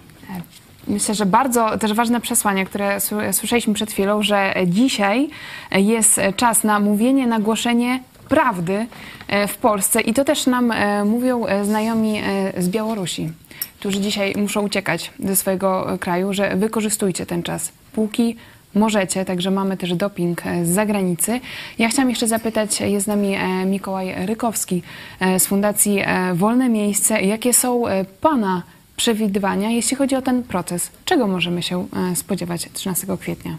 Myślę, 0.86 1.15
że 1.15 1.27
bardzo 1.27 1.78
też 1.78 1.93
ważne 1.93 2.20
przesłanie, 2.20 2.66
które 2.66 2.98
słyszeliśmy 3.32 3.74
przed 3.74 3.93
chwilą, 3.93 4.23
że 4.23 4.55
dzisiaj 4.66 5.28
jest 5.73 6.20
czas 6.36 6.65
na 6.65 6.81
mówienie, 6.81 7.27
na 7.27 7.40
głoszenie 7.40 8.01
prawdy 8.28 8.86
e, 9.28 9.48
w 9.48 9.56
Polsce 9.56 10.01
i 10.01 10.15
to 10.15 10.24
też 10.24 10.47
nam 10.47 10.73
e, 10.73 11.05
mówią 11.05 11.47
e, 11.47 11.65
znajomi 11.65 12.23
z 12.59 12.69
Białorusi, 12.69 13.32
którzy 13.81 14.01
dzisiaj 14.01 14.35
muszą 14.36 14.62
uciekać 14.62 15.12
ze 15.19 15.36
swojego 15.36 15.98
kraju, 16.01 16.32
że 16.32 16.56
wykorzystujcie 16.56 17.27
ten 17.27 17.43
czas, 17.43 17.73
póki 17.93 18.36
możecie, 18.74 19.24
także 19.24 19.51
mamy 19.51 19.76
też 19.76 19.94
doping 19.94 20.46
e, 20.46 20.64
z 20.64 20.68
zagranicy. 20.68 21.40
Ja 21.78 21.88
chciałam 21.88 22.10
jeszcze 22.10 22.26
zapytać, 22.28 22.80
jest 22.80 23.05
z 23.05 23.09
nami 23.09 23.34
e, 23.34 23.66
Mikołaj 23.66 24.26
Rykowski 24.26 24.82
e, 25.20 25.40
z 25.40 25.46
Fundacji 25.46 25.98
e, 26.05 26.34
Wolne 26.34 26.68
Miejsce. 26.68 27.20
Jakie 27.22 27.52
są 27.52 27.88
e, 27.88 28.05
Pana 28.05 28.62
przewidywania, 28.96 29.70
jeśli 29.70 29.96
chodzi 29.96 30.16
o 30.16 30.22
ten 30.22 30.42
proces? 30.42 30.90
Czego 31.05 31.26
możemy 31.26 31.62
się 31.62 31.88
e, 32.12 32.16
spodziewać 32.16 32.68
13 32.72 33.06
kwietnia? 33.20 33.56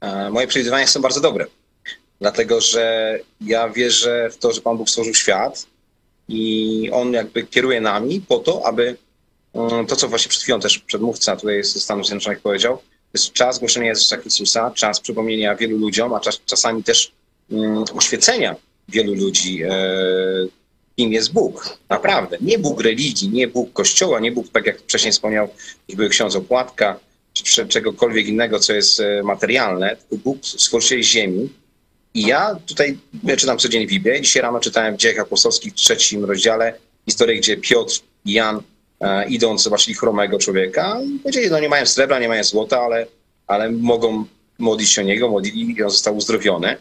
E, 0.00 0.30
Moje 0.30 0.46
przewidywania 0.46 0.86
są 0.86 1.00
bardzo 1.02 1.20
dobre, 1.20 1.46
dlatego 2.20 2.60
że 2.60 3.18
ja 3.40 3.68
wierzę 3.68 4.30
w 4.32 4.36
to, 4.36 4.52
że 4.52 4.60
Pan 4.60 4.76
Bóg 4.76 4.90
stworzył 4.90 5.14
świat 5.14 5.66
i 6.28 6.90
On 6.92 7.12
jakby 7.12 7.46
kieruje 7.46 7.80
nami 7.80 8.20
po 8.28 8.38
to, 8.38 8.66
aby 8.66 8.96
mm, 9.54 9.86
to, 9.86 9.96
co 9.96 10.08
właśnie 10.08 10.28
przed 10.28 10.42
chwilą 10.42 10.60
też 10.60 10.78
przedmówca 10.78 11.36
tutaj 11.36 11.64
ze 11.64 11.80
Stanów 11.80 12.06
Zjednoczonych 12.06 12.40
powiedział, 12.40 12.78
jest 13.14 13.32
czas 13.32 13.58
głoszenia 13.58 13.86
Jezusa 13.86 14.16
Chrystusa, 14.16 14.70
czas 14.74 15.00
przypomnienia 15.00 15.54
wielu 15.54 15.78
ludziom, 15.78 16.14
a 16.14 16.20
czas, 16.20 16.40
czasami 16.46 16.84
też 16.84 17.12
mm, 17.50 17.84
oświecenia 17.94 18.56
wielu 18.88 19.14
ludzi, 19.14 19.62
e, 19.62 19.70
kim 20.96 21.12
jest 21.12 21.32
Bóg. 21.32 21.78
Naprawdę. 21.88 22.36
Nie 22.40 22.58
Bóg 22.58 22.80
religii, 22.80 23.28
nie 23.28 23.48
Bóg 23.48 23.72
kościoła, 23.72 24.20
nie 24.20 24.32
Bóg, 24.32 24.48
tak 24.52 24.66
jak 24.66 24.80
wcześniej 24.80 25.12
wspomniał, 25.12 25.48
już 25.88 25.96
był 25.96 26.08
ksiądz 26.08 26.36
Opłatka, 26.36 27.00
czy 27.32 27.66
czegokolwiek 27.66 28.26
innego, 28.26 28.58
co 28.58 28.72
jest 28.72 29.00
e, 29.00 29.22
materialne, 29.22 29.96
tylko 29.96 30.16
Bóg 30.24 30.38
stworzyciel 30.42 31.02
ziemi. 31.02 31.48
I 32.14 32.22
ja 32.26 32.56
tutaj 32.66 32.98
ja 33.24 33.36
czytam 33.36 33.58
codziennie 33.58 33.86
Biblię. 33.86 34.20
Dzisiaj 34.20 34.42
rano 34.42 34.60
czytałem 34.60 34.94
w 34.94 34.98
Dziejach 34.98 35.18
Apostolskich 35.18 35.72
w 35.72 35.76
trzecim 35.76 36.24
rozdziale 36.24 36.74
historię, 37.08 37.36
gdzie 37.36 37.56
Piotr 37.56 38.00
i 38.24 38.32
Jan 38.32 38.62
idąc 39.28 39.62
zobaczyli 39.62 39.94
chromego 39.94 40.38
człowieka 40.38 41.00
i 41.02 41.18
powiedzieli, 41.18 41.50
no 41.50 41.60
nie 41.60 41.68
mają 41.68 41.86
srebra, 41.86 42.18
nie 42.18 42.28
mają 42.28 42.44
złota, 42.44 42.80
ale, 42.80 43.06
ale 43.46 43.70
mogą 43.70 44.24
modlić 44.58 44.90
się 44.90 45.02
o 45.02 45.04
niego, 45.04 45.30
modlili 45.30 45.76
i 45.78 45.82
on 45.82 45.90
został 45.90 46.16
uzdrowiony. 46.16 46.76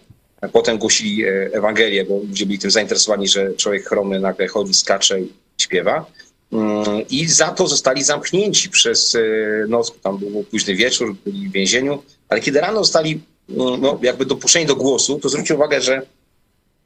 Potem 0.53 0.77
głosili 0.77 1.23
e, 1.23 1.49
Ewangelię, 1.53 2.05
bo 2.05 2.17
ludzie 2.17 2.45
byli 2.45 2.59
tym 2.59 2.71
zainteresowani, 2.71 3.27
że 3.27 3.53
człowiek 3.53 3.87
chromy 3.87 4.19
nagle 4.19 4.47
chodzi, 4.47 4.73
skacze 4.73 5.21
i 5.21 5.33
śpiewa. 5.57 6.05
Mm, 6.51 6.83
I 7.09 7.27
za 7.27 7.47
to 7.47 7.67
zostali 7.67 8.03
zamknięci 8.03 8.69
przez 8.69 9.15
e, 9.15 9.19
noc, 9.67 9.93
tam 10.03 10.17
był 10.17 10.43
późny 10.43 10.75
wieczór, 10.75 11.15
byli 11.25 11.49
w 11.49 11.51
więzieniu, 11.51 12.03
ale 12.29 12.41
kiedy 12.41 12.61
rano 12.61 12.83
zostali 12.83 13.21
mm, 13.49 13.81
no, 13.81 13.99
jakby 14.01 14.25
dopuszczeni 14.25 14.65
do 14.65 14.75
głosu, 14.75 15.19
to 15.19 15.29
zwróćcie 15.29 15.55
uwagę, 15.55 15.81
że 15.81 16.01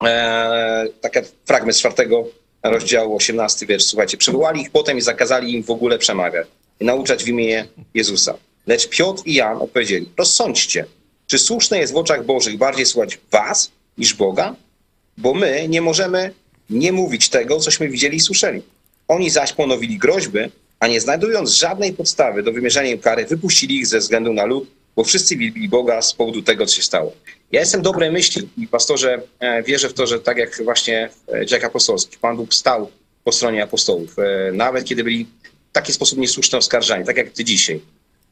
e, 0.03 0.85
taki 1.01 1.19
fragment 1.45 1.76
z 1.77 1.80
czwartego 1.80 2.26
rozdziału, 2.64 3.15
18 3.15 3.65
wiersz, 3.65 3.84
słuchajcie, 3.84 4.18
przywołali 4.18 4.61
ich 4.61 4.72
potem 4.72 4.98
i 4.98 5.02
zakazali 5.02 5.53
im 5.53 5.64
w 5.64 5.72
ogóle 5.72 5.98
przemawiać 5.98 6.48
i 6.80 6.85
nauczać 6.85 7.23
w 7.23 7.27
imię 7.27 7.68
Jezusa. 7.94 8.38
Lecz 8.68 8.90
Piotr 8.90 9.23
i 9.26 9.34
Jan 9.34 9.57
odpowiedzieli, 9.57 10.10
rozsądźcie, 10.18 10.85
czy 11.27 11.40
słuszne 11.40 11.80
jest 11.80 11.94
w 11.94 11.98
oczach 11.98 12.26
Bożych 12.26 12.57
bardziej 12.57 12.85
słuchać 12.85 13.19
was 13.31 13.72
niż 13.98 14.14
Boga? 14.14 14.56
Bo 15.18 15.34
my 15.34 15.68
nie 15.69 15.81
możemy 15.81 16.34
nie 16.69 16.91
mówić 16.91 17.30
tego, 17.30 17.60
cośmy 17.60 17.90
widzieli 17.90 18.18
i 18.18 18.19
słyszeli. 18.19 18.61
Oni 19.07 19.30
zaś 19.30 19.53
ponowili 19.53 19.98
groźby, 19.98 20.40
a 20.80 20.88
nie 20.88 21.02
znajdując 21.02 21.49
żadnej 21.49 21.94
podstawy 21.94 22.44
do 22.44 22.52
wymierzenia 22.52 22.98
kary, 22.98 23.26
wypuścili 23.26 23.76
ich 23.76 23.88
ze 23.88 23.99
względu 23.99 24.34
na 24.34 24.45
lud, 24.45 24.69
bo 24.95 25.03
wszyscy 25.03 25.38
wielbili 25.38 25.69
Boga 25.69 26.02
z 26.02 26.14
powodu 26.14 26.41
tego, 26.41 26.65
co 26.65 26.76
się 26.76 26.84
stało. 26.84 27.11
Ja 27.53 27.59
jestem 27.59 27.81
dobrej 27.81 28.11
myśli 28.11 28.49
i 28.57 28.67
pastorze 28.67 29.21
e, 29.39 29.63
wierzę 29.63 29.89
w 29.89 29.93
to, 29.93 30.07
że 30.07 30.19
tak 30.19 30.38
jak 30.38 30.63
właśnie 30.63 31.09
w 31.27 31.45
dziejach 31.45 31.65
apostolskich, 31.65 32.19
Pan 32.19 32.38
Bóg 32.38 32.53
stał 32.53 32.91
po 33.23 33.31
stronie 33.31 33.63
apostołów, 33.63 34.19
e, 34.19 34.51
nawet 34.51 34.85
kiedy 34.85 35.03
byli 35.03 35.25
w 35.69 35.71
taki 35.71 35.93
sposób 35.93 36.19
niesłusznie 36.19 36.57
oskarżani, 36.57 37.05
tak 37.05 37.17
jak 37.17 37.30
ty 37.30 37.43
dzisiaj. 37.43 37.81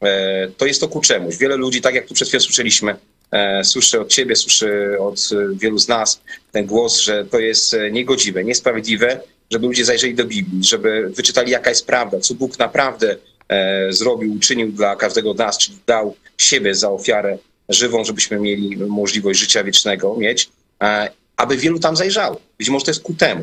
E, 0.02 0.48
To 0.56 0.66
jest 0.66 0.80
to 0.80 0.88
ku 0.88 1.00
czemuś. 1.00 1.36
Wiele 1.36 1.56
ludzi, 1.56 1.80
tak 1.80 1.94
jak 1.94 2.06
tu 2.06 2.14
przed 2.14 2.28
chwilą 2.28 2.40
słyszeliśmy, 2.40 2.96
e, 3.30 3.64
słyszy 3.64 4.00
od 4.00 4.08
ciebie, 4.08 4.36
słyszy 4.36 4.96
od 5.00 5.18
e, 5.32 5.56
wielu 5.56 5.78
z 5.78 5.88
nas 5.88 6.20
ten 6.52 6.66
głos, 6.66 6.98
że 7.00 7.24
to 7.24 7.38
jest 7.38 7.74
e, 7.74 7.90
niegodziwe, 7.90 8.44
niesprawiedliwe, 8.44 9.20
żeby 9.50 9.66
ludzie 9.66 9.84
zajrzeli 9.84 10.14
do 10.14 10.24
Biblii, 10.24 10.64
żeby 10.64 11.10
wyczytali 11.16 11.50
jaka 11.50 11.70
jest 11.70 11.86
prawda, 11.86 12.20
co 12.20 12.34
Bóg 12.34 12.58
naprawdę 12.58 13.16
e, 13.48 13.92
zrobił, 13.92 14.34
uczynił 14.34 14.72
dla 14.72 14.96
każdego 14.96 15.34
z 15.34 15.38
nas, 15.38 15.58
czyli 15.58 15.78
dał 15.86 16.16
siebie 16.38 16.74
za 16.74 16.90
ofiarę 16.90 17.38
żywą, 17.68 18.04
żebyśmy 18.04 18.40
mieli 18.40 18.76
możliwość 18.76 19.40
życia 19.40 19.64
wiecznego 19.64 20.16
mieć, 20.16 20.48
e, 20.82 21.10
aby 21.36 21.56
wielu 21.56 21.78
tam 21.78 21.96
zajrzało. 21.96 22.40
Być 22.58 22.68
może 22.68 22.84
to 22.84 22.90
jest 22.90 23.02
ku 23.02 23.14
temu. 23.14 23.42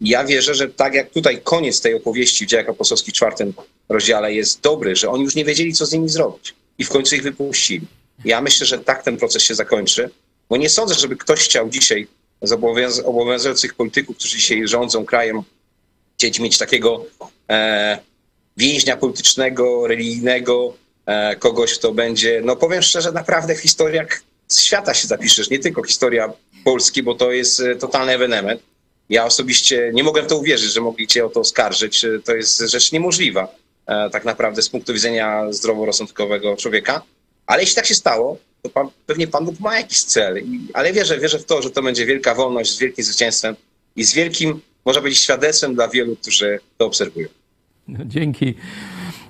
Ja 0.00 0.24
wierzę, 0.24 0.54
że 0.54 0.68
tak 0.68 0.94
jak 0.94 1.10
tutaj 1.10 1.40
koniec 1.44 1.80
tej 1.80 1.94
opowieści 1.94 2.46
w 2.46 2.48
dziejach 2.48 2.68
apostolskich 2.68 3.14
czwartym 3.14 3.52
rozdziale 3.88 4.34
jest 4.34 4.60
dobry, 4.60 4.96
że 4.96 5.10
oni 5.10 5.24
już 5.24 5.34
nie 5.34 5.44
wiedzieli, 5.44 5.72
co 5.72 5.86
z 5.86 5.92
nimi 5.92 6.08
zrobić 6.08 6.54
i 6.78 6.84
w 6.84 6.88
końcu 6.88 7.14
ich 7.14 7.22
wypuścili. 7.22 7.86
Ja 8.24 8.40
myślę, 8.40 8.66
że 8.66 8.78
tak 8.78 9.02
ten 9.02 9.16
proces 9.16 9.42
się 9.42 9.54
zakończy, 9.54 10.10
bo 10.48 10.56
nie 10.56 10.68
sądzę, 10.68 10.94
żeby 10.94 11.16
ktoś 11.16 11.40
chciał 11.40 11.70
dzisiaj 11.70 12.06
z 12.42 12.52
obowiąz- 12.52 13.02
obowiązujących 13.04 13.74
polityków, 13.74 14.16
którzy 14.16 14.36
dzisiaj 14.36 14.68
rządzą 14.68 15.04
krajem, 15.04 15.42
chcieć 16.16 16.40
mieć 16.40 16.58
takiego 16.58 17.04
e, 17.50 17.98
więźnia 18.56 18.96
politycznego, 18.96 19.86
religijnego, 19.86 20.74
kogoś, 21.38 21.78
kto 21.78 21.92
będzie, 21.92 22.40
no 22.44 22.56
powiem 22.56 22.82
szczerze, 22.82 23.12
naprawdę 23.12 23.54
w 23.54 23.60
historiach 23.60 24.22
świata 24.52 24.94
się 24.94 25.08
zapiszesz, 25.08 25.50
nie 25.50 25.58
tylko 25.58 25.82
historia 25.82 26.32
Polski, 26.64 27.02
bo 27.02 27.14
to 27.14 27.32
jest 27.32 27.60
e, 27.60 27.76
totalny 27.76 28.12
ewenement. 28.12 28.62
Ja 29.08 29.24
osobiście 29.24 29.90
nie 29.94 30.02
mogłem 30.02 30.24
w 30.24 30.28
to 30.28 30.38
uwierzyć, 30.38 30.72
że 30.72 30.80
mogli 30.80 31.06
cię 31.06 31.24
o 31.24 31.28
to 31.28 31.40
oskarżyć. 31.40 32.04
E, 32.04 32.18
To 32.24 32.34
jest 32.34 32.58
rzecz 32.60 32.92
niemożliwa, 32.92 33.48
e, 33.86 34.10
tak 34.10 34.24
naprawdę 34.24 34.62
z 34.62 34.68
punktu 34.68 34.92
widzenia 34.92 35.52
zdroworozsądkowego 35.52 36.56
człowieka. 36.56 37.02
Ale 37.46 37.62
jeśli 37.62 37.76
tak 37.76 37.86
się 37.86 37.94
stało, 37.94 38.38
to 38.62 38.70
pan, 38.70 38.88
pewnie 39.06 39.26
Pan 39.26 39.44
Bóg 39.44 39.60
ma 39.60 39.76
jakiś 39.76 40.02
cel. 40.02 40.42
Ale 40.74 40.92
wierzę, 40.92 41.18
wierzę 41.18 41.38
w 41.38 41.44
to, 41.44 41.62
że 41.62 41.70
to 41.70 41.82
będzie 41.82 42.06
wielka 42.06 42.34
wolność 42.34 42.70
z 42.76 42.78
wielkim 42.78 43.04
zwycięstwem 43.04 43.56
i 43.96 44.04
z 44.04 44.12
wielkim, 44.14 44.60
można 44.84 45.00
powiedzieć, 45.00 45.22
świadectwem 45.22 45.74
dla 45.74 45.88
wielu, 45.88 46.16
którzy 46.16 46.60
to 46.78 46.86
obserwują. 46.86 47.28
No, 47.88 47.98
Dzięki. 48.04 48.54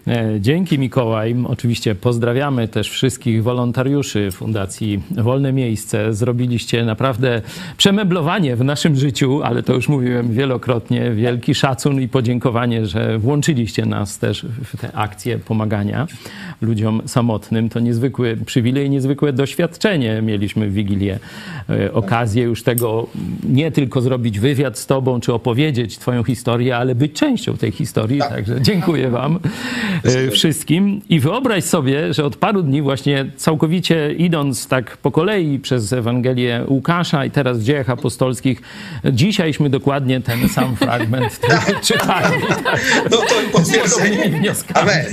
E, 0.08 0.40
Dzięki 0.40 0.78
Mikołaj. 0.78 1.36
Oczywiście 1.48 1.94
pozdrawiamy 1.94 2.68
też 2.68 2.90
wszystkich 2.90 3.42
wolontariuszy 3.42 4.30
Fundacji 4.30 5.02
Wolne 5.10 5.52
Miejsce. 5.52 6.14
Zrobiliście 6.14 6.84
naprawdę 6.84 7.42
przemeblowanie 7.76 8.56
w 8.56 8.64
naszym 8.64 8.96
życiu, 8.96 9.42
ale 9.42 9.62
to 9.62 9.74
już 9.74 9.88
mówiłem 9.88 10.32
wielokrotnie. 10.32 11.10
Wielki 11.10 11.54
szacun 11.54 12.00
i 12.00 12.08
podziękowanie, 12.08 12.86
że 12.86 13.18
włączyliście 13.18 13.86
nas 13.86 14.18
też 14.18 14.46
w 14.64 14.76
te 14.76 14.92
akcje 14.96 15.38
pomagania 15.38 16.06
ludziom 16.60 17.02
samotnym. 17.06 17.68
To 17.68 17.80
niezwykły 17.80 18.36
przywilej, 18.46 18.90
niezwykłe 18.90 19.32
doświadczenie. 19.32 20.22
Mieliśmy 20.22 20.68
w 20.68 20.72
Wigilię 20.72 21.18
e, 21.70 21.92
okazję 21.92 22.42
już 22.42 22.62
tego 22.62 23.06
nie 23.48 23.72
tylko 23.72 24.00
zrobić 24.00 24.40
wywiad 24.40 24.78
z 24.78 24.86
tobą, 24.86 25.20
czy 25.20 25.34
opowiedzieć 25.34 25.98
twoją 25.98 26.24
historię, 26.24 26.76
ale 26.76 26.94
być 26.94 27.12
częścią 27.12 27.56
tej 27.56 27.72
historii. 27.72 28.20
Także 28.20 28.62
dziękuję 28.62 29.10
wam 29.10 29.38
wszystkim. 30.30 31.00
I 31.08 31.20
wyobraź 31.20 31.64
sobie, 31.64 32.14
że 32.14 32.24
od 32.24 32.36
paru 32.36 32.62
dni 32.62 32.82
właśnie 32.82 33.26
całkowicie 33.36 34.12
idąc 34.12 34.68
tak 34.68 34.96
po 34.96 35.10
kolei 35.10 35.58
przez 35.58 35.92
Ewangelię 35.92 36.64
Łukasza 36.68 37.24
i 37.24 37.30
teraz 37.30 37.58
w 37.58 37.62
dziejach 37.62 37.90
apostolskich, 37.90 38.62
dzisiajśmy 39.04 39.70
dokładnie 39.70 40.20
ten 40.20 40.48
sam 40.48 40.76
fragment 40.80 41.40
czytali. 41.82 42.36
No 43.10 43.16
to 43.16 43.34
potwierdzenie. 43.52 44.54
Amen. 44.74 45.06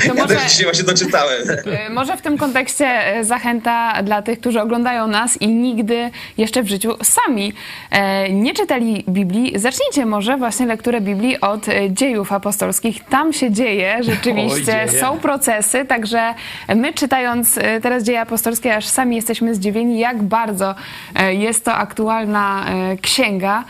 To 0.00 0.06
Ja 0.06 0.14
może- 0.14 0.34
też 0.34 0.44
dzisiaj 0.50 0.64
właśnie 0.64 0.84
doczytałem. 0.84 1.42
Y, 1.50 1.90
Może 1.90 2.16
w 2.16 2.22
tym 2.22 2.38
kontekście 2.38 3.18
y, 3.18 3.24
zachęta 3.24 4.02
dla 4.02 4.22
tych, 4.22 4.40
którzy 4.40 4.60
oglądają 4.60 5.06
nas 5.06 5.42
i 5.42 5.48
nigdy 5.48 6.10
jeszcze 6.38 6.62
w 6.62 6.68
życiu 6.68 6.96
sami 7.02 7.52
e, 7.90 8.30
nie 8.32 8.54
czytali 8.54 9.04
Biblii. 9.08 9.58
Zacznijcie 9.58 10.06
może 10.06 10.36
właśnie 10.36 10.66
lekturę 10.66 11.00
Biblii 11.00 11.40
od 11.40 11.68
e, 11.68 11.90
dziejów 11.90 12.32
apostolskich. 12.32 13.04
Tam 13.04 13.32
się 13.32 13.50
dzieje 13.50 13.98
rzeczywiście, 14.02 14.80
Oj, 14.84 14.88
dzieje. 14.90 15.00
są 15.00 15.18
procesy, 15.18 15.84
także 15.84 16.34
my 16.76 16.92
czytając 16.92 17.58
e, 17.58 17.80
teraz 17.80 18.02
dzieje 18.02 18.20
apostolskie, 18.20 18.76
aż 18.76 18.86
sami 18.86 19.16
jesteśmy 19.16 19.54
zdziwieni, 19.54 19.98
jak 19.98 20.22
bardzo 20.22 20.74
e, 21.14 21.34
jest 21.34 21.64
to 21.64 21.74
aktualna 21.74 22.66
e, 22.92 22.96
księga. 22.96 23.64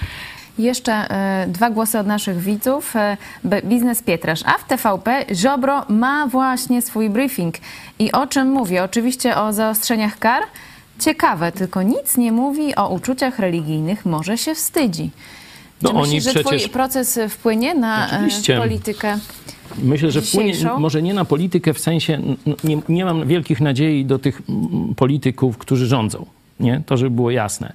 Jeszcze 0.59 0.93
e, 0.93 1.47
dwa 1.49 1.71
głosy 1.71 1.99
od 1.99 2.07
naszych 2.07 2.39
widzów. 2.39 2.97
E, 2.97 3.17
Biznes 3.65 4.03
Pietrasz. 4.03 4.41
A 4.47 4.59
w 4.59 4.65
TVP 4.69 5.25
Ziobro 5.35 5.85
ma 5.89 6.27
właśnie 6.27 6.83
swój 6.83 7.11
briefing. 7.11 7.55
I 7.99 8.13
o 8.13 8.27
czym 8.27 8.49
mówi? 8.49 8.79
Oczywiście 8.79 9.37
o 9.37 9.53
zaostrzeniach 9.53 10.19
kar. 10.19 10.43
Ciekawe, 11.01 11.53
tylko 11.53 11.83
nic 11.83 12.17
nie 12.17 12.33
mówi 12.33 12.75
o 12.77 12.89
uczuciach 12.89 13.39
religijnych. 13.39 14.07
Może 14.07 14.39
się 14.39 14.55
wstydzi. 14.55 15.11
No 15.83 15.91
Czy 15.91 15.97
oni 15.97 16.03
myślisz, 16.03 16.25
że 16.25 16.31
przecież- 16.31 16.63
twój 16.63 16.73
proces 16.73 17.21
wpłynie 17.29 17.75
na 17.75 18.11
e, 18.11 18.17
Oczywiście. 18.17 18.59
politykę? 18.59 19.19
Myślę, 19.83 20.11
że 20.11 20.23
wpłynie 20.23 20.55
może 20.79 21.03
nie 21.03 21.15
na 21.15 21.25
politykę 21.25 21.75
w 21.75 21.79
sensie, 21.79 22.21
nie, 22.65 22.79
nie 22.89 23.05
mam 23.05 23.29
wielkich 23.29 23.61
nadziei 23.61 24.05
do 24.05 24.19
tych 24.19 24.43
polityków, 24.97 25.59
którzy 25.59 25.87
rządzą. 25.87 26.27
Nie? 26.61 26.83
To, 26.87 26.97
żeby 26.97 27.11
było 27.11 27.31
jasne. 27.31 27.73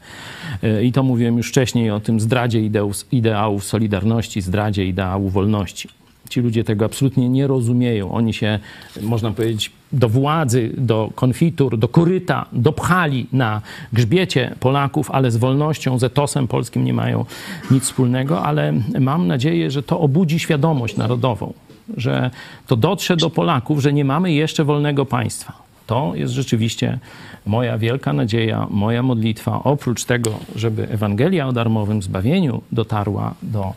Y, 0.64 0.84
I 0.84 0.92
to 0.92 1.04
mówiłem 1.04 1.38
już 1.38 1.50
wcześniej 1.50 1.92
o 1.92 2.00
tym 2.00 2.20
zdradzie 2.20 2.62
ideałów, 2.62 2.96
ideałów 3.12 3.64
solidarności, 3.64 4.42
zdradzie 4.42 4.86
ideału 4.86 5.30
wolności. 5.30 5.90
Ci 6.30 6.42
ludzie 6.42 6.64
tego 6.64 6.86
absolutnie 6.86 7.30
nie 7.30 7.48
rozumieją. 7.48 8.12
Oni 8.12 8.34
się, 8.34 8.60
można 9.02 9.32
powiedzieć, 9.32 9.72
do 9.92 10.10
władzy, 10.10 10.72
do 10.78 11.12
konfitur, 11.16 11.78
do 11.78 11.88
koryta 11.88 12.46
dopchali 12.54 13.28
na 13.32 13.62
grzbiecie 13.94 14.56
Polaków, 14.60 15.12
ale 15.12 15.32
z 15.32 15.38
wolnością, 15.38 16.00
z 16.00 16.04
etosem 16.04 16.48
polskim 16.48 16.86
nie 16.86 16.94
mają 16.94 17.26
nic 17.72 17.84
wspólnego, 17.84 18.44
ale 18.44 18.74
mam 19.00 19.28
nadzieję, 19.28 19.72
że 19.72 19.84
to 19.84 20.00
obudzi 20.00 20.40
świadomość 20.40 20.98
narodową, 20.98 21.54
że 21.98 22.32
to 22.68 22.76
dotrze 22.76 23.18
do 23.18 23.30
Polaków, 23.30 23.80
że 23.82 23.94
nie 23.94 24.06
mamy 24.06 24.34
jeszcze 24.34 24.64
wolnego 24.64 25.06
państwa. 25.06 25.69
To 25.90 26.16
jest 26.16 26.34
rzeczywiście 26.34 27.00
moja 27.46 27.78
wielka 27.78 28.14
nadzieja, 28.14 28.68
moja 28.70 29.04
modlitwa. 29.04 29.64
Oprócz 29.64 30.06
tego, 30.06 30.40
żeby 30.56 30.90
Ewangelia 30.90 31.48
o 31.48 31.52
darmowym 31.52 32.02
zbawieniu 32.02 32.62
dotarła 32.72 33.34
do 33.42 33.74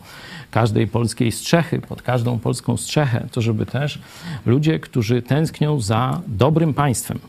każdej 0.51 0.87
polskiej 0.87 1.31
strzechy, 1.31 1.79
pod 1.79 2.01
każdą 2.01 2.39
polską 2.39 2.77
strzechę, 2.77 3.27
to 3.31 3.41
żeby 3.41 3.65
też 3.65 3.99
ludzie, 4.45 4.79
którzy 4.79 5.21
tęsknią 5.21 5.81
za 5.81 6.21
dobrym 6.27 6.73
państwem, 6.73 7.19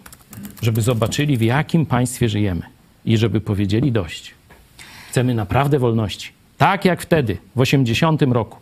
żeby 0.63 0.83
zobaczyli, 0.83 1.37
w 1.37 1.43
jakim 1.43 1.87
państwie 1.87 2.29
żyjemy 2.29 2.63
i 3.05 3.17
żeby 3.17 3.41
powiedzieli 3.41 3.93
dość. 3.93 4.35
Chcemy 5.11 5.35
naprawdę 5.35 5.79
wolności. 5.79 6.33
Tak 6.59 6.85
jak 6.85 7.03
wtedy, 7.03 7.37
w 7.57 7.61
80 7.61 8.23
roku. 8.23 8.59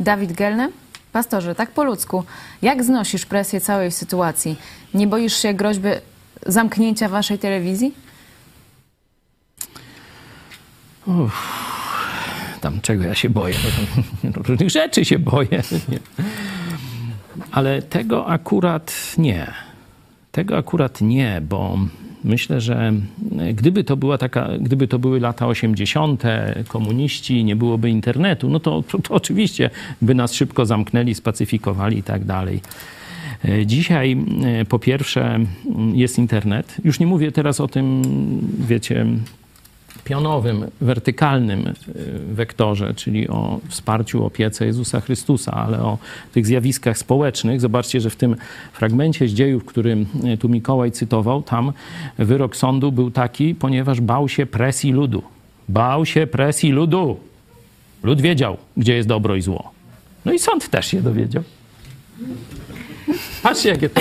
Dawid 0.00 0.32
Gelny? 0.32 0.83
Pastorze, 1.14 1.54
tak 1.54 1.70
po 1.70 1.84
ludzku, 1.84 2.24
jak 2.62 2.84
znosisz 2.84 3.26
presję 3.26 3.60
całej 3.60 3.92
sytuacji? 3.92 4.56
Nie 4.94 5.06
boisz 5.06 5.36
się 5.42 5.54
groźby 5.54 5.88
zamknięcia 6.46 7.08
waszej 7.08 7.38
telewizji? 7.38 7.94
Uff, 11.06 11.32
tam 12.60 12.80
czego 12.80 13.04
ja 13.04 13.14
się 13.14 13.30
boję? 13.30 13.54
Różnych 14.48 14.70
rzeczy 14.70 15.04
się 15.04 15.18
boję. 15.18 15.62
Nie. 15.88 15.98
Ale 17.52 17.82
tego 17.82 18.26
akurat 18.26 18.92
nie. 19.18 19.52
Tego 20.32 20.56
akurat 20.56 21.00
nie, 21.00 21.40
bo 21.48 21.78
myślę, 22.24 22.60
że 22.60 22.92
gdyby 23.54 23.84
to, 23.84 23.96
była 23.96 24.18
taka, 24.18 24.48
gdyby 24.60 24.88
to 24.88 24.98
były 24.98 25.20
lata 25.20 25.46
80., 25.46 26.22
komuniści, 26.68 27.44
nie 27.44 27.56
byłoby 27.56 27.90
internetu, 27.90 28.50
no 28.50 28.60
to, 28.60 28.82
to, 28.82 28.98
to 28.98 29.14
oczywiście 29.14 29.70
by 30.02 30.14
nas 30.14 30.32
szybko 30.32 30.66
zamknęli, 30.66 31.14
spacyfikowali 31.14 31.98
i 31.98 32.02
tak 32.02 32.24
dalej. 32.24 32.60
E, 33.44 33.66
Dzisiaj 33.66 34.16
e, 34.44 34.64
po 34.64 34.78
pierwsze 34.78 35.38
jest 35.92 36.18
internet. 36.18 36.76
Już 36.84 37.00
nie 37.00 37.06
mówię 37.06 37.32
teraz 37.32 37.60
o 37.60 37.68
tym, 37.68 38.02
wiecie, 38.58 39.06
pionowym, 40.04 40.64
wertykalnym 40.80 41.66
y, 41.68 41.74
wektorze, 42.34 42.94
czyli 42.94 43.28
o 43.28 43.60
wsparciu, 43.68 44.24
opiece 44.26 44.66
Jezusa 44.66 45.00
Chrystusa, 45.00 45.52
ale 45.52 45.78
o 45.82 45.98
tych 46.32 46.46
zjawiskach 46.46 46.98
społecznych. 46.98 47.60
Zobaczcie, 47.60 48.00
że 48.00 48.10
w 48.10 48.16
tym 48.16 48.36
fragmencie 48.72 49.28
z 49.28 49.32
dziejów, 49.32 49.64
który 49.64 50.06
y, 50.34 50.38
tu 50.38 50.48
Mikołaj 50.48 50.92
cytował, 50.92 51.42
tam 51.42 51.72
wyrok 52.18 52.56
sądu 52.56 52.92
był 52.92 53.10
taki, 53.10 53.54
ponieważ 53.54 54.00
bał 54.00 54.28
się 54.28 54.46
presji 54.46 54.92
ludu. 54.92 55.22
Bał 55.68 56.06
się 56.06 56.26
presji 56.26 56.70
ludu. 56.72 57.16
Lud 58.02 58.20
wiedział, 58.20 58.56
gdzie 58.76 58.94
jest 58.94 59.08
dobro 59.08 59.36
i 59.36 59.42
zło. 59.42 59.70
No 60.24 60.32
i 60.32 60.38
sąd 60.38 60.68
też 60.68 60.86
się 60.86 61.02
dowiedział. 61.02 61.42
Patrzcie, 63.42 63.68
jakie 63.68 63.88
to 63.88 64.00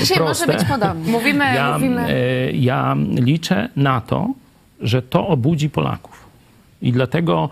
Dzisiaj 0.00 0.16
proste. 0.16 0.46
może 0.46 0.58
być 0.58 0.68
podobnie. 0.68 1.12
Mówimy, 1.12 1.44
Ja, 1.44 1.72
mówimy. 1.74 2.00
e, 2.08 2.52
ja 2.52 2.96
liczę 3.14 3.68
na 3.76 4.00
to, 4.00 4.28
że 4.80 5.02
to 5.02 5.28
obudzi 5.28 5.70
Polaków. 5.70 6.28
I 6.82 6.92
dlatego 6.92 7.48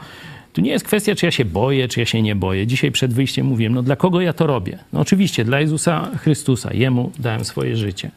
tu 0.53 0.61
nie 0.61 0.71
jest 0.71 0.85
kwestia, 0.85 1.15
czy 1.15 1.27
ja 1.27 1.33
się 1.33 1.45
boję, 1.45 1.89
czy 1.89 2.01
ja 2.01 2.07
się 2.07 2.23
nie 2.23 2.37
boję. 2.37 2.67
Dzisiaj 2.67 2.91
przed 2.93 3.15
wyjściem 3.15 3.47
mówiłem, 3.47 3.75
no 3.75 3.83
dla 3.83 3.97
kogo 3.97 4.21
ja 4.21 4.33
to 4.33 4.47
robię? 4.47 4.79
No 4.93 5.01
oczywiście 5.01 5.45
dla 5.45 5.61
Jezusa 5.61 6.11
Chrystusa. 6.19 6.75
Jemu 6.75 7.13
dałem 7.19 7.45
swoje 7.45 7.77
życie. 7.77 8.11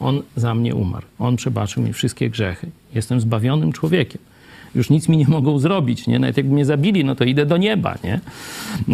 On 0.00 0.22
za 0.36 0.54
mnie 0.54 0.74
umarł. 0.74 1.06
On 1.18 1.36
przebaczył 1.36 1.82
mi 1.82 1.92
wszystkie 1.92 2.30
grzechy. 2.30 2.70
Jestem 2.94 3.20
zbawionym 3.20 3.72
człowiekiem. 3.72 4.20
Już 4.74 4.90
nic 4.90 5.08
mi 5.08 5.16
nie 5.16 5.28
mogą 5.28 5.58
zrobić, 5.58 6.06
nie? 6.06 6.18
Nawet 6.18 6.36
jakby 6.36 6.54
mnie 6.54 6.64
zabili, 6.64 7.04
no 7.04 7.14
to 7.14 7.24
idę 7.24 7.46
do 7.46 7.56
nieba, 7.56 7.94
nie? 8.04 8.20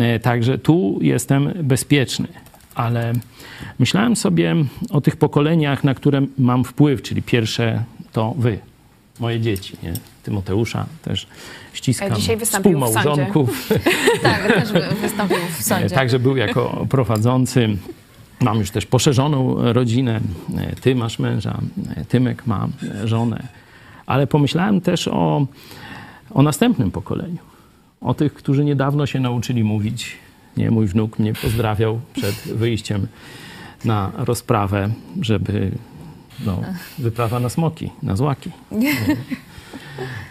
E, 0.05 0.21
Także 0.21 0.59
tu 0.59 0.99
jestem 1.03 1.53
bezpieczny. 1.63 2.29
Ale 2.75 3.13
myślałem 3.79 4.17
sobie 4.17 4.57
o 4.91 5.01
tych 5.01 5.17
pokoleniach, 5.17 5.85
na 5.85 5.95
które 5.95 6.23
mam 6.39 6.65
wpływ, 6.65 7.03
czyli 7.03 7.23
pierwsze 7.23 7.85
to 8.13 8.35
wy, 8.39 8.59
moje 9.23 9.41
dzieci, 9.41 9.77
nie? 9.83 9.93
Tymoteusza 10.23 10.87
też 11.03 11.27
ściskam. 11.73 12.13
E, 12.13 12.17
Dzisiaj 12.17 12.37
wystąpił 12.37 12.81
w. 12.81 12.85
Współmałżonków. 12.85 13.69
Tak, 14.23 14.53
też 14.55 14.73
wy- 14.73 14.95
wystąpił 15.01 15.37
w 15.59 15.63
sądzie. 15.63 15.91
Także 15.95 16.19
był 16.19 16.37
jako 16.37 16.87
prowadzący. 16.91 17.69
Mam 18.41 18.59
już 18.59 18.71
też 18.71 18.87
poszerzoną 18.87 19.57
rodzinę. 19.73 20.21
Ty 20.81 20.95
masz 20.95 21.19
męża, 21.19 21.59
Tymek 22.09 22.47
ma 22.47 22.69
żonę. 23.05 23.43
Ale 24.07 24.27
pomyślałem 24.27 24.81
też 24.81 25.09
o, 25.09 25.47
o 26.31 26.43
następnym 26.43 26.91
pokoleniu. 26.91 27.39
O 28.01 28.15
tych, 28.15 28.35
którzy 28.35 28.65
niedawno 28.65 29.07
się 29.07 29.21
nauczyli 29.21 29.65
mówić. 29.65 30.17
Nie, 30.57 30.71
mój 30.71 30.87
wnuk 30.87 31.19
mnie 31.19 31.33
pozdrawiał 31.35 32.01
przed 32.15 32.35
wyjściem 32.35 33.07
na 33.85 34.13
rozprawę, 34.17 34.91
żeby 35.21 35.71
no, 36.47 36.63
wyprawa 36.99 37.41
na 37.41 37.49
smoki, 37.49 37.91
na 38.03 38.17
złaki. 38.17 38.51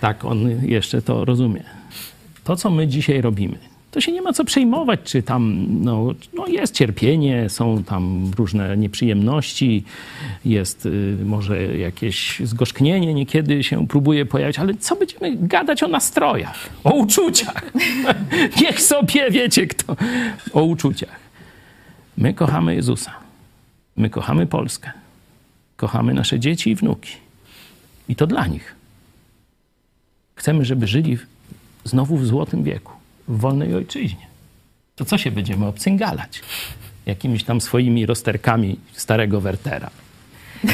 Tak, 0.02 0.26
on 0.26 0.66
jeszcze 0.66 1.02
to 1.02 1.26
rozumie. 1.26 1.64
To, 2.44 2.56
co 2.56 2.70
my 2.70 2.88
dzisiaj 2.88 3.22
robimy, 3.22 3.58
to 3.92 4.02
się 4.02 4.12
nie 4.12 4.22
ma 4.22 4.34
co 4.34 4.46
przejmować, 4.46 5.00
czy 5.04 5.24
tam 5.24 5.66
no, 5.70 6.08
no 6.34 6.48
jest 6.48 6.76
cierpienie, 6.76 7.50
są 7.50 7.84
tam 7.84 8.32
różne 8.38 8.78
nieprzyjemności, 8.78 9.84
jest 10.46 10.86
y, 10.86 11.18
może 11.26 11.78
jakieś 11.78 12.40
zgorzknienie 12.44 13.14
niekiedy 13.14 13.64
się 13.64 13.88
próbuje 13.88 14.26
pojawić, 14.26 14.60
ale 14.60 14.74
co 14.74 14.96
będziemy 14.96 15.36
gadać 15.36 15.84
o 15.84 15.88
nastrojach, 15.88 16.70
o 16.84 16.94
uczuciach? 16.94 17.72
Niech 18.62 18.82
sobie 18.82 19.32
wiecie 19.32 19.68
kto. 19.68 19.96
O 20.54 20.64
uczuciach. 20.64 21.20
My 22.18 22.34
kochamy 22.34 22.76
Jezusa. 22.76 23.12
My 23.98 24.10
kochamy 24.10 24.48
Polskę. 24.48 25.01
Kochamy 25.82 26.14
nasze 26.14 26.40
dzieci 26.40 26.70
i 26.70 26.76
wnuki. 26.76 27.12
I 28.10 28.16
to 28.16 28.28
dla 28.28 28.48
nich. 28.48 28.76
Chcemy, 30.36 30.66
żeby 30.66 30.88
żyli 30.88 31.18
znowu 31.84 32.18
w 32.18 32.26
złotym 32.26 32.64
wieku, 32.64 32.94
w 33.28 33.40
wolnej 33.40 33.76
ojczyźnie. 33.76 34.28
To 34.96 35.06
co 35.06 35.18
się 35.18 35.32
będziemy 35.32 35.66
obcyngalać? 35.66 36.42
Jakimiś 37.06 37.44
tam 37.44 37.62
swoimi 37.62 38.06
rozterkami 38.06 38.80
starego 38.94 39.42
Wertera. 39.42 39.90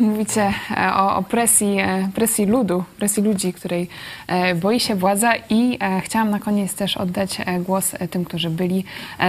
Mówicie 0.00 0.54
e, 0.70 0.94
o, 0.94 1.16
o 1.16 1.22
presji, 1.22 1.78
e, 1.78 2.10
presji 2.14 2.46
ludu, 2.46 2.84
presji 2.98 3.22
ludzi, 3.22 3.52
której 3.52 3.88
e, 4.26 4.54
boi 4.54 4.80
się 4.80 4.94
władza 4.94 5.32
i 5.50 5.78
chciałam 6.04 6.30
na 6.30 6.38
koniec 6.38 6.74
też 6.74 6.96
oddać 6.96 7.38
głos 7.60 7.94
tym, 8.10 8.24
którzy 8.24 8.50
byli 8.50 8.84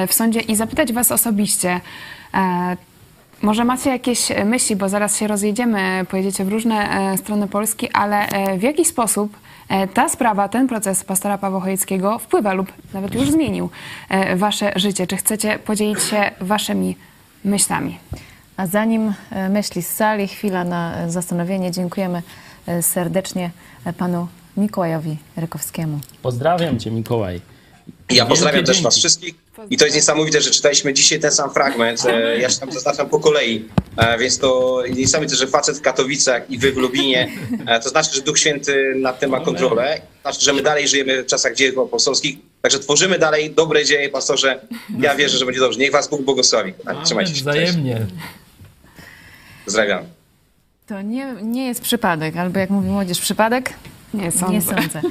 w 0.07 0.14
sądzie 0.14 0.39
i 0.39 0.55
zapytać 0.55 0.93
was 0.93 1.11
osobiście, 1.11 1.81
może 3.44 3.65
macie 3.65 3.90
jakieś 3.90 4.30
myśli, 4.45 4.76
bo 4.76 4.90
zaraz 4.90 5.18
się 5.18 5.28
rozjedziemy, 5.28 6.06
pojedziecie 6.10 6.45
w 6.45 6.48
różne 6.48 6.90
strony 7.18 7.48
Polski, 7.48 7.90
ale 7.91 8.28
w 8.57 8.61
jaki 8.61 8.86
sposób 8.86 9.38
ta 9.94 10.10
sprawa, 10.10 10.49
ten 10.49 10.68
proces 10.68 11.03
pastora 11.03 11.38
Pawła 11.38 11.60
Chojeckiego 11.60 12.20
wpływa 12.20 12.53
lub 12.53 12.72
nawet 12.94 13.15
już 13.15 13.32
zmienił 13.32 13.70
wasze 14.36 14.72
życie? 14.76 15.07
Czy 15.07 15.18
chcecie 15.18 15.60
podzielić 15.60 16.03
się 16.03 16.32
waszymi 16.41 16.95
myślami? 17.45 17.98
A 18.57 18.68
zanim 18.68 19.14
e, 19.32 19.49
myśli 19.49 19.82
z 19.82 19.88
sali, 19.88 20.28
chwila 20.28 20.64
na 20.64 20.98
e, 20.98 21.10
zastanowienie. 21.10 21.72
Dziękujemy 21.72 22.22
e, 22.68 22.82
serdecznie 22.82 23.52
panu 23.98 24.28
Mikołajowi 24.57 25.18
Rykowskiemu. 25.38 25.99
Pozdrawiam 26.22 26.80
cię, 26.80 26.91
Mikołaj. 26.91 27.41
Ja 28.09 28.25
pozdrawiam 28.25 28.55
Wielkie 28.55 28.67
też 28.67 28.75
dzięki. 28.75 28.84
was 28.84 28.97
wszystkich. 28.97 29.35
I 29.69 29.77
to 29.77 29.85
jest 29.85 29.95
niesamowite, 29.95 30.41
że 30.41 30.51
czytaliśmy 30.51 30.93
dzisiaj 30.93 31.19
ten 31.19 31.31
sam 31.31 31.53
fragment. 31.53 32.05
E, 32.05 32.38
Ja 32.38 32.49
się 32.49 32.59
tam 32.59 32.71
zaznaczam 32.71 33.09
po 33.09 33.19
kolei, 33.19 33.65
E, 33.97 34.17
więc 34.17 34.38
to 34.39 34.84
niesamowite, 34.95 35.35
że 35.35 35.47
facet 35.47 35.77
w 35.77 35.81
Katowicach 35.81 36.49
i 36.51 36.57
wy 36.57 36.71
w 36.71 36.77
Lubinie. 36.77 37.31
e, 37.67 37.80
To 37.80 37.89
znaczy, 37.89 38.15
że 38.15 38.21
Duch 38.21 38.39
Święty 38.39 38.93
nad 38.95 39.19
tym 39.19 39.30
ma 39.31 39.39
kontrolę. 39.39 40.01
To 40.23 40.30
znaczy, 40.31 40.45
że 40.45 40.53
my 40.53 40.61
dalej 40.61 40.88
żyjemy 40.88 41.23
w 41.23 41.25
czasach 41.25 41.55
dziejów 41.55 41.77
apostolskich. 41.88 42.38
Także 42.61 42.80
tworzymy 42.80 43.19
dalej 43.19 43.51
dobre 43.51 43.85
dzieje, 43.85 44.09
pastorze. 44.09 44.59
Ja 44.99 45.15
wierzę, 45.15 45.38
że 45.38 45.45
będzie 45.45 45.59
dobrze. 45.59 45.80
Niech 45.80 45.91
was 45.91 46.07
Bóg 46.09 46.21
błogosławi. 46.21 46.73
Tak, 46.85 46.97
Trzymajcie 47.05 47.35
się. 47.35 47.41
Wzajemnie. 47.41 48.05
Pozdrawiam. 49.65 50.03
To 50.88 51.01
nie, 51.01 51.35
nie 51.41 51.67
jest 51.67 51.81
przypadek, 51.81 52.38
albo 52.38 52.59
jak 52.59 52.69
mówi 52.69 52.88
młodzież, 52.89 53.19
przypadek? 53.21 53.73
Nie 54.14 54.31
sądzę. 54.31 54.53
Nie 54.53 54.61
sądzę. 54.61 55.02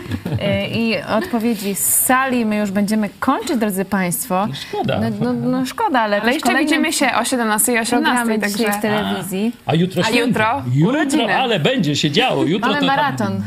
E, 0.40 0.68
I 0.68 0.96
odpowiedzi 1.02 1.74
z 1.74 1.84
sali 1.84 2.46
my 2.46 2.56
już 2.56 2.70
będziemy 2.70 3.10
kończyć, 3.20 3.56
drodzy 3.56 3.84
Państwo. 3.84 4.48
Szkoda. 4.68 5.00
No, 5.00 5.10
no, 5.20 5.32
no 5.32 5.66
szkoda, 5.66 6.00
ale, 6.00 6.22
Ale 6.22 6.34
jeszcze 6.34 6.58
widzimy 6.58 6.92
się 6.92 7.06
o 7.20 7.24
17 7.24 7.72
i 7.72 7.78
18, 7.78 7.96
programy 7.96 8.38
także... 8.38 8.58
dzisiaj 8.58 8.78
w 8.78 8.82
telewizji. 8.82 9.52
A 9.66 9.74
jutro 9.74 10.02
A 10.06 10.10
jutro 10.10 10.62
Jutro, 10.74 11.34
ale 11.34 11.60
będzie 11.60 11.96
się 11.96 12.10
działo. 12.10 12.44
Jutro 12.44 12.68
Mamy 12.68 12.80
to 12.80 12.86
tam 12.86 12.96
maraton. 12.96 13.42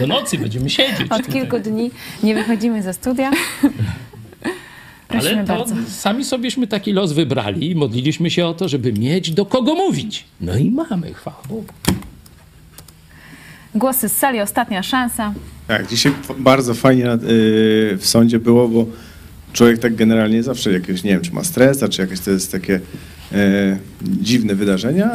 Do 0.00 0.06
nocy 0.06 0.38
będziemy 0.38 0.70
siedzieć. 0.70 1.12
Od 1.12 1.26
kilku 1.26 1.58
dni 1.58 1.90
nie 2.22 2.34
wychodzimy 2.34 2.82
ze 2.82 2.92
studia. 2.92 3.30
Prosimy 5.08 5.32
Ale 5.32 5.44
to 5.46 5.56
bardzo. 5.56 5.74
sami 5.88 6.24
sobieśmy 6.24 6.66
taki 6.66 6.92
los 6.92 7.12
wybrali 7.12 7.70
i 7.70 7.74
modliliśmy 7.74 8.30
się 8.30 8.46
o 8.46 8.54
to, 8.54 8.68
żeby 8.68 8.92
mieć 8.92 9.30
do 9.30 9.46
kogo 9.46 9.74
mówić. 9.74 10.24
No 10.40 10.56
i 10.56 10.70
mamy, 10.70 11.14
chwała 11.14 11.42
Bogu. 11.48 11.64
Głosy 13.74 14.08
z 14.08 14.12
sali, 14.12 14.40
ostatnia 14.40 14.82
szansa. 14.82 15.34
Tak, 15.68 15.86
dzisiaj 15.88 16.12
bardzo 16.38 16.74
fajnie 16.74 17.12
y, 17.12 17.18
w 17.98 18.02
sądzie 18.02 18.38
było, 18.38 18.68
bo 18.68 18.86
człowiek 19.52 19.78
tak 19.78 19.94
generalnie 19.94 20.42
zawsze 20.42 20.72
jakiegoś, 20.72 21.02
nie 21.02 21.10
wiem, 21.10 21.20
czy 21.20 21.32
ma 21.32 21.44
stres, 21.44 21.82
a 21.82 21.88
czy 21.88 22.02
jakieś 22.02 22.20
to 22.20 22.30
jest 22.30 22.52
takie 22.52 22.80
e, 23.32 23.78
dziwne 24.02 24.54
wydarzenia. 24.54 25.10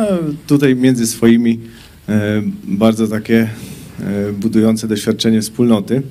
Tutaj 0.47 0.75
między 0.75 1.07
swoimi 1.07 1.59
e, 2.09 2.41
bardzo 2.63 3.07
takie 3.07 3.49
e, 3.99 4.31
budujące 4.33 4.87
doświadczenie 4.87 5.41
wspólnoty. 5.41 6.01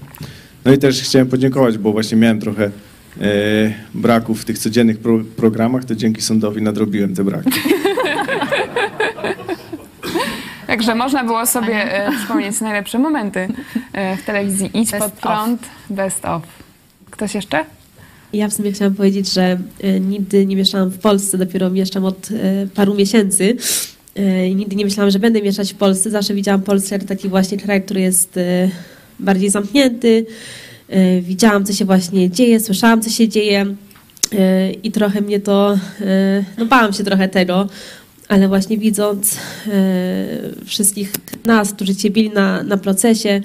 No 0.65 0.73
i 0.73 0.79
też 0.79 1.03
chciałem 1.03 1.29
podziękować, 1.29 1.79
bo 1.79 1.93
właśnie 1.93 2.19
miałem 2.19 2.41
trochę 2.41 2.65
e, 2.65 2.71
braków 3.95 4.43
w 4.43 4.45
tych 4.45 4.59
codziennych 4.59 4.99
pro, 4.99 5.19
programach, 5.37 5.85
to 5.85 5.95
dzięki 5.95 6.23
sądowi 6.23 6.63
nadrobiłem 6.63 7.15
te 7.15 7.25
braki. 7.25 7.51
Także 10.77 10.95
można 10.95 11.25
było 11.25 11.47
sobie 11.47 12.07
e, 12.07 12.13
przypomnieć 12.19 12.61
najlepsze 12.61 12.99
momenty 12.99 13.49
e, 13.93 14.17
w 14.17 14.23
telewizji. 14.23 14.71
Idź 14.75 14.91
Best 14.91 15.05
pod 15.05 15.13
prąd, 15.13 15.63
best 15.91 16.25
of. 16.25 16.43
Ktoś 17.11 17.35
jeszcze? 17.35 17.65
Ja 18.33 18.49
w 18.49 18.53
sumie 18.53 18.73
chciałam 18.73 18.95
powiedzieć, 18.95 19.33
że 19.33 19.59
e, 19.81 20.01
nigdy 20.01 20.47
nie 20.47 20.57
mieszkałam 20.57 20.91
w 20.91 20.99
Polsce, 20.99 21.39
dopiero 21.39 21.71
mieszkam 21.71 22.05
od 22.05 22.29
paru 22.75 22.95
miesięcy. 22.95 23.57
I 24.49 24.55
Nigdy 24.55 24.77
nie 24.77 24.85
myślałam, 24.85 25.11
że 25.11 25.19
będę 25.19 25.43
mieszkać 25.43 25.73
w 25.73 25.77
Polsce. 25.77 26.11
Zawsze 26.11 26.35
widziałam 26.35 26.63
Polskę 26.63 26.95
jako 26.95 27.07
taki 27.07 27.29
właśnie 27.29 27.59
kraj, 27.59 27.83
który 27.83 28.01
jest 28.01 28.39
bardziej 29.21 29.51
zamknięty. 29.51 30.27
Widziałam, 31.23 31.65
co 31.65 31.73
się 31.73 31.85
właśnie 31.85 32.31
dzieje, 32.31 32.61
słyszałam, 32.61 33.03
co 33.03 33.11
się 33.11 33.29
dzieje 33.29 33.67
i 34.83 34.93
trochę 34.93 35.21
mnie 35.21 35.41
to, 35.41 35.79
no 36.59 36.67
bałam 36.67 36.93
się 36.93 37.05
trochę 37.05 37.29
tego, 37.29 37.69
ale 38.29 38.49
właśnie 38.49 38.79
widząc 38.79 39.37
e, 39.37 39.39
wszystkich 40.65 41.13
nas, 41.45 41.73
którzy 41.73 41.97
cierpieli 41.97 42.31
na, 42.31 42.63
na 42.63 42.77
procesie, 42.77 43.41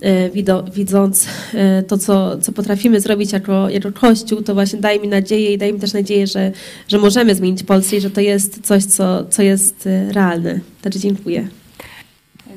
e, 0.00 0.30
widząc 0.72 1.26
e, 1.54 1.82
to, 1.82 1.98
co, 1.98 2.38
co 2.38 2.52
potrafimy 2.52 3.00
zrobić 3.00 3.32
jako, 3.32 3.68
jako 3.68 3.92
Kościół, 3.92 4.42
to 4.42 4.54
właśnie 4.54 4.80
daje 4.80 5.00
mi 5.00 5.08
nadzieję 5.08 5.52
i 5.52 5.58
daje 5.58 5.72
mi 5.72 5.80
też 5.80 5.92
nadzieję, 5.92 6.26
że, 6.26 6.52
że 6.88 6.98
możemy 6.98 7.34
zmienić 7.34 7.62
Polskę 7.62 7.96
i 7.96 8.00
że 8.00 8.10
to 8.10 8.20
jest 8.20 8.66
coś, 8.66 8.84
co, 8.84 9.24
co 9.24 9.42
jest 9.42 9.88
realne. 10.10 10.60
Także 10.82 10.98
dziękuję. 10.98 11.48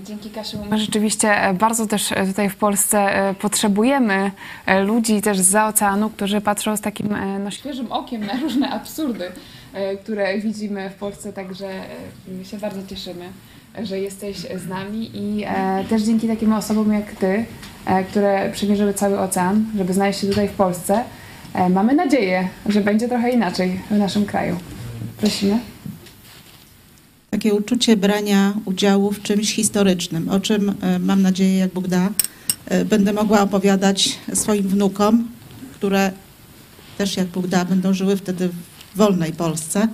Dzięki 0.05 0.29
Kasiu. 0.29 0.57
My 0.69 0.77
rzeczywiście 0.77 1.35
bardzo 1.59 1.87
też 1.87 2.09
tutaj 2.27 2.49
w 2.49 2.55
Polsce 2.55 3.09
potrzebujemy 3.41 4.31
ludzi 4.85 5.21
też 5.21 5.39
z 5.39 5.55
oceanu, 5.55 6.09
którzy 6.09 6.41
patrzą 6.41 6.77
z 6.77 6.81
takim 6.81 7.15
no, 7.43 7.51
świeżym 7.51 7.91
okiem 7.91 8.25
na 8.25 8.39
różne 8.39 8.69
absurdy, 8.69 9.31
które 10.03 10.39
widzimy 10.39 10.89
w 10.89 10.93
Polsce, 10.93 11.33
także 11.33 11.67
e, 12.41 12.45
się 12.45 12.57
bardzo 12.57 12.87
cieszymy, 12.87 13.25
e, 13.77 13.85
że 13.85 13.99
jesteś 13.99 14.37
z 14.37 14.67
nami 14.67 15.11
i 15.13 15.43
e, 15.47 15.83
też 15.89 16.01
dzięki 16.01 16.27
takim 16.27 16.53
osobom 16.53 16.93
jak 16.93 17.15
ty, 17.15 17.45
e, 17.85 18.03
które 18.03 18.51
przemierzyły 18.53 18.93
cały 18.93 19.19
ocean, 19.19 19.65
żeby 19.77 19.93
znaleźć 19.93 20.19
się 20.19 20.27
tutaj 20.27 20.47
w 20.47 20.51
Polsce, 20.51 21.03
e, 21.53 21.69
mamy 21.69 21.95
nadzieję, 21.95 22.47
że 22.65 22.81
będzie 22.81 23.07
trochę 23.07 23.31
inaczej 23.31 23.79
w 23.91 23.97
naszym 23.97 24.25
kraju. 24.25 24.57
Prosimy. 25.17 25.59
takie 27.29 27.53
uczucie 27.53 27.97
brania 27.97 28.53
udziału 28.65 29.11
w 29.11 29.21
czymś 29.21 29.55
historycznym, 29.55 30.29
o 30.29 30.39
czym 30.39 30.75
e, 30.81 30.99
mam 30.99 31.21
nadzieję, 31.21 31.57
jak 31.57 31.73
Bóg 31.73 31.87
da, 31.87 32.09
e, 32.65 32.85
będę 32.85 33.13
mogła 33.13 33.41
opowiadać 33.41 34.19
swoim 34.33 34.67
wnukom, 34.67 35.27
które 35.73 36.11
też, 36.97 37.17
jak 37.17 37.27
Bóg 37.27 37.47
da, 37.47 37.65
będą 37.65 37.93
żyły 37.93 38.17
wtedy 38.17 38.49
wolnej 38.95 39.33
Polsce. 39.33 39.87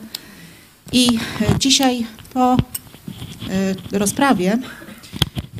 I 0.91 1.07
e, 1.41 1.60
dzisiaj 1.60 2.06
po 2.34 2.53
e, 2.53 2.57
rozprawie, 3.91 4.57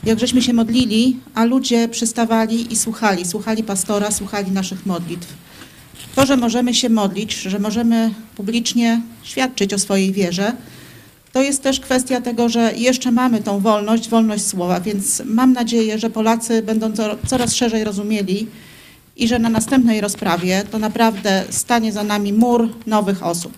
jak 0.03 0.19
żeśmy 0.19 0.41
się 0.41 0.53
modlili, 0.53 1.19
a 1.34 1.45
ludzie 1.45 1.88
przystawali 1.88 2.73
i 2.73 2.76
słuchali, 2.76 3.26
słuchali 3.26 3.64
pastora, 3.64 4.11
słuchali 4.11 4.51
naszych 4.51 4.85
modlitw. 4.85 5.34
To, 6.15 6.26
że 6.26 6.38
możemy 6.38 6.73
się 6.73 6.89
modlić, 6.89 7.34
że 7.34 7.59
możemy 7.59 8.14
publicznie 8.35 9.01
świadczyć 9.23 9.73
o 9.73 9.80
swojej 9.80 10.14
wierze, 10.14 10.53
to 11.34 11.41
jest 11.41 11.64
też 11.64 11.80
kwestia 11.80 12.22
tego, 12.22 12.49
że 12.49 12.73
jeszcze 12.76 13.11
mamy 13.11 13.43
tą 13.43 13.59
wolność, 13.59 14.09
wolność 14.09 14.45
słowa, 14.45 14.80
więc 14.80 15.22
mam 15.26 15.53
nadzieję, 15.53 15.99
że 15.99 16.09
Polacy 16.09 16.61
będą 16.61 16.93
coraz 17.27 17.55
szerzej 17.55 17.84
rozumieli 17.84 18.47
i 19.18 19.27
że 19.27 19.39
na 19.39 19.49
następnej 19.49 20.02
rozprawie 20.02 20.64
to 20.72 20.80
naprawdę 20.80 21.44
stanie 21.49 21.91
za 21.91 22.03
nami 22.03 22.34
mur 22.34 22.69
nowych 22.85 23.23
osób. 23.23 23.53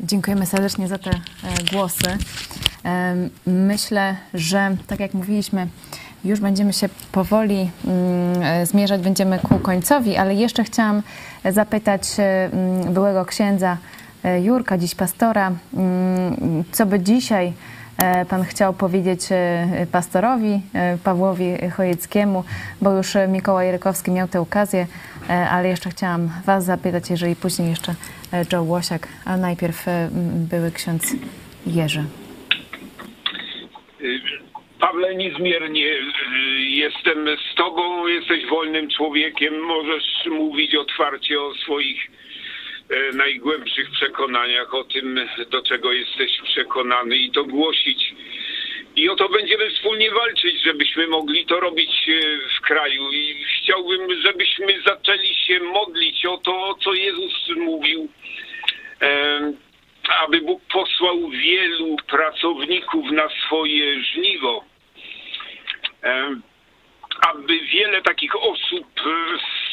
Dziękujemy 0.00 0.46
serdecznie 0.46 0.88
za 0.88 0.98
te 0.98 1.10
e, 1.10 1.20
głosy. 1.72 2.18
Myślę, 3.46 4.16
że 4.34 4.76
tak 4.86 5.00
jak 5.00 5.14
mówiliśmy, 5.14 5.66
już 6.24 6.40
będziemy 6.40 6.72
się 6.72 6.88
powoli 7.12 7.70
mm, 7.84 8.42
e, 8.42 8.66
zmierzać, 8.66 9.00
będziemy 9.00 9.38
ku 9.38 9.58
końcowi, 9.58 10.16
ale 10.16 10.34
jeszcze 10.34 10.64
chciałam 10.64 11.02
zapytać 11.50 12.02
e, 12.18 12.50
mm, 12.52 12.94
byłego 12.94 13.24
księdza 13.24 13.76
Jurka, 14.42 14.78
dziś 14.78 14.94
pastora, 14.94 15.52
mm, 15.74 16.64
co 16.72 16.86
by 16.86 17.00
dzisiaj 17.00 17.52
pan 18.30 18.44
chciał 18.44 18.74
powiedzieć 18.74 19.20
e, 19.30 19.86
pastorowi 19.92 20.60
e, 20.74 20.98
Pawłowi 21.04 21.44
Chojeckiemu, 21.76 22.44
bo 22.82 22.96
już 22.96 23.06
Mikołaj 23.28 23.72
Rykowski 23.72 24.10
miał 24.10 24.28
tę 24.28 24.40
okazję, 24.40 24.86
ale 25.50 25.68
jeszcze 25.68 25.90
chciałam 25.90 26.30
was 26.46 26.64
zapytać, 26.64 27.10
jeżeli 27.10 27.36
później 27.36 27.70
jeszcze 27.70 27.94
Joe 28.52 28.62
Łosiak, 28.62 29.08
a 29.24 29.36
najpierw 29.36 29.86
były 30.50 30.72
ksiądz 30.72 31.14
Jerzy. 31.66 32.04
Pawle, 34.80 35.14
niezmiernie 35.14 35.86
jestem 36.60 37.18
z 37.52 37.54
Tobą, 37.54 38.06
jesteś 38.06 38.46
wolnym 38.50 38.90
człowiekiem, 38.90 39.60
możesz 39.60 40.26
mówić 40.30 40.74
otwarcie 40.74 41.40
o 41.40 41.54
swoich 41.54 42.10
E, 42.10 42.29
najgłębszych 43.14 43.90
przekonaniach, 43.90 44.74
o 44.74 44.84
tym, 44.84 45.20
do 45.50 45.62
czego 45.62 45.92
jesteś 45.92 46.40
przekonany 46.44 47.16
i 47.16 47.30
to 47.30 47.44
głosić. 47.44 48.14
I 48.96 49.08
o 49.08 49.16
to 49.16 49.28
będziemy 49.28 49.70
wspólnie 49.70 50.10
walczyć, 50.10 50.62
żebyśmy 50.62 51.06
mogli 51.06 51.46
to 51.46 51.60
robić 51.60 52.08
e, 52.08 52.22
w 52.58 52.60
kraju. 52.60 53.12
I 53.12 53.44
chciałbym, 53.44 54.22
żebyśmy 54.22 54.82
zaczęli 54.86 55.34
się 55.34 55.60
modlić 55.60 56.26
o 56.26 56.38
to, 56.38 56.68
o 56.68 56.74
co 56.74 56.94
Jezus 56.94 57.48
mówił, 57.56 58.08
e, 59.02 59.52
aby 60.18 60.40
Bóg 60.40 60.62
posłał 60.72 61.30
wielu 61.30 61.96
pracowników 62.08 63.10
na 63.10 63.28
swoje 63.28 64.02
żniwo. 64.02 64.64
Aby 67.20 67.60
wiele 67.60 68.02
takich 68.02 68.36
osób 68.36 68.86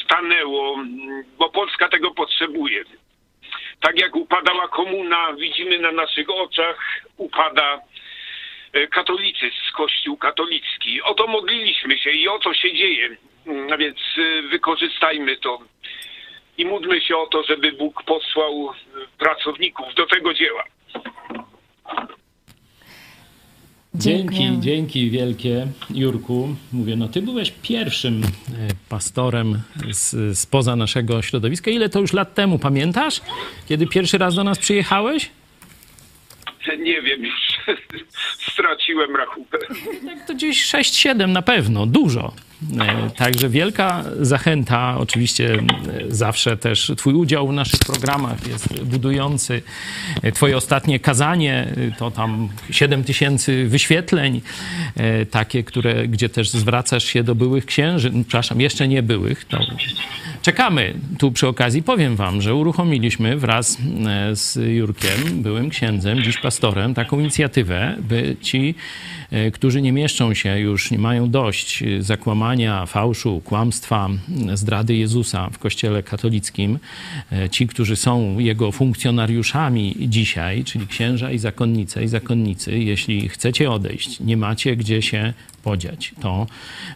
stanęło, 0.04 0.80
bo 1.38 1.50
Polska 1.50 1.90
tego 1.90 2.12
potrzebuje 2.12 2.84
tak 3.82 4.00
jak 4.00 4.16
upadała 4.16 4.68
komuna, 4.68 5.34
widzimy 5.58 5.80
na 5.80 5.92
naszych 5.92 6.30
oczach, 6.30 6.78
upada 7.18 7.82
e, 8.74 8.88
katolicyzm, 8.88 9.56
Kościół 9.78 10.18
katolicki. 10.18 11.02
O 11.02 11.14
to 11.14 11.28
modliliśmy 11.28 11.98
się 11.98 12.12
i 12.12 12.28
o 12.28 12.40
to 12.40 12.54
się 12.54 12.74
dzieje. 12.74 13.18
Mm, 13.48 13.74
a 13.74 13.78
więc 13.78 13.98
e, 14.18 14.42
wykorzystajmy 14.42 15.38
to 15.38 15.60
i 16.58 16.66
módlmy 16.66 17.02
się 17.02 17.18
o 17.18 17.28
to, 17.28 17.44
żeby 17.44 17.72
Bóg 17.72 18.04
posłał 18.04 18.70
e, 18.70 18.74
pracowników 19.18 19.96
do 19.96 20.06
tego 20.06 20.34
dzieła. 20.34 20.64
Dzięki, 23.96 24.50
dzięki 24.60 25.10
wielkie, 25.10 25.68
Jurku. 25.90 26.56
Mówię, 26.74 26.96
no 26.96 27.08
ty 27.08 27.22
byłeś 27.22 27.54
pierwszym 27.62 28.22
pastorem 28.90 29.62
z, 29.92 30.40
spoza 30.40 30.76
naszego 30.76 31.22
środowiska. 31.22 31.72
Ile 31.72 31.90
to 31.90 32.00
już 32.00 32.14
lat 32.14 32.34
temu, 32.34 32.60
pamiętasz? 32.60 33.22
Kiedy 33.70 33.88
pierwszy 33.88 34.18
raz 34.18 34.36
do 34.36 34.44
nas 34.44 34.60
przyjechałeś? 34.60 35.30
Nie 36.76 37.02
wiem, 37.02 37.26
już 37.26 37.60
straciłem 38.52 39.16
rachubę. 39.16 39.58
Tak 40.06 40.28
to 40.28 40.34
gdzieś 40.34 40.72
6-7 40.74 41.30
na 41.30 41.42
pewno, 41.42 41.86
dużo. 41.86 42.34
E, 42.80 43.10
także 43.10 43.50
wielka 43.50 44.04
zachęta, 44.20 44.98
oczywiście 44.98 45.54
e, 45.54 45.60
zawsze 46.08 46.58
też 46.58 46.92
Twój 46.98 47.14
udział 47.14 47.48
w 47.48 47.54
naszych 47.54 47.80
programach 47.80 48.48
jest 48.48 48.84
budujący. 48.84 49.62
E, 50.24 50.32
twoje 50.32 50.58
ostatnie 50.58 51.00
kazanie 51.00 51.68
to 51.98 52.12
tam 52.12 52.50
7 52.72 53.04
tysięcy 53.04 53.68
wyświetleń, 53.68 54.42
takie, 55.32 55.64
które, 55.64 56.08
gdzie 56.08 56.30
też 56.30 56.50
zwracasz 56.50 57.04
się 57.04 57.24
do 57.24 57.36
byłych 57.36 57.66
księży, 57.66 58.12
przepraszam, 58.12 58.62
jeszcze 58.62 58.88
nie 58.88 59.04
byłych. 59.04 59.46
To 59.46 59.60
czekamy. 60.48 60.94
Tu 61.18 61.32
przy 61.32 61.48
okazji 61.48 61.84
powiem 61.84 62.16
Wam, 62.16 62.42
że 62.42 62.56
uruchomiliśmy 62.56 63.38
wraz 63.38 63.78
z 64.34 64.56
Jurkiem, 64.56 65.42
byłym 65.42 65.70
księdzem, 65.70 66.24
dziś 66.24 66.38
pastorem, 66.38 66.94
taką 66.94 67.20
inicjatywę, 67.20 67.96
by 68.00 68.36
ci, 68.42 68.76
którzy 69.54 69.82
nie 69.82 69.92
mieszczą 69.92 70.34
się 70.34 70.60
już, 70.60 70.92
nie 70.92 71.00
mają 71.00 71.30
dość 71.30 71.84
zakłamania, 72.00 72.18
kłamania, 72.28 72.86
fałszu, 72.86 73.42
kłamstwa, 73.46 74.10
zdrady 74.54 74.96
Jezusa 74.96 75.50
w 75.50 75.60
Kościele 75.60 76.04
katolickim, 76.04 76.80
e, 77.32 77.50
ci, 77.50 77.68
którzy 77.68 77.96
są 77.96 78.40
jego 78.40 78.72
funkcjonariuszami 78.72 79.96
dzisiaj, 80.00 80.64
czyli 80.64 80.88
księża 80.88 81.32
i 81.32 81.38
zakonnice 81.38 82.04
i 82.04 82.08
zakonnicy, 82.08 82.80
jeśli 82.80 83.30
chcecie 83.30 83.72
odejść, 83.72 84.20
nie 84.20 84.38
macie 84.38 84.76
gdzie 84.76 85.02
się 85.02 85.34
podziać, 85.64 86.14
to 86.22 86.48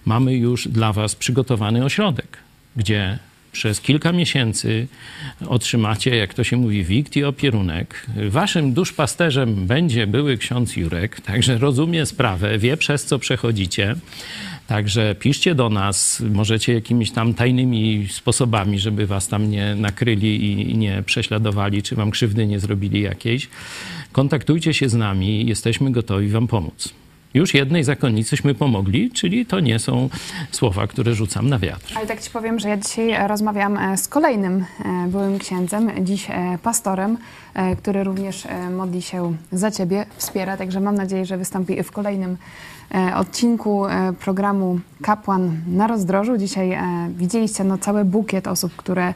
mamy 0.05 0.35
już 0.35 0.67
dla 0.67 0.93
was 0.93 1.15
przygotowany 1.15 1.85
ośrodek, 1.85 2.37
gdzie 2.75 3.19
przez 3.51 3.81
kilka 3.81 4.11
miesięcy 4.11 4.87
otrzymacie, 5.47 6.15
jak 6.15 6.33
to 6.33 6.43
się 6.43 6.57
mówi, 6.57 6.83
wikt 6.83 7.15
i 7.15 7.23
opierunek. 7.23 8.05
Waszym 8.29 8.73
duszpasterzem 8.73 9.67
będzie 9.67 10.07
były 10.07 10.37
ksiądz 10.37 10.75
Jurek, 10.77 11.21
także 11.21 11.57
rozumie 11.57 12.05
sprawę, 12.05 12.57
wie 12.57 12.77
przez 12.77 13.05
co 13.05 13.19
przechodzicie. 13.19 13.95
Także 14.67 15.15
piszcie 15.15 15.55
do 15.55 15.69
nas, 15.69 16.23
możecie 16.29 16.73
jakimiś 16.73 17.11
tam 17.11 17.33
tajnymi 17.33 18.07
sposobami, 18.11 18.79
żeby 18.79 19.07
was 19.07 19.27
tam 19.27 19.49
nie 19.49 19.75
nakryli 19.75 20.51
i 20.71 20.77
nie 20.77 21.03
prześladowali, 21.05 21.83
czy 21.83 21.95
wam 21.95 22.11
krzywdy 22.11 22.47
nie 22.47 22.59
zrobili 22.59 23.01
jakiejś. 23.01 23.49
Kontaktujcie 24.11 24.73
się 24.73 24.89
z 24.89 24.93
nami, 24.93 25.45
jesteśmy 25.45 25.91
gotowi 25.91 26.27
wam 26.27 26.47
pomóc. 26.47 27.00
Już 27.33 27.53
jednej 27.53 27.83
zakonnicyśmy 27.83 28.55
pomogli, 28.55 29.11
czyli 29.11 29.45
to 29.45 29.59
nie 29.59 29.79
są 29.79 30.09
słowa, 30.51 30.87
które 30.87 31.13
rzucam 31.15 31.49
na 31.49 31.59
wiatr. 31.59 31.93
Ale 31.97 32.07
tak 32.07 32.21
ci 32.21 32.29
powiem, 32.29 32.59
że 32.59 32.69
ja 32.69 32.77
dzisiaj 32.77 33.27
rozmawiam 33.27 33.77
e, 33.77 33.97
z 33.97 34.07
kolejnym 34.07 34.65
e, 34.85 35.07
byłym 35.07 35.39
księdzem, 35.39 35.91
dziś 36.01 36.29
e, 36.29 36.57
pastorem, 36.63 37.17
który 37.77 38.03
również 38.03 38.47
modli 38.77 39.01
się 39.01 39.35
za 39.51 39.71
ciebie, 39.71 40.05
wspiera, 40.17 40.57
także 40.57 40.79
mam 40.79 40.95
nadzieję, 40.95 41.25
że 41.25 41.37
wystąpi 41.37 41.83
w 41.83 41.91
kolejnym 41.91 42.37
E, 42.95 43.15
odcinku 43.15 43.85
e, 43.85 44.13
programu 44.13 44.79
Kapłan 45.01 45.61
na 45.67 45.87
rozdrożu. 45.87 46.37
Dzisiaj 46.37 46.71
e, 46.71 46.83
widzieliście 47.17 47.63
no, 47.63 47.77
cały 47.77 48.05
bukiet 48.05 48.47
osób, 48.47 48.75
które 48.75 49.13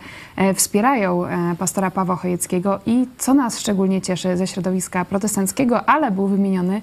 wspierają 0.55 1.23
pastora 1.57 1.91
Pawła 1.91 2.15
Chojeckiego 2.15 2.79
i 2.85 3.07
co 3.17 3.33
nas 3.33 3.59
szczególnie 3.59 4.01
cieszy 4.01 4.37
ze 4.37 4.47
środowiska 4.47 5.05
protestanckiego, 5.05 5.89
ale 5.89 6.11
był 6.11 6.27
wymieniony 6.27 6.81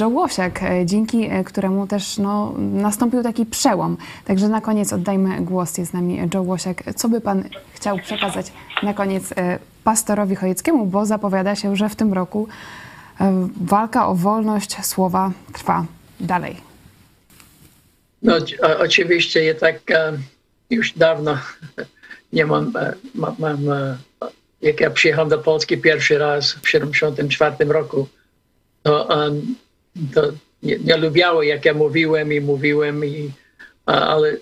Joe 0.00 0.08
Łosiak, 0.08 0.60
dzięki 0.84 1.30
któremu 1.44 1.86
też 1.86 2.18
no, 2.18 2.54
nastąpił 2.58 3.22
taki 3.22 3.46
przełom. 3.46 3.96
Także 4.24 4.48
na 4.48 4.60
koniec 4.60 4.92
oddajmy 4.92 5.40
głos, 5.40 5.78
jest 5.78 5.90
z 5.90 5.94
nami 5.94 6.28
Joe 6.34 6.42
Łosiak. 6.42 6.94
Co 6.96 7.08
by 7.08 7.20
Pan 7.20 7.44
chciał 7.72 7.98
przekazać 7.98 8.52
na 8.82 8.94
koniec 8.94 9.34
pastorowi 9.84 10.34
Chojeckiemu, 10.36 10.86
bo 10.86 11.06
zapowiada 11.06 11.56
się, 11.56 11.76
że 11.76 11.88
w 11.88 11.96
tym 11.96 12.12
roku 12.12 12.48
E, 13.20 13.48
walka 13.60 14.06
o 14.06 14.14
wolność 14.14 14.86
słowa 14.86 15.32
trwa 15.52 15.86
dalej. 16.20 16.56
No, 18.22 18.36
oczywiście 18.78 19.44
ja 19.44 19.54
tak 19.54 19.90
e, 19.90 20.12
już 20.70 20.92
dawno 20.92 21.38
nie 22.32 22.46
mam, 22.46 22.76
e, 22.76 22.92
mam, 23.14 23.36
mam 23.38 23.58
jak 24.62 24.80
ja 24.80 24.90
przyjechałem 24.90 25.28
do 25.28 25.38
Polski 25.38 25.78
pierwszy 25.78 26.18
raz 26.18 26.52
w 26.52 26.60
1974 26.60 27.72
roku, 27.72 28.08
to, 28.82 29.08
to 30.14 30.22
nie, 30.62 30.78
nie 30.78 30.96
lubiało, 30.96 31.42
jak 31.42 31.64
ja 31.64 31.74
mówiłem 31.74 32.32
i 32.32 32.40
mówiłem, 32.40 33.04
i, 33.04 33.30
ale 33.86 34.36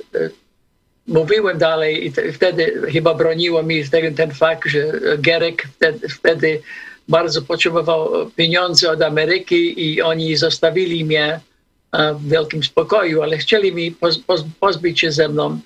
mówiłem 1.06 1.58
dalej 1.58 2.06
i 2.06 2.12
wtedy 2.32 2.82
chyba 2.92 3.14
broniło 3.14 3.62
mi 3.62 3.88
ten, 3.88 4.14
ten 4.14 4.30
fakt, 4.30 4.68
że 4.68 4.92
Gerek 5.18 5.68
wtedy, 5.76 6.08
wtedy 6.08 6.62
bardzo 7.08 7.42
potrzebował 7.42 8.30
pieniądze 8.36 8.90
od 8.90 9.02
Ameryki 9.02 9.84
i 9.86 10.02
oni 10.02 10.36
zostawili 10.36 11.04
mnie 11.04 11.40
e, 11.92 12.14
w 12.14 12.28
wielkim 12.28 12.62
spokoju, 12.62 13.22
ale 13.22 13.38
chcieli 13.38 13.72
mi 13.72 13.94
pozbyć 14.60 15.00
się 15.00 15.12
ze 15.12 15.28
mną. 15.28 15.60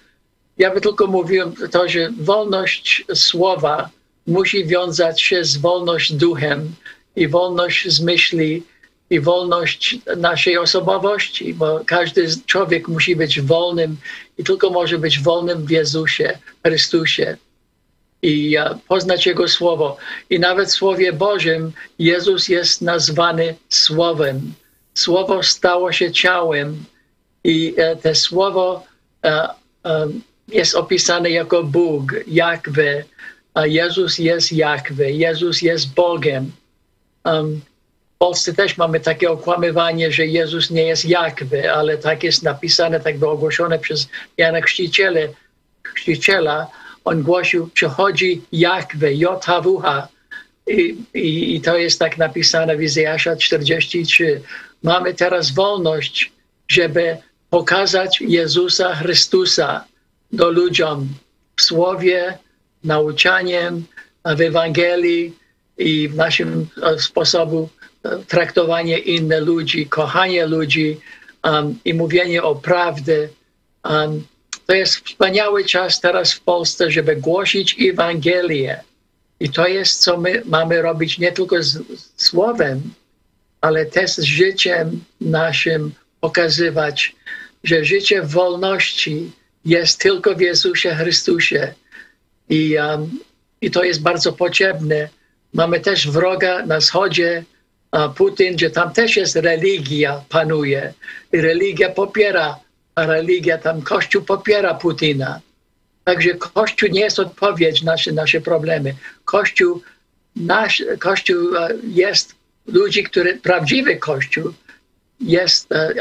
Ja 0.58 0.74
by 0.74 0.80
tylko 0.80 1.06
mówiłem 1.06 1.54
to, 1.70 1.88
że 1.88 2.10
wolność 2.20 3.04
słowa 3.14 3.90
musi 4.26 4.66
wiązać 4.66 5.22
się 5.22 5.44
z 5.44 5.56
wolność 5.56 6.12
duchem 6.12 6.74
i 7.16 7.28
wolność 7.28 7.88
z 7.88 8.00
myśli 8.00 8.62
i 9.10 9.20
wolność 9.20 9.98
naszej 10.16 10.58
osobowości, 10.58 11.54
bo 11.54 11.80
każdy 11.86 12.26
człowiek 12.46 12.88
musi 12.88 13.16
być 13.16 13.40
wolnym 13.40 13.96
i 14.38 14.44
tylko 14.44 14.70
może 14.70 14.98
być 14.98 15.20
wolnym 15.20 15.66
w 15.66 15.70
Jezusie, 15.70 16.38
Chrystusie 16.66 17.36
i 18.24 18.56
poznać 18.88 19.26
Jego 19.26 19.48
Słowo. 19.48 19.96
I 20.30 20.40
nawet 20.40 20.68
w 20.68 20.72
Słowie 20.72 21.12
Bożym 21.12 21.72
Jezus 21.98 22.48
jest 22.48 22.82
nazwany 22.82 23.54
Słowem. 23.68 24.54
Słowo 24.94 25.42
stało 25.42 25.92
się 25.92 26.12
ciałem 26.12 26.84
i 27.44 27.74
e, 27.76 27.96
to 27.96 28.14
Słowo 28.14 28.86
e, 29.24 29.48
e, 29.84 30.08
jest 30.48 30.74
opisane 30.74 31.30
jako 31.30 31.62
Bóg, 31.62 32.14
Jakwe. 32.26 33.04
Jezus 33.64 34.18
jest 34.18 34.52
Jakwe, 34.52 35.10
Jezus 35.10 35.62
jest 35.62 35.94
Bogiem. 35.94 36.52
W 37.24 38.18
Polsce 38.18 38.52
też 38.52 38.76
mamy 38.76 39.00
takie 39.00 39.30
okłamywanie, 39.30 40.12
że 40.12 40.26
Jezus 40.26 40.70
nie 40.70 40.82
jest 40.82 41.04
Jakwe, 41.04 41.72
ale 41.72 41.98
tak 41.98 42.22
jest 42.22 42.42
napisane, 42.42 43.00
tak 43.00 43.18
było 43.18 43.32
ogłoszone 43.32 43.78
przez 43.78 44.08
Jana 44.36 44.60
Chrzciciela, 44.60 45.20
Chrzciciela 45.82 46.66
on 47.04 47.22
głosił, 47.22 47.70
przychodzi 47.74 48.42
Jachwę, 48.52 49.14
JHWH, 49.14 50.08
I, 50.66 50.96
i, 51.14 51.54
I 51.54 51.60
to 51.60 51.76
jest 51.76 51.98
tak 51.98 52.18
napisane 52.18 52.76
w 52.76 52.82
Izajasza 52.82 53.36
43. 53.36 54.40
Mamy 54.82 55.14
teraz 55.14 55.50
wolność, 55.50 56.32
żeby 56.68 57.16
pokazać 57.50 58.20
Jezusa 58.20 58.94
Chrystusa 58.94 59.84
do 60.32 60.50
ludziom 60.50 61.08
w 61.56 61.62
słowie, 61.62 62.38
nauczaniem, 62.84 63.84
w 64.24 64.40
Ewangelii 64.40 65.32
i 65.78 66.08
w 66.08 66.14
naszym 66.14 66.66
e, 66.82 66.98
sposobu 66.98 67.68
e, 68.04 68.18
traktowania 68.18 68.98
innych 68.98 69.42
ludzi, 69.42 69.86
kochanie 69.86 70.46
ludzi 70.46 71.00
um, 71.44 71.78
i 71.84 71.94
mówienie 71.94 72.42
o 72.42 72.54
prawdzie. 72.54 73.28
Um, 73.84 74.26
to 74.66 74.74
jest 74.74 74.96
wspaniały 74.96 75.64
czas 75.64 76.00
teraz 76.00 76.32
w 76.32 76.40
Polsce, 76.40 76.90
żeby 76.90 77.16
głosić 77.16 77.76
Ewangelię. 77.80 78.80
I 79.40 79.50
to 79.50 79.66
jest, 79.66 80.00
co 80.00 80.16
my 80.16 80.42
mamy 80.44 80.82
robić 80.82 81.18
nie 81.18 81.32
tylko 81.32 81.62
z 81.62 81.78
słowem, 82.16 82.82
ale 83.60 83.86
też 83.86 84.10
z 84.10 84.22
życiem 84.22 85.04
naszym 85.20 85.92
pokazywać, 86.20 87.14
że 87.64 87.84
życie 87.84 88.22
wolności 88.22 89.30
jest 89.64 90.00
tylko 90.00 90.34
w 90.34 90.40
Jezusie 90.40 90.94
Chrystusie. 90.94 91.74
I, 92.48 92.76
um, 92.76 93.18
i 93.60 93.70
to 93.70 93.84
jest 93.84 94.02
bardzo 94.02 94.32
potrzebne. 94.32 95.08
Mamy 95.54 95.80
też 95.80 96.10
wroga 96.10 96.66
na 96.66 96.80
wschodzie, 96.80 97.44
Putin, 98.16 98.52
gdzie 98.54 98.70
tam 98.70 98.92
też 98.92 99.16
jest 99.16 99.36
religia, 99.36 100.20
panuje. 100.28 100.92
Religia 101.32 101.90
popiera, 101.90 102.58
a 102.94 103.06
religia 103.06 103.58
tam, 103.58 103.82
Kościół 103.82 104.22
popiera 104.22 104.74
Putina. 104.74 105.40
Także 106.04 106.34
Kościół 106.34 106.88
nie 106.88 107.00
jest 107.00 107.18
odpowiedź 107.18 107.82
na 107.82 107.92
nasze, 107.92 108.12
nasze 108.12 108.40
problemy. 108.40 108.94
Kościół, 109.24 109.82
nasz, 110.36 110.82
Kościół 110.98 111.56
e, 111.56 111.68
jest 111.94 112.34
ludzi, 112.66 113.04
który, 113.04 113.38
prawdziwy 113.38 113.96
Kościół 113.96 114.52
jest 115.20 115.72
e, 115.72 115.94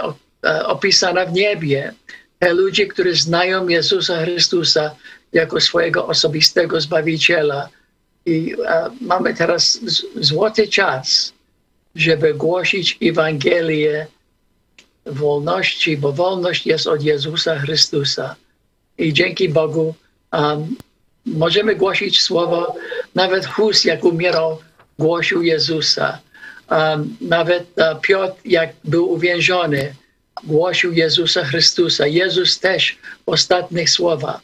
e, 0.46 0.66
opisana 0.66 1.26
w 1.26 1.34
niebie. 1.34 1.94
Te 2.40 2.54
ludzie, 2.54 2.88
którzy 2.88 3.16
znają 3.16 3.68
Jezusa 3.68 4.24
Chrystusa 4.24 4.96
jako 5.34 5.62
swojego 5.62 6.08
osobistego 6.08 6.82
Zbawiciela. 6.82 7.70
I 8.26 8.56
mamy 9.02 9.34
teraz 9.34 9.80
złoty 10.16 10.68
czas, 10.68 11.34
żeby 11.96 12.34
głosić 12.34 12.98
Ewangelię 13.02 14.08
wolności, 15.06 15.98
bo 15.98 16.12
wolność 16.14 16.66
jest 16.66 16.88
od 16.88 17.04
Jezusa 17.04 17.60
Chrystusa. 17.60 18.36
I 18.98 19.14
dzięki 19.14 19.50
Bogu 19.50 19.96
możemy 21.26 21.76
głosić 21.76 22.22
słowo. 22.22 22.76
Nawet 23.16 23.46
Hus, 23.46 23.86
jak 23.86 24.04
umierał, 24.04 24.60
głosił 25.00 25.42
Jezusa. 25.42 26.20
Nawet 27.22 27.64
uh, 27.78 28.02
Piotr, 28.02 28.36
jak 28.46 28.74
był 28.84 29.12
uwięziony, 29.12 29.96
głosił 30.44 30.94
Jezusa 30.94 31.44
Chrystusa. 31.46 32.08
Jezus 32.08 32.60
też 32.60 32.98
w 33.26 33.30
ostatnich 33.30 33.90
słowach 33.90 34.42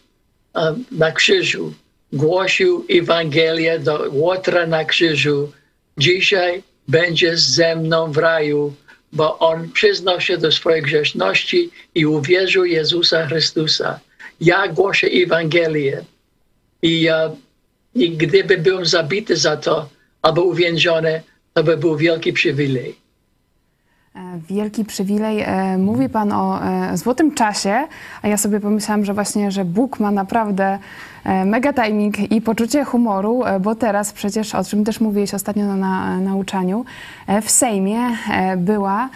na 0.92 1.12
krzyżu 1.12 1.74
głosił 2.14 2.86
Ewangelię 2.90 3.80
do 3.80 4.06
Łotra 4.12 4.68
na 4.68 4.86
krzyżu. 4.86 5.52
Dzisiaj 5.98 6.64
będziesz 6.88 7.42
ze 7.42 7.76
mną 7.76 8.12
w 8.12 8.18
raju, 8.18 8.74
bo 9.14 9.40
on 9.40 9.70
przyznał 9.72 10.22
się 10.22 10.38
do 10.38 10.52
swojej 10.52 10.82
grzeszności 10.82 11.70
i 11.96 12.06
uwierzył 12.06 12.66
Jezusa 12.66 13.28
Chrystusa. 13.28 14.00
Ja 14.42 14.68
głoszę 14.68 15.08
Ewangelię. 15.08 16.04
I, 16.82 17.08
I 17.96 18.12
gdyby 18.12 18.58
był 18.58 18.86
zabity 18.86 19.38
za 19.38 19.58
to 19.58 19.90
albo 20.22 20.44
uwięziony, 20.44 21.22
to 21.54 21.64
by 21.64 21.78
był 21.78 21.98
wielki 21.98 22.34
przywilej. 22.34 22.96
Wielki 24.50 24.86
przywilej. 24.86 25.42
E, 25.42 25.78
mówi 25.78 26.10
Pan 26.10 26.32
o 26.32 26.64
e, 26.64 26.98
złotym 26.98 27.34
czasie, 27.36 27.88
a 28.22 28.28
ja 28.28 28.38
sobie 28.38 28.60
pomyślałam, 28.60 29.06
że 29.06 29.14
właśnie, 29.14 29.52
że 29.52 29.66
Bóg 29.66 30.00
ma 30.00 30.12
naprawdę 30.12 30.64
e, 30.64 30.80
mega 31.46 31.74
timing 31.74 32.32
i 32.32 32.42
poczucie 32.42 32.84
humoru, 32.84 33.44
bo 33.62 33.76
teraz 33.76 34.14
przecież, 34.14 34.56
o 34.56 34.64
czym 34.64 34.84
też 34.84 35.00
mówiłeś 35.00 35.34
ostatnio 35.34 35.66
na, 35.66 35.76
na 35.76 36.18
nauczaniu, 36.22 36.86
w 37.42 37.52
Sejmie 37.52 38.00
była 38.58 39.10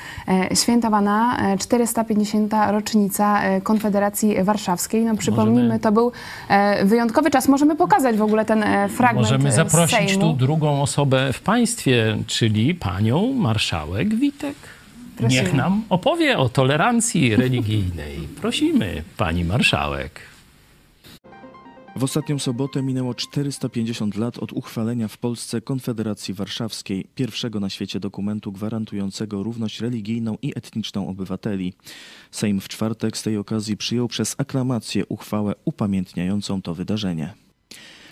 świętowana 0.54 1.38
450. 1.60 2.54
rocznica 2.72 3.42
Konfederacji 3.64 4.44
Warszawskiej. 4.44 5.06
No 5.06 5.16
przypomnijmy, 5.16 5.62
Możemy- 5.64 5.80
to 5.80 5.92
był 5.92 6.12
wyjątkowy 6.84 7.32
czas. 7.32 7.48
Możemy 7.48 7.76
pokazać 7.76 8.18
w 8.18 8.22
ogóle 8.22 8.46
ten 8.46 8.64
fragment 8.90 9.28
Możemy 9.32 9.52
zaprosić 9.52 9.98
Sejmu. 9.98 10.22
tu 10.22 10.34
drugą 10.34 10.82
osobę 10.82 11.34
w 11.34 11.42
państwie, 11.42 12.18
czyli 12.28 12.76
panią 12.76 13.34
marszałek 13.34 14.16
Witek. 14.16 14.56
Prosimy. 15.18 15.44
Niech 15.44 15.54
nam 15.54 15.84
opowie 15.90 16.38
o 16.38 16.50
tolerancji 16.50 17.36
religijnej. 17.36 18.18
Prosimy, 18.42 19.04
pani 19.18 19.46
marszałek. 19.46 20.20
W 21.96 22.04
ostatnią 22.04 22.40
sobotę 22.40 22.84
minęło 22.84 23.14
450 23.14 24.16
lat 24.16 24.38
od 24.38 24.54
uchwalenia 24.54 25.08
w 25.08 25.18
Polsce 25.18 25.62
Konfederacji 25.62 26.34
Warszawskiej, 26.34 27.06
pierwszego 27.16 27.60
na 27.60 27.70
świecie 27.70 28.00
dokumentu 28.00 28.52
gwarantującego 28.52 29.44
równość 29.44 29.80
religijną 29.80 30.38
i 30.42 30.54
etniczną 30.56 31.10
obywateli. 31.10 31.74
Sejm 32.32 32.60
w 32.60 32.68
czwartek 32.68 33.18
z 33.18 33.24
tej 33.24 33.38
okazji 33.38 33.78
przyjął 33.78 34.08
przez 34.08 34.36
aklamację 34.38 35.06
uchwałę 35.06 35.54
upamiętniającą 35.66 36.62
to 36.62 36.74
wydarzenie. 36.74 37.34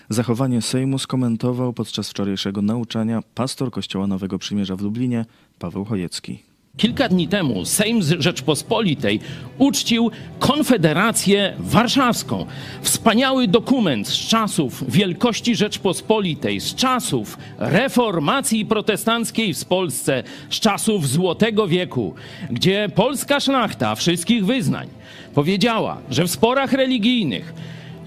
Zachowanie 0.08 0.62
Sejmu 0.62 0.98
skomentował 0.98 1.72
podczas 1.72 2.10
wczorajszego 2.10 2.62
nauczania 2.62 3.22
pastor 3.34 3.70
Kościoła 3.70 4.06
Nowego 4.06 4.38
Przymierza 4.38 4.76
w 4.76 4.80
Lublinie 4.80 5.26
Paweł 5.58 5.84
Chojecki. 5.84 6.51
Kilka 6.76 7.08
dni 7.08 7.28
temu 7.28 7.64
Sejm 7.64 8.02
Rzeczpospolitej 8.18 9.20
uczcił 9.58 10.10
Konfederację 10.38 11.54
Warszawską. 11.58 12.46
Wspaniały 12.82 13.48
dokument 13.48 14.08
z 14.08 14.28
czasów 14.28 14.90
wielkości 14.92 15.56
Rzeczpospolitej, 15.56 16.60
z 16.60 16.74
czasów 16.74 17.38
reformacji 17.58 18.66
protestanckiej 18.66 19.54
w 19.54 19.64
Polsce, 19.64 20.22
z 20.50 20.60
czasów 20.60 21.08
Złotego 21.08 21.68
Wieku, 21.68 22.14
gdzie 22.50 22.88
polska 22.94 23.40
szlachta 23.40 23.94
wszystkich 23.94 24.46
wyznań 24.46 24.88
powiedziała, 25.34 25.98
że 26.10 26.24
w 26.24 26.30
sporach 26.30 26.72
religijnych 26.72 27.54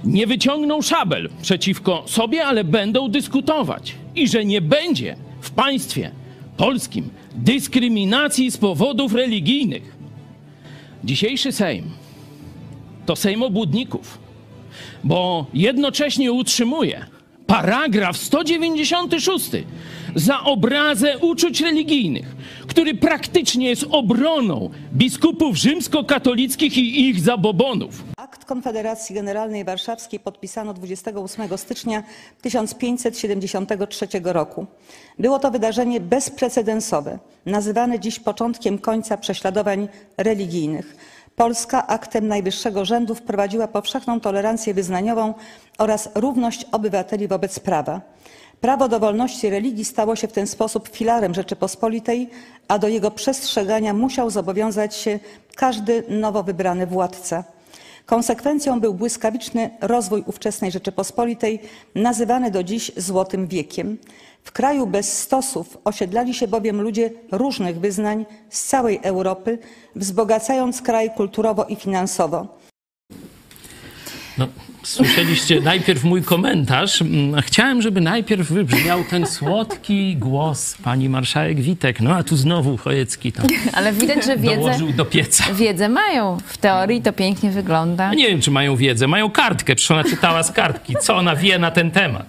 nie 0.03 0.27
wyciągną 0.27 0.81
szabel 0.81 1.29
przeciwko 1.41 2.03
sobie, 2.07 2.45
ale 2.45 2.63
będą 2.63 3.09
dyskutować 3.09 3.95
i 4.15 4.27
że 4.27 4.45
nie 4.45 4.61
będzie 4.61 5.15
w 5.41 5.51
państwie 5.51 6.11
polskim 6.57 7.09
dyskryminacji 7.35 8.51
z 8.51 8.57
powodów 8.57 9.13
religijnych. 9.13 9.95
Dzisiejszy 11.03 11.51
Sejm 11.51 11.83
to 13.05 13.15
Sejm 13.15 13.43
obłudników, 13.43 14.17
bo 15.03 15.45
jednocześnie 15.53 16.31
utrzymuje 16.31 17.05
paragraf 17.47 18.17
196 18.17 19.49
za 20.15 20.39
obrazę 20.39 21.17
uczuć 21.17 21.61
religijnych, 21.61 22.35
który 22.67 22.93
praktycznie 22.93 23.69
jest 23.69 23.85
obroną 23.89 24.69
biskupów 24.93 25.57
rzymskokatolickich 25.57 26.77
i 26.77 27.09
ich 27.09 27.19
zabobonów. 27.19 28.14
Akt 28.25 28.45
Konfederacji 28.45 29.15
Generalnej 29.15 29.63
Warszawskiej 29.63 30.19
podpisano 30.19 30.73
28 30.73 31.57
stycznia 31.57 32.03
1573 32.41 34.07
roku. 34.23 34.65
Było 35.19 35.39
to 35.39 35.51
wydarzenie 35.51 35.99
bezprecedensowe, 35.99 37.19
nazywane 37.45 37.99
dziś 37.99 38.19
początkiem 38.19 38.79
końca 38.79 39.17
prześladowań 39.17 39.87
religijnych. 40.17 40.95
Polska 41.35 41.87
aktem 41.87 42.27
najwyższego 42.27 42.85
rzędu 42.85 43.15
wprowadziła 43.15 43.67
powszechną 43.67 44.19
tolerancję 44.19 44.73
wyznaniową 44.73 45.33
oraz 45.77 46.09
równość 46.15 46.65
obywateli 46.71 47.27
wobec 47.27 47.59
prawa. 47.59 48.01
Prawo 48.61 48.87
do 48.89 48.99
wolności 48.99 49.49
religii 49.49 49.85
stało 49.85 50.15
się 50.15 50.27
w 50.27 50.33
ten 50.33 50.47
sposób 50.47 50.89
filarem 50.89 51.33
Rzeczypospolitej, 51.33 52.29
a 52.67 52.79
do 52.79 52.87
jego 52.87 53.11
przestrzegania 53.11 53.93
musiał 53.93 54.29
zobowiązać 54.29 54.95
się 54.95 55.19
każdy 55.55 56.03
nowo 56.09 56.43
wybrany 56.43 56.87
władca. 56.87 57.54
Konsekwencją 58.05 58.79
był 58.79 58.93
błyskawiczny 58.93 59.69
rozwój 59.81 60.23
ówczesnej 60.25 60.71
Rzeczypospolitej, 60.71 61.59
nazywany 61.95 62.51
do 62.51 62.63
dziś 62.63 62.91
Złotym 62.97 63.47
Wiekiem. 63.47 63.97
W 64.43 64.51
kraju 64.51 64.87
bez 64.87 65.19
stosów 65.19 65.77
osiedlali 65.83 66.33
się 66.33 66.47
bowiem 66.47 66.81
ludzie 66.81 67.09
różnych 67.31 67.79
wyznań 67.79 68.25
z 68.49 68.65
całej 68.65 68.99
Europy, 69.03 69.57
wzbogacając 69.95 70.81
kraj 70.81 71.11
kulturowo 71.15 71.65
i 71.65 71.75
finansowo. 71.75 72.47
No, 74.37 74.47
słyszeliście 74.87 75.61
najpierw 75.61 76.03
mój 76.03 76.23
komentarz. 76.23 77.01
Mm, 77.01 77.41
Chciałem, 77.41 77.81
żeby 77.81 78.01
najpierw 78.01 78.47
wybrzmiał 78.51 79.03
ten 79.03 79.25
słodki 79.27 80.15
głos 80.17 80.75
pani 80.83 81.09
marszałek 81.09 81.61
Witek. 81.61 82.01
No 82.01 82.15
a 82.15 82.23
tu 82.23 82.35
znowu 82.37 82.77
Chojecki 82.77 83.31
tam 83.31 83.45
Ale 83.73 83.93
widać, 83.93 84.25
że 84.25 84.37
wiedzę, 84.37 84.77
do 84.95 85.05
pieca. 85.05 85.53
wiedzę 85.53 85.89
mają. 85.89 86.37
W 86.45 86.57
teorii 86.57 87.01
to 87.01 87.13
pięknie 87.13 87.51
wygląda. 87.51 88.03
Ja 88.03 88.13
nie 88.13 88.27
wiem, 88.27 88.41
czy 88.41 88.51
mają 88.51 88.75
wiedzę. 88.75 89.07
Mają 89.07 89.29
kartkę, 89.29 89.75
przecież 89.75 89.91
ona 89.91 90.03
czytała 90.03 90.43
z 90.43 90.51
kartki. 90.51 90.95
Co 91.01 91.15
ona 91.15 91.35
wie 91.35 91.59
na 91.59 91.71
ten 91.71 91.91
temat? 91.91 92.25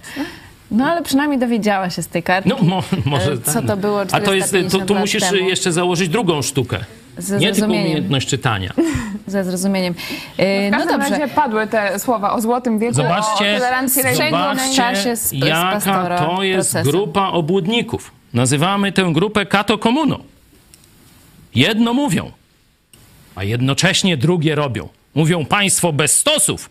No 0.71 0.85
ale 0.91 1.03
przynajmniej 1.03 1.41
dowiedziała 1.41 1.91
się 1.91 2.03
z 2.03 2.09
tej 2.09 2.23
kartki, 2.23 2.51
No 2.51 2.63
mo, 2.65 2.83
może 3.05 3.33
e, 3.33 3.39
co 3.39 3.53
tak. 3.53 3.67
to 3.67 3.77
było 3.77 4.01
A 4.13 4.21
to 4.21 4.35
jest, 4.35 4.49
tu, 4.51 4.57
450 4.59 4.87
tu 4.89 4.95
musisz 4.95 5.23
temu. 5.23 5.49
jeszcze 5.49 5.73
założyć 5.73 6.09
drugą 6.09 6.43
sztukę. 6.43 6.79
Ze 7.19 7.39
Nie 7.39 7.53
tylko 7.53 7.67
umiejętność 7.69 8.29
czytania. 8.29 8.71
Ze 9.27 9.45
zrozumieniem. 9.45 9.95
E, 10.39 10.69
W 10.69 10.73
No 10.73 10.79
każdym 10.79 10.99
dobrze. 11.01 11.11
razie 11.11 11.29
padły 11.35 11.67
te 11.67 11.99
słowa 11.99 12.33
o 12.33 12.41
złotym 12.41 12.79
wieku, 12.79 12.93
o 12.93 12.95
Zobaczcie, 12.95 13.55
tolerancji 13.57 14.03
religijnej. 14.03 14.31
zobaczcie 14.33 15.17
z- 15.17 15.29
z 15.29 15.33
jaka 15.33 15.73
pastora 15.73 16.19
to 16.19 16.43
jest 16.43 16.73
procesem. 16.73 16.93
grupa 16.93 17.29
obłudników. 17.29 18.11
Nazywamy 18.35 18.93
tę 18.93 19.11
grupę 19.13 19.47
kato 19.47 19.79
komuną. 19.79 20.19
Jedno 21.55 21.95
mówią, 21.95 22.31
a 23.35 23.45
jednocześnie 23.45 24.17
drugie 24.17 24.55
robią. 24.55 24.89
Mówią 25.15 25.45
państwo 25.47 25.93
bez 25.93 26.19
stosów, 26.19 26.71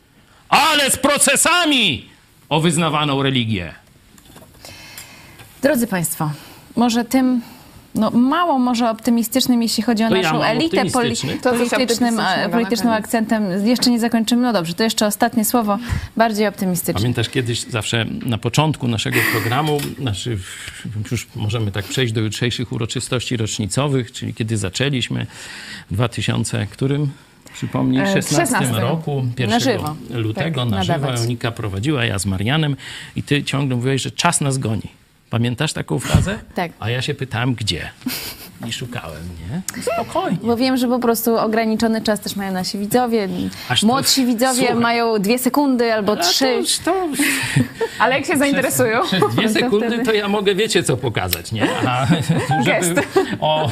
ale 0.49 0.91
z 0.91 0.97
procesami 0.97 2.09
o 2.49 2.59
wyznawaną 2.59 3.23
religię. 3.23 3.73
Drodzy 5.61 5.87
Państwo, 5.87 6.31
może 6.75 7.05
tym 7.05 7.41
no, 7.95 8.11
mało 8.11 8.59
może 8.59 8.89
optymistycznym, 8.89 9.61
jeśli 9.61 9.83
chodzi 9.83 10.03
o 10.03 10.09
To 10.09 10.15
ja 10.15 10.21
naszą 10.21 10.35
mam 10.35 10.43
elitę 10.43 10.85
poli-. 10.85 11.15
To 11.41 11.53
politycznym, 11.53 12.19
e, 12.19 12.49
politycznym 12.49 12.93
akcentem. 12.93 13.67
Jeszcze 13.67 13.91
nie 13.91 13.99
zakończymy. 13.99 14.41
No 14.41 14.53
dobrze, 14.53 14.73
to 14.73 14.83
jeszcze 14.83 15.07
ostatnie 15.07 15.45
słowo, 15.45 15.77
bardziej 16.17 16.47
optymistyczne. 16.47 17.01
Pamiętasz 17.01 17.29
kiedyś 17.29 17.61
zawsze 17.61 18.05
na 18.25 18.37
początku 18.37 18.87
naszego 18.87 19.19
programu, 19.31 19.77
znaczy 19.99 20.37
już 21.11 21.27
możemy 21.35 21.71
tak 21.71 21.85
przejść 21.85 22.13
do 22.13 22.21
jutrzejszych 22.21 22.71
uroczystości 22.71 23.37
rocznicowych, 23.37 24.11
czyli 24.11 24.33
kiedy 24.33 24.57
zaczęliśmy 24.57 25.25
w 25.91 25.93
2000, 25.93 26.67
którym? 26.67 27.09
Przypomnij, 27.53 28.01
E, 28.01 28.07
16 28.07 28.35
16. 28.45 28.79
roku, 28.81 29.25
1 29.37 29.49
Na 29.49 29.59
żywo. 29.59 29.95
lutego 30.09 30.61
Tak, 30.61 30.69
na 30.69 30.83
żywo. 30.83 31.11
Monika 31.11 31.51
prowadziła, 31.51 32.05
ja 32.05 32.19
z 32.19 32.25
Marianem 32.25 32.75
i 33.15 33.23
ty 33.23 33.43
ciągle 33.43 33.75
mówiłeś, 33.75 34.01
że 34.01 34.11
czas 34.11 34.41
nas 34.41 34.57
goni. 34.57 35.04
Pamiętasz 35.35 35.73
taką 35.73 35.99
frazę? 35.99 36.39
Tak. 36.55 36.71
A 36.79 36.89
ja 36.89 37.01
się 37.01 37.13
pytałem, 37.13 37.53
gdzie? 37.53 37.89
I 38.67 38.73
szukałem, 38.73 39.21
nie? 39.49 39.81
Spokojnie. 39.81 40.37
Bo 40.43 40.57
wiem, 40.57 40.77
że 40.77 40.87
po 40.87 40.99
prostu 40.99 41.37
ograniczony 41.37 42.01
czas 42.01 42.19
też 42.19 42.35
mają 42.35 42.51
nasi 42.53 42.77
widzowie. 42.77 43.27
Aż 43.69 43.81
to- 43.81 43.87
Młodsi 43.87 44.25
widzowie 44.25 44.57
Słuchaj. 44.59 44.75
mają 44.75 45.19
dwie 45.19 45.39
sekundy 45.39 45.93
albo 45.93 46.11
Ale 46.11 46.21
trzy. 46.23 46.45
to 46.45 46.51
już- 46.51 46.77
to 46.77 47.05
już- 47.05 47.19
Ale 47.99 48.15
jak 48.15 48.25
się 48.25 48.37
zainteresują, 48.37 49.01
Przez 49.03 49.35
dwie 49.35 49.47
To 49.47 49.53
sekundy 49.53 49.87
wtedy- 49.87 50.05
to 50.05 50.13
ja 50.13 50.27
mogę, 50.27 50.55
wiecie, 50.55 50.83
co 50.83 50.97
pokazać, 50.97 51.51
nie? 51.51 51.67
A 51.87 52.07
żeby 52.65 53.01
o, 53.39 53.69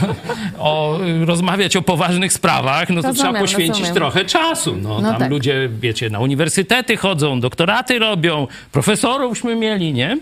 o, 0.60 1.00
rozmawiać 1.26 1.76
o 1.76 1.82
poważnych 1.82 2.34
sprawach, 2.34 2.90
no 2.90 3.02
to 3.02 3.08
Rozumiem, 3.08 3.16
trzeba 3.34 3.40
poświęcić 3.40 3.70
rozumiem. 3.80 3.96
trochę 3.96 4.26
czasu. 4.26 4.76
No, 4.82 5.02
No 5.02 5.10
tam 5.12 5.20
tak. 5.20 5.32
ludzie, 5.32 5.70
wiecie, 5.80 6.10
na 6.10 6.20
uniwersytety 6.20 6.98
chodzą, 6.98 7.40
doktoraty 7.40 8.00
robią, 8.00 8.48
profesorówśmy 8.72 9.56
mieli, 9.56 9.94
nie? 9.94 10.18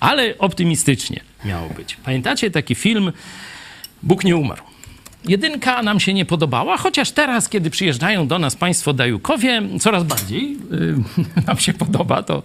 Ale 0.00 0.34
optymistycznie 0.38 1.20
miało 1.44 1.68
być. 1.68 1.96
Pamiętacie 2.04 2.50
taki 2.50 2.74
film 2.74 3.12
Bóg 4.02 4.24
nie 4.24 4.36
umarł? 4.36 4.62
Jedynka 5.28 5.82
nam 5.82 6.00
się 6.00 6.14
nie 6.14 6.24
podobała, 6.24 6.76
chociaż 6.76 7.10
teraz, 7.10 7.48
kiedy 7.48 7.70
przyjeżdżają 7.70 8.26
do 8.26 8.38
nas 8.38 8.56
państwo 8.56 8.92
Dajukowie, 8.92 9.62
coraz 9.80 10.04
bardziej 10.04 10.56
y, 10.72 10.94
nam 11.46 11.58
się 11.58 11.72
podoba. 11.72 12.22
To 12.22 12.42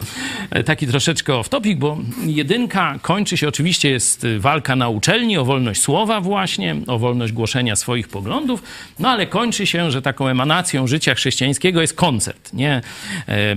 e, 0.52 0.64
taki 0.64 0.88
troszeczkę 0.88 1.34
off-topic, 1.34 1.78
bo 1.78 1.98
jedynka 2.26 3.00
kończy 3.02 3.38
się, 3.38 3.48
oczywiście 3.48 3.90
jest 3.90 4.28
walka 4.40 4.76
na 4.76 4.90
uczelni 4.90 5.38
o 5.38 5.46
wolność 5.46 5.82
słowa 5.82 6.22
właśnie, 6.22 6.76
o 6.88 7.00
wolność 7.00 7.34
głoszenia 7.34 7.76
swoich 7.76 8.08
poglądów, 8.08 8.64
no 9.00 9.10
ale 9.10 9.28
kończy 9.28 9.66
się, 9.66 9.92
że 9.92 10.02
taką 10.02 10.28
emanacją 10.28 10.88
życia 10.88 11.16
chrześcijańskiego 11.16 11.82
jest 11.82 11.94
koncert, 11.94 12.54
nie 12.54 12.82
e, 13.28 13.56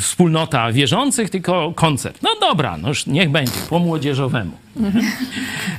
wspólnota 0.00 0.72
wierzących, 0.72 1.30
tylko 1.30 1.72
koncert. 1.72 2.22
No 2.22 2.30
dobra, 2.40 2.76
no 2.76 2.88
już 2.88 3.06
niech 3.06 3.30
będzie, 3.30 3.60
po 3.70 3.78
młodzieżowemu. 3.78 4.52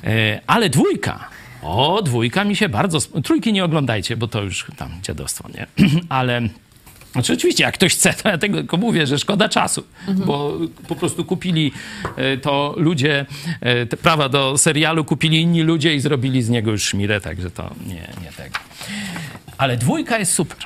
E, 0.04 0.42
Ale 0.48 0.70
dwójka. 0.70 1.39
O, 1.62 2.02
dwójka 2.02 2.44
mi 2.44 2.56
się 2.56 2.70
bardzo. 2.70 3.00
Trójki 3.24 3.54
nie 3.54 3.64
oglądajcie, 3.66 4.18
bo 4.18 4.28
to 4.28 4.42
już 4.42 4.66
tam 4.78 4.90
dziadostwo, 5.04 5.50
nie? 5.54 5.68
Ale. 6.10 6.42
Znaczy, 7.12 7.34
oczywiście, 7.34 7.64
jak 7.64 7.74
ktoś 7.74 7.94
chce, 7.94 8.14
to 8.14 8.30
ja 8.30 8.38
tego 8.38 8.78
mówię, 8.78 9.08
że 9.08 9.20
szkoda 9.20 9.50
czasu, 9.50 9.84
bo 10.26 10.58
po 10.88 10.96
prostu 10.96 11.26
kupili 11.26 11.72
e, 12.16 12.38
to 12.38 12.74
ludzie, 12.78 13.26
e, 13.62 13.86
te 13.86 13.98
prawa 13.98 14.30
do 14.30 14.58
serialu 14.58 15.06
kupili 15.06 15.42
inni 15.42 15.62
ludzie 15.62 15.96
i 15.96 16.00
zrobili 16.00 16.42
z 16.44 16.50
niego 16.50 16.72
już 16.72 16.84
szmirę, 16.84 17.22
także 17.22 17.52
to 17.52 17.70
nie, 17.88 18.08
nie 18.24 18.32
tego. 18.38 18.56
Ale 19.58 19.78
dwójka 19.78 20.20
jest 20.20 20.34
super. 20.34 20.58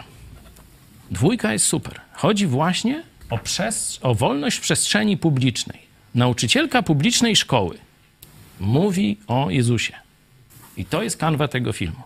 Dwójka 1.11 1.53
jest 1.53 1.65
super. 1.65 2.01
Chodzi 2.13 2.47
właśnie 2.47 3.03
o, 3.29 3.37
przes- 3.37 3.99
o 4.01 4.15
wolność 4.15 4.57
w 4.57 4.61
przestrzeni 4.61 5.17
publicznej. 5.17 5.79
Nauczycielka 6.15 6.81
publicznej 6.83 7.35
szkoły 7.35 7.77
mówi 8.59 9.17
o 9.27 9.49
Jezusie. 9.49 9.93
I 10.77 10.85
to 10.85 11.03
jest 11.03 11.17
kanwa 11.17 11.47
tego 11.47 11.73
filmu. 11.73 12.03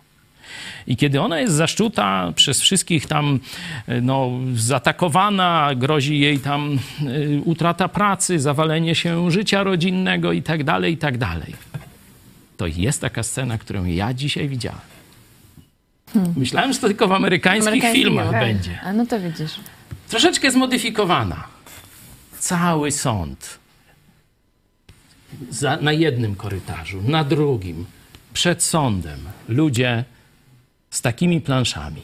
I 0.88 0.98
kiedy 0.98 1.22
ona 1.22 1.39
jest 1.39 1.53
zaszczuta 1.53 2.31
przez 2.35 2.61
wszystkich 2.61 3.06
tam, 3.06 3.39
e, 3.88 4.02
no, 4.02 4.31
zaatakowana, 4.56 5.72
grozi 5.76 6.19
jej 6.19 6.39
tam 6.39 6.80
y, 7.02 7.41
utrata 7.45 7.88
pracy, 7.88 8.39
zawalenie 8.39 8.95
się 8.95 9.31
życia 9.31 9.64
rodzinnego 9.64 10.31
i 10.31 10.41
tak 10.41 10.64
dalej, 10.64 10.94
i 10.94 10.98
tak 10.98 11.18
dalej. 11.18 11.56
To 12.57 12.68
jest 12.68 13.02
taka 13.02 13.23
scena, 13.23 13.57
którą 13.57 13.85
ja 13.85 14.14
dzisiaj 14.14 14.48
widziałem. 14.48 14.80
Myślałem, 16.35 16.73
że 16.73 16.80
to 16.80 16.88
tylko 16.88 17.07
w 17.07 17.11
amerykańskich 17.11 17.68
Amerykański 17.68 18.03
filmach 18.03 18.30
film. 18.30 18.39
będzie. 18.39 18.81
A 18.81 18.94
no 18.94 19.06
to 19.06 19.19
widzisz. 19.19 19.52
Troszeczkę 20.10 20.52
zmodyfikowana. 20.52 21.44
Cały 22.39 22.91
sąd. 22.91 23.60
Za, 25.49 25.77
na 25.77 25.91
jednym 25.91 26.35
korytarzu, 26.35 27.02
na 27.02 27.23
drugim, 27.23 27.85
przed 28.38 28.64
sądem. 28.64 29.19
Ludzie 29.47 30.03
z 30.89 31.01
takimi 31.01 31.41
planszami. 31.41 32.01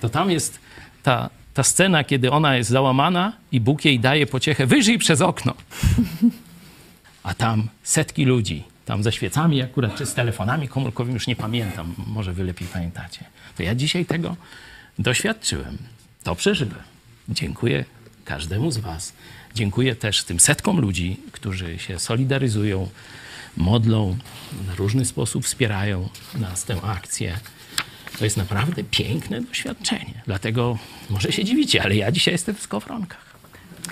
To 0.00 0.08
tam 0.08 0.30
jest 0.30 0.58
ta, 1.02 1.30
ta 1.54 1.62
scena, 1.62 2.04
kiedy 2.04 2.30
ona 2.30 2.56
jest 2.56 2.70
załamana 2.70 3.32
i 3.52 3.60
Bóg 3.60 3.84
jej 3.84 4.00
daje 4.00 4.26
pociechę. 4.26 4.66
Wyżyj 4.66 4.98
przez 4.98 5.20
okno. 5.20 5.54
A 7.22 7.34
tam 7.34 7.68
setki 7.82 8.24
ludzi, 8.24 8.64
tam 8.84 9.02
ze 9.02 9.12
świecami 9.12 9.62
akurat, 9.62 9.96
czy 9.96 10.06
z 10.06 10.14
telefonami 10.14 10.68
komórkowymi, 10.68 11.14
już 11.14 11.26
nie 11.26 11.36
pamiętam, 11.36 11.94
może 12.06 12.32
wy 12.32 12.44
lepiej 12.44 12.68
pamiętacie. 12.68 13.24
To 13.56 13.62
ja 13.62 13.74
dzisiaj 13.74 14.06
tego 14.06 14.36
doświadczyłem. 14.98 15.78
To 16.24 16.34
przeżyłem. 16.34 16.82
Dziękuję 17.28 17.84
każdemu 18.24 18.70
z 18.70 18.78
was. 18.78 19.12
Dziękuję 19.54 19.94
też 19.94 20.24
tym 20.24 20.40
setkom 20.40 20.80
ludzi, 20.80 21.16
którzy 21.32 21.78
się 21.78 21.98
solidaryzują, 21.98 22.88
modlą, 23.56 24.16
na 24.66 24.74
różny 24.74 25.04
sposób 25.04 25.44
wspierają 25.44 26.08
nas 26.34 26.64
tę 26.64 26.76
akcję. 26.82 27.38
To 28.18 28.24
jest 28.24 28.36
naprawdę 28.36 28.84
piękne 28.84 29.40
doświadczenie. 29.40 30.22
Dlatego 30.26 30.78
może 31.10 31.32
się 31.32 31.44
dziwicie, 31.44 31.82
ale 31.82 31.96
ja 31.96 32.12
dzisiaj 32.12 32.34
jestem 32.34 32.54
w 32.54 32.62
skowronkach. 32.62 33.24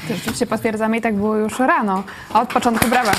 to 0.09 0.15
rzeczywiście 0.15 0.47
potwierdzamy 0.47 0.99
i 0.99 1.01
tak 1.01 1.17
było 1.17 1.37
już 1.37 1.59
rano. 1.59 2.05
Od 2.35 2.49
początku 2.49 2.89
brawa. 2.89 3.15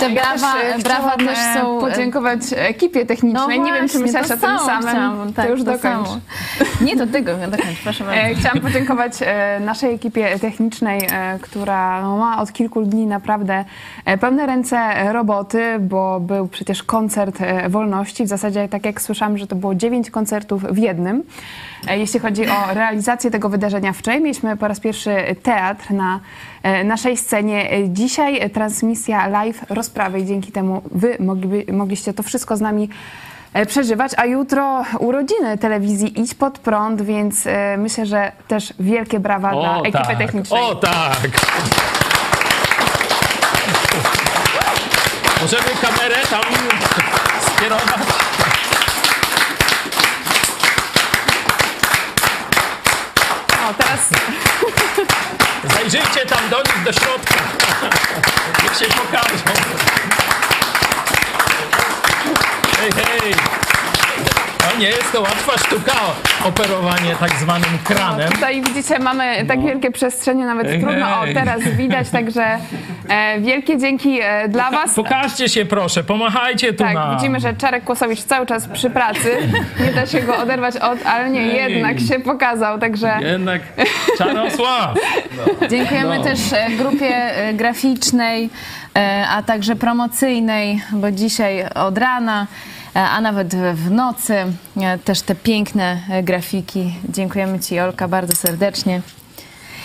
Te 0.00 0.10
brawa, 0.10 0.52
też, 0.54 0.82
brawa 0.82 1.16
też 1.16 1.38
są... 1.38 1.78
e, 1.78 1.80
podziękować 1.80 2.40
ekipie 2.56 3.06
technicznej. 3.06 3.60
nie 3.60 3.72
wiem, 3.72 3.88
czy 3.88 3.98
właśnie, 3.98 4.22
to 4.22 4.34
o 4.34 4.38
tym 4.38 4.58
samym. 4.58 4.88
Chciałam, 4.88 5.32
tak, 5.32 5.46
to 5.46 5.50
już 5.52 5.60
to 5.60 5.72
dokończ. 5.72 6.08
samo. 6.08 6.20
Nie, 6.80 6.96
do 6.96 7.06
tego, 7.06 7.32
dokończ, 7.36 7.80
proszę 7.82 8.04
bardzo. 8.04 8.20
E, 8.20 8.34
Chciałam 8.34 8.60
podziękować 8.60 9.12
e, 9.20 9.60
naszej 9.60 9.94
ekipie 9.94 10.38
technicznej, 10.38 11.00
która 11.40 12.02
no, 12.02 12.16
ma 12.16 12.42
od 12.42 12.52
kilku 12.52 12.82
dni 12.82 13.06
naprawdę 13.06 13.64
pełne 14.20 14.46
ręce 14.46 15.12
roboty, 15.12 15.78
bo 15.80 16.20
był 16.20 16.48
przecież 16.48 16.82
koncert 16.82 17.38
wolności. 17.68 18.24
W 18.24 18.28
zasadzie, 18.28 18.68
tak 18.68 18.84
jak 18.84 19.02
słyszałam, 19.02 19.38
że 19.38 19.46
to 19.46 19.56
było 19.56 19.74
dziewięć 19.74 20.10
koncertów 20.10 20.62
w 20.62 20.78
jednym. 20.78 21.22
Jeśli 21.90 22.20
chodzi 22.20 22.48
o 22.48 22.74
realizację 22.74 23.30
tego 23.30 23.48
wydarzenia 23.48 23.92
wczoraj, 23.92 24.20
mieliśmy 24.20 24.56
po 24.56 24.68
raz 24.68 24.80
pierwszy 24.80 25.16
teatr 25.42 25.90
na 25.90 26.20
naszej 26.84 27.16
scenie. 27.16 27.72
E, 27.72 27.88
Dzisiaj 27.88 28.40
e, 28.40 28.50
transmisja 28.50 29.26
live 29.26 29.64
rozprawy 29.68 30.20
i 30.20 30.26
dzięki 30.26 30.52
temu 30.52 30.82
wy 30.90 31.16
mogliby, 31.20 31.72
mogliście 31.72 32.14
to 32.14 32.22
wszystko 32.22 32.56
z 32.56 32.60
nami 32.60 32.88
e, 33.52 33.66
przeżywać, 33.66 34.12
a 34.16 34.26
jutro 34.26 34.84
urodziny 34.98 35.58
telewizji 35.58 36.20
Idź 36.20 36.34
Pod 36.34 36.58
Prąd, 36.58 37.02
więc 37.02 37.46
e, 37.46 37.76
myślę, 37.78 38.06
że 38.06 38.32
też 38.48 38.74
wielkie 38.80 39.20
brawa 39.20 39.50
dla 39.50 39.78
ekipy 39.78 39.92
tak, 39.92 40.18
technicznej. 40.18 40.62
O 40.62 40.74
tak! 40.74 41.18
Możemy 45.42 45.68
kamerę 45.80 46.16
tam 46.30 46.42
skierować. 47.56 47.86
O, 53.70 53.74
teraz 53.74 54.00
Zajrzyjcie 55.90 56.26
tam 56.26 56.48
do 56.48 56.56
nich, 56.56 56.84
do 56.84 56.92
środka. 56.92 57.34
Niech 58.62 58.78
się 58.78 58.84
pokażą. 58.84 59.54
Hej, 62.78 62.90
hej. 62.92 63.59
Nie 64.80 64.86
jest 64.86 65.12
to 65.12 65.20
łatwa 65.20 65.58
sztuka 65.58 65.92
operowanie 66.44 67.16
tak 67.20 67.30
zwanym 67.34 67.78
kranem. 67.84 68.26
No, 68.30 68.32
tutaj 68.34 68.62
widzicie, 68.62 68.98
mamy 68.98 69.44
tak 69.48 69.62
wielkie 69.64 69.90
przestrzenie, 69.90 70.44
nawet 70.46 70.66
Ej, 70.66 70.80
trudno 70.80 71.20
o 71.20 71.24
teraz 71.34 71.62
widać, 71.62 72.10
także 72.10 72.58
e, 73.08 73.40
wielkie 73.40 73.78
dzięki 73.78 74.18
e, 74.22 74.48
dla 74.48 74.70
Was. 74.70 74.94
Pokażcie 74.94 75.48
się 75.48 75.64
proszę, 75.64 76.04
pomachajcie 76.04 76.72
tu 76.72 76.84
Tak, 76.84 76.94
nam. 76.94 77.16
widzimy, 77.16 77.40
że 77.40 77.54
Czarek 77.54 77.84
Kłosowicz 77.84 78.20
cały 78.22 78.46
czas 78.46 78.68
przy 78.68 78.90
pracy. 78.90 79.36
Nie 79.80 79.92
da 79.92 80.06
się 80.06 80.20
go 80.20 80.36
oderwać 80.38 80.76
od, 80.76 81.06
ale 81.06 81.30
nie, 81.30 81.40
Ej. 81.40 81.72
jednak 81.74 82.00
się 82.00 82.20
pokazał, 82.20 82.78
także... 82.78 83.12
Jednak 83.22 83.62
Czarosław. 84.18 84.94
Dziękujemy 85.70 86.18
No. 86.18 86.24
też 86.24 86.38
e, 86.52 86.70
grupie 86.70 87.16
e, 87.16 87.54
graficznej, 87.54 88.50
e, 88.96 89.24
a 89.30 89.42
także 89.42 89.76
promocyjnej, 89.76 90.82
bo 90.92 91.10
dzisiaj 91.10 91.64
od 91.74 91.98
rana, 91.98 92.46
a 92.94 93.20
nawet 93.20 93.54
w 93.54 93.90
nocy 93.90 94.34
e, 94.76 94.98
też 94.98 95.22
te 95.22 95.34
piękne 95.34 96.00
e, 96.10 96.22
grafiki. 96.22 96.94
Dziękujemy 97.08 97.60
Ci, 97.60 97.80
Olka, 97.80 98.08
bardzo 98.08 98.36
serdecznie. 98.36 99.00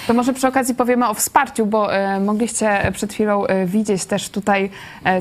To 0.08 0.14
może 0.14 0.34
przy 0.34 0.48
okazji 0.48 0.76
powiemy 0.76 1.08
o 1.08 1.14
wsparciu, 1.14 1.66
bo 1.66 1.94
e, 1.94 2.20
mogliście 2.20 2.92
przed 2.94 3.14
chwilą 3.14 3.44
widzieć 3.66 4.06
też 4.06 4.30
tutaj, 4.30 4.70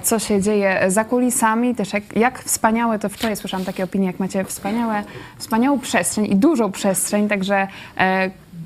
co 0.02 0.18
się 0.18 0.42
dzieje 0.42 0.84
za 0.88 1.04
kulisami, 1.04 1.74
też 1.74 1.92
jak, 1.92 2.16
jak 2.16 2.42
wspaniałe, 2.42 2.98
to 2.98 3.08
wczoraj 3.08 3.36
słyszałam 3.36 3.66
takie 3.66 3.84
opinie, 3.84 4.06
jak 4.06 4.20
macie 4.20 4.44
wspaniałe, 4.44 5.04
wspaniałą 5.38 5.78
przestrzeń 5.78 6.26
i 6.26 6.36
dużą 6.36 6.72
przestrzeń, 6.72 7.28
także 7.28 7.68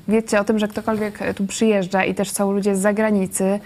wiecie 0.07 0.39
o 0.39 0.43
tym, 0.43 0.59
że 0.59 0.67
ktokolwiek 0.67 1.19
tu 1.35 1.47
przyjeżdża 1.47 2.05
i 2.05 2.15
też 2.15 2.31
są 2.31 2.51
ludzie 2.51 2.75
z 2.75 2.79
zagranicy, 2.79 3.59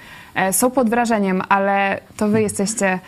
są 0.52 0.72
pod 0.72 0.90
wrażeniem, 0.90 1.42
ale 1.50 2.00
to 2.18 2.28
wy 2.28 2.42
jesteście 2.42 2.86
e, 2.88 3.00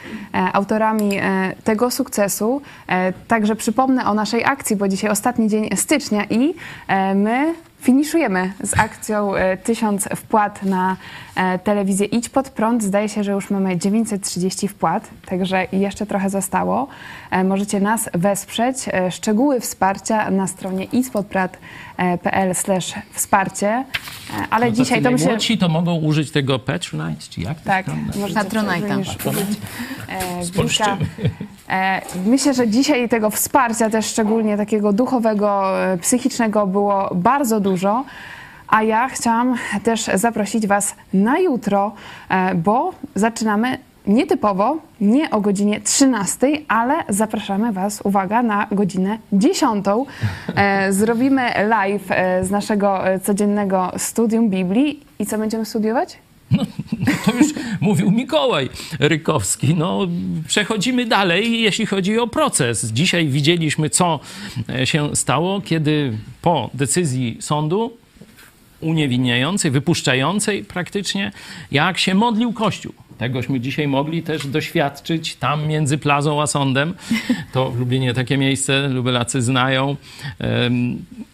autorami 0.53 1.17
e, 1.17 1.55
tego 1.63 1.91
sukcesu. 1.91 2.61
E, 2.87 3.13
Także 3.13 3.55
przypomnę 3.55 4.05
o 4.05 4.13
naszej 4.13 4.45
akcji, 4.45 4.75
bo 4.75 4.87
dzisiaj 4.87 5.11
ostatni 5.11 5.49
dzień 5.49 5.69
stycznia 5.75 6.25
i 6.29 6.53
e, 6.87 7.15
my 7.15 7.53
finiszujemy 7.85 8.53
z 8.63 8.77
akcją 8.79 9.35
e, 9.35 9.57
1000 9.57 10.07
wpłat 10.15 10.63
na 10.63 10.97
e, 11.35 11.59
telewizję 11.59 12.05
Idź 12.05 12.29
Pod 12.29 12.49
Prąd. 12.49 12.83
Zdaje 12.83 13.09
się, 13.09 13.23
że 13.23 13.31
już 13.31 13.49
mamy 13.49 13.77
930 13.77 14.67
wpłat, 14.67 15.09
także 15.25 15.67
jeszcze 15.71 16.05
trochę 16.05 16.29
zostało. 16.29 16.87
E, 17.31 17.43
Możecie 17.43 17.79
nas 17.79 18.09
wesprzeć. 18.13 18.77
E, 18.87 19.11
Szczegóły 19.11 19.59
wsparcia 19.59 20.31
na 20.31 20.47
stronie 20.47 20.83
idźpodprad.pl 20.83 22.53
wsparcie. 23.13 23.67
E, 23.67 23.85
Ale 24.49 24.65
No 24.65 24.71
dzisiaj 24.71 25.01
to 25.01 25.11
mi 25.11 25.19
się... 25.19 25.25
Najmłodsi 25.25 25.57
to 25.57 25.69
mogą 25.69 25.95
użyć 25.95 26.31
tego 26.31 26.59
Patronite, 26.59 27.21
czy 27.29 27.41
jak? 27.41 27.59
to 27.59 27.65
Tak, 27.65 27.85
tam- 27.85 28.05
możecie 28.19 28.39
Patronite'a. 28.39 28.81
również 28.81 29.25
użyć 29.25 29.45
e, 30.09 30.45
Spolszczymy. 30.45 30.97
Blika. 30.97 31.29
E, 31.29 31.54
Myślę, 32.25 32.53
że 32.53 32.67
dzisiaj 32.67 33.09
tego 33.09 33.29
wsparcia 33.29 33.89
też 33.89 34.05
szczególnie 34.05 34.57
takiego 34.57 34.93
duchowego, 34.93 35.79
e, 35.83 35.97
psychicznego 35.97 36.67
było 36.67 37.09
bardzo 37.15 37.59
dużo. 37.59 38.03
A 38.67 38.83
ja 38.83 39.09
chciałam 39.09 39.55
też 39.83 40.03
zaprosić 40.13 40.67
Was 40.67 40.95
na 41.13 41.39
jutro, 41.39 41.91
e, 42.29 42.55
bo 42.55 42.93
zaczynamy 43.15 43.77
nietypowo, 44.07 44.77
nie 45.01 45.29
o 45.29 45.41
godzinie 45.41 45.81
13, 45.81 46.47
ale 46.67 46.93
zapraszamy 47.09 47.71
Was, 47.71 48.01
uwaga, 48.03 48.43
na 48.43 48.67
godzinę 48.71 49.17
10. 49.33 49.85
E, 50.55 50.93
Zrobimy 50.93 51.41
live 51.67 52.11
e, 52.11 52.45
z 52.45 52.51
naszego 52.51 53.07
e, 53.07 53.19
codziennego 53.19 53.91
studium 53.97 54.49
Biblii. 54.49 55.03
I 55.19 55.25
co 55.25 55.37
będziemy 55.37 55.65
studiować? 55.65 56.17
To 57.25 57.31
już 57.37 57.53
mówił 57.81 58.11
Mikołaj 58.11 58.69
Rykowski. 58.99 59.75
No, 59.75 60.07
przechodzimy 60.47 61.05
dalej, 61.05 61.61
jeśli 61.61 61.85
chodzi 61.85 62.19
o 62.19 62.27
proces. 62.27 62.85
Dzisiaj 62.85 63.27
widzieliśmy, 63.27 63.89
co 63.89 64.19
e, 64.69 64.87
się 64.87 65.15
stało, 65.15 65.61
kiedy 65.61 66.17
po 66.41 66.69
decyzji 66.73 67.37
sądu 67.39 67.97
uniewinniającej, 68.81 69.71
wypuszczającej 69.71 70.63
praktycznie, 70.63 71.31
jak 71.71 71.97
się 71.97 72.15
modlił 72.15 72.53
Kościół. 72.53 72.93
Tegośmy 73.17 73.59
dzisiaj 73.59 73.87
mogli 73.87 74.23
też 74.23 74.47
doświadczyć 74.47 75.35
tam 75.35 75.67
między 75.67 75.97
plazą 75.97 76.41
a 76.41 76.47
sądem. 76.47 76.93
To 77.53 77.71
w 77.71 77.79
Lublinie 77.79 78.13
takie 78.13 78.37
miejsce 78.37 78.87
Lubelacy 78.87 79.41
znają. 79.41 79.95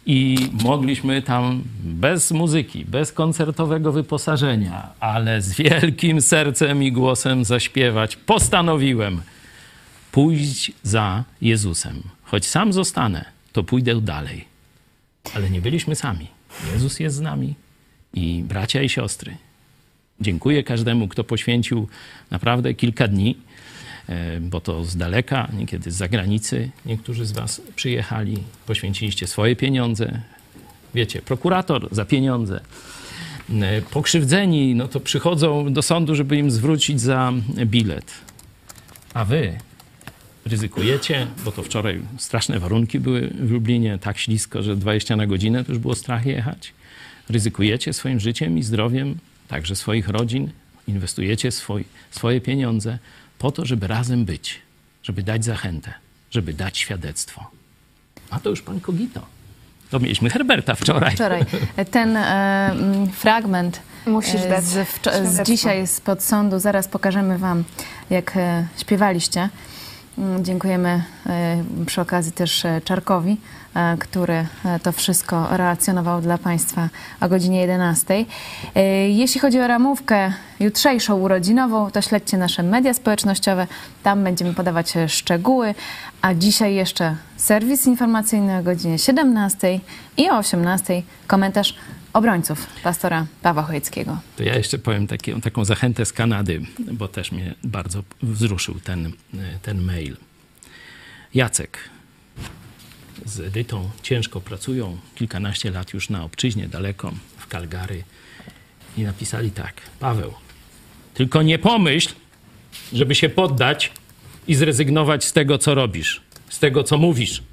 I 0.06 0.38
mogliśmy 0.64 1.22
tam 1.22 1.64
bez 1.84 2.32
muzyki, 2.32 2.86
bez 2.86 3.12
koncertowego 3.12 3.92
wyposażenia, 3.92 4.90
ale 5.00 5.42
z 5.42 5.56
wielkim 5.56 6.22
sercem 6.22 6.84
i 6.84 6.92
głosem 6.92 7.46
zaśpiewać. 7.46 8.16
Postanowiłem 8.16 9.22
pójść 10.12 10.72
za 10.84 11.24
Jezusem. 11.42 12.04
Choć 12.24 12.46
sam 12.46 12.74
zostanę, 12.74 13.26
to 13.54 13.64
pójdę 13.64 14.02
dalej. 14.02 14.46
Ale 15.36 15.50
nie 15.50 15.62
byliśmy 15.62 15.96
sami. 15.96 16.28
Jezus 16.74 17.00
jest 17.00 17.16
z 17.16 17.22
nami 17.22 17.56
i 18.14 18.44
bracia 18.48 18.82
i 18.82 18.90
siostry. 18.90 19.38
Dziękuję 20.22 20.64
każdemu, 20.64 21.08
kto 21.08 21.24
poświęcił 21.24 21.88
naprawdę 22.32 22.74
kilka 22.74 23.08
dni, 23.08 23.38
e, 24.10 24.40
bo 24.40 24.62
to 24.62 24.86
z 24.86 24.98
daleka, 24.98 25.48
niekiedy 25.54 25.92
z 25.92 25.96
zagranicy. 25.96 26.70
Niektórzy 26.86 27.26
z 27.26 27.32
Was 27.32 27.62
przyjechali, 27.76 28.38
poświęciliście 28.66 29.28
swoje 29.28 29.56
pieniądze. 29.56 30.22
Wiecie, 30.96 31.22
prokurator 31.22 31.88
za 31.92 32.06
pieniądze. 32.06 32.62
E, 33.50 33.82
Pokrzywdzeni, 33.82 34.76
no 34.76 34.88
to 34.88 35.00
przychodzą 35.00 35.74
do 35.74 35.82
sądu, 35.82 36.16
żeby 36.16 36.38
im 36.38 36.52
zwrócić 36.52 37.02
za 37.02 37.34
bilet. 37.66 38.12
A 39.14 39.26
Wy 39.26 39.58
ryzykujecie, 40.46 41.28
bo 41.46 41.52
to 41.52 41.64
wczoraj 41.64 42.02
straszne 42.18 42.60
warunki 42.60 43.00
były 43.00 43.28
w 43.28 43.52
Lublinie, 43.52 43.98
tak 44.02 44.18
ślisko, 44.18 44.64
że 44.64 44.76
20 44.76 45.16
na 45.16 45.28
godzinę 45.28 45.64
to 45.64 45.72
już 45.72 45.80
było 45.80 45.96
strach 45.96 46.26
jechać. 46.26 46.74
Ryzykujecie 47.30 47.94
swoim 47.94 48.20
życiem 48.20 48.58
i 48.58 48.64
zdrowiem, 48.64 49.18
także 49.52 49.76
swoich 49.76 50.10
rodzin, 50.10 50.52
inwestujecie 50.88 51.52
swoi, 51.52 51.86
swoje 52.12 52.42
pieniądze 52.42 52.98
po 53.40 53.52
to, 53.52 53.66
żeby 53.66 53.88
razem 53.88 54.26
być, 54.26 54.62
żeby 55.04 55.24
dać 55.24 55.46
zachętę, 55.46 55.94
żeby 56.32 56.54
dać 56.54 56.78
świadectwo. 56.78 57.46
A 58.30 58.40
to 58.40 58.50
już 58.50 58.62
pan 58.62 58.80
Kogito. 58.80 59.26
To 59.90 60.00
mieliśmy 60.00 60.30
Herberta 60.30 60.76
wczoraj. 60.76 61.16
Wczoraj. 61.16 61.46
Ten 61.92 62.18
e, 62.18 62.22
mm, 62.72 63.08
fragment 63.08 63.82
Musisz 64.06 64.42
e, 64.42 64.50
dać 64.50 64.64
z, 64.64 64.78
wczo- 64.88 65.28
z 65.28 65.48
dzisiaj 65.48 65.88
spod 65.88 66.24
sądu, 66.24 66.60
zaraz 66.60 66.88
pokażemy 66.88 67.38
wam, 67.38 67.64
jak 68.10 68.38
e, 68.38 68.68
śpiewaliście. 68.78 69.50
Mm, 70.18 70.46
Dziękujemy 70.46 71.04
e, 71.26 71.64
przy 71.86 72.02
okazji 72.02 72.32
też 72.32 72.66
e, 72.66 72.82
Czarkowi, 72.86 73.32
e, 73.32 73.38
który 74.00 74.34
e, 74.66 74.80
to 74.84 74.92
wszystko 74.92 75.58
relacjonował 75.58 76.22
dla 76.22 76.38
Państwa 76.38 76.90
o 77.22 77.30
godzinie 77.30 77.62
11. 77.62 78.26
E, 78.76 79.10
Jeśli 79.10 79.42
chodzi 79.42 79.60
o 79.60 79.68
ramówkę 79.68 80.34
jutrzejszą 80.60 81.16
urodzinową, 81.16 81.92
to 81.92 82.02
śledźcie 82.02 82.38
nasze 82.38 82.64
media 82.64 82.94
społecznościowe. 82.94 83.68
Tam 84.04 84.24
będziemy 84.24 84.54
podawać 84.54 84.98
e, 84.98 85.10
szczegóły. 85.10 85.76
A 86.22 86.34
dzisiaj 86.34 86.76
jeszcze 86.76 87.16
serwis 87.38 87.88
informacyjny 87.88 88.58
o 88.58 88.64
godzinie 88.64 89.00
17 89.00 89.80
i 90.18 90.30
o 90.30 90.38
18 90.38 91.04
komentarz 91.28 91.76
obrońców 92.14 92.68
pastora 92.84 93.26
Pawła 93.42 93.64
Chojeckiego. 93.64 94.18
To 94.36 94.44
ja 94.44 94.56
jeszcze 94.56 94.80
powiem 94.80 95.08
taki, 95.08 95.42
taką 95.42 95.66
zachętę 95.66 96.06
z 96.06 96.14
Kanady, 96.14 96.62
bo 96.80 97.08
też 97.08 97.32
mnie 97.32 97.56
bardzo 97.64 98.04
wzruszył 98.24 98.80
ten, 98.80 99.12
ten 99.62 99.82
mail. 99.82 100.18
Jacek 101.34 101.78
z 103.26 103.40
Edytą 103.40 103.90
ciężko 104.04 104.42
pracują, 104.42 104.98
kilkanaście 105.16 105.72
lat 105.72 105.94
już 105.94 106.10
na 106.10 106.24
obczyźnie, 106.24 106.68
daleko, 106.68 107.14
w 107.38 107.48
Calgary. 107.48 108.04
I 108.98 109.02
napisali 109.02 109.52
tak, 109.52 109.82
Paweł, 110.00 110.34
tylko 111.14 111.42
nie 111.42 111.60
pomyśl, 111.60 112.14
żeby 112.94 113.16
się 113.16 113.30
poddać 113.30 113.92
i 114.48 114.56
zrezygnować 114.56 115.26
z 115.26 115.34
tego, 115.34 115.58
co 115.58 115.76
robisz, 115.76 116.22
z 116.50 116.60
tego, 116.60 116.84
co 116.84 116.98
mówisz. 116.98 117.44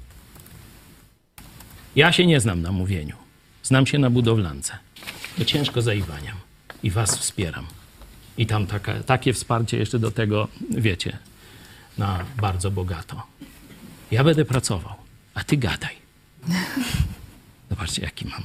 Ja 1.95 2.11
się 2.11 2.25
nie 2.25 2.39
znam 2.39 2.61
na 2.61 2.71
mówieniu. 2.71 3.15
Znam 3.63 3.85
się 3.85 3.99
na 3.99 4.09
budowlance. 4.09 4.77
To 5.37 5.45
ciężko 5.45 5.81
zaiwaniam 5.81 6.37
i 6.83 6.89
was 6.89 7.17
wspieram. 7.17 7.67
I 8.37 8.45
tam 8.45 8.67
taka, 8.67 9.03
takie 9.03 9.33
wsparcie 9.33 9.77
jeszcze 9.77 9.99
do 9.99 10.11
tego, 10.11 10.47
wiecie, 10.71 11.17
na 11.97 12.25
bardzo 12.41 12.71
bogato. 12.71 13.23
Ja 14.11 14.23
będę 14.23 14.45
pracował, 14.45 14.93
a 15.39 15.43
ty 15.43 15.57
gadaj. 15.57 15.95
Zobaczcie, 17.69 18.01
jaki 18.01 18.27
mam, 18.27 18.43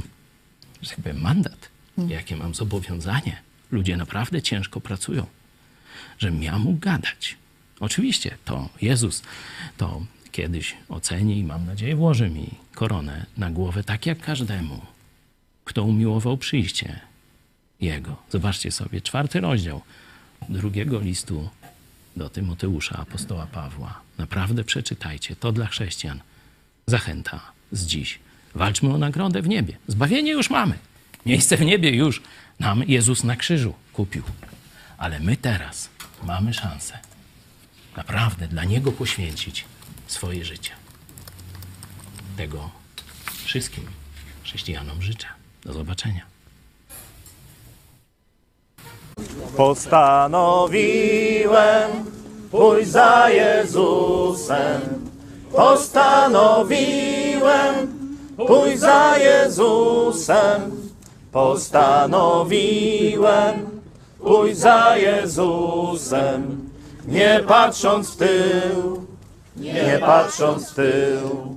że 0.82 0.90
tak 0.90 1.00
powiem, 1.00 1.20
mandat, 1.20 1.68
jakie 2.08 2.36
mam 2.36 2.54
zobowiązanie. 2.54 3.42
Ludzie 3.70 3.96
naprawdę 3.96 4.42
ciężko 4.42 4.80
pracują, 4.80 5.26
żebym 6.18 6.42
ja 6.42 6.60
gadać. 6.80 7.36
Oczywiście 7.80 8.38
to 8.44 8.68
Jezus 8.82 9.22
to 9.76 10.02
kiedyś 10.32 10.76
oceni 10.88 11.38
i 11.38 11.44
mam 11.44 11.66
nadzieję 11.66 11.96
włoży 11.96 12.30
mi 12.30 12.50
koronę 12.74 13.26
na 13.36 13.50
głowę, 13.50 13.84
tak 13.84 14.06
jak 14.06 14.20
każdemu, 14.20 14.80
kto 15.64 15.84
umiłował 15.84 16.36
przyjście 16.36 17.00
Jego. 17.80 18.16
Zobaczcie 18.30 18.70
sobie, 18.70 19.00
czwarty 19.00 19.40
rozdział 19.40 19.80
drugiego 20.48 21.00
listu 21.00 21.48
do 22.16 22.30
Tymoteusza, 22.30 22.96
apostoła 22.96 23.46
Pawła. 23.46 24.00
Naprawdę 24.18 24.64
przeczytajcie, 24.64 25.36
to 25.36 25.52
dla 25.52 25.66
chrześcijan 25.66 26.20
zachęta 26.86 27.40
z 27.72 27.86
dziś. 27.86 28.18
Walczmy 28.54 28.94
o 28.94 28.98
nagrodę 28.98 29.42
w 29.42 29.48
niebie. 29.48 29.76
Zbawienie 29.88 30.32
już 30.32 30.50
mamy. 30.50 30.78
Miejsce 31.26 31.56
w 31.56 31.60
niebie 31.60 31.90
już 31.90 32.22
nam 32.60 32.82
Jezus 32.86 33.24
na 33.24 33.36
krzyżu 33.36 33.74
kupił. 33.92 34.22
Ale 34.98 35.20
my 35.20 35.36
teraz 35.36 35.88
mamy 36.22 36.54
szansę 36.54 36.98
naprawdę 37.96 38.48
dla 38.48 38.64
Niego 38.64 38.92
poświęcić 38.92 39.64
swoje 40.06 40.44
życie. 40.44 40.70
Tego 42.36 42.70
wszystkim 43.44 43.84
chrześcijanom 44.42 45.02
życzę. 45.02 45.26
Do 45.64 45.72
zobaczenia. 45.72 46.26
Postanowiłem 49.56 51.90
pójść 52.50 52.90
za 52.90 53.30
Jezusem. 53.30 54.80
Postanowiłem 55.56 57.74
pójść 58.46 58.78
za 58.78 59.18
Jezusem. 59.18 60.90
Postanowiłem 61.32 63.80
pójść 64.22 64.58
za 64.58 64.96
Jezusem. 64.96 66.70
Nie 67.06 67.40
patrząc 67.48 68.10
w 68.10 68.16
tył, 68.16 69.06
nie 69.56 69.98
patrząc 70.00 70.70
w 70.70 70.74
tył. 70.74 71.56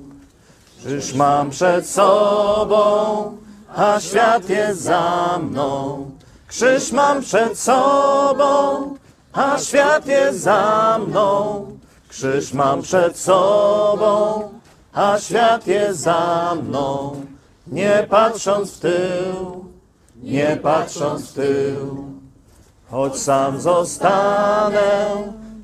Czyż 0.83 1.13
mam 1.13 1.49
przed 1.49 1.89
sobą, 1.89 3.37
a 3.75 3.99
świat 3.99 4.49
jest 4.49 4.81
za 4.81 5.39
mną. 5.43 6.05
Krzyż 6.47 6.91
mam 6.91 7.21
przed 7.21 7.59
sobą, 7.59 8.95
a 9.33 9.59
świat 9.59 10.07
jest 10.07 10.39
za 10.39 10.99
mną. 11.07 11.65
Krzyż 12.09 12.53
mam 12.53 12.81
przed 12.81 13.17
sobą, 13.19 14.49
a 14.93 15.19
świat 15.19 15.67
jest 15.67 15.99
za 15.99 16.55
mną. 16.63 17.15
Nie 17.67 18.07
patrząc 18.09 18.71
w 18.71 18.79
tył, 18.79 19.65
nie 20.23 20.57
patrząc 20.63 21.29
w 21.29 21.33
tył. 21.33 22.05
Choć 22.91 23.17
sam 23.19 23.61
zostanę, 23.61 25.07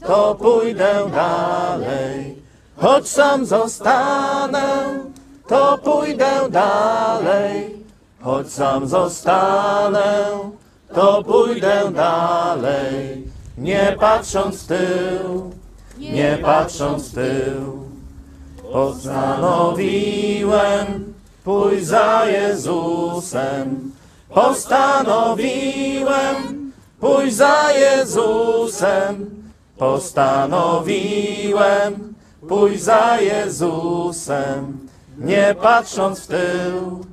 to 0.08 0.36
pójdę 0.36 1.10
dalej. 1.12 2.44
Choć 2.78 3.10
sam 3.10 3.46
zostanę, 3.46 5.00
to 5.48 5.78
pójdę 5.78 6.50
dalej. 6.50 7.84
Choć 8.22 8.52
sam 8.52 8.88
zostanę, 8.88 10.26
to 10.94 11.24
pójdę 11.24 11.92
dalej. 11.92 13.28
Nie 13.58 13.96
patrząc 14.00 14.64
w 14.64 14.68
tył, 14.68 15.52
nie 15.98 16.38
patrząc 16.42 17.10
w 17.10 17.16
tył. 17.16 17.84
Postanowiłem 18.72 21.14
pójść 21.44 21.86
za 21.86 22.26
Jezusem. 22.26 23.92
Postanowiłem 24.30 26.72
pójść 27.00 27.36
za 27.36 27.72
Jezusem. 27.72 29.44
Postanowiłem 29.78 32.14
pójść 32.48 32.84
za 32.84 33.18
Jezusem. 33.22 34.78
Nie 35.18 35.56
patrząc 35.62 36.20
w 36.20 36.28
tył, 36.28 37.06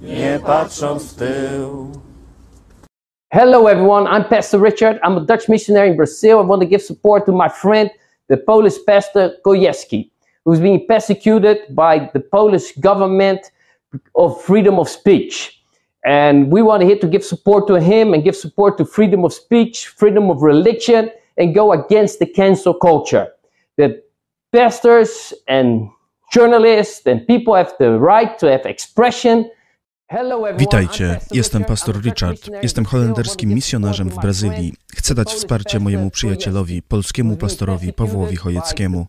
nie 0.00 0.40
patrząc 0.46 1.12
w 1.12 1.14
tył. 1.14 1.92
Hello, 3.32 3.70
everyone. 3.70 4.06
I'm 4.06 4.24
Pastor 4.24 4.62
Richard. 4.62 4.98
I'm 5.02 5.16
a 5.16 5.20
Dutch 5.20 5.48
missionary 5.48 5.88
in 5.88 5.96
Brazil. 5.96 6.40
I 6.40 6.46
want 6.46 6.62
to 6.62 6.68
give 6.68 6.82
support 6.82 7.26
to 7.26 7.32
my 7.32 7.48
friend, 7.48 7.90
the 8.28 8.36
Polish 8.36 8.74
pastor 8.86 9.36
Gojewski, 9.44 10.10
who's 10.44 10.60
being 10.60 10.86
persecuted 10.86 11.74
by 11.74 12.10
the 12.12 12.20
Polish 12.20 12.72
government 12.76 13.50
of 14.14 14.40
freedom 14.42 14.78
of 14.78 14.88
speech. 14.88 15.62
And 16.04 16.50
we 16.52 16.62
want 16.62 16.82
here 16.82 16.98
to 16.98 17.06
give 17.06 17.24
support 17.24 17.66
to 17.68 17.80
him 17.80 18.14
and 18.14 18.22
give 18.22 18.36
support 18.36 18.78
to 18.78 18.84
freedom 18.84 19.24
of 19.24 19.32
speech, 19.32 19.88
freedom 19.88 20.30
of 20.30 20.42
religion, 20.42 21.10
and 21.36 21.54
go 21.54 21.72
against 21.72 22.18
the 22.18 22.26
cancel 22.26 22.74
culture. 22.74 23.28
That 23.76 24.04
pastors 24.52 25.32
and 25.46 25.90
journalists 26.32 27.06
and 27.06 27.26
people 27.26 27.54
have 27.54 27.72
the 27.78 27.98
right 27.98 28.38
to 28.38 28.50
have 28.50 28.66
expression. 28.66 29.50
Witajcie, 30.58 31.20
jestem 31.30 31.64
pastor 31.64 32.02
Richard. 32.02 32.50
Jestem 32.62 32.84
holenderskim 32.84 33.50
misjonarzem 33.50 34.10
w 34.10 34.20
Brazylii. 34.20 34.74
Chcę 34.96 35.14
dać 35.14 35.28
wsparcie 35.28 35.80
mojemu 35.80 36.10
przyjacielowi, 36.10 36.82
polskiemu 36.82 37.36
pastorowi 37.36 37.92
Pawłowi 37.92 38.36
Chojeckiemu, 38.36 39.06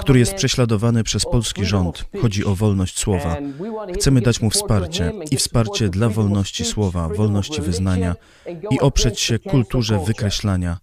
który 0.00 0.18
jest 0.18 0.34
prześladowany 0.34 1.04
przez 1.04 1.24
polski 1.24 1.64
rząd. 1.64 2.04
Chodzi 2.22 2.44
o 2.44 2.54
wolność 2.54 2.98
słowa. 2.98 3.36
Chcemy 3.94 4.20
dać 4.20 4.40
mu 4.40 4.50
wsparcie 4.50 5.12
i 5.30 5.36
wsparcie 5.36 5.88
dla 5.88 6.08
wolności 6.08 6.64
słowa, 6.64 7.08
wolności 7.08 7.62
wyznania 7.62 8.14
i 8.70 8.80
oprzeć 8.80 9.20
się 9.20 9.38
kulturze 9.38 9.98
wykreślania. 10.06 10.78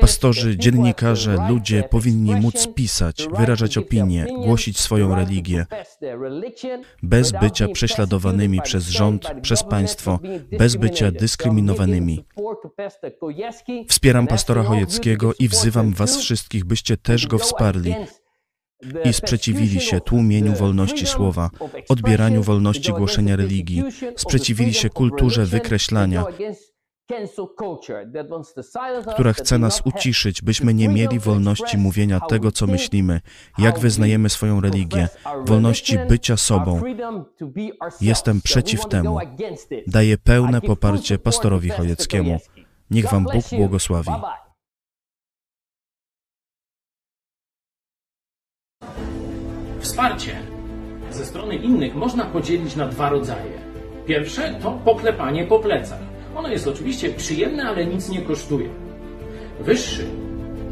Pastorzy, 0.00 0.56
dziennikarze, 0.56 1.36
ludzie 1.48 1.82
powinni 1.82 2.36
móc 2.36 2.68
pisać, 2.74 3.28
wyrażać 3.36 3.78
opinie, 3.78 4.26
głosić 4.44 4.80
swoją 4.80 5.14
religię, 5.14 5.66
bez 7.02 7.32
bycia 7.32 7.68
prześladowanymi 7.68 8.60
przez 8.62 8.88
rząd, 8.88 9.30
przez 9.42 9.62
państwo, 9.62 10.18
bez 10.58 10.76
bycia 10.76 11.10
dyskryminowanymi. 11.10 12.24
Wspieram 13.88 14.26
pastora 14.26 14.62
Chojeckiego 14.62 15.32
i 15.38 15.48
wzywam 15.48 15.92
Was 15.92 16.16
wszystkich, 16.16 16.64
byście 16.64 16.96
też 16.96 17.26
go 17.26 17.38
wsparli 17.38 17.94
i 19.04 19.12
sprzeciwili 19.12 19.80
się 19.80 20.00
tłumieniu 20.00 20.52
wolności 20.52 21.06
słowa, 21.06 21.50
odbieraniu 21.88 22.42
wolności 22.42 22.92
głoszenia 22.92 23.36
religii, 23.36 23.84
sprzeciwili 24.16 24.74
się 24.74 24.90
kulturze 24.90 25.46
wykreślania, 25.46 26.24
która 29.12 29.32
chce 29.32 29.58
nas 29.58 29.82
uciszyć, 29.84 30.42
byśmy 30.42 30.74
nie 30.74 30.88
mieli 30.88 31.18
wolności 31.18 31.78
mówienia 31.78 32.20
tego, 32.20 32.52
co 32.52 32.66
myślimy, 32.66 33.20
jak 33.58 33.78
wyznajemy 33.78 34.28
swoją 34.28 34.60
religię, 34.60 35.08
wolności 35.44 35.98
bycia 36.08 36.36
sobą. 36.36 36.82
Jestem 38.00 38.40
przeciw 38.40 38.86
temu. 38.88 39.18
Daję 39.86 40.18
pełne 40.18 40.60
poparcie 40.60 41.18
pastorowi 41.18 41.70
Chojeckiemu. 41.70 42.38
Niech 42.90 43.10
Wam 43.10 43.24
Bóg 43.24 43.44
błogosławi. 43.56 44.10
Wsparcie 49.80 50.36
ze 51.10 51.26
strony 51.26 51.56
innych 51.56 51.94
można 51.94 52.24
podzielić 52.24 52.76
na 52.76 52.88
dwa 52.88 53.08
rodzaje. 53.08 53.52
Pierwsze 54.06 54.54
to 54.62 54.72
poklepanie 54.84 55.46
po 55.46 55.58
plecach. 55.58 56.09
Ono 56.36 56.48
jest 56.48 56.66
oczywiście 56.66 57.10
przyjemne, 57.10 57.64
ale 57.64 57.86
nic 57.86 58.08
nie 58.08 58.22
kosztuje. 58.22 58.68
Wyższy, 59.60 60.06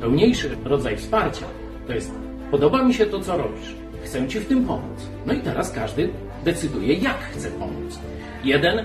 pełniejszy 0.00 0.56
rodzaj 0.64 0.96
wsparcia 0.96 1.46
to 1.86 1.94
jest 1.94 2.12
podoba 2.50 2.82
mi 2.82 2.94
się 2.94 3.06
to, 3.06 3.20
co 3.20 3.36
robisz. 3.36 3.74
Chcę 4.04 4.28
Ci 4.28 4.40
w 4.40 4.46
tym 4.46 4.64
pomóc. 4.64 5.08
No 5.26 5.32
i 5.32 5.40
teraz 5.40 5.72
każdy 5.72 6.08
decyduje, 6.44 6.94
jak 6.94 7.18
chce 7.18 7.50
pomóc. 7.50 7.98
Jeden 8.44 8.84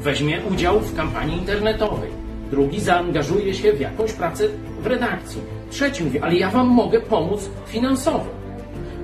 weźmie 0.00 0.40
udział 0.50 0.80
w 0.80 0.96
kampanii 0.96 1.38
internetowej, 1.38 2.10
drugi 2.50 2.80
zaangażuje 2.80 3.54
się 3.54 3.72
w 3.72 3.80
jakąś 3.80 4.12
pracę 4.12 4.44
w 4.80 4.86
redakcji, 4.86 5.40
trzeci 5.70 6.04
mówi, 6.04 6.18
ale 6.18 6.34
ja 6.34 6.50
Wam 6.50 6.66
mogę 6.66 7.00
pomóc 7.00 7.50
finansowo. 7.66 8.26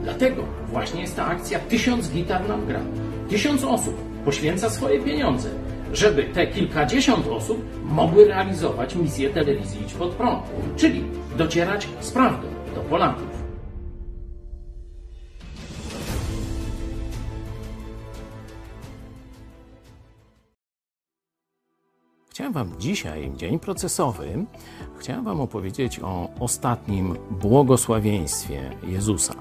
Dlatego 0.02 0.44
właśnie 0.68 1.01
jest 1.01 1.16
ta 1.16 1.26
akcja 1.26 1.59
Tysiąc 1.59 2.10
gitar 2.10 2.48
nam 2.48 2.66
gra. 2.66 2.81
Tysiąc 3.28 3.64
osób 3.64 3.94
poświęca 4.24 4.70
swoje 4.70 5.01
pieniądze 5.01 5.48
żeby 5.94 6.24
te 6.24 6.46
kilkadziesiąt 6.46 7.26
osób 7.26 7.64
mogły 7.84 8.24
realizować 8.24 8.94
misję 8.94 9.30
telewizji 9.30 9.82
Idź 9.82 9.94
Pod 9.94 10.10
Prąd, 10.10 10.42
czyli 10.76 11.04
docierać 11.36 11.88
z 12.00 12.10
prawdą 12.10 12.48
do 12.74 12.80
Polaków. 12.80 13.44
Chciałem 22.30 22.52
Wam 22.52 22.72
dzisiaj, 22.78 23.32
dzień 23.36 23.58
procesowy, 23.58 24.44
chciałem 24.98 25.24
Wam 25.24 25.40
opowiedzieć 25.40 26.00
o 26.00 26.28
ostatnim 26.40 27.16
błogosławieństwie 27.30 28.70
Jezusa. 28.82 29.34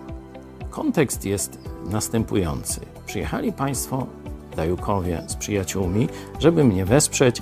Kontekst 0.69 1.25
jest 1.25 1.59
następujący. 1.85 2.81
Przyjechali 3.05 3.53
Państwo 3.53 4.07
Dajukowie 4.55 5.23
z 5.27 5.35
przyjaciółmi, 5.35 6.09
żeby 6.39 6.63
mnie 6.63 6.85
wesprzeć, 6.85 7.41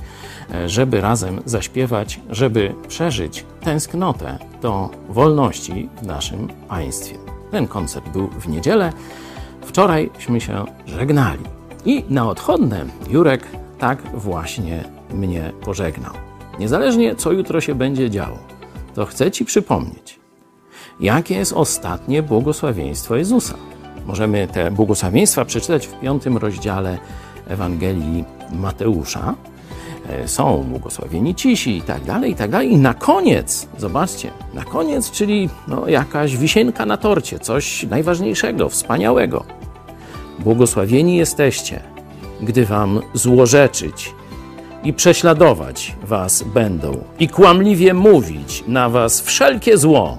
żeby 0.65 1.01
razem 1.01 1.41
zaśpiewać, 1.45 2.19
żeby 2.29 2.75
przeżyć 2.88 3.45
tęsknotę 3.61 4.38
do 4.61 4.89
wolności 5.09 5.89
w 6.01 6.05
naszym 6.05 6.47
państwie. 6.47 7.15
Ten 7.51 7.67
koncert 7.67 8.09
był 8.09 8.27
w 8.27 8.47
niedzielę. 8.47 8.93
Wczorajśmy 9.61 10.41
się 10.41 10.65
żegnali. 10.85 11.43
I 11.85 12.03
na 12.09 12.29
odchodne 12.29 12.85
Jurek 13.09 13.47
tak 13.79 14.01
właśnie 14.13 14.83
mnie 15.13 15.51
pożegnał. 15.61 16.13
Niezależnie 16.59 17.15
co 17.15 17.31
jutro 17.31 17.61
się 17.61 17.75
będzie 17.75 18.09
działo, 18.09 18.38
to 18.93 19.05
chcę 19.05 19.31
Ci 19.31 19.45
przypomnieć, 19.45 20.19
jakie 20.99 21.35
jest 21.35 21.53
ostatnie 21.53 22.23
błogosławieństwo 22.23 23.15
Jezusa. 23.15 23.55
Możemy 24.11 24.47
te 24.47 24.71
błogosławieństwa 24.71 25.45
przeczytać 25.45 25.88
w 25.88 25.99
piątym 25.99 26.38
rozdziale 26.38 26.97
Ewangelii 27.47 28.25
Mateusza. 28.53 29.35
E, 30.09 30.27
Są 30.27 30.63
błogosławieni 30.63 31.35
cisi 31.35 31.77
i 31.77 31.81
tak 31.81 32.03
dalej, 32.03 32.31
i 32.31 32.35
tak 32.35 32.51
dalej. 32.51 32.71
I 32.71 32.77
na 32.77 32.93
koniec, 32.93 33.67
zobaczcie, 33.77 34.31
na 34.53 34.63
koniec, 34.63 35.11
czyli 35.11 35.49
no, 35.67 35.88
jakaś 35.88 36.38
wisienka 36.38 36.85
na 36.85 36.97
torcie, 36.97 37.39
coś 37.39 37.83
najważniejszego, 37.83 38.69
wspaniałego. 38.69 39.43
Błogosławieni 40.39 41.17
jesteście, 41.17 41.81
gdy 42.41 42.65
wam 42.65 43.01
złorzeczyć 43.13 44.13
i 44.83 44.93
prześladować 44.93 45.95
was 46.03 46.43
będą 46.43 47.03
i 47.19 47.27
kłamliwie 47.27 47.93
mówić 47.93 48.63
na 48.67 48.89
was 48.89 49.21
wszelkie 49.21 49.77
zło 49.77 50.17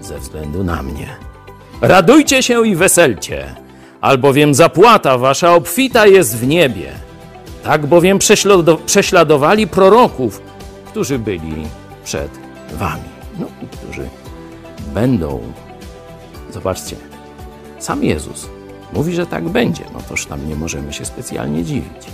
ze 0.00 0.18
względu 0.18 0.64
na 0.64 0.82
mnie. 0.82 1.27
Radujcie 1.80 2.42
się 2.42 2.66
i 2.66 2.76
weselcie, 2.76 3.54
albowiem 4.00 4.54
zapłata 4.54 5.18
wasza 5.18 5.54
obfita 5.54 6.06
jest 6.06 6.36
w 6.36 6.46
niebie. 6.46 6.92
Tak 7.64 7.86
bowiem 7.86 8.18
prześlado- 8.18 8.76
prześladowali 8.86 9.66
proroków, 9.66 10.40
którzy 10.86 11.18
byli 11.18 11.66
przed 12.04 12.30
wami. 12.74 13.02
No 13.38 13.46
i 13.62 13.66
którzy 13.66 14.08
będą. 14.94 15.40
Zobaczcie, 16.50 16.96
sam 17.78 18.04
Jezus 18.04 18.48
mówi, 18.92 19.14
że 19.14 19.26
tak 19.26 19.48
będzie. 19.48 19.84
No 19.94 20.00
toż 20.08 20.26
tam 20.26 20.48
nie 20.48 20.56
możemy 20.56 20.92
się 20.92 21.04
specjalnie 21.04 21.64
dziwić. 21.64 22.06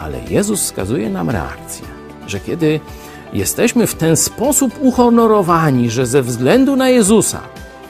Ale 0.00 0.18
Jezus 0.30 0.60
wskazuje 0.62 1.10
nam 1.10 1.30
reakcję, 1.30 1.86
że 2.26 2.40
kiedy 2.40 2.80
jesteśmy 3.32 3.86
w 3.86 3.94
ten 3.94 4.16
sposób 4.16 4.74
uhonorowani, 4.80 5.90
że 5.90 6.06
ze 6.06 6.22
względu 6.22 6.76
na 6.76 6.88
Jezusa 6.88 7.40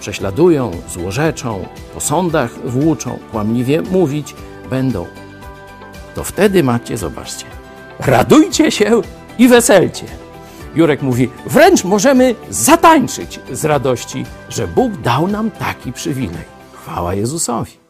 prześladują, 0.03 0.71
złorzeczą, 0.89 1.67
po 1.95 2.01
sądach 2.01 2.71
włóczą, 2.71 3.19
kłamliwie 3.31 3.83
mówić 3.83 4.35
będą, 4.71 5.07
to 6.15 6.25
wtedy 6.25 6.63
macie, 6.63 6.97
zobaczcie, 6.99 7.47
radujcie 7.99 8.71
się 8.71 9.03
i 9.39 9.49
weselcie. 9.49 10.07
Jurek 10.75 11.03
mówi, 11.03 11.31
wręcz 11.47 11.85
możemy 11.85 12.35
zatańczyć 12.51 13.41
z 13.53 13.65
radości, 13.65 14.25
że 14.49 14.69
Bóg 14.69 14.97
dał 14.97 15.29
nam 15.29 15.51
taki 15.51 15.93
przywilej. 15.93 16.45
Chwała 16.73 17.15
Jezusowi. 17.15 17.82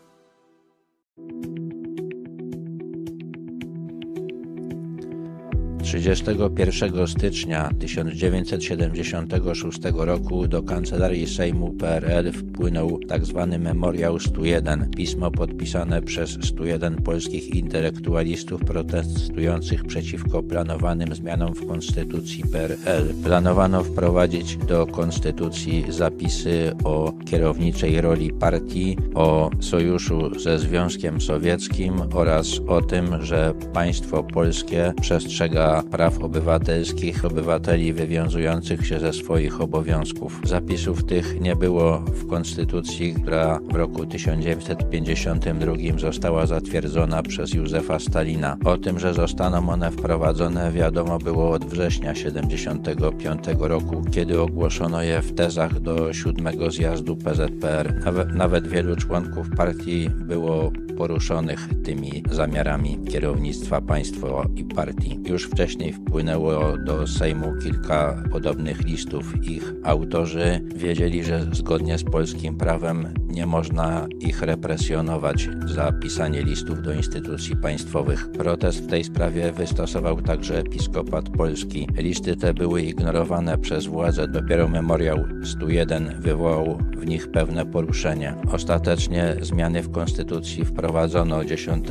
31 5.92 7.06
stycznia 7.06 7.70
1976 7.78 9.80
roku 9.94 10.48
do 10.48 10.62
Kancelarii 10.62 11.26
Sejmu 11.26 11.72
PRL 11.72 12.32
wpłynął 12.32 12.98
tzw. 13.08 13.56
Memoriał 13.58 14.18
101, 14.18 14.90
pismo 14.90 15.30
podpisane 15.30 16.02
przez 16.02 16.38
101 16.42 16.96
polskich 16.96 17.54
intelektualistów 17.54 18.64
protestujących 18.64 19.84
przeciwko 19.84 20.42
planowanym 20.42 21.14
zmianom 21.14 21.54
w 21.54 21.66
konstytucji 21.66 22.44
PRL. 22.52 23.14
Planowano 23.24 23.84
wprowadzić 23.84 24.56
do 24.56 24.86
konstytucji 24.86 25.84
zapisy 25.88 26.72
o 26.84 27.12
kierowniczej 27.26 28.00
roli 28.00 28.32
partii, 28.32 28.96
o 29.14 29.50
sojuszu 29.60 30.38
ze 30.38 30.58
Związkiem 30.58 31.20
Sowieckim 31.20 31.94
oraz 32.14 32.60
o 32.68 32.82
tym, 32.82 33.22
że 33.22 33.54
państwo 33.72 34.22
polskie 34.22 34.92
przestrzega 35.00 35.81
praw 35.84 36.18
obywatelskich 36.18 37.24
obywateli 37.24 37.92
wywiązujących 37.92 38.86
się 38.86 39.00
ze 39.00 39.12
swoich 39.12 39.60
obowiązków. 39.60 40.40
Zapisów 40.44 41.04
tych 41.04 41.40
nie 41.40 41.56
było 41.56 41.98
w 41.98 42.26
Konstytucji, 42.26 43.14
która 43.14 43.60
w 43.70 43.74
roku 43.74 44.06
1952 44.06 45.72
została 45.98 46.46
zatwierdzona 46.46 47.22
przez 47.22 47.54
Józefa 47.54 47.98
Stalina. 47.98 48.56
O 48.64 48.78
tym, 48.78 48.98
że 48.98 49.14
zostaną 49.14 49.68
one 49.68 49.90
wprowadzone 49.90 50.72
wiadomo 50.72 51.18
było 51.18 51.50
od 51.50 51.64
września 51.64 52.14
1975 52.14 53.60
roku, 53.60 54.02
kiedy 54.10 54.40
ogłoszono 54.40 55.02
je 55.02 55.22
w 55.22 55.34
tezach 55.34 55.80
do 55.80 56.12
siódmego 56.12 56.70
zjazdu 56.70 57.16
PZPR. 57.16 57.94
Nawet, 58.34 58.68
wielu 58.68 58.96
członków 58.96 59.46
partii 59.56 60.10
było 60.10 60.72
poruszonych 60.96 61.68
tymi 61.84 62.22
zamiarami 62.30 62.98
kierownictwa 63.10 63.80
państwa 63.80 64.46
i 64.56 64.64
partii. 64.64 65.20
Już 65.24 65.44
wcześniej 65.44 65.71
wpłynęło 65.78 66.78
do 66.78 67.06
Sejmu 67.06 67.52
kilka 67.62 68.22
podobnych 68.30 68.84
listów. 68.84 69.48
Ich 69.48 69.74
autorzy 69.84 70.60
wiedzieli, 70.74 71.24
że 71.24 71.46
zgodnie 71.52 71.98
z 71.98 72.04
polskim 72.04 72.56
prawem 72.56 73.14
nie 73.28 73.46
można 73.46 74.06
ich 74.20 74.42
represjonować 74.42 75.48
za 75.66 75.92
pisanie 75.92 76.42
listów 76.42 76.82
do 76.82 76.92
instytucji 76.92 77.56
państwowych. 77.56 78.30
Protest 78.32 78.82
w 78.82 78.86
tej 78.86 79.04
sprawie 79.04 79.52
wystosował 79.52 80.22
także 80.22 80.58
episkopat 80.58 81.28
polski. 81.28 81.88
Listy 81.96 82.36
te 82.36 82.54
były 82.54 82.82
ignorowane 82.82 83.58
przez 83.58 83.86
władze. 83.86 84.28
Dopiero 84.28 84.68
memoriał 84.68 85.18
101 85.44 86.20
wywołał 86.20 86.78
w 86.96 87.06
nich 87.06 87.30
pewne 87.30 87.66
poruszenie. 87.66 88.34
Ostatecznie 88.52 89.36
zmiany 89.40 89.82
w 89.82 89.90
konstytucji 89.90 90.64
wprowadzono 90.64 91.44
10 91.44 91.88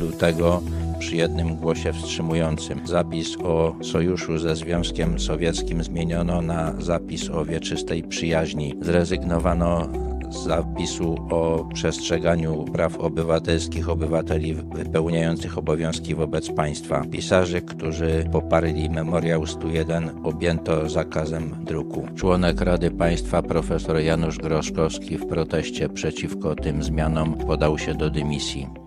lutego 0.00 0.62
przy 1.02 1.16
jednym 1.16 1.56
głosie 1.56 1.92
wstrzymującym. 1.92 2.80
Zapis 2.84 3.36
o 3.44 3.76
sojuszu 3.82 4.38
ze 4.38 4.56
Związkiem 4.56 5.20
Sowieckim 5.20 5.82
zmieniono 5.82 6.42
na 6.42 6.74
zapis 6.78 7.30
o 7.30 7.44
wieczystej 7.44 8.02
przyjaźni. 8.02 8.74
Zrezygnowano 8.80 9.88
zapisu 10.30 11.14
o 11.30 11.68
przestrzeganiu 11.74 12.64
praw 12.64 12.96
obywatelskich 12.96 13.88
obywateli 13.88 14.54
wypełniających 14.54 15.58
obowiązki 15.58 16.14
wobec 16.14 16.50
państwa. 16.50 17.04
Pisarzy, 17.10 17.62
którzy 17.62 18.24
poparli 18.32 18.90
Memoriał 18.90 19.46
101 19.46 20.10
objęto 20.22 20.88
zakazem 20.88 21.56
druku. 21.64 22.06
Członek 22.16 22.60
Rady 22.60 22.90
Państwa 22.90 23.42
profesor 23.42 24.00
Janusz 24.00 24.38
Groszkowski 24.38 25.18
w 25.18 25.26
proteście 25.26 25.88
przeciwko 25.88 26.54
tym 26.54 26.82
zmianom 26.82 27.34
podał 27.34 27.78
się 27.78 27.94
do 27.94 28.10
dymisji. 28.10 28.81